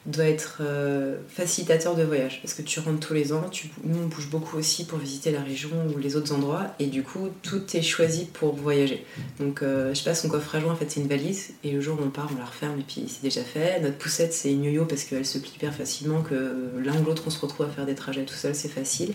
doit 0.05 0.25
être 0.25 0.59
euh, 0.61 1.19
facilitateur 1.29 1.95
de 1.95 2.03
voyage, 2.03 2.41
parce 2.43 2.55
que 2.55 2.63
tu 2.63 2.81
rentres 2.81 3.07
tous 3.07 3.15
les 3.15 3.33
ans, 3.33 3.49
tu, 3.49 3.71
nous 3.85 4.01
on 4.01 4.07
bouge 4.07 4.29
beaucoup 4.29 4.57
aussi 4.59 4.85
pour 4.85 4.99
visiter 4.99 5.31
la 5.31 5.41
région 5.41 5.71
ou 5.95 5.99
les 5.99 6.17
autres 6.17 6.35
endroits, 6.35 6.75
et 6.81 6.87
du 6.87 7.05
coup 7.05 7.29
tout 7.43 7.63
est 7.75 7.83
choisi 7.83 8.25
pour 8.25 8.57
voyager. 8.57 9.07
Donc 9.39 9.63
euh, 9.63 9.95
je 9.95 9.99
sais 10.01 10.11
pas, 10.11 10.17
son 10.17 10.29
coffre 10.29 10.57
à 10.57 10.61
joie 10.61 10.73
en 10.73 10.77
fait 10.77 10.91
c'est 10.91 11.01
une 11.01 11.09
valise, 11.09 11.53
et 11.63 11.71
le 11.71 11.81
jour 11.81 11.99
où 12.01 12.05
on 12.05 12.11
part 12.11 12.29
on 12.35 12.39
la 12.39 12.47
referme 12.47 12.81
et 12.81 12.85
puis 12.85 13.05
c'est 13.07 13.23
déjà 13.23 13.43
fait. 13.43 13.81
Notre 13.81 13.97
poussette 13.97 14.33
c'est 14.33 14.53
une 14.53 14.65
yo-yo 14.65 14.87
parce 14.87 15.05
qu'elle 15.05 15.25
se 15.25 15.39
plie 15.39 15.53
hyper 15.55 15.73
facilement, 15.73 16.23
que 16.23 16.57
l'un 16.85 17.01
ou 17.01 17.05
l'autre 17.05 17.23
on 17.27 17.31
se 17.31 17.39
retrouve 17.39 17.67
à 17.67 17.69
faire 17.69 17.87
des 17.87 17.95
trajets 17.95 18.25
tout 18.25 18.35
seul, 18.35 18.57
c'est 18.57 18.69
facile. 18.69 19.15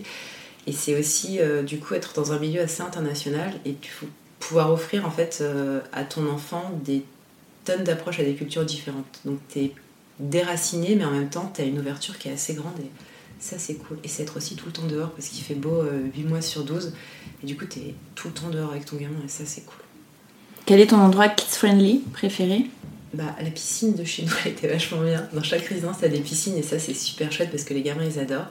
Et 0.66 0.72
c'est 0.72 0.98
aussi 0.98 1.38
euh, 1.40 1.62
du 1.62 1.78
coup 1.78 1.94
être 1.94 2.12
dans 2.14 2.32
un 2.32 2.38
milieu 2.38 2.60
assez 2.60 2.82
international 2.82 3.52
et 3.64 3.74
pouvoir 4.38 4.72
offrir 4.72 5.06
en 5.06 5.10
fait 5.10 5.38
euh, 5.40 5.80
à 5.92 6.04
ton 6.04 6.28
enfant 6.28 6.78
des 6.84 7.04
tonnes 7.64 7.84
d'approches 7.84 8.20
à 8.20 8.24
des 8.24 8.34
cultures 8.34 8.64
différentes. 8.64 9.20
Donc 9.24 9.38
tu 9.48 9.60
es 9.60 9.72
déraciné 10.18 10.94
mais 10.94 11.04
en 11.04 11.10
même 11.10 11.30
temps 11.30 11.50
tu 11.54 11.62
as 11.62 11.64
une 11.64 11.78
ouverture 11.78 12.18
qui 12.18 12.28
est 12.28 12.32
assez 12.32 12.54
grande 12.54 12.78
et 12.80 12.90
ça 13.38 13.58
c'est 13.58 13.74
cool. 13.74 13.98
Et 14.04 14.08
c'est 14.08 14.24
être 14.24 14.36
aussi 14.36 14.56
tout 14.56 14.66
le 14.66 14.72
temps 14.72 14.86
dehors 14.86 15.10
parce 15.10 15.28
qu'il 15.28 15.42
fait 15.42 15.54
beau 15.54 15.82
euh, 15.82 16.06
8 16.14 16.24
mois 16.24 16.42
sur 16.42 16.64
12 16.64 16.92
et 17.42 17.46
du 17.46 17.56
coup 17.56 17.64
tu 17.64 17.78
es 17.78 17.94
tout 18.14 18.28
le 18.28 18.34
temps 18.34 18.50
dehors 18.50 18.70
avec 18.70 18.84
ton 18.84 18.96
gamin 18.96 19.20
et 19.24 19.28
ça 19.28 19.44
c'est 19.46 19.62
cool. 19.62 19.78
Quel 20.66 20.80
est 20.80 20.88
ton 20.88 20.98
endroit 20.98 21.28
kids-friendly 21.28 22.00
préféré? 22.12 22.66
Bah, 23.14 23.34
la 23.42 23.50
piscine 23.50 23.94
de 23.94 24.04
chez 24.04 24.22
nous, 24.22 24.32
elle 24.44 24.52
était 24.52 24.68
vachement 24.68 25.00
bien. 25.00 25.26
Dans 25.32 25.42
chaque 25.42 25.64
résidence, 25.64 25.96
t'as 26.00 26.08
des 26.08 26.20
piscines 26.20 26.56
et 26.56 26.62
ça, 26.62 26.78
c'est 26.78 26.94
super 26.94 27.32
chouette 27.32 27.50
parce 27.50 27.64
que 27.64 27.72
les 27.74 27.82
gamins, 27.82 28.04
ils 28.04 28.18
adorent. 28.18 28.50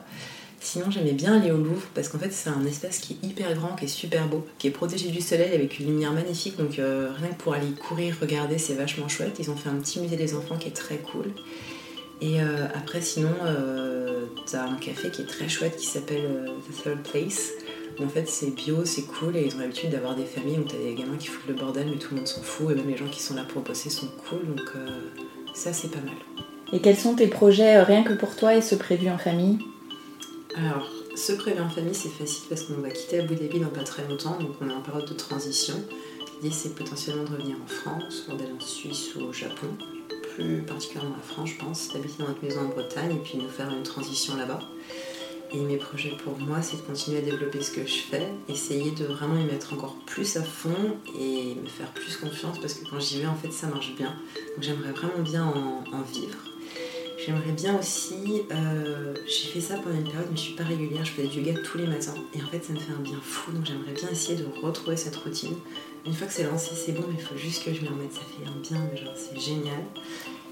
Sinon, 0.59 0.89
j'aimais 0.89 1.13
bien 1.13 1.39
aller 1.39 1.51
au 1.51 1.57
Louvre 1.57 1.87
parce 1.93 2.09
qu'en 2.09 2.17
fait, 2.17 2.33
c'est 2.33 2.49
un 2.49 2.65
espace 2.65 2.99
qui 2.99 3.13
est 3.13 3.27
hyper 3.27 3.53
grand, 3.53 3.75
qui 3.75 3.85
est 3.85 3.87
super 3.87 4.27
beau, 4.27 4.45
qui 4.57 4.67
est 4.67 4.71
protégé 4.71 5.09
du 5.09 5.21
soleil 5.21 5.53
avec 5.53 5.79
une 5.79 5.85
lumière 5.87 6.11
magnifique. 6.11 6.57
Donc, 6.57 6.79
euh, 6.79 7.09
rien 7.15 7.29
que 7.29 7.41
pour 7.41 7.53
aller 7.53 7.71
courir, 7.71 8.17
regarder, 8.19 8.57
c'est 8.57 8.73
vachement 8.73 9.07
chouette. 9.07 9.37
Ils 9.39 9.51
ont 9.51 9.55
fait 9.55 9.69
un 9.69 9.75
petit 9.75 9.99
musée 9.99 10.15
des 10.17 10.33
enfants 10.33 10.57
qui 10.57 10.67
est 10.67 10.75
très 10.75 10.97
cool. 10.97 11.31
Et 12.19 12.39
après, 12.73 12.99
sinon, 12.99 13.29
t'as 14.49 14.63
un 14.63 14.77
café 14.77 15.11
qui 15.11 15.21
est 15.21 15.25
très 15.25 15.47
chouette 15.47 15.75
qui 15.77 15.85
s'appelle 15.85 16.49
The 16.67 16.83
Third 16.83 17.03
Place. 17.03 17.51
en 18.03 18.09
fait, 18.09 18.27
c'est 18.27 18.55
bio, 18.55 18.85
c'est 18.85 19.03
cool 19.03 19.37
et 19.37 19.45
ils 19.45 19.55
ont 19.55 19.59
l'habitude 19.59 19.91
d'avoir 19.91 20.15
des 20.15 20.25
familles 20.25 20.57
où 20.57 20.63
t'as 20.63 20.79
des 20.79 20.95
gamins 20.95 21.17
qui 21.17 21.27
foutent 21.27 21.47
le 21.47 21.53
bordel, 21.53 21.85
mais 21.91 21.97
tout 21.97 22.15
le 22.15 22.17
monde 22.17 22.27
s'en 22.27 22.41
fout 22.41 22.71
et 22.71 22.75
même 22.75 22.89
les 22.89 22.97
gens 22.97 23.07
qui 23.07 23.21
sont 23.21 23.35
là 23.35 23.43
pour 23.43 23.61
bosser 23.61 23.91
sont 23.91 24.07
cool. 24.27 24.47
Donc 24.47 24.71
ça, 25.53 25.73
c'est 25.73 25.91
pas 25.91 25.99
mal. 25.99 26.15
Et 26.73 26.79
quels 26.79 26.97
sont 26.97 27.13
tes 27.13 27.27
projets 27.27 27.83
rien 27.83 28.01
que 28.01 28.13
pour 28.13 28.35
toi 28.35 28.55
et 28.55 28.63
ce 28.63 28.73
prévu 28.73 29.11
en 29.11 29.19
famille? 29.19 29.59
Alors, 30.55 30.89
ce 31.15 31.33
prévu 31.33 31.59
en 31.59 31.69
famille, 31.69 31.93
c'est 31.93 32.09
facile 32.09 32.45
parce 32.49 32.63
qu'on 32.63 32.81
va 32.81 32.89
quitter 32.89 33.19
Abu 33.19 33.35
Dhabi 33.35 33.59
dans 33.59 33.69
pas 33.69 33.83
très 33.83 34.07
longtemps, 34.07 34.37
donc 34.39 34.55
on 34.61 34.69
est 34.69 34.73
en 34.73 34.81
période 34.81 35.07
de 35.07 35.13
transition. 35.13 35.75
L'idée, 36.41 36.55
c'est 36.55 36.73
potentiellement 36.75 37.23
de 37.23 37.31
revenir 37.31 37.57
en 37.63 37.67
France, 37.67 38.25
ou 38.29 38.35
d'aller 38.35 38.53
en 38.53 38.59
Suisse 38.59 39.15
ou 39.15 39.23
au 39.23 39.33
Japon, 39.33 39.67
plus 40.35 40.61
particulièrement 40.61 41.15
en 41.15 41.21
France, 41.21 41.49
je 41.49 41.57
pense, 41.57 41.89
d'habiter 41.93 42.15
dans 42.19 42.29
notre 42.29 42.43
maison 42.43 42.61
en 42.61 42.69
Bretagne 42.69 43.11
et 43.11 43.19
puis 43.19 43.37
nous 43.37 43.49
faire 43.49 43.69
une 43.71 43.83
transition 43.83 44.35
là-bas. 44.35 44.59
Et 45.53 45.59
mes 45.59 45.77
projets 45.77 46.11
pour 46.23 46.37
moi, 46.39 46.61
c'est 46.61 46.77
de 46.77 46.81
continuer 46.81 47.19
à 47.19 47.21
développer 47.21 47.61
ce 47.61 47.71
que 47.71 47.85
je 47.85 47.99
fais, 47.99 48.27
essayer 48.49 48.91
de 48.91 49.05
vraiment 49.05 49.39
y 49.39 49.45
mettre 49.45 49.73
encore 49.73 49.95
plus 50.05 50.35
à 50.35 50.43
fond 50.43 50.97
et 51.17 51.55
me 51.55 51.67
faire 51.67 51.91
plus 51.93 52.17
confiance 52.17 52.59
parce 52.59 52.73
que 52.73 52.89
quand 52.89 52.99
j'y 52.99 53.21
vais, 53.21 53.27
en 53.27 53.35
fait, 53.35 53.51
ça 53.51 53.67
marche 53.67 53.95
bien. 53.95 54.13
Donc 54.35 54.61
j'aimerais 54.61 54.91
vraiment 54.91 55.19
bien 55.19 55.45
en, 55.45 56.01
vivre. 56.01 56.37
J'aimerais 57.27 57.51
bien 57.51 57.77
aussi, 57.77 58.43
euh, 58.53 59.13
j'ai 59.25 59.49
fait 59.49 59.59
ça 59.59 59.75
pendant 59.75 59.97
une 59.97 60.05
période, 60.05 60.27
mais 60.31 60.37
je 60.37 60.43
suis 60.43 60.53
pas 60.53 60.63
régulière, 60.63 61.03
je 61.03 61.11
faisais 61.11 61.27
du 61.27 61.41
yoga 61.41 61.59
tous 61.59 61.77
les 61.77 61.85
matins 61.85 62.13
et 62.33 62.41
en 62.41 62.47
fait 62.47 62.63
ça 62.63 62.71
me 62.71 62.79
fait 62.79 62.93
un 62.93 63.01
bien 63.01 63.19
fou, 63.21 63.51
donc 63.51 63.65
j'aimerais 63.65 63.91
bien 63.91 64.07
essayer 64.09 64.37
de 64.37 64.45
retrouver 64.63 64.95
cette 64.95 65.17
routine. 65.17 65.57
Une 66.05 66.13
fois 66.13 66.27
que 66.27 66.31
c'est 66.31 66.45
lancé, 66.45 66.71
c'est 66.73 66.93
bon, 66.93 67.03
mais 67.05 67.15
il 67.19 67.21
faut 67.21 67.35
juste 67.35 67.65
que 67.65 67.73
je 67.73 67.81
m'y 67.81 67.89
remette, 67.89 68.13
ça 68.13 68.21
fait 68.21 68.47
un 68.47 68.61
bien, 68.61 68.89
mais 68.89 68.97
genre 68.97 69.13
c'est 69.17 69.37
génial. 69.37 69.83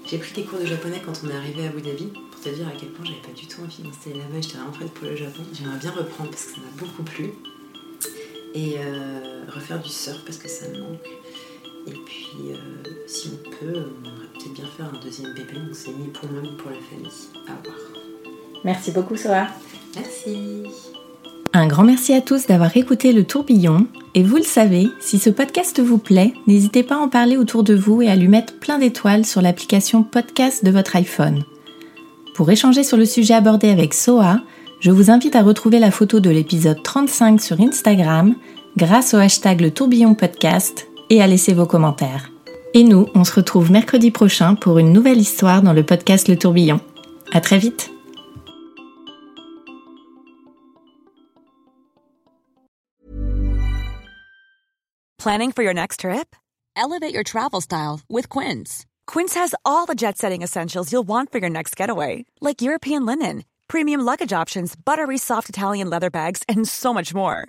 J'ai 0.04 0.18
pris 0.18 0.34
des 0.34 0.42
cours 0.42 0.58
de 0.58 0.66
japonais 0.66 1.00
quand 1.02 1.18
on 1.24 1.30
est 1.30 1.34
arrivé 1.34 1.64
à 1.64 1.70
Abu 1.70 1.80
Dhabi, 1.80 2.12
pour 2.30 2.42
te 2.42 2.50
dire 2.50 2.68
à 2.68 2.72
quel 2.78 2.90
point 2.90 3.06
j'avais 3.06 3.22
pas 3.22 3.32
du 3.32 3.46
tout 3.46 3.62
envie 3.62 3.82
d'installer 3.82 4.16
là-bas, 4.16 4.42
j'étais 4.42 4.58
vraiment 4.58 4.72
prête 4.72 4.92
pour 4.92 5.08
le 5.08 5.16
Japon. 5.16 5.44
J'aimerais 5.54 5.78
bien 5.78 5.92
reprendre 5.92 6.28
parce 6.28 6.44
que 6.44 6.50
ça 6.50 6.58
m'a 6.58 6.78
beaucoup 6.78 7.04
plu. 7.04 7.32
Et 8.52 8.74
euh, 8.80 9.44
refaire 9.48 9.80
du 9.80 9.88
surf 9.88 10.22
parce 10.26 10.36
que 10.36 10.48
ça 10.48 10.68
me 10.68 10.80
manque. 10.80 11.08
Et 11.86 11.92
puis, 12.04 12.50
euh, 12.50 12.90
si 13.06 13.30
on 13.32 13.50
peut, 13.50 13.72
on 13.72 14.08
aimerait 14.08 14.26
peut-être 14.34 14.52
bien 14.52 14.64
faire 14.76 14.86
un 14.86 15.04
deuxième 15.04 15.32
bébé, 15.34 15.52
donc 15.54 15.74
c'est 15.74 15.90
ni 15.90 16.08
pour 16.08 16.30
moi 16.30 16.42
ni 16.42 16.50
pour 16.56 16.70
la 16.70 16.76
famille. 16.76 17.10
À 17.46 17.52
voir. 17.62 17.76
Merci 18.64 18.90
beaucoup, 18.90 19.16
Sora. 19.16 19.46
Merci. 19.94 20.64
Un 21.52 21.68
grand 21.68 21.84
merci 21.84 22.12
à 22.12 22.20
tous 22.20 22.46
d'avoir 22.46 22.76
écouté 22.76 23.12
le 23.12 23.24
tourbillon. 23.24 23.86
Et 24.14 24.22
vous 24.22 24.36
le 24.36 24.42
savez, 24.42 24.88
si 25.00 25.18
ce 25.18 25.30
podcast 25.30 25.80
vous 25.80 25.98
plaît, 25.98 26.34
n'hésitez 26.46 26.82
pas 26.82 26.96
à 26.96 26.98
en 26.98 27.08
parler 27.08 27.36
autour 27.36 27.62
de 27.62 27.74
vous 27.74 28.02
et 28.02 28.08
à 28.08 28.16
lui 28.16 28.28
mettre 28.28 28.58
plein 28.58 28.78
d'étoiles 28.78 29.24
sur 29.24 29.40
l'application 29.40 30.02
podcast 30.02 30.64
de 30.64 30.70
votre 30.70 30.96
iPhone. 30.96 31.44
Pour 32.34 32.50
échanger 32.50 32.82
sur 32.82 32.96
le 32.96 33.06
sujet 33.06 33.34
abordé 33.34 33.70
avec 33.70 33.94
Soa, 33.94 34.40
je 34.80 34.90
vous 34.90 35.10
invite 35.10 35.36
à 35.36 35.42
retrouver 35.42 35.78
la 35.78 35.90
photo 35.90 36.20
de 36.20 36.28
l'épisode 36.28 36.82
35 36.82 37.40
sur 37.40 37.60
Instagram 37.60 38.34
grâce 38.76 39.14
au 39.14 39.18
hashtag 39.18 39.60
le 39.60 39.70
tourbillon 39.70 40.14
podcast 40.14 40.88
et 41.10 41.22
à 41.22 41.26
laisser 41.26 41.54
vos 41.54 41.66
commentaires. 41.66 42.30
Et 42.74 42.84
nous, 42.84 43.08
on 43.14 43.24
se 43.24 43.32
retrouve 43.32 43.70
mercredi 43.70 44.10
prochain 44.10 44.54
pour 44.54 44.78
une 44.78 44.92
nouvelle 44.92 45.18
histoire 45.18 45.62
dans 45.62 45.72
le 45.72 45.82
podcast 45.82 46.28
Le 46.28 46.36
Tourbillon. 46.36 46.80
À 47.32 47.40
très 47.40 47.58
vite! 47.58 47.90
Planning 55.18 55.50
for 55.50 55.64
your 55.64 55.74
next 55.74 56.00
trip? 56.00 56.36
Elevate 56.76 57.12
your 57.12 57.24
travel 57.24 57.60
style 57.60 58.00
with 58.08 58.28
Quince. 58.28 58.84
Quince 59.06 59.34
has 59.34 59.54
all 59.64 59.86
the 59.86 59.96
jet 59.96 60.18
setting 60.18 60.42
essentials 60.42 60.92
you'll 60.92 61.08
want 61.08 61.32
for 61.32 61.38
your 61.38 61.50
next 61.50 61.74
getaway, 61.74 62.26
like 62.40 62.62
European 62.62 63.06
linen, 63.06 63.42
premium 63.66 64.02
luggage 64.02 64.32
options, 64.32 64.76
buttery 64.76 65.18
soft 65.18 65.48
Italian 65.48 65.90
leather 65.90 66.10
bags, 66.10 66.42
and 66.48 66.68
so 66.68 66.92
much 66.94 67.12
more. 67.12 67.48